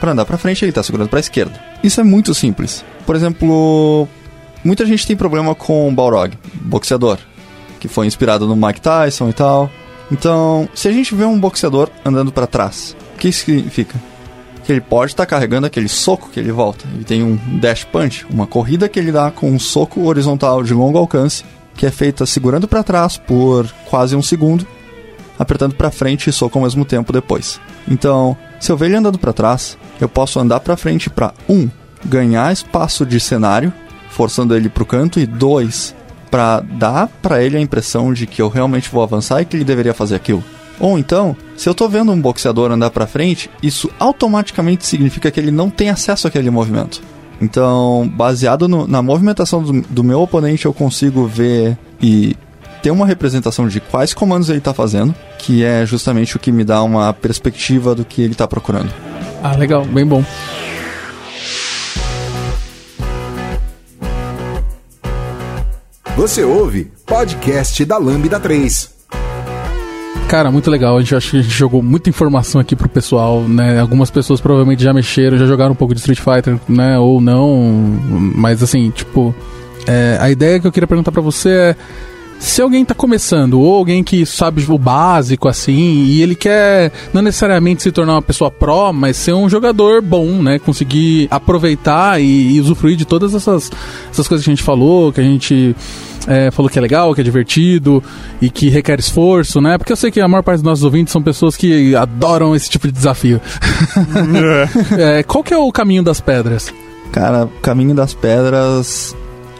para 0.00 0.12
andar 0.12 0.24
para 0.24 0.38
frente, 0.38 0.64
ele 0.64 0.70
está 0.70 0.82
segurando 0.82 1.08
para 1.08 1.18
a 1.18 1.20
esquerda. 1.20 1.60
Isso 1.82 2.00
é 2.00 2.04
muito 2.04 2.34
simples. 2.34 2.84
Por 3.04 3.16
exemplo, 3.16 4.06
muita 4.64 4.86
gente 4.86 5.06
tem 5.06 5.16
problema 5.16 5.54
com 5.54 5.92
Balrog, 5.92 6.38
boxeador 6.54 7.18
que 7.82 7.88
foi 7.88 8.06
inspirado 8.06 8.46
no 8.46 8.54
Mike 8.54 8.80
Tyson 8.80 9.28
e 9.28 9.32
tal. 9.32 9.68
Então, 10.08 10.68
se 10.72 10.86
a 10.86 10.92
gente 10.92 11.16
vê 11.16 11.24
um 11.24 11.36
boxeador 11.36 11.90
andando 12.04 12.30
para 12.30 12.46
trás, 12.46 12.96
o 13.16 13.18
que 13.18 13.28
isso 13.28 13.44
significa? 13.44 14.00
Que 14.64 14.70
ele 14.70 14.80
pode 14.80 15.10
estar 15.10 15.24
tá 15.24 15.30
carregando 15.30 15.66
aquele 15.66 15.88
soco 15.88 16.30
que 16.30 16.38
ele 16.38 16.52
volta. 16.52 16.84
Ele 16.94 17.02
tem 17.02 17.24
um 17.24 17.36
dash 17.58 17.82
punch, 17.82 18.24
uma 18.30 18.46
corrida 18.46 18.88
que 18.88 19.00
ele 19.00 19.10
dá 19.10 19.32
com 19.32 19.50
um 19.50 19.58
soco 19.58 20.04
horizontal 20.04 20.62
de 20.62 20.72
longo 20.72 20.96
alcance, 20.96 21.42
que 21.74 21.84
é 21.84 21.90
feita 21.90 22.24
segurando 22.24 22.68
para 22.68 22.84
trás 22.84 23.16
por 23.16 23.68
quase 23.90 24.14
um 24.14 24.22
segundo, 24.22 24.64
apertando 25.36 25.74
para 25.74 25.90
frente 25.90 26.30
e 26.30 26.32
soco 26.32 26.56
ao 26.56 26.62
mesmo 26.62 26.84
tempo 26.84 27.12
depois. 27.12 27.60
Então, 27.88 28.36
se 28.60 28.70
eu 28.70 28.76
ver 28.76 28.86
ele 28.86 28.96
andando 28.96 29.18
para 29.18 29.32
trás, 29.32 29.76
eu 30.00 30.08
posso 30.08 30.38
andar 30.38 30.60
para 30.60 30.76
frente 30.76 31.10
para 31.10 31.34
um 31.48 31.68
ganhar 32.04 32.52
espaço 32.52 33.04
de 33.04 33.18
cenário, 33.18 33.72
forçando 34.08 34.54
ele 34.54 34.68
para 34.68 34.84
o 34.84 34.86
canto 34.86 35.18
e 35.18 35.26
dois 35.26 35.96
para 36.32 36.60
dar 36.60 37.08
para 37.20 37.44
ele 37.44 37.58
a 37.58 37.60
impressão 37.60 38.10
de 38.10 38.26
que 38.26 38.40
eu 38.40 38.48
realmente 38.48 38.88
vou 38.90 39.02
avançar 39.02 39.42
e 39.42 39.44
que 39.44 39.54
ele 39.54 39.64
deveria 39.64 39.92
fazer 39.92 40.14
aquilo. 40.14 40.42
Ou 40.80 40.98
então, 40.98 41.36
se 41.58 41.68
eu 41.68 41.74
tô 41.74 41.86
vendo 41.90 42.10
um 42.10 42.18
boxeador 42.18 42.72
andar 42.72 42.88
para 42.88 43.06
frente, 43.06 43.50
isso 43.62 43.90
automaticamente 43.98 44.86
significa 44.86 45.30
que 45.30 45.38
ele 45.38 45.50
não 45.50 45.68
tem 45.68 45.90
acesso 45.90 46.26
àquele 46.26 46.48
movimento. 46.48 47.02
Então, 47.38 48.10
baseado 48.16 48.66
no, 48.66 48.88
na 48.88 49.02
movimentação 49.02 49.62
do, 49.62 49.82
do 49.82 50.02
meu 50.02 50.22
oponente, 50.22 50.64
eu 50.64 50.72
consigo 50.72 51.26
ver 51.26 51.76
e 52.00 52.34
ter 52.82 52.90
uma 52.90 53.04
representação 53.04 53.68
de 53.68 53.78
quais 53.78 54.14
comandos 54.14 54.48
ele 54.48 54.58
está 54.58 54.72
fazendo, 54.72 55.14
que 55.38 55.62
é 55.62 55.84
justamente 55.84 56.34
o 56.34 56.38
que 56.40 56.50
me 56.50 56.64
dá 56.64 56.82
uma 56.82 57.12
perspectiva 57.12 57.94
do 57.94 58.06
que 58.06 58.22
ele 58.22 58.32
está 58.32 58.48
procurando. 58.48 58.90
Ah, 59.42 59.54
legal, 59.54 59.84
bem 59.84 60.06
bom. 60.06 60.24
Você 66.16 66.44
ouve 66.44 66.92
podcast 67.06 67.82
da 67.86 67.96
Lambda 67.96 68.38
3. 68.38 68.92
Cara, 70.28 70.50
muito 70.50 70.70
legal. 70.70 70.98
A 70.98 71.00
gente 71.00 71.14
acho 71.14 71.30
que 71.30 71.38
a 71.38 71.42
gente 71.42 71.54
jogou 71.54 71.82
muita 71.82 72.10
informação 72.10 72.60
aqui 72.60 72.76
pro 72.76 72.88
pessoal, 72.88 73.40
né? 73.42 73.80
Algumas 73.80 74.10
pessoas 74.10 74.38
provavelmente 74.38 74.82
já 74.82 74.92
mexeram, 74.92 75.38
já 75.38 75.46
jogaram 75.46 75.72
um 75.72 75.74
pouco 75.74 75.94
de 75.94 76.00
Street 76.00 76.20
Fighter, 76.20 76.60
né? 76.68 76.98
Ou 76.98 77.18
não. 77.18 77.72
Mas 78.34 78.62
assim, 78.62 78.90
tipo, 78.90 79.34
é, 79.86 80.18
a 80.20 80.30
ideia 80.30 80.60
que 80.60 80.66
eu 80.66 80.72
queria 80.72 80.86
perguntar 80.86 81.12
para 81.12 81.22
você 81.22 81.48
é 81.48 81.76
se 82.42 82.60
alguém 82.60 82.84
tá 82.84 82.92
começando, 82.92 83.60
ou 83.60 83.72
alguém 83.72 84.02
que 84.02 84.26
sabe 84.26 84.66
o 84.68 84.76
básico, 84.76 85.46
assim, 85.46 86.04
e 86.06 86.20
ele 86.20 86.34
quer 86.34 86.90
não 87.14 87.22
necessariamente 87.22 87.84
se 87.84 87.92
tornar 87.92 88.14
uma 88.14 88.22
pessoa 88.22 88.50
pró, 88.50 88.92
mas 88.92 89.16
ser 89.16 89.32
um 89.32 89.48
jogador 89.48 90.02
bom, 90.02 90.42
né? 90.42 90.58
Conseguir 90.58 91.28
aproveitar 91.30 92.20
e, 92.20 92.56
e 92.56 92.60
usufruir 92.60 92.96
de 92.96 93.04
todas 93.04 93.32
essas, 93.32 93.70
essas 94.10 94.26
coisas 94.26 94.44
que 94.44 94.50
a 94.50 94.54
gente 94.54 94.64
falou, 94.64 95.12
que 95.12 95.20
a 95.20 95.24
gente 95.24 95.76
é, 96.26 96.50
falou 96.50 96.68
que 96.68 96.76
é 96.76 96.82
legal, 96.82 97.14
que 97.14 97.20
é 97.20 97.24
divertido 97.24 98.02
e 98.40 98.50
que 98.50 98.68
requer 98.68 98.98
esforço, 98.98 99.60
né? 99.60 99.78
Porque 99.78 99.92
eu 99.92 99.96
sei 99.96 100.10
que 100.10 100.20
a 100.20 100.26
maior 100.26 100.42
parte 100.42 100.58
dos 100.58 100.64
nossos 100.64 100.82
ouvintes 100.82 101.12
são 101.12 101.22
pessoas 101.22 101.56
que 101.56 101.94
adoram 101.94 102.56
esse 102.56 102.68
tipo 102.68 102.88
de 102.88 102.92
desafio. 102.92 103.40
é, 104.98 105.22
qual 105.22 105.44
que 105.44 105.54
é 105.54 105.58
o 105.58 105.70
caminho 105.70 106.02
das 106.02 106.20
pedras? 106.20 106.74
Cara, 107.12 107.48
caminho 107.62 107.94
das 107.94 108.14
pedras 108.14 109.14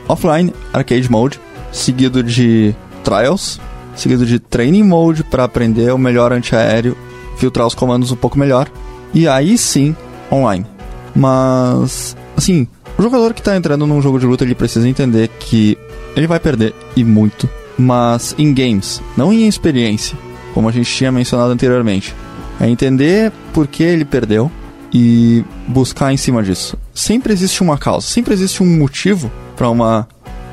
offline, 0.08 0.52
arcade 0.72 1.08
mode 1.08 1.38
seguido 1.72 2.22
de 2.22 2.74
Trials, 3.02 3.60
seguido 3.96 4.24
de 4.24 4.38
Training 4.38 4.82
Mode 4.82 5.24
para 5.24 5.44
aprender 5.44 5.92
o 5.92 5.98
melhor 5.98 6.32
antiaéreo, 6.32 6.96
filtrar 7.36 7.66
os 7.66 7.74
comandos 7.74 8.12
um 8.12 8.16
pouco 8.16 8.38
melhor, 8.38 8.70
e 9.12 9.26
aí 9.26 9.56
sim, 9.58 9.96
online. 10.30 10.66
Mas, 11.14 12.16
assim, 12.36 12.68
o 12.98 13.02
jogador 13.02 13.34
que 13.34 13.40
está 13.40 13.56
entrando 13.56 13.86
num 13.86 14.00
jogo 14.00 14.18
de 14.18 14.26
luta, 14.26 14.44
ele 14.44 14.54
precisa 14.54 14.88
entender 14.88 15.28
que 15.28 15.76
ele 16.14 16.26
vai 16.26 16.38
perder, 16.38 16.74
e 16.94 17.02
muito, 17.02 17.48
mas 17.78 18.34
em 18.38 18.52
games, 18.52 19.02
não 19.16 19.32
em 19.32 19.48
experiência, 19.48 20.16
como 20.54 20.68
a 20.68 20.72
gente 20.72 20.94
tinha 20.94 21.10
mencionado 21.10 21.52
anteriormente. 21.52 22.14
É 22.60 22.68
entender 22.68 23.32
por 23.52 23.66
que 23.66 23.82
ele 23.82 24.04
perdeu 24.04 24.50
e 24.92 25.42
buscar 25.66 26.12
em 26.12 26.16
cima 26.16 26.42
disso. 26.42 26.76
Sempre 26.94 27.32
existe 27.32 27.62
uma 27.62 27.78
causa, 27.78 28.06
sempre 28.06 28.34
existe 28.34 28.62
um 28.62 28.66
motivo 28.66 29.32
para 29.56 29.68
uma, 29.70 30.06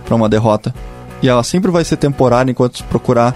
pra 0.05 0.15
uma 0.15 0.29
derrota 0.29 0.73
e 1.21 1.29
ela 1.29 1.43
sempre 1.43 1.71
vai 1.71 1.83
ser 1.83 1.97
temporária 1.97 2.51
enquanto 2.51 2.83
procurar 2.85 3.35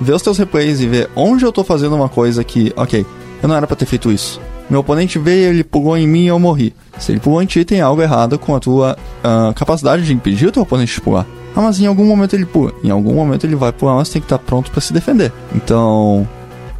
ver 0.00 0.14
os 0.14 0.22
teus 0.22 0.38
replays 0.38 0.80
e 0.80 0.86
ver 0.86 1.08
onde 1.14 1.44
eu 1.44 1.52
tô 1.52 1.62
fazendo 1.62 1.94
uma 1.94 2.08
coisa 2.08 2.42
que, 2.42 2.72
ok, 2.76 3.06
eu 3.42 3.48
não 3.48 3.56
era 3.56 3.66
para 3.66 3.76
ter 3.76 3.86
feito 3.86 4.10
isso. 4.10 4.40
Meu 4.68 4.80
oponente 4.80 5.18
veio, 5.18 5.50
ele 5.50 5.64
pulou 5.64 5.96
em 5.96 6.06
mim 6.06 6.24
e 6.24 6.28
eu 6.28 6.38
morri. 6.38 6.74
Se 6.98 7.12
ele 7.12 7.20
pulou 7.20 7.42
em 7.42 7.46
ti, 7.46 7.64
tem 7.64 7.80
algo 7.80 8.00
errado 8.00 8.38
com 8.38 8.54
a 8.54 8.60
tua 8.60 8.96
uh, 9.22 9.52
capacidade 9.54 10.04
de 10.04 10.14
impedir 10.14 10.46
o 10.46 10.52
teu 10.52 10.62
oponente 10.62 10.94
de 10.94 11.00
pular. 11.00 11.26
Ah, 11.54 11.60
mas 11.60 11.78
em 11.78 11.86
algum 11.86 12.04
momento 12.06 12.34
ele 12.34 12.46
pula. 12.46 12.72
Em 12.82 12.90
algum 12.90 13.14
momento 13.14 13.44
ele 13.44 13.54
vai 13.54 13.72
pular, 13.72 13.96
mas 13.96 14.08
tem 14.08 14.20
que 14.20 14.26
estar 14.26 14.38
pronto 14.38 14.70
para 14.70 14.80
se 14.80 14.92
defender. 14.92 15.30
Então, 15.54 16.26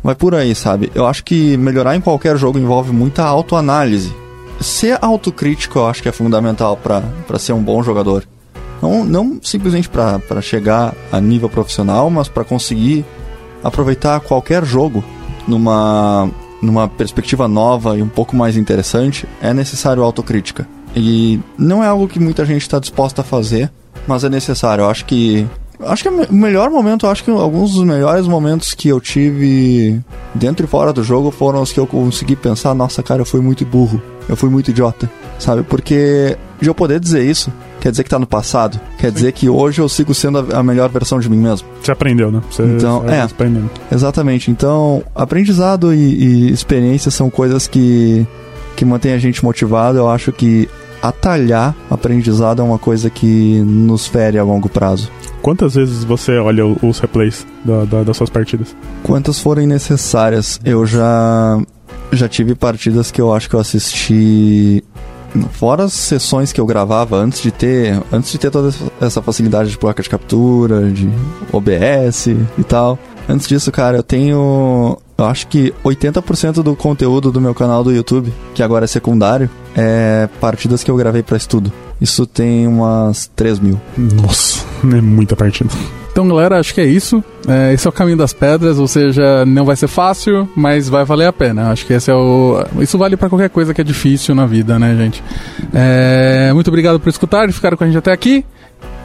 vai 0.03 0.15
por 0.15 0.35
aí, 0.35 0.55
sabe? 0.55 0.91
Eu 0.95 1.07
acho 1.07 1.23
que 1.23 1.57
melhorar 1.57 1.95
em 1.95 2.01
qualquer 2.01 2.37
jogo 2.39 2.59
envolve 2.59 2.93
muita 2.93 3.25
autoanálise. 3.25 4.15
Ser 4.61 4.99
autocrítico 5.03 5.79
eu 5.79 5.87
acho 5.87 6.03
que 6.03 6.09
é 6.09 6.13
fundamental 6.13 6.77
para 6.77 7.39
ser 7.39 7.53
um 7.53 7.63
bom 7.63 7.83
jogador. 7.83 8.25
Não, 8.83 9.05
não 9.05 9.39
simplesmente 9.41 9.89
para 9.89 10.43
chegar 10.43 10.93
a 11.13 11.21
nível 11.21 11.49
profissional, 11.49 12.11
mas 12.11 12.29
para 12.29 12.43
conseguir 12.43 13.05
aproveitar 13.63 14.19
qualquer 14.21 14.65
jogo 14.65 15.05
numa, 15.47 16.29
numa 16.61 16.89
perspectiva 16.89 17.47
nova 17.47 17.97
e 17.97 18.03
um 18.03 18.09
pouco 18.09 18.35
mais 18.35 18.57
interessante, 18.57 19.27
é 19.41 19.55
necessário 19.55 20.03
autocrítica. 20.03 20.67
E 20.97 21.41
não 21.57 21.83
é 21.83 21.87
algo 21.87 22.09
que 22.09 22.19
muita 22.19 22.45
gente 22.45 22.63
está 22.63 22.79
disposta 22.79 23.23
a 23.23 23.25
fazer, 23.25 23.71
mas 24.07 24.25
é 24.25 24.29
necessário. 24.29 24.83
Eu 24.83 24.91
acho 24.91 25.05
que 25.05 25.47
acho 25.81 26.03
que 26.03 26.09
o 26.09 26.33
melhor 26.33 26.71
momento, 26.71 27.07
acho 27.07 27.25
que 27.25 27.31
alguns 27.31 27.75
dos 27.75 27.85
melhores 27.85 28.27
momentos 28.27 28.75
que 28.75 28.89
eu 28.89 29.01
tive 29.01 30.01
dentro 30.35 30.65
e 30.65 30.69
fora 30.69 30.93
do 30.93 31.03
jogo 31.03 31.31
foram 31.31 31.63
os 31.63 31.73
que 31.73 31.81
eu 31.81 31.87
consegui 31.87 32.37
pensar, 32.37 32.75
nossa 32.75 33.03
cara, 33.03 33.23
eu 33.23 33.27
fui 33.27 33.41
muito 33.41 33.65
burro, 33.65 34.01
eu 34.29 34.37
fui 34.37 34.49
muito 34.49 34.71
idiota, 34.71 35.11
sabe? 35.39 35.63
Porque 35.63 36.37
de 36.61 36.69
eu 36.69 36.75
poder 36.75 37.01
dizer 37.01 37.25
isso, 37.25 37.53
quer 37.83 37.91
dizer 37.91 38.05
que 38.05 38.11
tá 38.11 38.19
no 38.19 38.27
passado. 38.29 38.81
Quer 38.97 39.09
Sim. 39.09 39.15
dizer 39.15 39.33
que 39.33 39.49
hoje 39.49 39.81
eu 39.81 39.89
sigo 39.89 40.15
sendo 40.15 40.39
a, 40.39 40.61
a, 40.61 40.63
melhor 40.63 40.89
versão 40.89 41.19
de 41.19 41.29
mim 41.29 41.39
mesmo. 41.39 41.67
Você 41.83 41.91
aprendeu, 41.91 42.31
né? 42.31 42.41
Você, 42.49 42.63
então, 42.63 43.05
é. 43.09 43.23
Aprendendo. 43.23 43.69
Exatamente. 43.91 44.53
Então, 44.53 45.03
aprendizado 45.13 45.93
e, 45.93 45.99
e 45.99 46.53
experiência 46.53 47.11
são 47.11 47.29
coisas 47.29 47.67
que, 47.67 48.25
que 48.77 48.85
mantêm 48.85 49.13
a 49.13 49.19
gente 49.19 49.45
motivado. 49.45 49.99
Eu 49.99 50.09
acho 50.09 50.31
que 50.31 50.69
atalhar 51.03 51.75
aprendizado 51.91 52.63
é 52.63 52.65
uma 52.65 52.79
coisa 52.79 53.11
que 53.11 53.61
nos 53.63 54.07
fere 54.07 54.39
a 54.39 54.45
longo 54.45 54.69
prazo. 54.69 55.11
Quantas 55.43 55.75
vezes 55.75 56.05
você 56.05 56.39
olha 56.39 56.65
os 56.65 57.01
replays 57.01 57.45
da, 57.65 57.85
da, 57.85 58.03
das 58.05 58.17
suas 58.17 58.31
partidas? 58.31 58.77
Quantas 59.03 59.41
forem 59.41 59.67
necessárias. 59.67 60.61
Eu 60.65 60.87
já 60.87 61.61
já 62.13 62.29
tive 62.29 62.55
partidas 62.55 63.11
que 63.11 63.21
eu 63.21 63.35
acho 63.35 63.49
que 63.49 63.57
eu 63.57 63.61
assisti 63.61 64.85
Fora 65.53 65.85
as 65.85 65.93
sessões 65.93 66.53
que 66.53 66.61
eu 66.61 66.67
gravava 66.67 67.17
antes 67.17 67.41
de 67.41 67.51
ter, 67.51 68.01
antes 68.13 68.31
de 68.31 68.39
ter 68.39 68.51
toda 68.51 68.75
essa 69.01 69.23
facilidade 69.23 69.71
de 69.71 69.79
placa 69.79 70.03
de 70.03 70.09
captura, 70.09 70.91
de 70.91 71.09
OBS 71.53 72.27
e 72.27 72.65
tal. 72.67 72.99
Antes 73.29 73.47
disso, 73.47 73.71
cara, 73.71 73.97
eu 73.97 74.03
tenho, 74.03 74.99
eu 75.17 75.25
acho 75.25 75.47
que 75.47 75.73
80% 75.85 76.63
do 76.63 76.75
conteúdo 76.75 77.31
do 77.31 77.41
meu 77.41 77.55
canal 77.55 77.85
do 77.85 77.93
YouTube, 77.93 78.33
que 78.55 78.63
agora 78.63 78.85
é 78.85 78.89
secundário, 78.89 79.49
é 79.77 80.29
partidas 80.41 80.83
que 80.83 80.91
eu 80.91 80.97
gravei 80.97 81.23
para 81.23 81.37
estudo. 81.37 81.73
Isso 82.01 82.27
tem 82.27 82.67
umas 82.67 83.31
3 83.37 83.61
mil. 83.61 83.81
Nossa, 83.97 84.65
é 84.85 85.01
muita 85.01 85.37
partida. 85.37 85.71
Então, 86.13 86.29
galera, 86.29 86.61
acho 86.61 86.75
que 86.75 86.81
é 86.81 86.85
isso. 86.85 87.25
É, 87.49 87.73
esse 87.73 87.87
é 87.87 87.91
o 87.91 87.93
caminho 87.93 88.19
das 88.19 88.35
pedras, 88.35 88.79
ou 88.79 88.87
seja, 88.87 89.47
não 89.47 89.65
vai 89.65 89.75
ser 89.75 89.89
fácil, 89.89 90.47
mas 90.55 90.87
vai 90.87 91.07
valer 91.07 91.27
a 91.27 91.33
pena. 91.33 91.71
Acho 91.71 91.87
que 91.87 91.95
esse 91.95 92.11
é 92.11 92.15
o. 92.15 92.63
Isso 92.81 92.99
vale 92.99 93.17
para 93.17 93.31
qualquer 93.31 93.49
coisa 93.49 93.73
que 93.73 93.81
é 93.81 93.85
difícil 93.85 94.35
na 94.35 94.45
vida, 94.45 94.79
né, 94.79 94.95
gente? 94.95 95.25
É, 95.73 96.53
muito 96.53 96.69
obrigado 96.69 97.01
por 97.01 97.09
escutar 97.09 97.49
e 97.49 97.53
ficar 97.53 97.75
com 97.77 97.85
a 97.85 97.87
gente 97.87 97.97
até 97.97 98.13
aqui. 98.13 98.45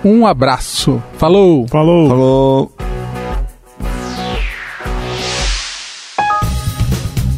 Um 0.03 0.27
abraço. 0.27 1.01
Falou! 1.17 1.65
Falou! 1.69 2.09
Falou! 2.09 2.86